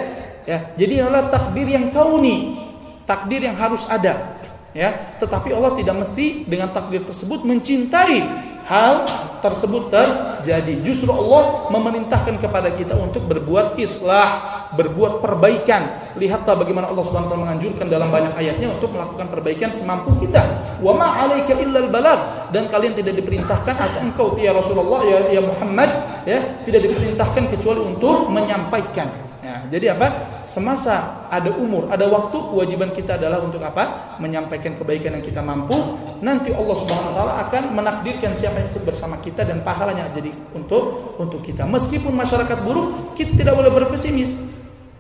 Ya, 0.48 0.60
jadi 0.80 1.04
adalah 1.04 1.28
takdir 1.28 1.68
yang 1.68 1.92
kauni, 1.92 2.56
takdir 3.04 3.44
yang 3.44 3.60
harus 3.60 3.84
ada. 3.92 4.40
Ya, 4.72 5.20
tetapi 5.20 5.52
Allah 5.52 5.76
tidak 5.76 6.08
mesti 6.08 6.48
dengan 6.48 6.72
takdir 6.72 7.04
tersebut 7.04 7.44
mencintai 7.44 8.24
hal 8.68 9.08
tersebut 9.40 9.88
terjadi. 9.88 10.84
Justru 10.84 11.08
Allah 11.10 11.72
memerintahkan 11.72 12.36
kepada 12.38 12.76
kita 12.76 13.00
untuk 13.00 13.24
berbuat 13.26 13.80
islah, 13.80 14.70
berbuat 14.76 15.24
perbaikan. 15.24 16.14
Lihatlah 16.20 16.60
bagaimana 16.60 16.92
Allah 16.92 17.06
taala 17.08 17.40
menganjurkan 17.40 17.88
dalam 17.88 18.12
banyak 18.12 18.36
ayatnya 18.36 18.76
untuk 18.76 18.92
melakukan 18.92 19.32
perbaikan 19.32 19.72
semampu 19.72 20.12
kita. 20.20 20.44
Wa 20.84 20.92
ma 20.92 21.16
'alaika 21.16 21.56
illal 21.56 21.88
balagh 21.88 22.52
dan 22.52 22.68
kalian 22.68 22.94
tidak 23.00 23.24
diperintahkan 23.24 23.76
atau 23.76 24.00
engkau 24.04 24.28
ya 24.36 24.52
Rasulullah 24.52 25.02
ya, 25.08 25.18
ya 25.32 25.42
Muhammad 25.42 25.90
ya 26.28 26.40
tidak 26.68 26.92
diperintahkan 26.92 27.44
kecuali 27.56 27.82
untuk 27.82 28.28
menyampaikan. 28.28 29.08
Ya, 29.40 29.64
jadi 29.72 29.96
apa? 29.96 30.37
Semasa 30.48 31.28
ada 31.28 31.52
umur, 31.60 31.92
ada 31.92 32.08
waktu, 32.08 32.40
kewajiban 32.40 32.96
kita 32.96 33.20
adalah 33.20 33.44
untuk 33.44 33.60
apa? 33.60 34.16
Menyampaikan 34.24 34.80
kebaikan 34.80 35.20
yang 35.20 35.26
kita 35.28 35.44
mampu. 35.44 35.76
Nanti 36.24 36.56
Allah 36.56 36.72
Subhanahu 36.72 37.12
wa 37.12 37.16
taala 37.20 37.34
akan 37.44 37.64
menakdirkan 37.76 38.32
siapa 38.32 38.64
yang 38.64 38.72
ikut 38.72 38.88
bersama 38.88 39.20
kita 39.20 39.44
dan 39.44 39.60
pahalanya 39.60 40.08
jadi 40.16 40.32
untuk 40.56 41.20
untuk 41.20 41.44
kita. 41.44 41.68
Meskipun 41.68 42.16
masyarakat 42.16 42.64
buruk, 42.64 43.12
kita 43.20 43.36
tidak 43.36 43.60
boleh 43.60 43.68
berpesimis. 43.76 44.40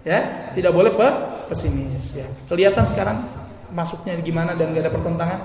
Ya, 0.04 0.52
tidak 0.52 0.76
boleh 0.76 0.92
pesimis 1.48 2.20
ya. 2.20 2.28
Kelihatan 2.52 2.84
sekarang 2.92 3.24
masuknya 3.72 4.20
gimana 4.20 4.52
dan 4.52 4.76
gak 4.76 4.84
ada 4.84 4.92
pertentangan. 4.92 5.40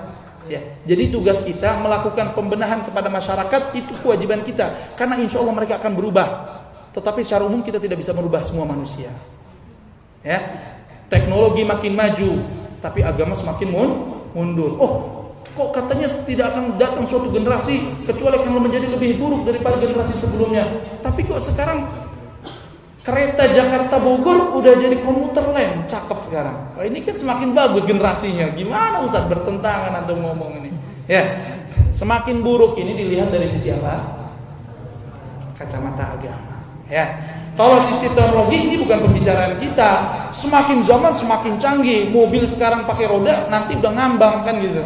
Ya, 0.51 0.59
jadi 0.83 1.15
tugas 1.15 1.39
kita 1.47 1.79
melakukan 1.79 2.35
pembenahan 2.35 2.83
kepada 2.83 3.07
masyarakat 3.07 3.71
itu 3.71 3.95
kewajiban 4.03 4.43
kita 4.43 4.91
karena 4.99 5.15
insya 5.15 5.39
Allah 5.39 5.55
mereka 5.55 5.79
akan 5.79 5.95
berubah 5.95 6.27
tetapi 6.93 7.25
secara 7.25 7.47
umum 7.47 7.65
kita 7.65 7.81
tidak 7.81 8.03
bisa 8.03 8.11
merubah 8.13 8.45
semua 8.45 8.67
manusia. 8.67 9.09
Ya. 10.23 10.39
Teknologi 11.11 11.61
makin 11.61 11.93
maju, 11.93 12.41
tapi 12.81 13.05
agama 13.05 13.37
semakin 13.37 13.69
mundur. 14.33 14.81
Oh, 14.81 14.93
kok 15.53 15.69
katanya 15.77 16.09
tidak 16.25 16.55
akan 16.55 16.79
datang 16.81 17.05
suatu 17.05 17.29
generasi 17.29 17.85
kecuali 18.09 18.41
akan 18.41 18.57
menjadi 18.57 18.87
lebih 18.89 19.21
buruk 19.21 19.45
daripada 19.45 19.77
generasi 19.77 20.17
sebelumnya. 20.17 20.65
Tapi 21.05 21.21
kok 21.29 21.37
sekarang 21.43 21.85
Kereta 23.03 23.51
Jakarta 23.51 23.99
Bogor 23.99 24.55
udah 24.55 24.79
jadi 24.79 24.95
komuter 25.03 25.43
lain, 25.51 25.91
cakep 25.91 26.31
sekarang. 26.31 26.71
Oh, 26.79 26.87
ini 26.87 27.03
kan 27.03 27.11
semakin 27.19 27.51
bagus 27.51 27.83
generasinya. 27.83 28.47
Gimana 28.55 29.03
Ustaz 29.03 29.27
bertentangan 29.27 30.07
atau 30.07 30.15
ngomong 30.15 30.63
ini? 30.63 30.71
Ya, 31.11 31.27
semakin 31.91 32.39
buruk 32.39 32.79
ini 32.79 32.95
dilihat 32.95 33.27
dari 33.27 33.51
sisi 33.51 33.75
apa? 33.75 34.23
Kacamata 35.59 36.15
agama. 36.15 36.63
Ya, 36.87 37.11
kalau 37.53 37.77
sisi 37.85 38.09
teknologi 38.17 38.57
ini 38.65 38.75
bukan 38.81 39.05
pembicaraan 39.05 39.61
kita. 39.61 39.91
Semakin 40.33 40.81
zaman 40.81 41.13
semakin 41.13 41.61
canggih. 41.61 42.09
Mobil 42.09 42.49
sekarang 42.49 42.89
pakai 42.89 43.05
roda, 43.05 43.45
nanti 43.53 43.77
udah 43.77 43.91
ngambang 43.93 44.41
kan 44.41 44.57
gitu. 44.57 44.81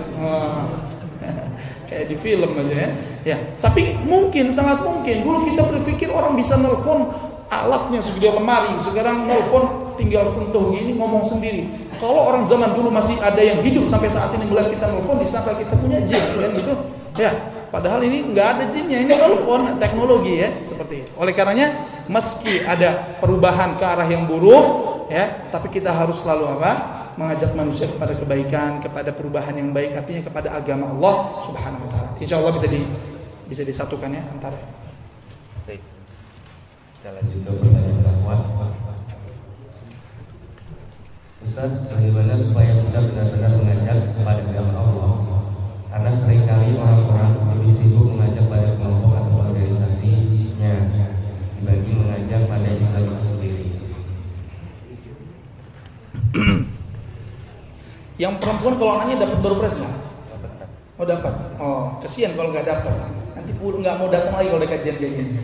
Kayak 1.88 2.06
di 2.12 2.16
film 2.20 2.52
aja 2.60 2.76
ya. 2.76 2.90
Ya, 3.24 3.38
tapi 3.64 3.96
mungkin 4.04 4.52
sangat 4.52 4.84
mungkin 4.84 5.24
dulu 5.24 5.48
kita 5.48 5.64
berpikir 5.68 6.12
orang 6.12 6.36
bisa 6.36 6.60
nelfon 6.60 7.12
alatnya 7.48 8.04
segede 8.04 8.36
lemari 8.36 8.76
sekarang 8.84 9.24
nelfon 9.24 9.96
tinggal 9.96 10.28
sentuh 10.28 10.72
gini 10.76 11.00
ngomong 11.00 11.24
sendiri 11.24 11.68
kalau 11.96 12.28
orang 12.28 12.44
zaman 12.44 12.76
dulu 12.76 12.92
masih 12.92 13.16
ada 13.24 13.40
yang 13.40 13.64
hidup 13.64 13.88
sampai 13.88 14.12
saat 14.12 14.36
ini 14.36 14.48
melihat 14.52 14.76
kita 14.76 14.86
nelfon 14.92 15.24
disangka 15.24 15.56
kita 15.56 15.74
punya 15.80 16.04
jin 16.04 16.20
kan 16.20 16.52
gitu 16.60 16.74
ya 17.16 17.32
padahal 17.70 18.02
ini 18.04 18.32
nggak 18.32 18.48
ada 18.48 18.64
jinnya 18.72 19.04
ini 19.04 19.14
nelfon 19.14 19.78
teknologi 19.78 20.44
ya 20.44 20.50
seperti 20.64 21.06
itu. 21.06 21.12
Oleh 21.20 21.34
karenanya 21.36 21.68
meski 22.08 22.64
ada 22.64 23.20
perubahan 23.20 23.76
ke 23.76 23.86
arah 23.86 24.08
yang 24.08 24.26
buruk 24.26 24.66
ya 25.12 25.50
tapi 25.52 25.72
kita 25.72 25.92
harus 25.92 26.22
selalu 26.24 26.60
apa? 26.60 26.72
Mengajak 27.18 27.58
manusia 27.58 27.90
kepada 27.90 28.14
kebaikan 28.14 28.78
kepada 28.82 29.10
perubahan 29.10 29.58
yang 29.58 29.74
baik 29.74 29.98
artinya 29.98 30.22
kepada 30.22 30.54
agama 30.54 30.94
Allah 30.94 31.16
subhanahu 31.50 31.86
wa 31.86 31.90
taala. 31.90 32.10
Insya 32.22 32.38
Allah 32.38 32.54
bisa 32.54 32.68
di 32.70 32.86
bisa 33.48 33.64
disatukan 33.66 34.12
ya 34.12 34.22
antara 34.28 34.78
kita 37.08 37.24
lanjut 37.24 37.40
ke 37.40 37.52
pertanyaan 37.64 38.04
dakwah. 38.04 38.40
Ustaz, 41.40 41.72
bagaimana 41.88 42.36
supaya 42.36 42.84
bisa 42.84 43.00
benar-benar 43.00 43.54
mengajak 43.64 43.98
kepada 44.12 44.42
agama 44.44 44.74
Allah? 44.76 45.37
Karena 45.98 46.14
sering 46.14 46.46
kali 46.46 46.78
orang-orang 46.78 47.58
lebih 47.58 47.74
sibuk 47.74 48.14
mengajak 48.14 48.46
pada 48.46 48.78
kelompok 48.78 49.18
atau 49.18 49.50
organisasinya 49.50 50.94
dibanding 51.58 51.98
mengajak 52.06 52.46
pada 52.46 52.70
Islam 52.70 53.02
itu 53.02 53.24
sendiri. 53.26 53.66
Yang 58.22 58.34
perempuan 58.38 58.78
kalau 58.78 58.94
nanya 59.02 59.26
dapat 59.26 59.42
berpres 59.42 59.74
nggak? 59.82 59.96
Oh 61.02 61.06
dapat. 61.10 61.34
Oh 61.58 61.98
kesian 62.06 62.38
kalau 62.38 62.54
nggak 62.54 62.70
dapat. 62.70 62.94
Nanti 63.34 63.58
puluh 63.58 63.82
nggak 63.82 63.98
mau 63.98 64.14
datang 64.14 64.38
lagi 64.38 64.54
kalau 64.54 64.70
kajian 64.70 65.02
kayak 65.02 65.14
gini. 65.18 65.42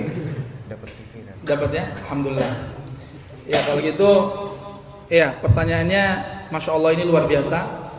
Dapat 0.72 0.88
CV 0.96 1.12
Dapat 1.44 1.70
ya? 1.76 1.84
Alhamdulillah. 2.08 2.52
Ya 3.44 3.60
kalau 3.68 3.84
gitu, 3.84 4.10
ya 5.12 5.36
pertanyaannya, 5.44 6.04
masya 6.48 6.72
Allah 6.72 6.90
ini 6.96 7.04
luar 7.04 7.28
biasa. 7.28 7.89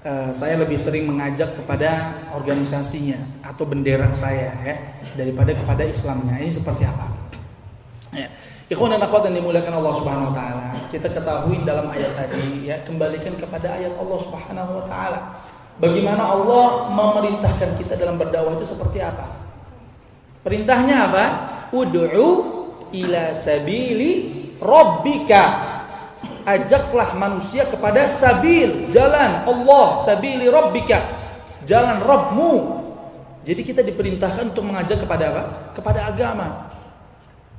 Uh, 0.00 0.32
saya 0.32 0.56
lebih 0.56 0.80
sering 0.80 1.04
mengajak 1.04 1.60
kepada 1.60 2.16
organisasinya 2.32 3.20
atau 3.44 3.68
bendera 3.68 4.08
saya 4.16 4.48
ya 4.64 4.76
daripada 5.12 5.52
kepada 5.52 5.84
Islamnya. 5.84 6.40
Ini 6.40 6.48
seperti 6.48 6.88
apa? 6.88 7.04
Ya. 8.16 8.32
Ikhwan 8.72 8.96
dan 8.96 9.04
akhwat 9.04 9.28
yang 9.28 9.44
dimuliakan 9.44 9.76
Allah 9.76 9.94
Subhanahu 10.00 10.32
wa 10.32 10.34
taala. 10.34 10.66
Kita 10.88 11.04
ketahui 11.12 11.60
dalam 11.68 11.92
ayat 11.92 12.16
tadi 12.16 12.70
ya, 12.70 12.80
kembalikan 12.80 13.36
kepada 13.36 13.76
ayat 13.76 13.92
Allah 14.00 14.18
Subhanahu 14.24 14.72
wa 14.80 14.84
taala. 14.88 15.20
Bagaimana 15.76 16.22
Allah 16.32 16.88
memerintahkan 16.96 17.76
kita 17.76 18.00
dalam 18.00 18.16
berdakwah 18.16 18.56
itu 18.56 18.72
seperti 18.72 19.04
apa? 19.04 19.28
Perintahnya 20.40 20.96
apa? 21.12 21.24
Ud'u 21.76 22.28
ila 22.88 23.22
sabili 23.36 24.12
rabbika. 24.56 25.69
Ajaklah 26.44 27.14
manusia 27.16 27.68
kepada 27.68 28.08
sabil, 28.08 28.88
jalan 28.92 29.44
Allah, 29.44 29.86
sabili 30.04 30.48
rabbika. 30.48 31.00
Jalan 31.68 32.00
Rabbmu. 32.00 32.52
Jadi 33.44 33.60
kita 33.64 33.80
diperintahkan 33.84 34.52
untuk 34.52 34.64
mengajak 34.64 35.04
kepada 35.04 35.24
apa? 35.32 35.42
Kepada 35.76 36.00
agama. 36.08 36.72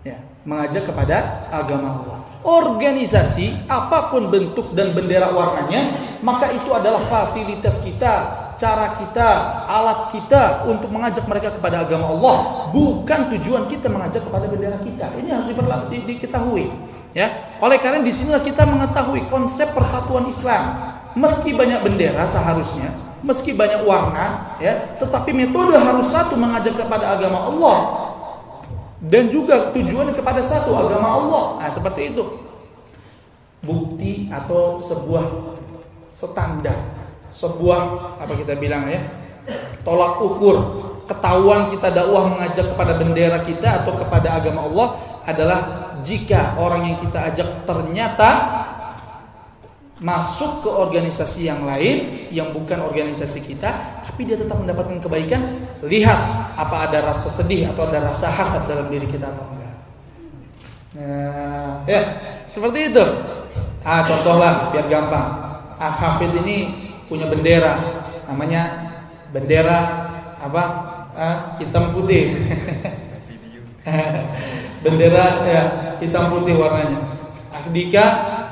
Ya, 0.02 0.18
mengajak 0.46 0.90
kepada 0.90 1.46
agama 1.54 2.02
Allah. 2.02 2.20
Organisasi 2.42 3.70
apa 3.70 4.10
pun 4.10 4.34
bentuk 4.34 4.74
dan 4.74 4.98
bendera 4.98 5.30
warnanya, 5.30 5.94
maka 6.26 6.50
itu 6.50 6.74
adalah 6.74 6.98
fasilitas 7.06 7.86
kita 7.86 8.42
cara 8.62 9.02
kita, 9.02 9.30
alat 9.66 10.14
kita 10.14 10.70
untuk 10.70 10.94
mengajak 10.94 11.26
mereka 11.26 11.50
kepada 11.58 11.82
agama 11.82 12.14
Allah, 12.14 12.70
bukan 12.70 13.34
tujuan 13.34 13.66
kita 13.66 13.90
mengajak 13.90 14.22
kepada 14.22 14.46
bendera 14.46 14.78
kita. 14.86 15.10
Ini 15.18 15.30
harus 15.34 15.50
di, 15.90 15.98
diketahui. 16.06 16.70
Ya, 17.12 17.58
oleh 17.60 17.76
karena 17.80 18.00
di 18.00 18.12
sinilah 18.12 18.40
kita 18.40 18.64
mengetahui 18.64 19.28
konsep 19.28 19.76
persatuan 19.76 20.32
Islam. 20.32 20.94
Meski 21.12 21.52
banyak 21.52 21.84
bendera 21.84 22.24
seharusnya, 22.24 22.88
meski 23.20 23.52
banyak 23.52 23.84
warna, 23.84 24.56
ya, 24.64 24.96
tetapi 24.96 25.36
metode 25.36 25.76
harus 25.76 26.08
satu 26.08 26.40
mengajak 26.40 26.80
kepada 26.80 27.20
agama 27.20 27.52
Allah 27.52 27.78
dan 29.04 29.28
juga 29.28 29.76
tujuan 29.76 30.16
kepada 30.16 30.40
satu 30.40 30.72
agama 30.72 31.20
Allah. 31.20 31.44
Nah, 31.60 31.68
seperti 31.68 32.16
itu. 32.16 32.24
Bukti 33.60 34.32
atau 34.32 34.80
sebuah 34.80 35.52
standar 36.16 37.02
sebuah 37.32 37.80
apa 38.20 38.34
kita 38.36 38.60
bilang 38.60 38.92
ya 38.92 39.00
tolak 39.88 40.20
ukur 40.20 40.58
ketahuan 41.08 41.72
kita 41.72 41.92
dakwah 41.92 42.28
mengajak 42.28 42.76
kepada 42.76 43.00
bendera 43.00 43.40
kita 43.48 43.84
atau 43.84 43.96
kepada 43.96 44.38
agama 44.38 44.68
Allah 44.68 44.88
adalah 45.28 45.60
jika 46.02 46.58
orang 46.58 46.94
yang 46.94 46.98
kita 47.02 47.20
ajak 47.34 47.50
ternyata 47.66 48.30
masuk 50.02 50.66
ke 50.66 50.70
organisasi 50.70 51.46
yang 51.46 51.62
lain 51.62 52.26
yang 52.34 52.50
bukan 52.50 52.82
organisasi 52.82 53.46
kita 53.46 54.02
tapi 54.02 54.26
dia 54.26 54.34
tetap 54.34 54.58
mendapatkan 54.58 54.98
kebaikan 54.98 55.70
lihat 55.86 56.18
apa 56.58 56.90
ada 56.90 57.14
rasa 57.14 57.30
sedih 57.30 57.70
atau 57.70 57.86
ada 57.86 58.10
rasa 58.10 58.34
hasad 58.34 58.66
dalam 58.66 58.90
diri 58.90 59.06
kita 59.06 59.30
atau 59.30 59.46
enggak. 59.46 59.76
Nah 60.98 61.86
ya 61.86 62.02
seperti 62.50 62.90
itu. 62.90 63.06
Ah 63.86 64.02
contohlah 64.02 64.74
biar 64.74 64.90
gampang. 64.90 65.30
Ah 65.78 65.94
hafid 65.94 66.34
ini 66.42 66.90
punya 67.06 67.30
bendera 67.30 67.78
namanya 68.26 68.62
bendera 69.30 69.80
apa? 70.42 70.64
Ah, 71.12 71.60
hitam 71.60 71.92
putih 71.92 72.40
bendera 74.82 75.26
ya 75.46 75.64
hitam 76.02 76.34
putih 76.34 76.58
warnanya 76.58 77.00
Ahdika 77.52 78.06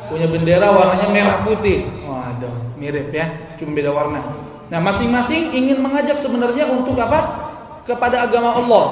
punya 0.10 0.30
bendera 0.30 0.68
warnanya 0.69 1.07
merah 1.10 1.38
putih 1.45 1.85
waduh 2.06 2.53
mirip 2.77 3.10
ya 3.14 3.53
cuma 3.57 3.73
beda 3.73 3.91
warna 3.93 4.22
nah 4.69 4.80
masing-masing 4.81 5.53
ingin 5.53 5.81
mengajak 5.81 6.18
sebenarnya 6.22 6.69
untuk 6.69 6.95
apa 7.01 7.49
kepada 7.89 8.30
agama 8.30 8.53
Allah 8.53 8.85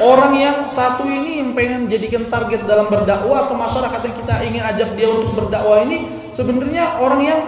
orang 0.00 0.32
yang 0.38 0.56
satu 0.72 1.04
ini 1.04 1.44
yang 1.44 1.50
pengen 1.52 1.90
jadikan 1.90 2.30
target 2.32 2.64
dalam 2.64 2.88
berdakwah 2.88 3.44
atau 3.48 3.56
masyarakat 3.58 4.00
yang 4.06 4.16
kita 4.24 4.34
ingin 4.46 4.62
ajak 4.64 4.88
dia 4.96 5.08
untuk 5.10 5.34
berdakwah 5.36 5.82
ini 5.84 6.30
sebenarnya 6.32 7.02
orang 7.02 7.20
yang 7.20 7.40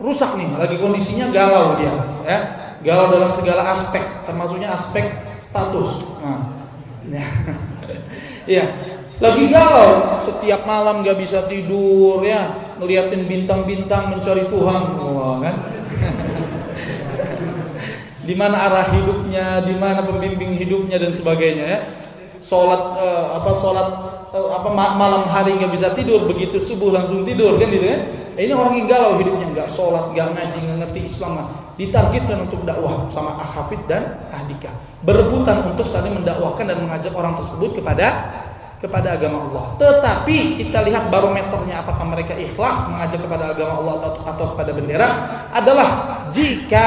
rusak 0.00 0.34
nih, 0.34 0.48
lagi 0.58 0.76
kondisinya 0.80 1.30
galau 1.30 1.78
dia, 1.78 1.94
ya. 2.26 2.38
Galau 2.84 3.08
dalam 3.08 3.32
segala 3.32 3.64
aspek, 3.72 4.02
termasuknya 4.28 4.74
aspek 4.76 5.08
status. 5.40 6.04
Nah, 6.20 6.68
ya. 7.08 7.24
ya. 8.48 8.64
Lagi 9.22 9.46
galau, 9.46 10.18
setiap 10.26 10.66
malam 10.66 11.06
gak 11.06 11.22
bisa 11.22 11.46
tidur 11.46 12.18
ya, 12.26 12.74
ngeliatin 12.82 13.30
bintang-bintang 13.30 14.10
mencari 14.10 14.50
Tuhan, 14.50 14.82
wah 14.98 15.38
kan? 15.38 15.54
di 18.28 18.34
mana 18.34 18.66
arah 18.66 18.90
hidupnya, 18.90 19.62
di 19.62 19.78
mana 19.78 20.02
pembimbing 20.02 20.58
hidupnya 20.58 20.98
dan 20.98 21.14
sebagainya 21.14 21.64
ya. 21.64 21.80
Salat 22.42 22.82
uh, 23.00 23.40
apa 23.40 23.50
salat 23.56 23.88
uh, 24.34 24.50
apa 24.52 24.68
malam 24.74 25.30
hari 25.30 25.56
nggak 25.62 25.72
bisa 25.72 25.94
tidur, 25.94 26.26
begitu 26.26 26.58
subuh 26.58 26.90
langsung 26.90 27.22
tidur 27.22 27.54
kan 27.56 27.70
gitu 27.70 27.86
kan? 27.86 28.02
Ini 28.38 28.52
orang 28.52 28.74
yang 28.78 28.86
galau 28.90 29.12
hidupnya 29.22 29.46
nggak 29.54 29.68
sholat 29.70 30.10
nggak 30.10 30.28
ngaji 30.34 30.58
nggak 30.58 30.78
ngerti 30.86 31.00
Islam 31.06 31.32
ditargetkan 31.74 32.38
untuk 32.46 32.62
dakwah 32.62 33.06
sama 33.10 33.38
Ahafid 33.38 33.82
dan 33.90 34.26
Ahdika 34.30 34.70
berebutan 35.02 35.66
untuk 35.74 35.86
saling 35.86 36.14
mendakwahkan 36.14 36.64
dan 36.66 36.78
mengajak 36.82 37.12
orang 37.14 37.34
tersebut 37.38 37.82
kepada 37.82 38.06
kepada 38.84 39.16
agama 39.16 39.48
Allah. 39.48 39.64
Tetapi 39.80 40.60
kita 40.60 40.84
lihat 40.84 41.08
barometernya 41.08 41.80
apakah 41.80 42.04
mereka 42.04 42.36
ikhlas 42.36 42.84
mengajak 42.92 43.16
kepada 43.16 43.56
agama 43.56 43.80
Allah 43.80 43.94
atau, 43.96 44.10
atau 44.28 44.44
kepada 44.52 44.70
bendera 44.76 45.08
adalah 45.56 45.88
jika 46.28 46.86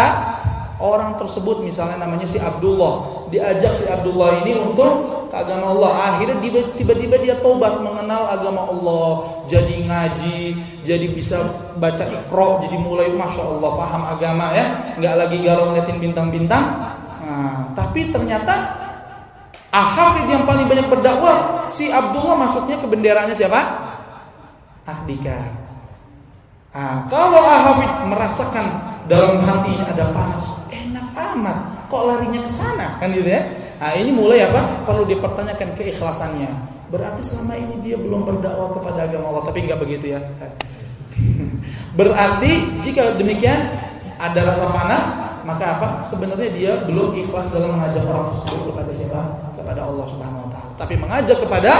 orang 0.77 1.17
tersebut 1.17 1.65
misalnya 1.65 2.01
namanya 2.05 2.29
si 2.29 2.37
Abdullah 2.37 3.27
diajak 3.33 3.73
si 3.73 3.85
Abdullah 3.89 4.45
ini 4.45 4.57
untuk 4.57 5.17
ke 5.27 5.35
agama 5.35 5.75
Allah 5.75 5.91
akhirnya 6.15 6.39
tiba-tiba 6.77 7.19
dia 7.19 7.35
tobat 7.43 7.83
mengenal 7.83 8.31
agama 8.31 8.63
Allah 8.69 9.09
jadi 9.43 9.83
ngaji 9.83 10.39
jadi 10.87 11.07
bisa 11.11 11.43
baca 11.75 12.03
ikro 12.07 12.63
jadi 12.63 12.77
mulai 12.79 13.11
masya 13.11 13.43
Allah 13.43 13.71
paham 13.75 14.03
agama 14.07 14.55
ya 14.55 14.95
nggak 14.95 15.15
lagi 15.19 15.37
galau 15.43 15.73
ngeliatin 15.73 15.99
bintang-bintang 15.99 16.65
nah, 17.21 17.75
tapi 17.75 18.07
ternyata 18.07 18.87
Ahafid 19.67 20.25
yang 20.31 20.47
paling 20.47 20.65
banyak 20.65 20.89
berdakwah, 20.89 21.67
si 21.69 21.93
Abdullah 21.93 22.33
masuknya 22.33 22.81
ke 22.81 22.87
benderanya 22.89 23.35
siapa? 23.35 23.61
Ahdika. 24.89 25.37
Nah, 26.73 27.05
kalau 27.05 27.37
Ahafid 27.37 27.91
merasakan 28.09 28.65
dalam 29.05 29.37
hatinya 29.45 29.85
ada 29.91 30.05
panas, 30.15 30.56
enak 30.69 31.07
amat, 31.15 31.57
kok 31.91 32.03
larinya 32.07 32.41
ke 32.45 32.51
sana, 32.51 32.87
kan 32.99 33.11
gitu 33.11 33.27
ya? 33.27 33.41
Nah, 33.77 33.93
ini 33.93 34.09
mulai 34.09 34.49
apa? 34.49 34.83
Perlu 34.89 35.05
dipertanyakan 35.05 35.77
keikhlasannya. 35.77 36.49
Berarti 36.87 37.21
selama 37.21 37.53
ini 37.59 37.75
dia 37.83 37.99
belum 37.99 38.25
berdakwah 38.25 38.73
kepada 38.73 39.05
agama 39.05 39.35
Allah, 39.35 39.43
tapi 39.45 39.67
nggak 39.67 39.79
begitu 39.83 40.17
ya. 40.17 40.21
Berarti 41.99 42.81
jika 42.81 43.17
demikian 43.19 43.59
ada 44.17 44.39
rasa 44.49 44.65
panas, 44.73 45.05
maka 45.45 45.79
apa? 45.79 45.87
Sebenarnya 46.03 46.49
dia 46.51 46.71
belum 46.83 47.15
ikhlas 47.23 47.47
dalam 47.53 47.77
mengajak 47.77 48.03
orang 48.03 48.33
tersebut 48.33 48.73
kepada 48.73 48.91
siapa? 48.91 49.21
Kepada 49.55 49.81
Allah 49.87 50.05
Subhanahu 50.09 50.43
wa 50.43 50.49
taala. 50.51 50.69
Tapi 50.75 50.93
mengajak 50.99 51.37
kepada 51.39 51.71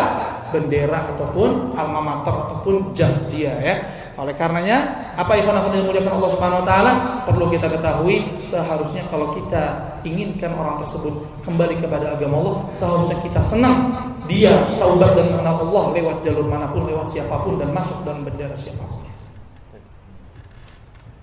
bendera 0.56 1.00
ataupun 1.16 1.76
alma 1.76 2.00
mater 2.00 2.32
ataupun 2.32 2.96
jas 2.96 3.28
dia 3.28 3.52
ya. 3.60 3.76
Oleh 4.18 4.34
karenanya, 4.34 5.14
apa 5.14 5.38
yang 5.38 5.54
akan 5.54 5.78
dimuliakan 5.78 6.18
Allah 6.18 6.32
Subhanahu 6.34 6.62
wa 6.62 6.66
taala 6.66 6.94
perlu 7.22 7.54
kita 7.54 7.70
ketahui 7.70 8.42
seharusnya 8.42 9.06
kalau 9.14 9.38
kita 9.38 9.94
inginkan 10.02 10.58
orang 10.58 10.82
tersebut 10.82 11.14
kembali 11.46 11.78
kepada 11.78 12.18
agama 12.18 12.42
Allah, 12.42 12.56
seharusnya 12.74 13.22
kita 13.22 13.38
senang 13.46 13.94
dia 14.26 14.58
taubat 14.82 15.14
dan 15.14 15.38
mengenal 15.38 15.70
Allah 15.70 15.84
lewat 15.94 16.26
jalur 16.26 16.50
mana 16.50 16.66
pun, 16.74 16.90
lewat 16.90 17.14
siapa 17.14 17.46
pun 17.46 17.62
dan 17.62 17.70
masuk 17.70 18.02
dalam 18.02 18.26
bendera 18.26 18.58
siapa 18.58 18.82
pun. 18.82 19.06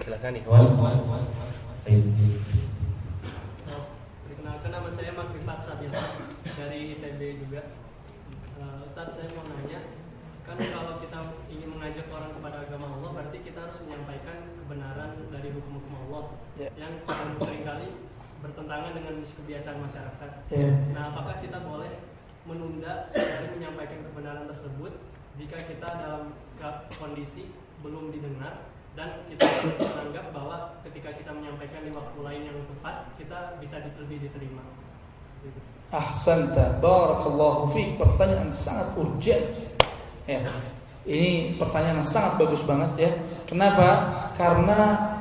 Silakan 0.07 0.37
Ikhwan. 0.39 0.65
Perkenalkan 4.23 4.71
nama 4.71 4.89
saya 4.95 5.11
Makrifat 5.19 5.59
Sabila 5.67 6.03
dari 6.63 6.95
ITB 6.95 7.21
juga. 7.43 7.75
Uh, 8.55 8.87
Ustadz 8.87 9.19
saya 9.19 9.29
mau 9.35 9.45
nanya, 9.51 9.83
kan 10.45 10.57
kalau 10.61 11.01
kita 11.01 11.19
ingin 11.49 11.69
mengajak 11.73 12.07
orang 12.13 12.31
kepada 12.37 12.57
agama 12.69 12.87
Allah, 13.01 13.11
berarti 13.17 13.39
kita 13.41 13.59
harus 13.65 13.79
menyampaikan 13.85 14.37
kebenaran 14.61 15.11
dari 15.33 15.49
hukum-hukum 15.51 15.95
Allah 16.09 16.25
Ya. 16.55 16.71
yang 16.79 16.95
sering 17.43 17.67
kali 17.67 17.89
bertentangan 18.39 18.93
dengan 18.95 19.15
kebiasaan 19.25 19.79
masyarakat. 19.83 20.31
Ya. 20.53 20.71
Nah, 20.95 21.11
apakah 21.11 21.41
kita 21.43 21.59
boleh 21.65 21.91
menunda 22.45 23.09
dari 23.11 23.57
menyampaikan 23.57 24.05
kebenaran 24.13 24.45
tersebut 24.53 24.93
jika 25.41 25.57
kita 25.65 25.89
dalam 25.99 26.31
kondisi 27.01 27.49
belum 27.81 28.13
didengar 28.13 28.69
dan 28.95 29.27
kita 29.27 29.43
menganggap 29.81 30.31
bahwa 30.31 30.57
ketika 30.87 31.11
kita 31.17 31.35
menyampaikan 31.35 31.83
di 31.83 31.91
waktu 31.91 32.19
lain 32.23 32.43
yang 32.47 32.59
tepat 32.71 32.97
kita 33.19 33.39
bisa 33.59 33.83
lebih 33.99 34.29
diterima. 34.29 34.63
Gitu. 35.43 35.59
Ahsanta 35.91 36.79
barakallahu 36.79 37.75
fiik 37.75 37.99
pertanyaan 37.99 38.51
sangat 38.55 38.89
urgent. 38.95 39.74
Ya. 40.25 40.41
Ini 41.05 41.61
pertanyaan 41.61 42.01
yang 42.01 42.09
sangat 42.09 42.41
bagus 42.41 42.65
banget 42.65 42.91
ya. 42.97 43.11
Kenapa? 43.45 43.89
Karena 44.41 45.13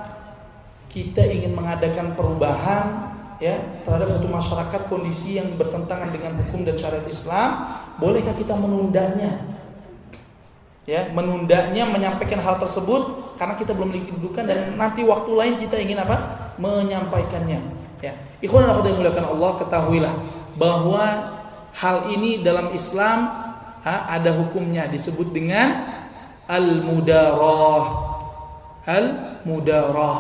kita 0.88 1.28
ingin 1.28 1.52
mengadakan 1.52 2.16
perubahan 2.16 3.12
ya 3.44 3.60
terhadap 3.84 4.16
satu 4.16 4.32
masyarakat 4.32 4.82
kondisi 4.88 5.36
yang 5.36 5.52
bertentangan 5.60 6.08
dengan 6.16 6.40
hukum 6.40 6.64
dan 6.64 6.80
syariat 6.80 7.04
Islam, 7.12 7.50
bolehkah 8.00 8.32
kita 8.40 8.56
menundanya? 8.56 9.44
Ya, 10.88 11.08
menundanya 11.12 11.88
menyampaikan 11.88 12.40
hal 12.44 12.60
tersebut 12.60 13.36
karena 13.40 13.56
kita 13.56 13.72
belum 13.76 13.92
memiliki 13.92 14.12
kedudukan 14.16 14.44
dan 14.48 14.60
nanti 14.76 15.04
waktu 15.04 15.32
lain 15.32 15.56
kita 15.60 15.80
ingin 15.80 16.00
apa? 16.00 16.44
menyampaikannya. 16.54 17.60
Ya. 18.04 18.14
Ikhwan 18.44 18.68
dan 18.68 18.78
akhwat 18.78 18.94
yang 18.94 19.32
Allah, 19.32 19.52
ketahuilah 19.58 20.14
bahwa 20.54 21.04
hal 21.74 22.14
ini 22.14 22.46
dalam 22.46 22.70
Islam 22.78 23.43
ha, 23.84 24.08
ada 24.10 24.32
hukumnya 24.34 24.88
disebut 24.88 25.30
dengan 25.30 25.70
al-mudarah. 26.48 27.86
Al-mudarah. 28.84 30.20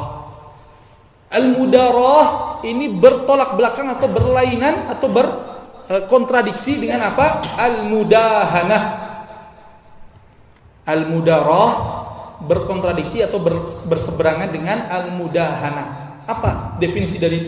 Al-mudarah 1.34 2.62
ini 2.62 2.94
bertolak 2.94 3.58
belakang 3.58 3.90
atau 3.90 4.06
berlainan 4.06 4.88
atau 4.94 5.10
berkontradiksi 5.10 6.78
dengan 6.78 7.10
apa? 7.10 7.42
Al-mudahanah. 7.58 8.84
Al-mudarah 10.84 11.72
berkontradiksi 12.44 13.24
atau 13.24 13.40
ber- 13.40 13.72
berseberangan 13.88 14.52
dengan 14.52 14.86
al-mudahanah. 14.92 15.88
Apa 16.28 16.80
definisi 16.80 17.20
dari 17.20 17.40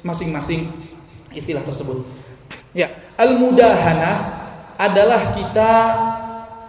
masing-masing 0.00 0.68
istilah 1.32 1.64
tersebut? 1.64 2.04
Ya, 2.74 2.92
al-mudahanah 3.16 4.39
adalah 4.80 5.36
kita 5.36 5.72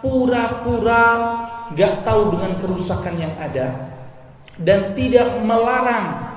pura-pura 0.04 1.04
gak 1.72 2.04
tahu 2.04 2.36
dengan 2.36 2.60
kerusakan 2.60 3.14
yang 3.16 3.32
ada 3.40 3.96
dan 4.60 4.92
tidak 4.92 5.40
melarang 5.40 6.36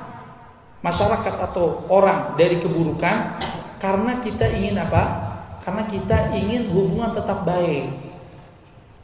masyarakat 0.80 1.36
atau 1.52 1.84
orang 1.92 2.40
dari 2.40 2.64
keburukan 2.64 3.36
karena 3.76 4.24
kita 4.24 4.46
ingin 4.56 4.80
apa? 4.80 5.04
Karena 5.66 5.84
kita 5.90 6.32
ingin 6.38 6.72
hubungan 6.72 7.12
tetap 7.12 7.44
baik. 7.44 7.92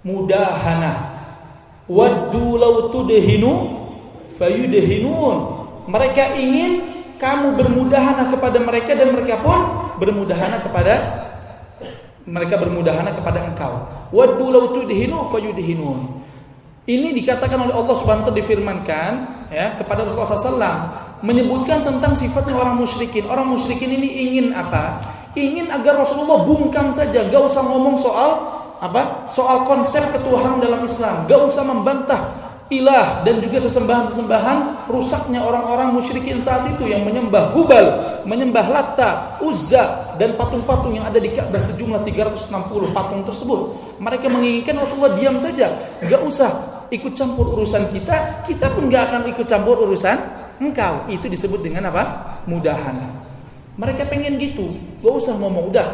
Mudahana. 0.05 1.21
Waddu 1.89 2.55
law 2.55 2.93
tudhinu 2.93 3.53
fayudhinun. 4.39 5.37
Mereka 5.89 6.37
ingin 6.37 6.71
kamu 7.17 7.57
bermudahana 7.57 8.31
kepada 8.33 8.57
mereka 8.61 8.97
dan 8.97 9.13
mereka 9.13 9.41
pun 9.41 9.59
bermudahana 10.01 10.61
kepada 10.65 10.93
mereka 12.31 12.55
bermudahana 12.55 13.11
kepada 13.11 13.43
engkau. 13.43 13.83
Waddu 14.15 14.47
law 14.47 14.71
tudhinu 14.71 15.27
fayudhinun. 15.27 16.23
Ini 16.87 17.13
dikatakan 17.13 17.67
oleh 17.67 17.75
Allah 17.75 17.95
Subhanahu 17.99 18.33
difirmankan 18.33 19.11
ya 19.51 19.75
kepada 19.77 20.07
Rasulullah 20.07 20.33
SAW 20.33 20.73
menyebutkan 21.21 21.85
tentang 21.85 22.15
sifatnya 22.17 22.57
orang 22.57 22.79
musyrikin. 22.79 23.27
Orang 23.27 23.51
musyrikin 23.51 23.91
ini 23.91 24.09
ingin 24.31 24.47
apa? 24.55 25.03
Ingin 25.37 25.69
agar 25.69 26.01
Rasulullah 26.01 26.43
bungkam 26.43 26.91
saja, 26.91 27.27
gak 27.29 27.43
usah 27.53 27.63
ngomong 27.63 27.95
soal 28.01 28.29
apa? 28.81 29.29
Soal 29.29 29.63
konsep 29.63 30.01
ketuhanan 30.09 30.59
dalam 30.59 30.81
Islam, 30.83 31.29
gak 31.29 31.41
usah 31.45 31.63
membantah 31.63 32.51
ilah 32.71 33.21
dan 33.27 33.43
juga 33.43 33.59
sesembahan-sesembahan 33.59 34.87
rusaknya 34.87 35.43
orang-orang 35.43 35.91
musyrikin 35.91 36.39
saat 36.39 36.71
itu 36.71 36.87
yang 36.87 37.03
menyembah 37.03 37.51
Hubal, 37.51 37.87
menyembah 38.23 38.65
Latta, 38.71 39.37
Uzza 39.43 40.10
dan 40.21 40.37
patung-patung 40.37 40.93
yang 40.93 41.09
ada 41.09 41.17
di 41.17 41.33
Ka'bah 41.33 41.57
sejumlah 41.57 42.05
360 42.05 42.93
patung 42.93 43.25
tersebut. 43.25 43.73
Mereka 43.97 44.29
menginginkan 44.29 44.77
Rasulullah 44.77 45.17
diam 45.17 45.41
saja, 45.41 45.97
gak 45.97 46.21
usah 46.21 46.85
ikut 46.93 47.17
campur 47.17 47.57
urusan 47.57 47.89
kita, 47.89 48.45
kita 48.45 48.69
pun 48.69 48.85
gak 48.93 49.09
akan 49.09 49.33
ikut 49.33 49.49
campur 49.49 49.81
urusan 49.81 50.13
engkau. 50.61 51.09
Itu 51.09 51.25
disebut 51.25 51.65
dengan 51.65 51.89
apa? 51.89 52.37
Mudahan. 52.45 53.01
Mereka 53.81 54.13
pengen 54.13 54.37
gitu, 54.37 54.77
gak 55.01 55.25
usah 55.25 55.33
ngomong 55.41 55.73
udah 55.73 55.89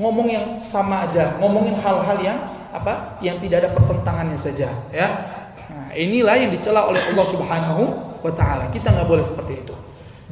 ngomong 0.00 0.32
yang 0.32 0.46
sama 0.64 1.04
aja, 1.04 1.36
ngomongin 1.36 1.76
hal-hal 1.76 2.16
yang 2.24 2.40
apa? 2.72 3.20
Yang 3.20 3.44
tidak 3.44 3.68
ada 3.68 3.70
pertentangannya 3.76 4.40
saja, 4.40 4.72
ya. 4.88 5.08
Nah, 5.68 5.92
inilah 5.92 6.40
yang 6.40 6.56
dicela 6.56 6.88
oleh 6.88 7.04
Allah 7.12 7.26
Subhanahu 7.28 7.82
wa 8.24 8.32
taala. 8.32 8.72
Kita 8.72 8.88
nggak 8.88 9.04
boleh 9.04 9.20
seperti 9.20 9.60
itu. 9.60 9.76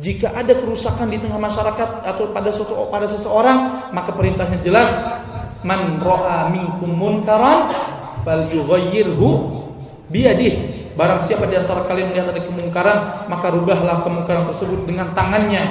Jika 0.01 0.33
ada 0.33 0.57
kerusakan 0.57 1.13
di 1.13 1.21
tengah 1.21 1.37
masyarakat 1.37 2.09
atau 2.09 2.33
pada 2.33 2.49
suatu 2.49 2.89
pada 2.89 3.05
seseorang, 3.05 3.93
maka 3.93 4.17
perintahnya 4.17 4.57
jelas, 4.65 4.89
man 5.61 6.01
ra'a 6.01 6.49
minkum 6.49 6.89
munkaran 6.89 7.69
falyughayyirhu 8.25 9.29
biyadih. 10.09 10.81
Barang 10.97 11.21
siapa 11.21 11.45
di 11.45 11.61
antara 11.61 11.85
kalian 11.85 12.17
melihat 12.17 12.33
ada 12.33 12.41
kemungkaran, 12.41 12.99
maka 13.29 13.53
rubahlah 13.53 14.01
kemungkaran 14.01 14.49
tersebut 14.49 14.89
dengan 14.89 15.13
tangannya. 15.13 15.63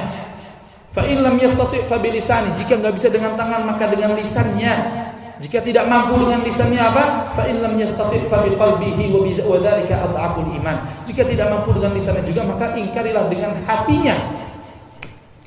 Fa 0.94 1.06
in 1.10 1.26
lam 1.26 1.42
yastati' 1.42 1.90
fa 1.90 1.98
bilisani. 1.98 2.54
Jika 2.54 2.78
nggak 2.78 2.94
bisa 3.02 3.10
dengan 3.10 3.34
tangan, 3.34 3.66
maka 3.66 3.90
dengan 3.90 4.14
lisannya. 4.14 5.09
Jika 5.40 5.64
tidak 5.64 5.88
mampu 5.88 6.20
dengan 6.20 6.44
lisannya 6.44 6.82
apa? 6.84 7.32
Fa 7.32 7.48
in 7.48 7.64
lam 7.64 7.80
yastati' 7.80 8.28
fa 8.28 8.44
bi 8.44 8.60
wa 8.60 9.56
dzalika 9.56 9.96
adhaful 10.04 10.52
iman. 10.52 10.78
Jika 11.08 11.24
tidak 11.24 11.48
mampu 11.48 11.72
dengan 11.80 11.96
lisannya 11.96 12.28
juga, 12.28 12.44
maka 12.44 12.76
ingkarilah 12.76 13.32
dengan 13.32 13.56
hatinya. 13.64 14.16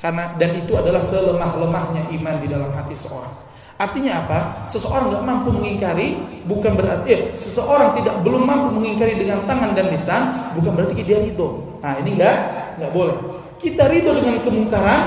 Karena 0.01 0.33
dan 0.35 0.51
itu 0.57 0.73
adalah 0.75 0.99
selemah-lemahnya 0.99 2.09
iman 2.09 2.35
di 2.41 2.47
dalam 2.49 2.73
hati 2.73 2.91
seorang. 2.97 3.31
Artinya 3.79 4.19
apa? 4.25 4.39
Seseorang 4.69 5.09
nggak 5.13 5.23
mampu 5.25 5.49
mengingkari 5.49 6.19
bukan 6.45 6.77
berarti 6.77 7.07
eh, 7.09 7.21
seseorang 7.33 7.97
tidak 7.97 8.21
belum 8.21 8.45
mampu 8.45 8.67
mengingkari 8.77 9.17
dengan 9.17 9.45
tangan 9.49 9.73
dan 9.73 9.89
lisan 9.89 10.21
bukan 10.59 10.75
berarti 10.75 11.01
dia 11.01 11.23
ridho. 11.23 11.79
Nah 11.81 11.97
ini 12.03 12.19
nggak 12.19 12.37
nggak 12.81 12.91
boleh. 12.91 13.17
Kita 13.57 13.87
ridho 13.89 14.11
dengan 14.13 14.43
kemungkaran 14.43 15.01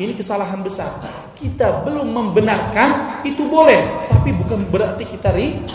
ini 0.00 0.16
kesalahan 0.16 0.64
besar. 0.64 0.88
Kita 1.36 1.84
belum 1.84 2.08
membenarkan 2.08 3.20
itu 3.24 3.44
boleh, 3.48 4.08
tapi 4.08 4.32
bukan 4.32 4.64
berarti 4.72 5.04
kita 5.04 5.32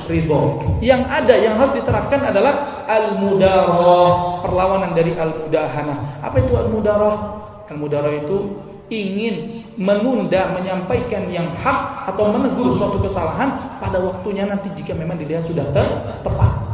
ridho. 0.09 0.61
Yang 0.81 1.01
ada 1.09 1.33
yang 1.37 1.53
harus 1.61 1.77
diterapkan 1.77 2.33
adalah 2.33 2.85
al-mudarah, 2.89 4.41
perlawanan 4.41 4.97
dari 4.97 5.13
al-mudahanah. 5.13 6.25
Apa 6.25 6.41
itu 6.41 6.53
al-mudarah? 6.57 7.15
Al-mudarah 7.69 8.13
itu 8.13 8.65
ingin 8.89 9.65
menunda 9.77 10.53
menyampaikan 10.53 11.29
yang 11.33 11.49
hak 11.57 12.09
atau 12.13 12.29
menegur 12.29 12.69
suatu 12.69 13.01
kesalahan 13.01 13.77
pada 13.81 13.97
waktunya 13.97 14.45
nanti 14.45 14.69
jika 14.77 14.93
memang 14.93 15.17
dilihat 15.17 15.45
sudah 15.45 15.65
ter 15.73 15.85
tepat. 16.21 16.64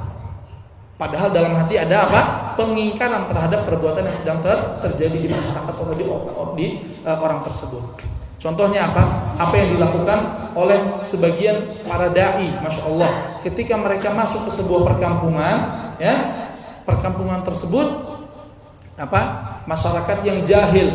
Padahal 1.01 1.33
dalam 1.33 1.57
hati 1.57 1.81
ada 1.81 2.05
apa? 2.05 2.21
Pengingkaran 2.61 3.25
terhadap 3.25 3.65
perbuatan 3.65 4.05
yang 4.05 4.13
sedang 4.21 4.37
ter 4.45 4.53
terjadi 4.85 5.17
di 5.17 5.29
masyarakat 5.33 5.73
atau 5.73 5.97
di, 5.97 6.05
di 6.53 6.67
uh, 7.01 7.17
orang 7.17 7.41
tersebut. 7.41 8.05
Contohnya 8.37 8.85
apa? 8.85 9.33
Apa 9.41 9.57
yang 9.57 9.81
dilakukan 9.81 10.53
oleh 10.53 10.77
sebagian 11.01 11.81
para 11.89 12.13
dai, 12.13 12.53
masya 12.61 12.85
Allah, 12.85 13.41
ketika 13.41 13.81
mereka 13.81 14.13
masuk 14.13 14.45
ke 14.45 14.61
sebuah 14.61 14.93
perkampungan, 14.93 15.57
ya, 15.97 16.13
perkampungan 16.85 17.41
tersebut, 17.41 17.85
apa? 18.93 19.21
Masyarakat 19.65 20.17
yang 20.21 20.45
jahil, 20.45 20.93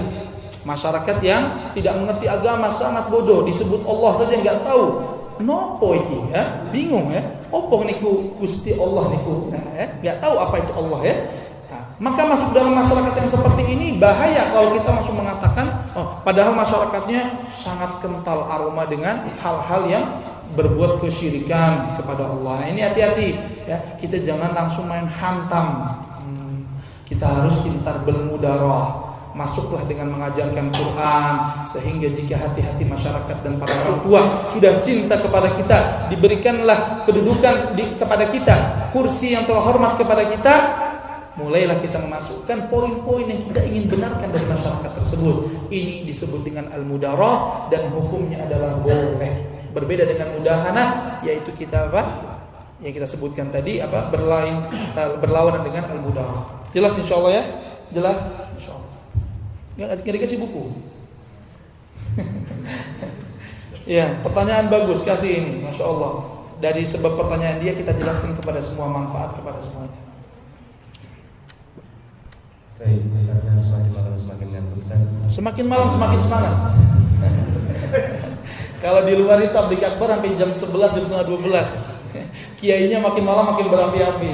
masyarakat 0.62 1.18
yang 1.18 1.74
tidak 1.74 1.98
mengerti 1.98 2.30
agama 2.30 2.70
sangat 2.70 3.10
bodoh, 3.10 3.42
disebut 3.42 3.82
Allah 3.82 4.12
saja 4.14 4.38
nggak 4.38 4.62
tahu. 4.62 5.15
Nopo 5.36 5.92
iki, 5.92 6.32
ya, 6.32 6.64
bingung 6.72 7.12
ya. 7.12 7.20
Opo 7.52 7.84
niku 7.84 8.36
gusti 8.40 8.72
Allah 8.76 9.12
niku, 9.12 9.52
ya, 9.52 9.86
nggak 10.00 10.16
tahu 10.24 10.34
apa 10.40 10.54
itu 10.64 10.72
Allah 10.72 11.00
ya. 11.04 11.16
Maka 11.96 12.28
masuk 12.28 12.52
dalam 12.52 12.76
masyarakat 12.76 13.14
yang 13.24 13.30
seperti 13.32 13.62
ini 13.72 13.96
bahaya 13.96 14.52
kalau 14.52 14.76
kita 14.76 14.88
langsung 14.92 15.16
mengatakan, 15.16 15.88
oh, 15.96 16.20
padahal 16.20 16.52
masyarakatnya 16.52 17.48
sangat 17.48 18.04
kental 18.04 18.44
aroma 18.44 18.84
dengan 18.84 19.24
hal-hal 19.40 19.88
yang 19.88 20.04
berbuat 20.52 21.00
kesyirikan 21.00 21.96
kepada 21.96 22.28
Allah. 22.28 22.60
Nah, 22.60 22.68
ini 22.68 22.84
hati-hati 22.84 23.28
ya, 23.64 23.96
kita 23.96 24.20
jangan 24.20 24.52
langsung 24.52 24.84
main 24.84 25.08
hantam. 25.08 25.96
Hmm, 26.20 26.68
kita 27.08 27.24
harus 27.24 27.64
pintar 27.64 28.04
bermudarah. 28.04 29.05
Masuklah 29.36 29.84
dengan 29.84 30.16
mengajarkan 30.16 30.72
Quran 30.72 31.34
sehingga 31.68 32.08
jika 32.08 32.40
hati-hati 32.40 32.88
masyarakat 32.88 33.36
dan 33.44 33.60
para 33.60 33.68
orang 33.84 34.00
tua 34.00 34.20
sudah 34.48 34.80
cinta 34.80 35.20
kepada 35.20 35.52
kita, 35.52 36.08
diberikanlah 36.08 37.04
kedudukan 37.04 37.76
di, 37.76 38.00
kepada 38.00 38.32
kita, 38.32 38.56
kursi 38.96 39.36
yang 39.36 39.44
terhormat 39.44 40.00
kepada 40.00 40.24
kita, 40.24 40.54
mulailah 41.36 41.76
kita 41.84 42.00
memasukkan 42.00 42.72
poin-poin 42.72 43.28
yang 43.28 43.44
kita 43.44 43.60
ingin 43.60 43.92
benarkan 43.92 44.32
dari 44.32 44.46
masyarakat 44.48 44.92
tersebut. 44.96 45.36
Ini 45.68 46.08
disebut 46.08 46.40
dengan 46.40 46.72
al-mudarah 46.72 47.68
dan 47.68 47.92
hukumnya 47.92 48.48
adalah 48.48 48.80
boleh. 48.80 49.68
Berbeda 49.76 50.08
dengan 50.08 50.40
mudahanah 50.40 51.20
yaitu 51.20 51.52
kita 51.52 51.92
apa? 51.92 52.02
Yang 52.80 53.04
kita 53.04 53.06
sebutkan 53.12 53.52
tadi 53.52 53.84
apa? 53.84 54.08
Berlain 54.08 54.72
eh, 54.72 55.10
berlawanan 55.20 55.60
dengan 55.60 55.92
al-mudarah. 55.92 56.72
Jelas 56.72 56.96
insyaallah 56.96 57.32
ya? 57.36 57.44
Jelas 57.92 58.18
insyaallah. 59.76 60.00
Enggak 60.00 60.16
dikasih 60.16 60.40
buku. 60.40 60.64
ya, 63.96 64.16
pertanyaan 64.24 64.72
bagus 64.72 65.04
kasih 65.04 65.44
ini, 65.44 65.52
masya 65.68 65.84
Allah. 65.84 66.12
Dari 66.56 66.88
sebab 66.88 67.20
pertanyaan 67.20 67.60
dia 67.60 67.76
kita 67.76 67.92
jelaskan 67.92 68.32
kepada 68.40 68.64
semua 68.64 68.88
manfaat 68.88 69.36
kepada 69.36 69.60
semuanya. 69.60 70.00
Karena 72.76 73.56
semakin 73.56 73.90
malam 73.92 74.12
semakin 74.16 74.46
ngantuk. 74.52 74.80
Semakin 75.32 75.64
malam 75.68 75.88
semakin 75.92 76.20
semangat. 76.24 76.54
Kalau 78.84 79.00
di 79.08 79.16
luar 79.16 79.40
itu 79.40 79.52
tablik 79.52 79.84
akbar 79.84 80.08
sampai 80.16 80.36
jam 80.36 80.52
11 80.52 80.96
jam 80.96 81.04
setengah 81.04 81.26
12. 81.28 82.60
Kiainya 82.60 83.00
makin 83.00 83.24
malam 83.24 83.44
makin 83.52 83.68
berapi-api. 83.68 84.30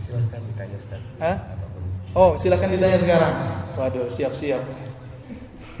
Silahkan 0.00 0.40
ditanya 0.44 0.76
Ustaz. 0.76 1.00
Hah? 1.20 1.36
Oh, 2.16 2.36
silakan 2.36 2.70
ditanya 2.76 2.98
sekarang. 3.00 3.59
Waduh, 3.76 4.06
siap-siap. 4.10 4.62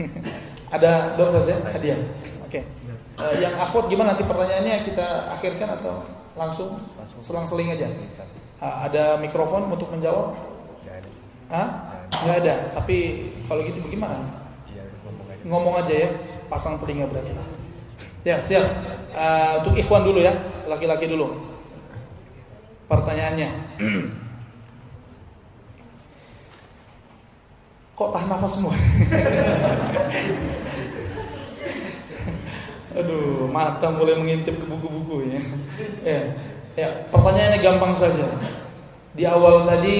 Ada 0.74 1.18
dokter 1.18 1.42
ya? 1.50 1.56
Hadiah. 1.74 1.98
Oke. 2.46 2.60
Uh, 3.18 3.34
yang 3.42 3.54
akhwat 3.58 3.90
gimana 3.90 4.14
nanti 4.14 4.24
pertanyaannya 4.24 4.86
kita 4.86 5.34
akhirkan 5.34 5.68
atau 5.82 6.06
langsung 6.38 6.78
selang-seling 7.20 7.74
aja? 7.74 7.90
Uh, 8.60 8.76
ada 8.86 9.16
mikrofon 9.18 9.66
untuk 9.68 9.90
menjawab? 9.92 10.36
Hah? 11.50 11.68
Nggak 12.22 12.36
ada. 12.46 12.54
Tapi 12.78 12.96
kalau 13.50 13.66
gitu 13.66 13.82
bagaimana? 13.82 14.22
Iya, 14.70 14.84
ngomong 15.02 15.26
aja. 15.26 15.42
Ngomong 15.42 15.74
aja 15.82 15.94
ya. 16.06 16.08
Pasang 16.46 16.78
telinga 16.78 17.10
berarti. 17.10 17.34
Ya, 18.22 18.38
siap. 18.38 18.64
Uh, 19.10 19.64
untuk 19.64 19.74
ikhwan 19.74 20.06
dulu 20.06 20.22
ya, 20.22 20.32
laki-laki 20.70 21.10
dulu. 21.10 21.50
Pertanyaannya. 22.86 23.50
Kok 28.00 28.16
tahan 28.16 28.32
nafas 28.32 28.56
semua? 28.56 28.72
Aduh, 32.96 33.44
mata 33.52 33.92
mulai 33.92 34.16
mengintip 34.16 34.56
ke 34.56 34.64
buku-buku 34.64 35.28
ya. 35.28 35.40
Ya, 36.00 36.20
ya, 36.80 36.88
pertanyaannya 37.12 37.60
gampang 37.60 37.92
saja. 38.00 38.24
Di 39.12 39.28
awal 39.28 39.68
tadi 39.68 39.96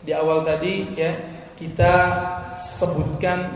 di 0.00 0.16
awal 0.16 0.48
tadi 0.48 0.96
ya 0.96 1.12
kita 1.60 1.92
sebutkan 2.56 3.52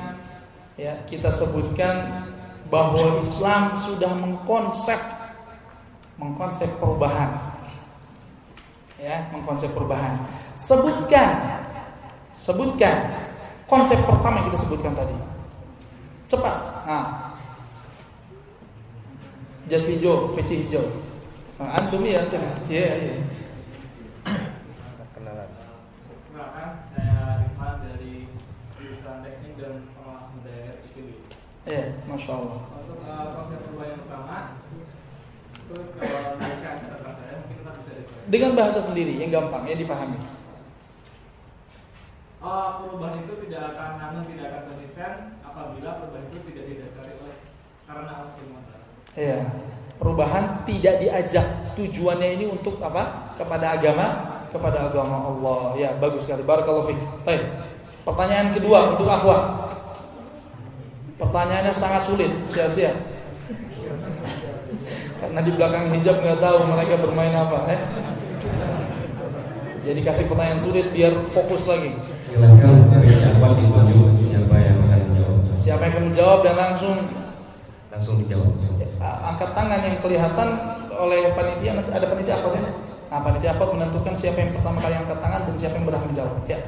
ya 0.76 0.92
kita 1.08 1.32
sebutkan 1.32 2.28
bahwa 2.68 3.16
Islam 3.16 3.80
sudah 3.80 4.12
mengkonsep 4.12 5.00
mengkonsep 6.20 6.68
perubahan 6.76 7.32
ya 9.00 9.24
mengkonsep 9.32 9.72
perubahan 9.72 10.20
sebutkan 10.56 11.60
sebutkan 12.36 13.27
konsep 13.68 14.00
pertama 14.02 14.42
yang 14.42 14.46
kita 14.50 14.58
sebutkan 14.64 14.96
tadi. 14.96 15.14
Cepat. 16.32 16.56
Nah 16.88 17.28
jas 19.68 19.84
hijau 19.84 20.32
peci 20.32 20.64
hijau. 20.64 20.84
Nah, 21.60 21.76
antum 21.76 22.00
ya 22.02 22.24
antum 22.24 22.40
ya. 22.40 22.52
Yeah, 22.66 22.94
yeah. 22.96 23.20
Ya, 31.68 31.84
masya 32.08 32.32
Allah. 32.32 32.64
Untuk 32.80 33.04
uh, 33.04 33.28
konsep 33.36 33.60
perubahan 33.60 33.92
yang 33.92 34.00
pertama, 34.08 34.56
itu 35.52 35.76
kalau 36.00 36.32
mereka 36.40 36.70
kata 36.80 37.10
saya 37.12 37.34
mungkin 37.44 37.56
kita 37.60 37.70
bisa 37.76 37.92
Dengan 38.32 38.50
bahasa 38.56 38.80
sendiri 38.80 39.20
yang 39.20 39.28
gampang, 39.28 39.68
yang 39.68 39.76
dipahami. 39.76 40.16
Uh, 42.38 42.86
perubahan 42.86 43.26
itu 43.26 43.34
tidak 43.50 43.74
akan 43.74 43.90
namun 43.98 44.22
tidak 44.30 44.46
akan 44.54 44.62
konsisten 44.70 45.12
apabila 45.42 45.90
perubahan 45.98 46.26
itu 46.30 46.38
tidak 46.46 46.64
didasari 46.70 47.12
oleh 47.18 47.36
karena 47.82 48.10
Allah 48.14 48.30
SWT. 48.30 48.72
Iya. 49.18 49.40
Perubahan 49.98 50.44
tidak 50.62 50.94
diajak 51.02 51.46
tujuannya 51.74 52.28
ini 52.38 52.46
untuk 52.46 52.78
apa? 52.78 53.34
Kepada 53.34 53.74
agama, 53.74 54.06
kepada 54.54 54.86
agama 54.86 55.34
Allah. 55.34 55.74
Ya, 55.74 55.90
bagus 55.98 56.30
sekali. 56.30 56.46
Barakallahu 56.46 56.94
fiik. 56.94 57.02
Baik. 57.26 57.42
Pertanyaan 58.06 58.54
kedua 58.54 58.94
untuk 58.94 59.10
akhwat. 59.10 59.74
Pertanyaannya 61.18 61.74
sangat 61.74 62.06
sulit, 62.06 62.30
siap-siap. 62.46 62.94
Karena 65.18 65.40
di 65.42 65.50
belakang 65.58 65.90
hijab 65.90 66.22
nggak 66.22 66.38
tahu 66.38 66.58
mereka 66.70 66.94
bermain 67.02 67.34
apa, 67.34 67.58
eh? 67.74 67.80
Jadi 69.82 70.00
kasih 70.06 70.30
pertanyaan 70.30 70.62
sulit 70.62 70.86
biar 70.94 71.10
fokus 71.34 71.66
lagi. 71.66 72.07
Siapa 72.38 73.46
ditunjuk 73.58 74.30
siapa 74.30 74.54
yang 74.62 74.78
akan 74.78 75.00
menjawab. 75.10 75.36
Siapa 75.58 75.82
yang 75.82 75.90
akan 75.90 76.04
menjawab 76.06 76.38
dan 76.46 76.54
langsung 76.54 76.96
langsung 77.90 78.14
dijawab. 78.22 78.54
angkat 79.02 79.50
tangan 79.58 79.80
yang 79.82 79.98
kelihatan 79.98 80.48
oleh 80.94 81.34
panitia 81.34 81.72
nanti 81.74 81.90
ada 81.90 82.06
panitia 82.06 82.38
apa 82.38 82.48
ya? 82.54 82.62
Nah, 83.10 83.20
panitia 83.26 83.50
apa 83.58 83.64
menentukan 83.74 84.14
siapa 84.14 84.38
yang 84.38 84.54
pertama 84.54 84.78
kali 84.78 84.94
angkat 84.94 85.18
tangan 85.18 85.40
dan 85.50 85.54
siapa 85.58 85.74
yang 85.82 85.86
berhak 85.90 86.04
menjawab. 86.06 86.36
Ya. 86.46 86.58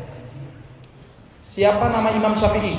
Siapa 1.46 1.84
nama 1.86 2.08
Imam 2.18 2.34
Syafi'i? 2.34 2.74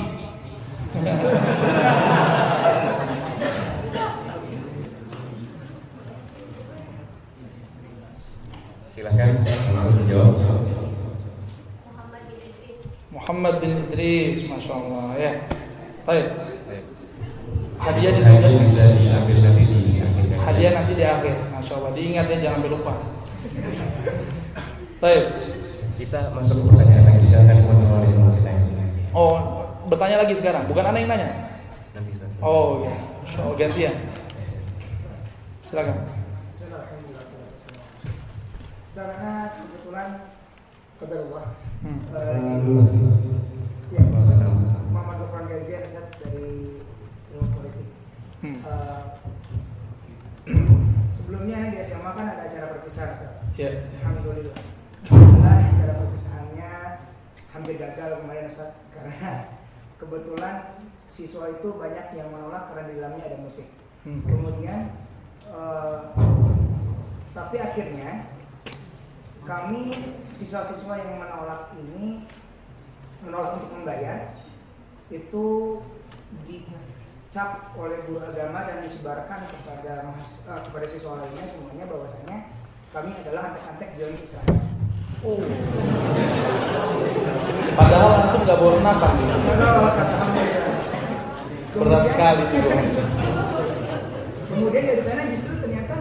Silakan 8.92 9.30
langsung 9.48 9.96
dijawab. 10.04 10.81
Muhammad 13.22 13.62
bin 13.62 13.86
Idris, 13.86 14.50
masya 14.50 14.74
Allah 14.74 15.14
ya. 15.14 15.32
Baik. 16.02 16.26
Hadiah 17.78 18.12
di 18.18 18.22
Hadiah 18.26 18.58
bisa 18.66 18.82
diambil 18.98 19.38
nanti 19.46 19.62
di 19.62 20.02
akhir. 20.02 20.26
Hadiah 20.42 20.72
nanti 20.74 20.92
di 20.98 21.04
akhir, 21.06 21.34
masya 21.54 21.72
Allah. 21.78 21.90
Diingat 21.94 22.26
ya 22.26 22.36
jangan 22.42 22.66
lupa. 22.66 22.98
Baik. 24.98 25.24
Kita 26.02 26.34
masuk 26.34 26.66
ke 26.66 26.74
pertanyaan 26.74 27.04
lagi. 27.14 27.22
Silakan 27.30 27.56
teman-teman 27.62 28.10
yang 28.10 28.18
mau 28.18 28.34
ditanya. 28.34 28.84
Oh, 29.14 29.34
bertanya 29.86 30.16
lagi 30.26 30.34
sekarang, 30.34 30.66
bukan 30.66 30.82
anak 30.82 30.98
yang 31.06 31.10
nanya. 31.14 31.30
Nanti 31.94 32.10
Oh 32.42 32.82
ya, 32.82 32.94
oh 33.38 33.54
gantian. 33.54 33.96
Silakan. 35.62 36.10
Karena 38.98 39.32
kebetulan 39.54 40.08
kadarullah. 40.98 41.46
Iya. 41.82 41.90
Hmm. 41.90 41.98
Ya, 43.92 44.02
dari 46.22 46.78
Ilmu 47.34 47.48
Politik. 47.58 47.88
Sebelumnya 51.10 51.58
di 51.70 51.78
SMA 51.82 52.10
kan 52.14 52.26
ada 52.30 52.42
acara 52.46 52.66
perpisahan 52.78 53.18
acara 55.74 55.92
perpisahannya 56.06 56.72
hampir 57.50 57.74
gagal 57.76 58.10
kemarin 58.22 58.48
karena 58.94 59.30
kebetulan 59.98 60.54
siswa 61.10 61.50
itu 61.50 61.68
banyak 61.76 62.06
yang 62.16 62.28
menolak 62.30 62.70
karena 62.70 62.88
di 62.88 62.94
dalamnya 62.96 63.24
ada 63.26 63.38
musik. 63.42 63.68
Hmm. 64.06 64.22
Kemudian 64.22 64.94
uh, 65.50 66.14
tapi 67.34 67.56
akhirnya 67.58 68.30
kami 69.42 69.90
siswa-siswa 70.38 70.94
yang 71.02 71.18
menolak 71.18 71.74
ini 71.74 72.30
menolak 73.26 73.58
untuk 73.58 73.70
membayar 73.74 74.38
itu 75.10 75.46
dicap 76.46 77.74
oleh 77.74 78.06
guru 78.06 78.22
agama 78.22 78.70
dan 78.70 78.86
disebarkan 78.86 79.50
kepada 79.50 80.14
eh, 80.46 80.60
kepada 80.70 80.86
siswa 80.86 81.18
lainnya 81.18 81.44
semuanya 81.50 81.84
bahwasanya 81.90 82.38
kami 82.94 83.10
adalah 83.24 83.50
antek-antek 83.50 83.90
join 83.98 84.16
Israel. 84.20 84.52
Padahal 87.72 88.10
antum 88.20 88.40
nggak 88.44 88.58
bawa 88.58 88.72
senapan. 88.74 89.12
Berat 91.72 92.04
sekali 92.12 92.42
itu. 92.52 92.70
Kemudian 94.52 94.84
dari 94.84 95.02
sana 95.02 95.22
justru 95.32 95.56
ternyata 95.56 95.96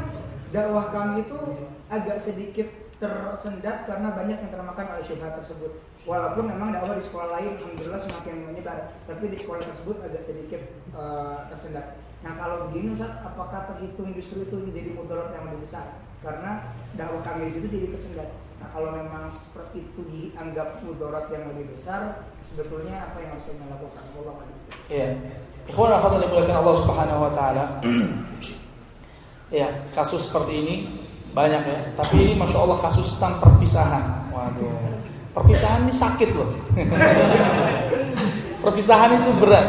dakwah 0.52 0.92
kami 0.92 1.24
itu 1.24 1.40
agak 1.88 2.18
sedikit 2.20 2.91
tersendat 3.02 3.90
karena 3.90 4.14
banyak 4.14 4.38
yang 4.46 4.52
termakan 4.54 4.86
oleh 4.94 5.02
syubhat 5.02 5.34
tersebut. 5.42 5.82
Walaupun 6.06 6.46
memang 6.46 6.70
dakwah 6.70 6.94
di 6.94 7.02
sekolah 7.02 7.34
lain 7.34 7.58
alhamdulillah 7.58 7.98
semakin 7.98 8.36
menyebar, 8.46 8.94
tapi 9.10 9.34
di 9.34 9.38
sekolah 9.42 9.62
tersebut 9.66 9.98
agak 10.06 10.22
sedikit 10.22 10.62
eh, 10.94 11.38
tersendat. 11.50 11.98
Nah 12.22 12.38
kalau 12.38 12.70
begini 12.70 12.94
Ustaz, 12.94 13.18
apakah 13.26 13.74
terhitung 13.74 14.14
justru 14.14 14.46
itu 14.46 14.54
menjadi 14.54 14.94
mudarat 14.94 15.34
yang 15.34 15.50
lebih 15.50 15.66
besar? 15.66 15.98
Karena 16.22 16.78
dakwah 16.94 17.26
kami 17.26 17.50
di 17.50 17.52
situ 17.58 17.68
jadi 17.74 17.88
tersendat. 17.90 18.30
Nah 18.62 18.70
kalau 18.70 18.94
memang 18.94 19.26
seperti 19.34 19.90
itu 19.90 20.02
dianggap 20.06 20.86
mudarat 20.86 21.26
yang 21.34 21.50
lebih 21.50 21.74
besar, 21.74 22.30
sebetulnya 22.46 23.10
apa 23.10 23.18
yang 23.18 23.34
harus 23.34 23.46
kita 23.50 23.66
lakukan? 23.66 24.04
Allah 24.14 24.34
Iya. 24.86 25.10
Ikhwan 25.66 25.94
akhwat 25.98 26.12
yang 26.18 26.22
dimuliakan 26.30 26.58
Allah 26.62 26.76
Subhanahu 26.86 27.20
wa 27.26 27.32
taala. 27.34 27.64
ya, 29.62 29.68
kasus 29.98 30.30
seperti 30.30 30.54
ini 30.62 30.76
banyak 31.32 31.62
ya. 31.64 31.80
Tapi 31.96 32.16
ini 32.20 32.34
Masya 32.36 32.58
Allah 32.60 32.80
kasus 32.84 33.18
tentang 33.18 33.40
perpisahan. 33.40 34.32
Waduh. 34.32 35.00
Perpisahan 35.32 35.88
ini 35.88 35.94
sakit 35.96 36.30
loh. 36.36 36.50
perpisahan 38.64 39.12
itu 39.16 39.32
berat. 39.40 39.68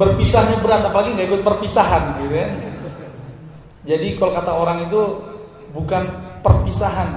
Berpisahnya 0.00 0.56
berat, 0.64 0.80
apalagi 0.88 1.12
nggak 1.12 1.28
ikut 1.28 1.42
perpisahan 1.44 2.24
gitu 2.24 2.36
ya. 2.36 2.48
Jadi 3.84 4.16
kalau 4.16 4.32
kata 4.32 4.52
orang 4.52 4.78
itu 4.88 5.00
bukan 5.76 6.04
perpisahan 6.40 7.08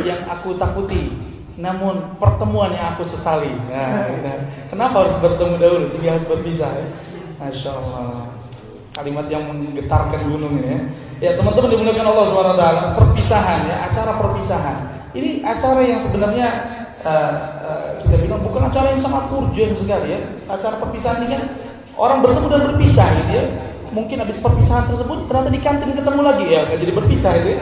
yang 0.00 0.20
aku 0.24 0.56
takuti, 0.56 1.12
namun 1.60 2.16
pertemuan 2.16 2.72
yang 2.72 2.96
aku 2.96 3.04
sesali. 3.04 3.52
Nah, 3.68 4.08
gitu. 4.08 4.28
Kenapa 4.72 5.04
harus 5.04 5.16
bertemu 5.20 5.54
dahulu 5.60 5.84
sehingga 5.84 6.16
harus 6.16 6.28
berpisah? 6.28 6.70
Ya? 6.72 6.86
Masya 7.40 7.70
Allah. 7.76 8.28
Kalimat 8.96 9.26
yang 9.32 9.48
menggetarkan 9.48 10.20
gunung 10.28 10.60
ini 10.60 10.68
ya. 10.68 10.80
Ya 11.20 11.36
teman-teman 11.36 11.68
dimuliakan 11.68 12.06
Allah 12.08 12.26
Taala. 12.56 12.82
Perpisahan 12.96 13.68
ya, 13.68 13.76
acara 13.92 14.16
perpisahan. 14.16 14.76
Ini 15.12 15.44
acara 15.44 15.84
yang 15.84 16.00
sebenarnya 16.00 16.48
uh, 17.04 17.32
uh, 17.60 17.88
kita 18.00 18.24
bilang 18.24 18.40
bukan 18.40 18.72
acara 18.72 18.96
yang 18.96 19.04
sangat 19.04 19.28
urgent 19.28 19.76
sekali 19.76 20.16
ya. 20.16 20.20
Acara 20.48 20.80
perpisahan 20.80 21.20
ini 21.20 21.36
kan 21.36 21.42
orang 22.00 22.24
bertemu 22.24 22.46
dan 22.48 22.62
berpisah 22.72 23.08
gitu 23.20 23.32
ya. 23.36 23.44
Mungkin 23.92 24.16
habis 24.22 24.40
perpisahan 24.40 24.88
tersebut 24.88 25.28
ternyata 25.28 25.50
di 25.52 25.60
kantin 25.60 25.92
ketemu 25.92 26.20
lagi 26.24 26.44
ya, 26.48 26.64
nggak 26.64 26.78
jadi 26.88 26.92
berpisah 26.94 27.32
itu. 27.36 27.48
Ya. 27.52 27.60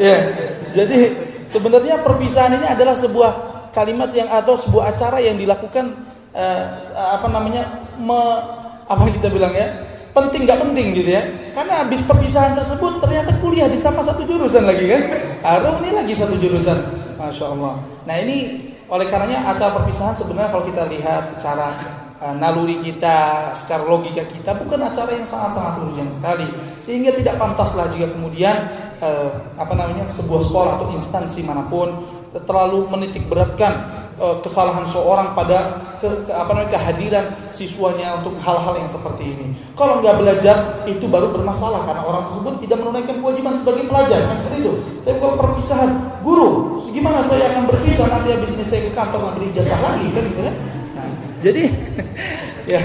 ya, 0.08 0.16
jadi 0.72 0.98
sebenarnya 1.50 2.00
perpisahan 2.00 2.56
ini 2.56 2.66
adalah 2.70 2.96
sebuah 2.96 3.32
kalimat 3.76 4.14
yang 4.16 4.30
atau 4.30 4.54
sebuah 4.56 4.96
acara 4.96 5.18
yang 5.18 5.34
dilakukan 5.34 6.08
uh, 6.30 6.64
apa 6.94 7.26
namanya 7.26 7.90
me, 7.98 8.20
apa 8.92 9.08
kita 9.08 9.28
bilang 9.32 9.52
ya? 9.56 9.68
Penting 10.12 10.44
nggak 10.44 10.60
penting 10.60 10.86
gitu 10.92 11.10
ya. 11.16 11.22
Karena 11.56 11.84
habis 11.84 12.04
perpisahan 12.04 12.52
tersebut 12.52 13.00
ternyata 13.00 13.32
kuliah 13.40 13.68
di 13.68 13.80
sama 13.80 14.04
satu 14.04 14.28
jurusan 14.28 14.68
lagi 14.68 14.84
kan? 14.84 15.02
Arum 15.40 15.80
ini 15.80 15.90
lagi 15.96 16.12
satu 16.12 16.36
jurusan. 16.36 16.78
Masya 17.16 17.44
Allah. 17.56 17.80
Nah 18.04 18.16
ini 18.20 18.68
oleh 18.92 19.08
karenanya 19.08 19.48
acara 19.48 19.80
perpisahan 19.80 20.12
sebenarnya 20.20 20.52
kalau 20.52 20.64
kita 20.68 20.84
lihat 20.92 21.24
secara 21.32 21.72
uh, 22.20 22.34
naluri 22.36 22.76
kita 22.84 23.50
secara 23.56 23.88
logika 23.88 24.20
kita 24.28 24.52
bukan 24.60 24.84
acara 24.84 25.16
yang 25.16 25.24
sangat-sangat 25.24 25.80
urgent 25.80 26.12
sekali. 26.12 26.48
Sehingga 26.84 27.16
tidak 27.16 27.40
pantaslah 27.40 27.88
jika 27.96 28.12
kemudian 28.12 28.56
uh, 29.00 29.56
apa 29.56 29.72
namanya 29.72 30.04
sebuah 30.12 30.44
sekolah 30.44 30.72
atau 30.76 30.86
instansi 30.92 31.40
mana 31.40 31.64
pun 31.72 31.88
terlalu 32.44 32.88
menitik 32.92 33.24
beratkan 33.28 34.01
kesalahan 34.44 34.84
seorang 34.88 35.32
pada 35.32 35.58
ke, 36.02 36.26
ke, 36.26 36.32
apa 36.34 36.50
namanya 36.52 36.74
kehadiran 36.74 37.24
siswanya 37.54 38.18
untuk 38.20 38.36
hal-hal 38.42 38.74
yang 38.74 38.90
seperti 38.90 39.32
ini. 39.32 39.46
Kalau 39.78 40.02
nggak 40.02 40.18
belajar 40.18 40.82
itu 40.84 41.06
baru 41.06 41.30
bermasalah 41.30 41.86
karena 41.86 42.02
orang 42.02 42.26
tersebut 42.28 42.58
tidak 42.66 42.82
menunaikan 42.82 43.16
kewajiban 43.22 43.54
sebagai 43.56 43.86
pelajar 43.86 44.18
kan 44.26 44.36
seperti 44.42 44.56
itu. 44.66 44.72
Tapi 45.06 45.16
kalau 45.22 45.34
perpisahan 45.38 45.90
guru, 46.26 46.50
gimana 46.92 47.24
saya 47.24 47.50
akan 47.54 47.64
berpisah 47.70 48.06
nanti 48.10 48.28
habis 48.34 48.50
ini 48.52 48.64
saya 48.66 48.80
ke 48.86 48.92
kantor 48.92 49.20
ngambil 49.30 49.48
ijazah 49.54 49.80
lagi 49.80 50.06
kan 50.12 50.22
gitu 50.28 50.40
ya. 50.42 50.52
Nah, 50.92 51.08
jadi 51.40 51.62
ya 52.76 52.80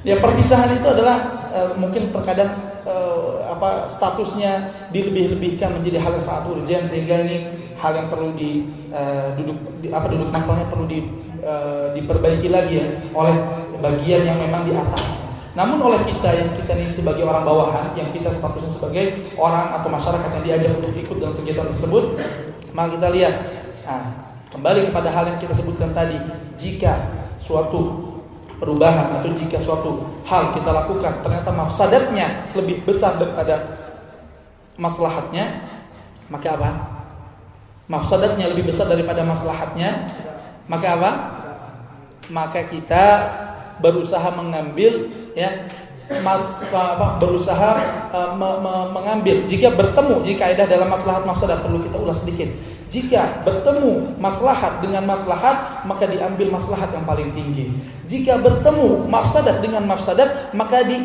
ya 0.00 0.14
perpisahan 0.16 0.70
itu 0.80 0.86
adalah 0.88 1.16
uh, 1.52 1.70
mungkin 1.76 2.08
terkadang 2.08 2.50
uh, 2.88 3.44
apa 3.52 3.90
statusnya 3.92 4.72
dilebih-lebihkan 4.94 5.76
menjadi 5.76 6.00
hal 6.00 6.16
yang 6.16 6.24
sangat 6.24 6.44
urgent 6.48 6.84
sehingga 6.88 7.20
ini 7.28 7.36
hal 7.80 7.92
yang 7.96 8.08
perlu 8.12 8.36
di 8.36 8.68
uh, 8.92 9.32
duduk 9.40 9.56
di, 9.80 9.88
apa 9.88 10.06
duduk 10.12 10.28
masalahnya 10.28 10.68
perlu 10.68 10.84
di, 10.84 11.00
uh, 11.40 11.96
diperbaiki 11.96 12.52
lagi 12.52 12.74
ya 12.76 12.86
oleh 13.16 13.36
bagian 13.80 14.22
yang 14.28 14.38
memang 14.38 14.68
di 14.68 14.76
atas. 14.76 15.24
Namun 15.56 15.82
oleh 15.82 16.00
kita 16.06 16.30
yang 16.30 16.54
kita 16.54 16.78
ini 16.78 16.92
sebagai 16.94 17.26
orang 17.26 17.42
bawahan, 17.42 17.90
yang 17.98 18.14
kita 18.14 18.30
statusnya 18.30 18.70
sebagai 18.70 19.34
orang 19.34 19.74
atau 19.82 19.88
masyarakat 19.90 20.30
yang 20.38 20.44
diajak 20.46 20.70
untuk 20.78 20.94
ikut 20.94 21.16
dalam 21.18 21.34
kegiatan 21.42 21.66
tersebut, 21.74 22.04
maka 22.70 22.88
kita 22.94 23.08
lihat. 23.10 23.34
Nah, 23.82 24.04
kembali 24.54 24.94
kepada 24.94 25.10
hal 25.10 25.24
yang 25.34 25.38
kita 25.42 25.50
sebutkan 25.56 25.90
tadi, 25.90 26.14
jika 26.54 27.10
suatu 27.42 28.12
perubahan 28.62 29.18
atau 29.18 29.32
jika 29.34 29.58
suatu 29.58 30.20
hal 30.28 30.54
kita 30.54 30.70
lakukan 30.70 31.24
ternyata 31.24 31.50
mafsadatnya 31.50 32.52
lebih 32.54 32.84
besar 32.84 33.16
daripada 33.18 33.80
maslahatnya, 34.78 35.66
maka 36.30 36.54
apa? 36.54 36.70
Mafsadatnya 37.90 38.46
lebih 38.54 38.70
besar 38.70 38.86
daripada 38.86 39.26
maslahatnya, 39.26 40.06
maka 40.70 40.86
apa? 40.94 41.12
Maka 42.30 42.62
kita 42.70 43.04
berusaha 43.82 44.30
mengambil 44.38 45.10
ya 45.34 45.66
mas 46.22 46.66
apa 46.70 47.18
berusaha 47.18 47.70
uh, 48.14 48.38
me, 48.38 48.50
me, 48.62 48.74
mengambil. 48.94 49.42
Jika 49.50 49.74
bertemu 49.74 50.22
jika 50.22 50.46
kaidah 50.46 50.66
dalam 50.70 50.86
maslahat 50.86 51.26
mafsadat 51.26 51.66
perlu 51.66 51.82
kita 51.82 51.98
ulas 51.98 52.22
sedikit. 52.22 52.50
Jika 52.90 53.46
bertemu 53.46 54.18
maslahat 54.18 54.82
dengan 54.82 55.06
maslahat 55.06 55.86
maka 55.86 56.10
diambil 56.10 56.50
maslahat 56.50 56.90
yang 56.90 57.06
paling 57.06 57.30
tinggi. 57.34 57.74
Jika 58.10 58.38
bertemu 58.42 59.06
mafsadat 59.06 59.62
dengan 59.62 59.86
mafsadat 59.86 60.54
maka 60.54 60.82
di 60.82 60.98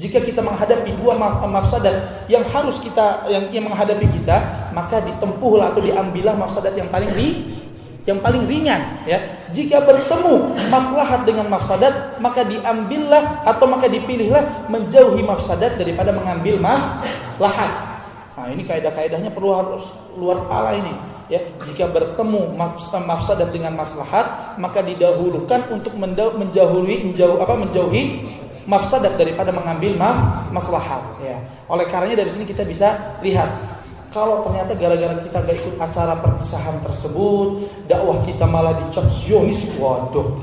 jika 0.00 0.18
kita 0.18 0.42
menghadapi 0.42 0.96
dua 0.98 1.14
mafsadat 1.46 2.26
yang 2.26 2.42
harus 2.50 2.82
kita 2.82 3.30
yang, 3.30 3.52
yang 3.54 3.64
menghadapi 3.70 4.06
kita, 4.08 4.59
maka 4.72 5.02
ditempuhlah 5.02 5.74
atau 5.74 5.82
diambillah 5.82 6.34
mafsadat 6.38 6.74
yang 6.76 6.88
paling 6.88 7.10
ri, 7.14 7.60
yang 8.08 8.18
paling 8.24 8.48
ringan 8.48 8.80
ya. 9.04 9.20
Jika 9.50 9.82
bertemu 9.82 10.56
maslahat 10.70 11.26
dengan 11.28 11.50
mafsadat, 11.50 12.18
maka 12.22 12.46
diambillah 12.46 13.44
atau 13.44 13.66
maka 13.66 13.90
dipilihlah 13.90 14.66
menjauhi 14.70 15.22
mafsadat 15.26 15.76
daripada 15.76 16.14
mengambil 16.14 16.56
maslahat. 16.58 17.70
Nah, 18.38 18.48
ini 18.48 18.64
kaidah-kaidahnya 18.64 19.36
perlu 19.36 19.52
harus 19.52 19.84
luar 20.16 20.46
kepala 20.46 20.72
ini 20.72 20.94
ya. 21.28 21.44
Jika 21.60 21.92
bertemu 21.92 22.56
mafsadat 23.04 23.52
dengan 23.52 23.76
maslahat, 23.76 24.56
maka 24.56 24.80
didahulukan 24.80 25.68
untuk 25.68 25.92
menjauhi 25.98 27.04
menjauh 27.10 27.36
apa 27.36 27.54
menjauhi 27.54 28.32
mafsadat 28.64 29.18
daripada 29.20 29.50
mengambil 29.52 29.98
maf 29.98 30.46
maslahat 30.54 31.02
ya. 31.20 31.36
Oleh 31.68 31.84
karenanya 31.90 32.24
dari 32.24 32.30
sini 32.32 32.44
kita 32.48 32.64
bisa 32.64 33.18
lihat 33.20 33.48
kalau 34.10 34.42
ternyata 34.42 34.74
gara-gara 34.74 35.14
kita 35.22 35.38
gak 35.46 35.56
ikut 35.62 35.76
acara 35.78 36.18
perpisahan 36.18 36.82
tersebut, 36.82 37.70
dakwah 37.86 38.18
kita 38.26 38.42
malah 38.42 38.74
dicap 38.82 39.06
Zionis, 39.06 39.70
waduh. 39.78 40.34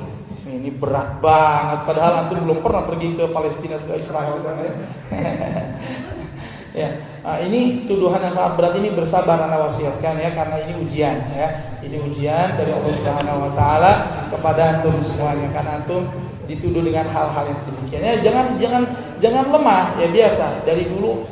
Ini 0.47 0.71
berat 0.79 1.19
banget 1.19 1.83
padahal 1.83 2.13
antum 2.23 2.47
belum 2.47 2.63
pernah 2.63 2.87
pergi 2.87 3.19
ke 3.19 3.29
Palestina 3.35 3.75
ke 3.75 3.99
Israel 3.99 4.39
sana 4.39 4.63
ya. 4.63 4.73
ya. 6.87 6.89
Nah, 7.27 7.37
ini 7.43 7.83
tuduhan 7.83 8.23
yang 8.23 8.31
sangat 8.31 8.55
berat 8.55 8.73
ini 8.79 8.95
bersabar 8.95 9.43
anda 9.43 9.59
wasiatkan 9.67 10.15
ya 10.15 10.31
karena 10.31 10.57
ini 10.63 10.73
ujian 10.79 11.17
ya. 11.35 11.77
Ini 11.83 11.99
ujian 11.99 12.55
dari 12.55 12.71
Allah 12.71 12.93
Subhanahu 12.95 13.43
wa 13.43 13.51
taala 13.53 13.91
kepada 14.31 14.79
antum 14.79 14.95
semuanya 15.03 15.51
karena 15.51 15.83
antum 15.83 16.07
dituduh 16.47 16.79
dengan 16.79 17.05
hal-hal 17.11 17.43
yang 17.43 17.61
demikian. 17.67 18.01
Ya, 18.07 18.15
jangan 18.23 18.45
jangan 18.55 18.83
jangan 19.19 19.45
lemah 19.51 19.99
ya 19.99 20.07
biasa. 20.07 20.63
Dari 20.63 20.87
dulu 20.87 21.27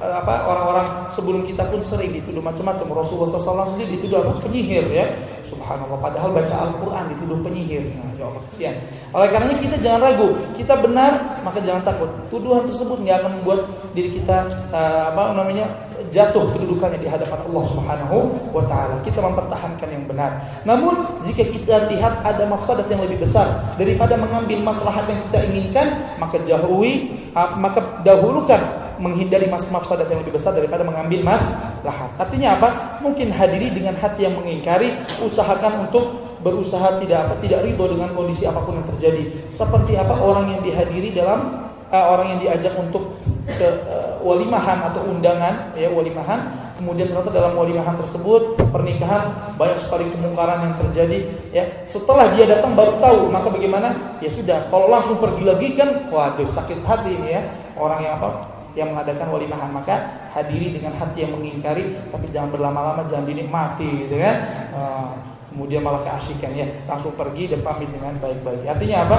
apa 0.00 0.34
orang-orang 0.46 0.86
sebelum 1.12 1.42
kita 1.44 1.66
pun 1.68 1.80
sering 1.82 2.14
dituduh 2.14 2.40
macam-macam. 2.40 2.86
Rasulullah 3.04 3.36
SAW 3.36 3.74
sendiri 3.76 4.00
dituduh 4.00 4.24
apa? 4.24 4.40
Penyihir 4.44 4.86
ya. 4.92 5.06
Subhanallah. 5.46 5.98
Padahal 6.02 6.34
baca 6.34 6.54
Al-Quran 6.54 7.04
dituduh 7.14 7.38
penyihir. 7.42 7.94
Nah, 7.94 8.12
ya 8.18 8.24
Allah 8.28 8.42
kesian. 8.50 8.74
Oleh 9.14 9.28
karenanya 9.30 9.58
kita 9.62 9.76
jangan 9.80 10.00
ragu. 10.02 10.28
Kita 10.58 10.74
benar 10.82 11.12
maka 11.46 11.58
jangan 11.62 11.82
takut. 11.86 12.10
Tuduhan 12.28 12.66
tersebut 12.66 12.98
nggak 13.02 13.16
akan 13.22 13.32
membuat 13.40 13.60
diri 13.94 14.10
kita 14.12 14.36
uh, 14.74 15.14
apa 15.14 15.32
namanya 15.32 15.86
jatuh 16.12 16.52
kedudukannya 16.52 17.00
di 17.00 17.08
hadapan 17.08 17.40
Allah 17.48 17.64
Subhanahu 17.70 18.18
wa 18.52 18.64
taala. 18.68 19.00
Kita 19.02 19.22
mempertahankan 19.22 19.88
yang 19.88 20.04
benar. 20.04 20.30
Namun 20.68 21.22
jika 21.24 21.44
kita 21.46 21.88
lihat 21.90 22.22
ada 22.22 22.44
mafsadat 22.46 22.86
yang 22.90 23.02
lebih 23.02 23.24
besar 23.24 23.74
daripada 23.80 24.18
mengambil 24.18 24.60
maslahat 24.60 25.06
yang 25.08 25.20
kita 25.30 25.38
inginkan, 25.48 25.86
maka 26.20 26.36
jauhi 26.44 27.26
maka 27.36 28.00
dahulukan 28.00 28.85
menghindari 28.98 29.46
mas 29.46 29.68
mafsadat 29.68 30.08
yang 30.08 30.20
lebih 30.24 30.36
besar 30.36 30.56
daripada 30.56 30.82
mengambil 30.82 31.22
mas 31.22 31.42
lahat. 31.82 32.10
Artinya 32.16 32.56
apa? 32.56 32.68
Mungkin 33.00 33.30
hadiri 33.30 33.72
dengan 33.72 33.94
hati 33.96 34.26
yang 34.26 34.34
mengingkari, 34.36 34.92
usahakan 35.22 35.88
untuk 35.88 36.26
berusaha 36.44 37.02
tidak 37.02 37.26
apa 37.26 37.34
tidak 37.42 37.66
ridho 37.66 37.90
dengan 37.90 38.14
kondisi 38.14 38.46
apa 38.46 38.62
pun 38.62 38.78
yang 38.78 38.88
terjadi. 38.96 39.50
Seperti 39.50 39.98
apa 39.98 40.14
orang 40.18 40.52
yang 40.52 40.60
dihadiri 40.62 41.14
dalam 41.16 41.66
uh, 41.90 42.04
orang 42.12 42.36
yang 42.36 42.40
diajak 42.42 42.74
untuk 42.78 43.18
ke 43.46 43.68
uh, 43.86 44.18
walimahan 44.22 44.90
atau 44.90 45.06
undangan 45.06 45.70
ya 45.78 45.86
walimahan 45.94 46.66
kemudian 46.76 47.08
ternyata 47.08 47.32
dalam 47.32 47.56
walimahan 47.56 47.96
tersebut 47.96 48.58
pernikahan 48.68 49.54
banyak 49.56 49.78
sekali 49.80 50.12
kemungkaran 50.12 50.66
yang 50.66 50.74
terjadi 50.76 51.18
ya 51.54 51.64
setelah 51.88 52.28
dia 52.36 52.44
datang 52.44 52.76
baru 52.76 53.00
tahu 53.00 53.32
maka 53.32 53.48
bagaimana 53.48 54.18
ya 54.20 54.28
sudah 54.28 54.68
kalau 54.68 54.90
langsung 54.90 55.16
pergi 55.16 55.42
lagi 55.46 55.68
kan 55.78 56.10
waduh 56.12 56.44
sakit 56.44 56.84
hati 56.84 57.16
ini 57.16 57.28
ya 57.32 57.42
orang 57.78 58.04
yang 58.04 58.20
apa 58.20 58.55
yang 58.76 58.92
mengadakan 58.92 59.32
walimahan 59.32 59.72
maka 59.72 60.28
hadiri 60.36 60.76
dengan 60.76 60.92
hati 60.94 61.24
yang 61.24 61.32
mengingkari 61.32 61.96
tapi 62.12 62.28
jangan 62.28 62.52
berlama-lama 62.52 63.08
jangan 63.08 63.24
dinikmati 63.24 64.06
gitu 64.06 64.20
kan? 64.20 64.36
Uh, 64.76 65.08
kemudian 65.50 65.80
malah 65.80 66.04
keasikan 66.04 66.52
ya. 66.52 66.68
Langsung 66.84 67.16
pergi 67.16 67.48
dan 67.48 67.64
pamit 67.64 67.88
dengan 67.88 68.12
baik-baik. 68.20 68.68
Artinya 68.68 69.08
apa? 69.08 69.18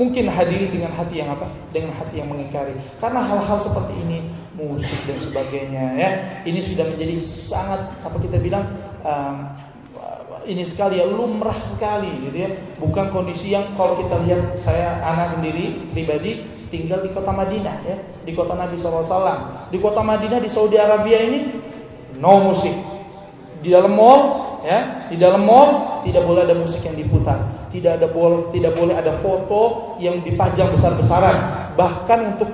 Mungkin 0.00 0.32
hadiri 0.32 0.72
dengan 0.72 0.96
hati 0.96 1.20
yang 1.20 1.30
apa? 1.36 1.52
Dengan 1.68 1.92
hati 1.92 2.24
yang 2.24 2.32
mengingkari. 2.32 2.72
Karena 2.96 3.20
hal-hal 3.20 3.60
seperti 3.60 3.92
ini 4.00 4.18
musik 4.58 5.06
dan 5.06 5.18
sebagainya 5.22 5.84
ya 5.94 6.10
ini 6.42 6.58
sudah 6.58 6.90
menjadi 6.90 7.14
sangat 7.22 7.78
apa 8.02 8.18
kita 8.18 8.42
bilang 8.42 8.66
um, 9.06 9.54
ini 10.48 10.64
sekali 10.64 10.96
ya 10.98 11.06
lumrah 11.06 11.60
sekali 11.68 12.08
gitu 12.24 12.48
ya. 12.48 12.50
Bukan 12.80 13.12
kondisi 13.12 13.52
yang 13.52 13.68
kalau 13.76 14.00
kita 14.00 14.16
lihat 14.24 14.56
saya 14.56 14.96
anak 15.04 15.36
sendiri 15.36 15.92
pribadi 15.92 16.57
tinggal 16.68 17.04
di 17.04 17.10
kota 17.12 17.32
Madinah 17.34 17.76
ya, 17.84 17.96
di 18.24 18.32
kota 18.32 18.54
Nabi 18.54 18.78
SAW. 18.78 19.68
Di 19.68 19.78
kota 19.80 20.00
Madinah 20.00 20.40
di 20.40 20.48
Saudi 20.48 20.80
Arabia 20.80 21.18
ini 21.20 21.40
no 22.16 22.52
musik. 22.52 22.72
Di 23.58 23.68
dalam 23.74 23.92
mall 23.92 24.20
ya, 24.62 25.10
di 25.10 25.16
dalam 25.18 25.42
mall 25.42 26.00
tidak 26.06 26.22
boleh 26.24 26.46
ada 26.46 26.56
musik 26.56 26.86
yang 26.86 26.96
diputar. 26.96 27.68
Tidak 27.68 28.00
ada 28.00 28.08
boleh 28.08 28.48
tidak 28.54 28.72
boleh 28.78 28.94
ada 28.96 29.12
foto 29.20 29.94
yang 30.00 30.22
dipajang 30.24 30.72
besar-besaran. 30.72 31.72
Bahkan 31.76 32.18
untuk 32.36 32.48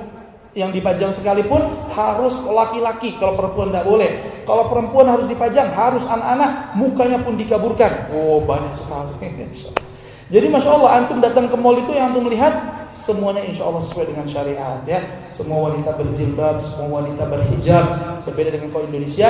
yang 0.54 0.70
dipajang 0.70 1.10
sekalipun 1.10 1.60
harus 1.98 2.38
laki-laki 2.46 3.18
kalau 3.18 3.34
perempuan 3.34 3.74
tidak 3.74 3.86
boleh 3.90 4.10
kalau 4.46 4.70
perempuan 4.70 5.10
harus 5.10 5.26
dipajang 5.26 5.66
harus 5.74 6.06
anak-anak 6.06 6.78
mukanya 6.78 7.18
pun 7.26 7.34
dikaburkan 7.34 8.14
oh 8.14 8.38
banyak 8.38 8.70
sekali 8.70 9.18
jadi 10.32 10.46
masya 10.48 10.70
Allah 10.72 10.90
antum 11.04 11.18
datang 11.20 11.46
ke 11.52 11.56
mall 11.58 11.76
itu 11.76 11.92
yang 11.92 12.12
antum 12.12 12.24
melihat 12.24 12.52
semuanya 12.96 13.44
insya 13.44 13.68
Allah 13.68 13.82
sesuai 13.84 14.16
dengan 14.16 14.24
syariat 14.24 14.80
ya. 14.88 15.00
Semua 15.36 15.68
wanita 15.68 15.92
berjilbab, 16.00 16.64
semua 16.64 17.04
wanita 17.04 17.28
berhijab. 17.28 17.84
Berbeda 18.24 18.56
dengan 18.56 18.72
kalau 18.72 18.88
Indonesia, 18.88 19.28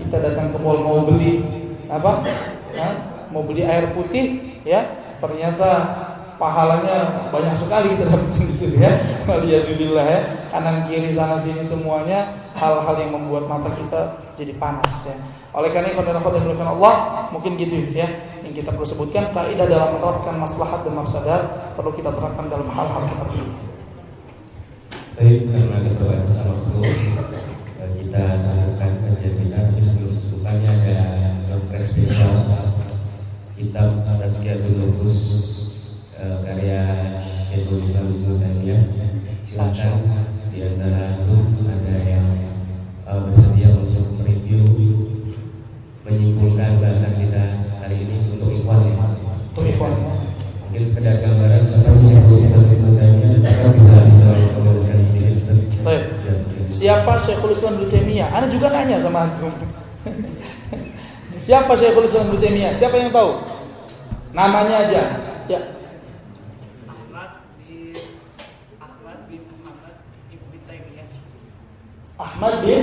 kita 0.00 0.16
datang 0.16 0.56
ke 0.56 0.58
mall 0.62 0.80
mau 0.80 1.04
beli 1.04 1.44
apa? 1.92 2.24
Mau 3.28 3.44
beli 3.44 3.64
air 3.64 3.92
putih, 3.92 4.56
ya 4.64 4.84
ternyata 5.20 5.70
pahalanya 6.40 7.28
banyak 7.30 7.54
sekali 7.54 7.94
kita 7.94 8.08
dapetin 8.08 8.44
di 8.48 8.54
sini 8.56 8.76
ya. 8.80 8.92
Alhamdulillah 9.28 10.06
ya. 10.08 10.20
Kanan 10.48 10.88
kiri 10.88 11.12
sana 11.12 11.36
sini 11.36 11.60
semuanya 11.60 12.50
hal-hal 12.56 12.96
yang 12.98 13.12
membuat 13.14 13.46
mata 13.46 13.70
kita 13.76 14.32
jadi 14.34 14.56
panas 14.56 15.12
ya. 15.12 15.16
Oleh 15.52 15.68
karena 15.68 15.92
itu 15.92 16.00
Allah 16.64 17.28
mungkin 17.28 17.60
gitu 17.60 17.92
ya 17.92 18.08
yang 18.40 18.54
kita 18.56 18.72
perlu 18.72 18.88
sebutkan 18.88 19.36
kaidah 19.36 19.68
dalam 19.68 20.00
menerapkan 20.00 20.40
maslahat 20.40 20.80
dan 20.80 20.96
mafsadat 20.96 21.42
perlu 21.76 21.92
kita 21.92 22.08
terapkan 22.08 22.48
dalam 22.48 22.68
hal-hal 22.72 23.04
seperti 23.04 23.36
ini. 23.36 23.54
Baik, 25.12 25.40
karena 25.52 25.76
keterbatasan 25.84 26.44
waktu 26.48 26.76
kita 28.00 28.24
lanjutkan 28.42 28.90
kajian 29.04 29.34
kita 29.44 29.58
sebelum 29.76 30.12
sebelumnya 30.16 30.70
ada 30.72 30.92
yang 31.52 31.60
spesial 31.84 32.34
kitab 33.52 33.88
Tazkiyatul 34.08 34.74
Nufus 34.80 35.16
eh, 36.16 36.36
karya 36.42 36.82
Syekhul 37.20 37.84
Islam 37.84 38.16
Ibnu 38.16 38.40
Taimiyah. 38.40 38.82
Silakan 39.44 40.21
Sekedar 51.02 51.18
gambaran 51.18 51.66
seperti 51.66 52.14
yang 52.14 52.30
Islam 52.30 52.62
Ibnu 52.70 52.90
Taimiyah 52.94 53.34
kita 53.34 53.68
bisa 53.74 53.94
menuliskan 54.54 54.98
sendiri. 55.02 55.34
Baik. 55.82 56.02
Siapa 56.62 57.12
Syekhul 57.26 57.50
Islam 57.58 57.74
Ibnu 57.74 57.90
Taimiyah? 57.90 58.28
Anda 58.30 58.46
juga 58.46 58.70
nanya 58.70 59.02
sama 59.02 59.26
antum. 59.26 59.50
Siapa 61.42 61.74
Syekhul 61.74 62.06
Islam 62.06 62.30
Ibnu 62.30 62.38
Taimiyah? 62.38 62.70
Siapa 62.78 63.02
yang 63.02 63.10
tahu? 63.10 63.34
Namanya 64.30 64.86
aja. 64.86 65.02
Ya. 65.50 65.74
Ahmad 66.86 67.50
bin 67.66 67.98
Ahmad 68.78 69.18
bin 69.26 69.42
Muhammad 69.58 69.98
bin 72.62 72.82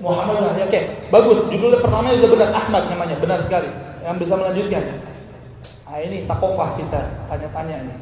Muhammad 0.00 0.56
ya, 0.56 0.64
Oke, 0.64 0.80
bagus. 1.12 1.38
Judulnya 1.52 1.84
pertama 1.84 2.08
sudah 2.08 2.30
benar 2.40 2.56
Ahmad 2.56 2.88
namanya, 2.88 3.20
benar 3.20 3.44
sekali. 3.44 3.68
Yang 4.00 4.16
bisa 4.24 4.40
melanjutkan. 4.40 5.09
Nah, 5.90 5.98
ini 5.98 6.22
sakofah 6.22 6.78
kita 6.78 7.26
tanya-tanya 7.26 7.82
ini. 7.82 7.94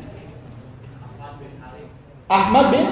Ahmad 2.29 2.69
bin 2.69 2.85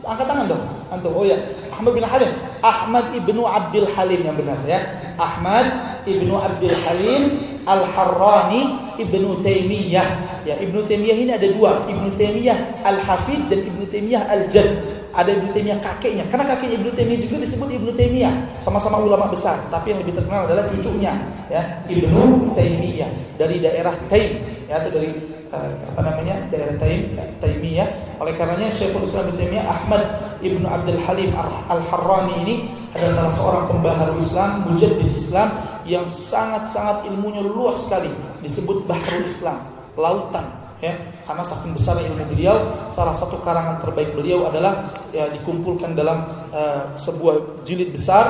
Angkat 0.00 0.26
tangan 0.28 0.46
dong. 0.48 0.64
Antum. 0.88 1.12
Oh 1.12 1.24
ya, 1.24 1.36
Ahmad 1.72 1.92
bin 1.92 2.04
Halim. 2.04 2.32
Ahmad 2.60 3.12
ibnu 3.16 3.44
Abdul 3.44 3.88
Halim 3.96 4.20
yang 4.24 4.36
benar 4.36 4.60
ya. 4.64 4.80
Ahmad 5.20 5.64
ibnu 6.08 6.36
Abdul 6.36 6.72
Halim 6.72 7.22
Al-Harrani 7.68 8.96
ibnu 8.96 9.44
Taimiyah. 9.44 10.08
Ya, 10.48 10.56
ibnu 10.56 10.84
Taimiyah 10.88 11.16
ini 11.16 11.30
ada 11.36 11.48
dua. 11.48 11.84
Ibnu 11.84 12.16
Taimiyah 12.16 12.80
Al-Hafid 12.84 13.52
dan 13.52 13.60
ibnu 13.64 13.84
Taimiyah 13.88 14.24
Al-Jad 14.24 14.99
ada 15.10 15.30
Ibnu 15.30 15.50
Taimiyah 15.50 15.80
kakeknya. 15.82 16.24
Karena 16.30 16.44
kakeknya 16.54 16.76
Ibnu 16.82 16.90
Taimiyah 16.94 17.20
juga 17.26 17.36
disebut 17.42 17.68
Ibnu 17.70 17.90
Taimiyah, 17.98 18.34
sama-sama 18.62 19.02
ulama 19.02 19.26
besar, 19.26 19.58
tapi 19.68 19.94
yang 19.94 20.00
lebih 20.02 20.14
terkenal 20.18 20.46
adalah 20.46 20.64
cucunya, 20.70 21.14
ya, 21.50 21.62
Ibnu 21.90 22.54
Taimiyah 22.54 23.10
dari 23.34 23.56
daerah 23.58 23.94
Taim, 24.06 24.30
ya, 24.70 24.78
atau 24.78 24.90
dari 24.94 25.10
uh, 25.50 25.70
apa 25.90 26.00
namanya? 26.04 26.36
daerah 26.54 26.74
Taim, 26.78 27.14
Taimiyah. 27.42 27.88
Oleh 28.22 28.34
karenanya 28.38 28.70
Syekhul 28.76 29.06
Islam 29.06 29.32
Ibnu 29.32 29.38
Taimiyah 29.38 29.66
Ahmad 29.66 30.02
Ibnu 30.40 30.66
Abdul 30.68 31.00
Halim 31.04 31.30
Al-Harrani 31.68 32.34
ini 32.46 32.54
adalah 32.94 33.30
salah 33.30 33.34
seorang 33.34 33.64
pembaharu 33.70 34.14
Islam, 34.18 34.50
mujaddid 34.66 35.10
Islam 35.14 35.48
yang 35.86 36.06
sangat-sangat 36.06 37.06
ilmunya 37.10 37.42
luas 37.42 37.86
sekali, 37.86 38.10
disebut 38.42 38.86
Bahrul 38.86 39.26
Islam, 39.26 39.58
lautan 39.98 40.59
ya. 40.80 40.98
Karena 41.28 41.44
saking 41.44 41.76
besar 41.76 42.00
ilmu 42.00 42.24
beliau 42.32 42.88
salah 42.90 43.14
satu 43.14 43.38
karangan 43.44 43.78
terbaik 43.84 44.16
beliau 44.16 44.48
adalah 44.48 44.90
ya 45.14 45.28
dikumpulkan 45.30 45.94
dalam 45.94 46.26
uh, 46.50 46.96
sebuah 46.96 47.62
jilid 47.62 47.94
besar 47.94 48.26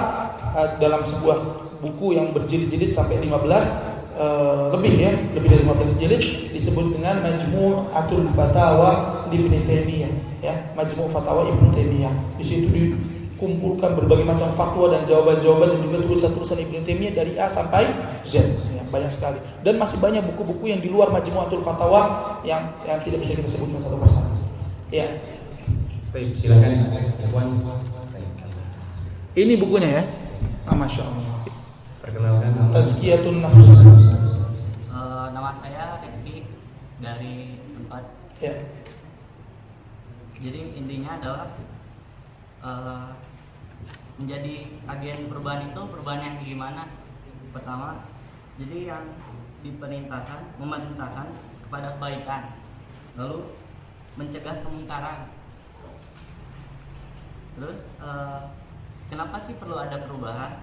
uh, 0.52 0.76
dalam 0.76 1.06
sebuah 1.06 1.70
buku 1.80 2.12
yang 2.12 2.36
berjilid-jilid 2.36 2.92
sampai 2.92 3.24
15 3.24 3.32
uh, 3.32 3.40
eh, 4.20 4.64
lebih 4.76 4.94
ya 5.00 5.12
lebih 5.32 5.48
dari 5.48 5.62
15 5.64 5.96
jilid 5.96 6.22
disebut 6.52 6.92
dengan 6.92 7.24
Majmu'atul 7.24 8.28
Fatawa 8.36 9.24
Ibnu 9.32 9.64
Taimiyah 9.64 10.12
ya. 10.44 10.54
Majmu' 10.76 11.08
Fatawa 11.08 11.48
Ibnu 11.48 11.72
Taimiyah. 11.72 12.12
Di 12.36 12.44
situ 12.44 12.68
dikumpulkan 12.68 13.96
berbagai 13.96 14.28
macam 14.28 14.52
fatwa 14.52 14.92
dan 14.92 15.08
jawaban-jawaban 15.08 15.72
dan 15.72 15.80
juga 15.80 16.04
tulisan-tulisan 16.04 16.58
Ibnu 16.68 16.84
Taimiyah 16.84 17.14
dari 17.16 17.32
A 17.40 17.48
sampai 17.48 17.88
Z 18.28 18.44
banyak 18.90 19.10
sekali 19.14 19.38
dan 19.62 19.74
masih 19.78 20.02
banyak 20.02 20.22
buku-buku 20.34 20.68
yang 20.68 20.82
di 20.82 20.90
luar 20.90 21.14
Majmu'atul 21.14 21.62
Fatawa 21.62 22.36
yang 22.42 22.74
yang 22.84 22.98
tidak 23.00 23.22
bisa 23.22 23.38
kita 23.38 23.48
sebutkan 23.48 23.80
satu 23.86 23.96
persatu. 24.02 24.34
Ya. 24.90 25.06
Baik, 26.10 26.34
silakan 26.34 26.90
Ini 29.30 29.54
bukunya 29.62 29.90
ya. 29.94 30.02
Ah, 30.66 30.74
Masya 30.74 31.06
Allah. 31.06 31.38
Perkenalkan 32.02 32.50
Tazkiyatun 32.74 33.38
Nafs. 33.38 33.68
Uh, 34.90 35.30
nama 35.30 35.54
saya 35.54 36.02
Rizky 36.02 36.42
dari 36.98 37.62
tempat 37.78 38.04
ya. 38.42 38.54
jadi 40.40 40.60
intinya 40.76 41.16
adalah 41.20 41.48
uh, 42.64 43.06
menjadi 44.20 44.68
agen 44.84 45.18
perubahan 45.32 45.72
itu 45.72 45.80
perubahan 45.88 46.20
yang 46.20 46.36
gimana 46.44 46.82
pertama 47.56 48.04
jadi 48.60 48.92
yang 48.92 49.04
diperintahkan 49.64 50.60
memerintahkan 50.60 51.26
kepada 51.64 51.96
kebaikan. 51.96 52.44
Lalu 53.16 53.56
mencegah 54.20 54.60
kemungkaran. 54.60 55.32
Terus 57.56 57.88
uh, 58.04 58.52
kenapa 59.08 59.40
sih 59.40 59.56
perlu 59.56 59.80
ada 59.80 60.04
perubahan? 60.04 60.60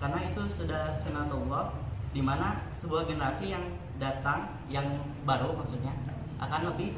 Karena 0.00 0.18
itu 0.24 0.42
sudah 0.48 0.96
sunatullah 0.96 1.76
di 2.16 2.24
mana 2.24 2.64
sebuah 2.74 3.04
generasi 3.04 3.52
yang 3.52 3.64
datang 4.00 4.56
yang 4.72 4.88
baru 5.28 5.52
maksudnya 5.52 5.92
akan 6.40 6.74
lebih 6.74 6.96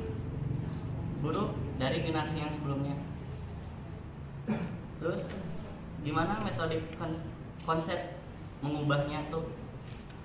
buruk 1.20 1.58
dari 1.76 2.06
generasi 2.06 2.38
yang 2.38 2.52
sebelumnya. 2.54 2.96
Terus 5.02 5.26
gimana 6.06 6.40
metode 6.40 6.80
konsep 7.66 8.20
mengubahnya 8.64 9.28
tuh 9.28 9.63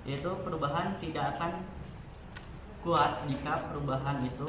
yaitu 0.08 0.30
perubahan 0.44 0.96
tidak 0.98 1.36
akan 1.36 1.64
kuat 2.80 3.28
jika 3.28 3.68
perubahan 3.68 4.24
itu 4.24 4.48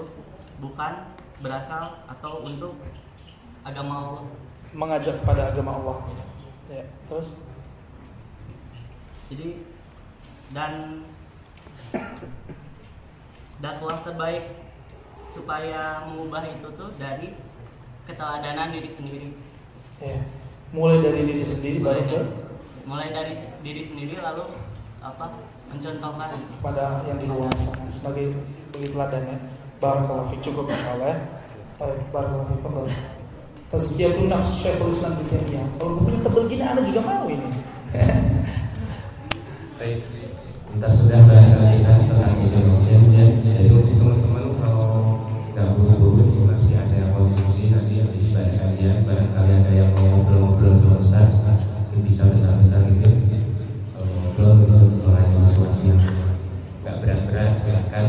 bukan 0.63 1.11
berasal 1.43 2.05
atau 2.07 2.45
untuk 2.47 2.79
agama 3.65 3.93
Allah. 3.99 4.23
Mengajak 4.71 5.19
pada 5.27 5.51
agama 5.51 5.75
Allah. 5.81 5.97
Ya. 6.71 6.87
Terus? 7.11 7.43
Jadi 9.27 9.67
dan 10.51 11.03
dakwah 13.63 14.03
terbaik 14.03 14.71
supaya 15.31 16.03
mengubah 16.07 16.43
itu 16.47 16.67
tuh 16.75 16.91
dari 16.95 17.35
keteladanan 18.07 18.71
diri 18.71 18.89
sendiri. 18.91 19.29
Ya. 19.99 20.19
Mulai 20.71 21.03
dari 21.03 21.21
diri 21.27 21.43
sendiri 21.43 21.77
mulai 21.83 22.03
ke? 22.07 22.19
Mulai 22.87 23.09
dari 23.11 23.33
diri 23.59 23.81
sendiri 23.83 24.15
lalu 24.19 24.43
apa 25.01 25.25
mencontohkan? 25.73 26.29
Pada 26.61 27.01
yang 27.09 27.17
di 27.17 27.25
luar 27.25 27.49
sana 27.57 27.89
sebagai 27.89 28.37
sebagai 28.69 28.87
teladan 28.93 29.23
ya 29.33 29.37
barakallahu 29.81 30.29
fiik 30.29 30.41
cukup 30.45 30.69
insyaallah 30.69 31.09
ya 31.09 31.17
baik 31.81 31.99
barakallahu 32.13 32.47
fiik 32.53 32.61
kembali 32.61 32.93
tazkiyatun 33.73 34.29
nafs 34.29 34.61
Syekhul 34.61 34.93
Islam 34.93 35.17
Ibnu 35.17 35.25
Taimiyah 35.33 35.65
kalau 35.81 35.91
bukunya 35.97 36.19
tebel 36.21 36.43
gini 36.45 36.63
anda 36.63 36.81
juga 36.85 37.01
mau 37.01 37.25
ini. 37.25 37.49
Baik, 39.81 39.97
kita 40.69 40.89
sudah 40.93 41.19
bahas 41.25 41.49
kita 41.49 41.91
tentang 42.05 42.37
Indonesian 42.37 43.01
Jadi 43.41 43.67
teman-teman 43.73 44.21
kalau 44.21 44.30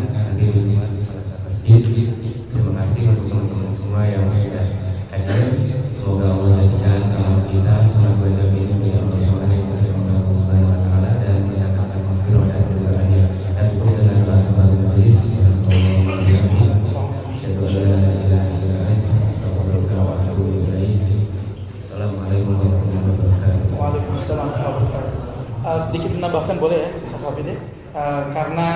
silahkan 0.03 0.35
nanti 0.35 0.51
di 0.51 0.75
salah 1.07 1.23
satu 1.31 1.47
masjid 1.47 1.83
terima 2.51 2.71
kasih 2.83 3.03
untuk 3.15 3.27
teman-teman 3.31 3.71
semua 3.71 4.03
yang 4.03 4.27
sudah 4.35 4.67
hadir 5.15 5.43
semoga 5.95 6.27
Allah 6.27 6.51
jadikan 6.59 7.03
amal 7.15 7.39
kita 7.47 7.75
semua 7.87 8.11
Nabi 8.19 8.61
ini 8.67 8.89
yang 8.91 9.07
bersama 9.07 9.47
dengan 9.47 10.27
Allah 10.27 10.35
Subhanahu 10.35 10.75
Wa 10.75 10.81
Taala 10.83 11.11
dan 11.23 11.37
menyatakan 11.47 12.01
makfirah 12.03 12.47
dan 12.51 12.65
juga 12.75 12.91
hadiah 12.99 13.29
dan 13.55 13.67
tutup 13.79 13.95
dengan 13.95 14.19
doa 14.27 14.39
majelis 14.59 15.19
Assalamualaikum 21.83 22.55
warahmatullahi 22.59 23.07
wabarakatuh. 23.07 23.79
Waalaikumsalam 23.79 24.47
warahmatullahi 24.51 25.15
wabarakatuh. 25.15 25.63
Uh, 25.63 25.79
sedikit 25.79 26.11
menambahkan 26.19 26.57
boleh 26.59 26.79
ya, 26.83 26.91
Pak 26.91 27.21
Hafid 27.23 27.47
ya? 27.47 27.57
Uh, 27.93 28.23
karena 28.35 28.69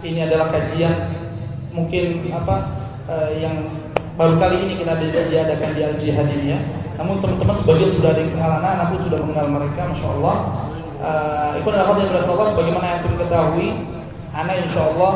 ini 0.00 0.18
adalah 0.30 0.46
kajian 0.54 0.94
mungkin 1.74 2.30
apa 2.30 2.70
uh, 3.10 3.30
yang 3.34 3.66
baru 4.14 4.38
kali 4.38 4.56
ini 4.62 4.74
kita 4.78 4.94
di- 5.02 5.10
diadakan 5.10 5.70
di 5.74 5.80
Al 5.82 5.96
Jihad 5.98 6.28
ini 6.30 6.54
ya. 6.54 6.58
Namun 7.00 7.18
teman-teman 7.18 7.56
sebagian 7.56 7.90
sudah 7.96 8.12
ada 8.12 8.22
kenal 8.28 8.50
anak, 8.60 8.70
anak 8.76 8.88
sudah 9.02 9.18
mengenal 9.24 9.48
mereka, 9.56 9.88
masya 9.88 10.08
Allah. 10.20 10.36
Uh, 11.00 11.56
dan 11.64 11.80
akhwat 11.80 11.96
yang 12.04 12.12
berkata 12.12 12.28
Allah, 12.28 12.48
sebagaimana 12.52 12.84
yang 12.84 12.96
antum 13.00 13.14
ketahui, 13.16 13.68
anak 14.36 14.56
insya 14.60 14.82
Allah 14.92 15.12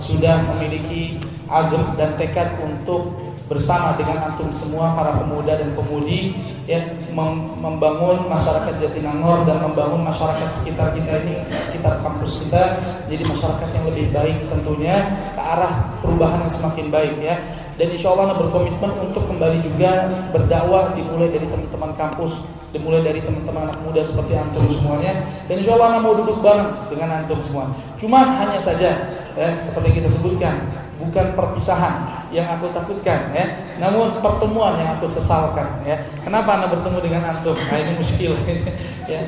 sudah 0.00 0.36
memiliki 0.48 1.20
azam 1.52 1.92
dan 2.00 2.16
tekad 2.16 2.56
untuk 2.64 3.14
bersama 3.46 3.94
dengan 3.94 4.26
antum 4.26 4.50
semua 4.50 4.98
para 4.98 5.22
pemuda 5.22 5.54
dan 5.54 5.70
pemudi 5.78 6.34
ya 6.66 6.82
mem- 7.14 7.54
membangun 7.62 8.26
masyarakat 8.26 8.74
Jatinangor 8.82 9.46
dan 9.46 9.62
membangun 9.62 10.02
masyarakat 10.02 10.50
sekitar 10.50 10.90
kita 10.98 11.22
ini 11.22 11.46
sekitar 11.70 12.02
kampus 12.02 12.42
kita 12.42 12.62
jadi 13.06 13.22
masyarakat 13.22 13.68
yang 13.70 13.84
lebih 13.86 14.06
baik 14.10 14.36
tentunya 14.50 14.98
ke 15.30 15.42
arah 15.42 15.94
perubahan 16.02 16.42
yang 16.42 16.52
semakin 16.52 16.86
baik 16.90 17.14
ya. 17.22 17.38
Dan 17.76 17.92
insya 17.92 18.08
Allah 18.08 18.32
berkomitmen 18.40 18.88
untuk 19.04 19.28
kembali 19.28 19.60
juga 19.60 20.08
berdakwah 20.32 20.96
dimulai 20.96 21.28
dari 21.28 21.44
teman-teman 21.44 21.92
kampus 21.92 22.40
dimulai 22.72 23.04
dari 23.04 23.20
teman-teman 23.20 23.68
anak 23.68 23.78
muda 23.84 24.00
seperti 24.00 24.32
antum 24.32 24.64
semuanya. 24.72 25.28
Dan 25.44 25.60
insya 25.60 25.76
Allah 25.76 26.00
mau 26.00 26.16
duduk 26.16 26.40
bareng 26.40 26.88
dengan 26.88 27.20
antum 27.20 27.36
semua. 27.44 27.68
Cuma 28.00 28.24
hanya 28.24 28.56
saja 28.56 28.90
ya, 29.36 29.48
seperti 29.60 30.00
kita 30.00 30.08
sebutkan 30.08 30.56
bukan 30.96 31.36
perpisahan 31.36 32.15
yang 32.36 32.60
aku 32.60 32.68
takutkan 32.76 33.32
ya. 33.32 33.64
Namun 33.80 34.20
pertemuan 34.20 34.76
yang 34.76 35.00
aku 35.00 35.08
sesalkan 35.08 35.80
ya. 35.88 35.96
Kenapa 36.20 36.60
anda 36.60 36.68
bertemu 36.68 37.00
dengan 37.00 37.22
antum? 37.32 37.56
Nah 37.56 37.78
ini 37.80 37.92
muskil 37.96 38.36
ya. 39.12 39.24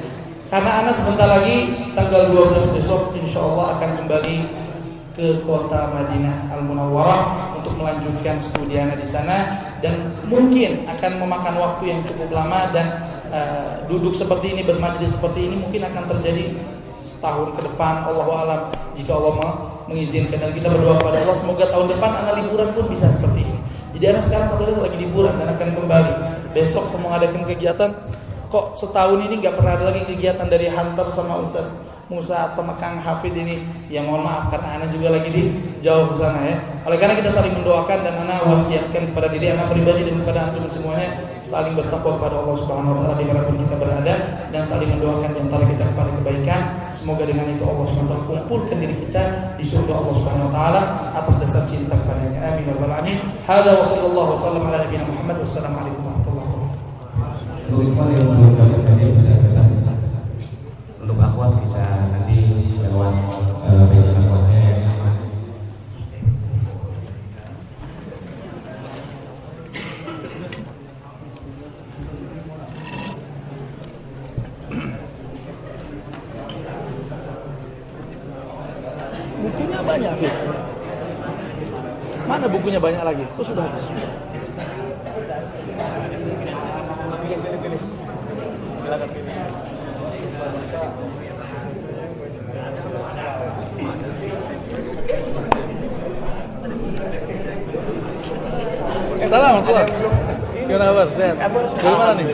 Karena 0.53 0.85
anda 0.85 0.93
sebentar 0.93 1.29
lagi 1.29 1.89
tanggal 1.97 2.37
12 2.37 2.77
besok 2.77 3.17
insya 3.17 3.41
Allah 3.41 3.81
akan 3.81 3.91
kembali 4.05 4.37
ke 5.17 5.43
kota 5.43 5.93
Madinah 5.93 6.53
Al 6.53 6.63
Munawwarah 6.69 7.57
untuk 7.57 7.75
melanjutkan 7.81 8.39
studi 8.39 8.77
anda 8.77 8.95
di 8.95 9.09
sana 9.09 9.67
dan 9.81 10.13
mungkin 10.29 10.87
akan 10.87 11.13
memakan 11.21 11.55
waktu 11.59 11.91
yang 11.91 12.01
cukup 12.07 12.31
lama 12.31 12.71
dan 12.71 12.87
eh, 13.29 13.85
duduk 13.91 14.15
seperti 14.15 14.57
ini 14.57 14.63
bermajlis 14.65 15.17
seperti 15.17 15.49
ini 15.49 15.57
mungkin 15.59 15.85
akan 15.91 16.05
terjadi 16.17 16.55
setahun 17.03 17.57
ke 17.57 17.61
depan 17.67 18.07
Allah 18.07 18.27
alam. 18.47 18.61
Jika 18.95 19.13
Allah 19.17 19.33
mau 19.37 19.53
mengizinkan 19.89 20.39
dan 20.39 20.53
kita 20.53 20.69
berdoa 20.69 21.01
kepada 21.01 21.25
Allah 21.25 21.37
semoga 21.37 21.65
tahun 21.73 21.87
depan 21.97 22.11
anak 22.23 22.35
liburan 22.45 22.69
pun 22.77 22.85
bisa 22.93 23.09
seperti 23.09 23.43
ini. 23.43 23.59
Jadi 23.97 24.05
anak 24.15 24.23
sekarang 24.29 24.47
satu 24.53 24.63
lagi 24.79 24.97
liburan 25.01 25.35
dan 25.41 25.49
akan 25.57 25.69
kembali. 25.75 26.13
Besok 26.53 26.93
mau 26.95 27.11
mengadakan 27.11 27.43
kegiatan 27.49 27.91
kok 28.49 28.67
setahun 28.77 29.21
ini 29.29 29.45
nggak 29.45 29.55
pernah 29.61 29.73
ada 29.77 29.85
lagi 29.93 30.09
kegiatan 30.09 30.47
dari 30.49 30.73
Hunter 30.73 31.13
sama 31.13 31.45
Ustaz 31.45 31.69
Musa 32.09 32.49
sama 32.57 32.73
Kang 32.81 32.97
Hafid 33.05 33.37
ini 33.37 33.61
ya 33.93 34.01
mohon 34.01 34.25
maaf 34.25 34.49
karena 34.49 34.81
anak 34.81 34.89
juga 34.97 35.13
lagi 35.13 35.29
di 35.29 35.43
jauh 35.85 36.17
sana 36.17 36.41
ya. 36.41 36.57
Oleh 36.89 36.97
karena 36.97 37.21
kita 37.21 37.29
saling 37.29 37.53
mendoakan 37.53 37.99
dan 38.01 38.15
anak 38.25 38.49
wasiatkan 38.49 39.13
kepada 39.13 39.29
diri 39.29 39.53
anak 39.53 39.69
pribadi 39.69 40.09
dan 40.09 40.25
kepada 40.25 40.39
antum 40.49 40.65
semuanya 40.73 41.38
saling 41.49 41.73
bertakwa 41.73 42.21
kepada 42.21 42.45
Allah 42.45 42.57
Subhanahu 42.61 42.93
wa 42.93 43.01
taala 43.01 43.17
di 43.17 43.25
mana 43.25 43.41
pun 43.49 43.57
kita 43.57 43.81
berada 43.81 44.15
dan 44.53 44.63
saling 44.69 44.93
mendoakan 44.93 45.33
di 45.33 45.41
antara 45.41 45.65
kita 45.65 45.85
kepada 45.89 46.11
kebaikan. 46.21 46.61
Semoga 46.93 47.25
dengan 47.25 47.49
itu 47.49 47.65
Allah 47.65 47.87
Subhanahu 47.89 48.13
wa 48.13 48.21
taala 48.21 48.45
kumpulkan 48.45 48.77
diri 48.85 48.95
kita 49.01 49.25
di 49.57 49.65
surga 49.65 49.93
Allah 49.97 50.15
Subhanahu 50.21 50.49
wa 50.53 50.53
taala 50.53 50.81
atas 51.17 51.37
dasar 51.41 51.65
cinta 51.65 51.97
kepadanya. 51.97 52.39
Amin 52.45 52.69
ya 52.69 52.77
rabbal 52.77 52.93
alamin. 52.93 53.17
Hadza 53.49 53.81
wa 53.81 53.87
sallallahu 53.89 54.37
wasallam 54.37 54.69
ala 54.69 54.85
nabiyina 54.85 55.09
Muhammad 55.09 55.37
wassalamu 55.41 55.77
alaikum 55.81 56.03
warahmatullahi 56.05 56.49
wabarakatuh. 56.53 56.77
Untuk 61.01 61.17
akhwat 61.25 61.51
bisa 61.65 61.81
nanti 62.13 62.39
lewat 62.85 63.13
eh, 63.65 63.85
meja 63.89 64.13
akhwatnya 64.13 64.61
ya. 64.61 64.77
Bukunya 79.39 79.81
banyak, 79.87 80.13
Fit. 80.19 80.35
Bukunya 82.69 82.85
banyak 82.85 83.01
lagi? 83.01 83.25
Oh, 83.25 83.41
sudah 83.49 83.65
habis. 83.65 83.81
Salam, 99.33 99.65
keluar. 99.65 99.87
Gimana 100.69 100.85
kabar? 100.93 101.07
Sehat? 101.17 101.37
Dari 101.41 101.97
mana 101.97 102.13
nih? 102.21 102.27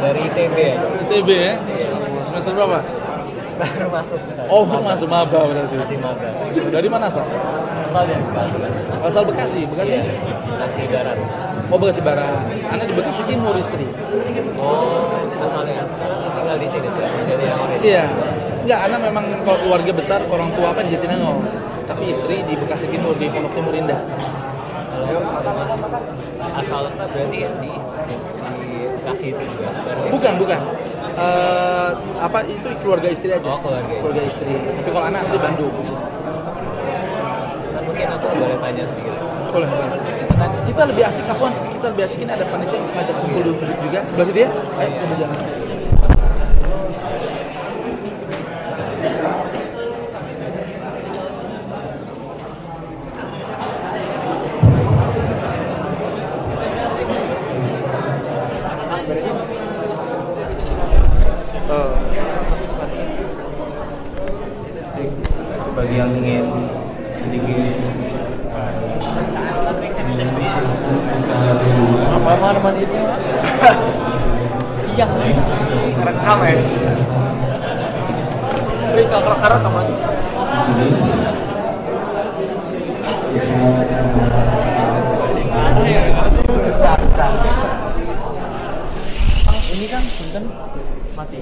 dari 0.00 0.20
ITB 0.24 0.56
ITB 1.04 1.28
ya? 1.36 1.54
Semester 2.24 2.56
berapa? 2.56 2.80
baru 3.60 3.88
masuk 3.92 4.20
Oh, 4.48 4.64
masuk 4.64 5.08
maba 5.12 5.40
berarti. 5.44 5.74
masih 5.76 5.98
maba 6.00 6.26
Dari 6.72 6.88
mana 6.88 7.12
asal? 7.12 7.28
Asal 7.90 8.06
dari 8.06 8.22
Bekasi 8.22 8.56
Asal 9.02 9.22
Bekasi, 9.26 9.60
Bekasi. 9.66 9.94
Bekasi 9.98 10.82
Barat 10.86 11.18
Oh 11.70 11.78
Bekasi 11.78 12.02
Barat. 12.02 12.34
Anak 12.66 12.84
di 12.90 12.94
Bekasi 12.98 13.22
Timur 13.30 13.54
istri. 13.54 13.86
Oh, 14.58 15.06
asalnya 15.38 15.86
sekarang 15.86 16.18
tinggal 16.34 16.56
di 16.58 16.66
sini. 16.66 16.88
Jadi 16.90 17.44
yang 17.46 17.60
ini. 17.62 17.76
Iya. 17.86 18.04
Enggak, 18.66 18.80
anak 18.90 19.00
memang 19.06 19.24
kalau 19.46 19.58
keluarga 19.62 19.92
besar 19.94 20.20
orang 20.26 20.50
tua 20.58 20.74
apa 20.74 20.82
di 20.82 20.98
Jatinangor. 20.98 21.46
Tapi 21.86 22.10
istri 22.10 22.42
di 22.42 22.58
Bekasi 22.58 22.90
Timur 22.90 23.14
di 23.14 23.30
Pondok 23.30 23.54
Timur 23.54 23.70
Indah. 23.70 24.02
Kalau 24.90 25.22
asal 26.58 26.90
Ustaz 26.90 27.06
berarti 27.14 27.38
di, 27.38 27.46
di, 27.62 27.70
di 28.58 28.68
Bekasi 28.98 29.26
itu 29.30 29.42
juga 29.54 29.70
baru 29.86 30.10
Bukan, 30.10 30.32
bukan. 30.42 30.60
Eh, 31.22 31.90
apa 32.18 32.38
itu 32.50 32.66
keluarga 32.82 33.08
istri 33.14 33.30
aja. 33.30 33.46
Oh, 33.46 33.62
keluarga 33.62 34.22
istri. 34.26 34.50
istri. 34.50 34.74
Tapi 34.74 34.90
kalau 34.90 35.06
anak 35.06 35.22
asli 35.22 35.38
Bandung. 35.38 35.70
Boleh 38.36 38.58
tanya 38.62 38.84
sedikit. 38.86 39.14
Boleh. 39.50 39.68
Kita 40.66 40.82
lebih 40.86 41.04
asik 41.08 41.24
kawan. 41.26 41.52
Kita 41.74 41.86
lebih 41.90 42.04
asik 42.06 42.18
ini 42.22 42.32
ada 42.32 42.44
panitia 42.46 42.78
yang 42.78 42.92
ngajak 42.94 43.16
kumpul 43.18 43.42
juga. 43.58 43.98
Sebelah 44.06 44.26
situ 44.28 44.40
ya. 44.46 44.48
Ayo 44.78 44.90
kita 44.94 45.14
jalan. 45.18 45.38
bagi 65.80 65.96
yang 65.96 66.12
ingin 66.12 66.44
sedikit 67.16 67.72
Apa 72.60 72.76
mana 72.76 72.84
itu? 72.84 72.92
iya 74.92 75.06
rekam 76.04 76.38
ya. 76.44 76.60
Beri 78.92 79.04
kakak-kakak 79.08 79.64
sama 79.64 79.80
Ini 89.72 89.86
kan 89.88 90.02
punten 90.04 90.44
mati. 91.16 91.36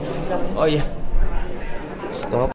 oh 0.55 0.67
iya 0.71 0.98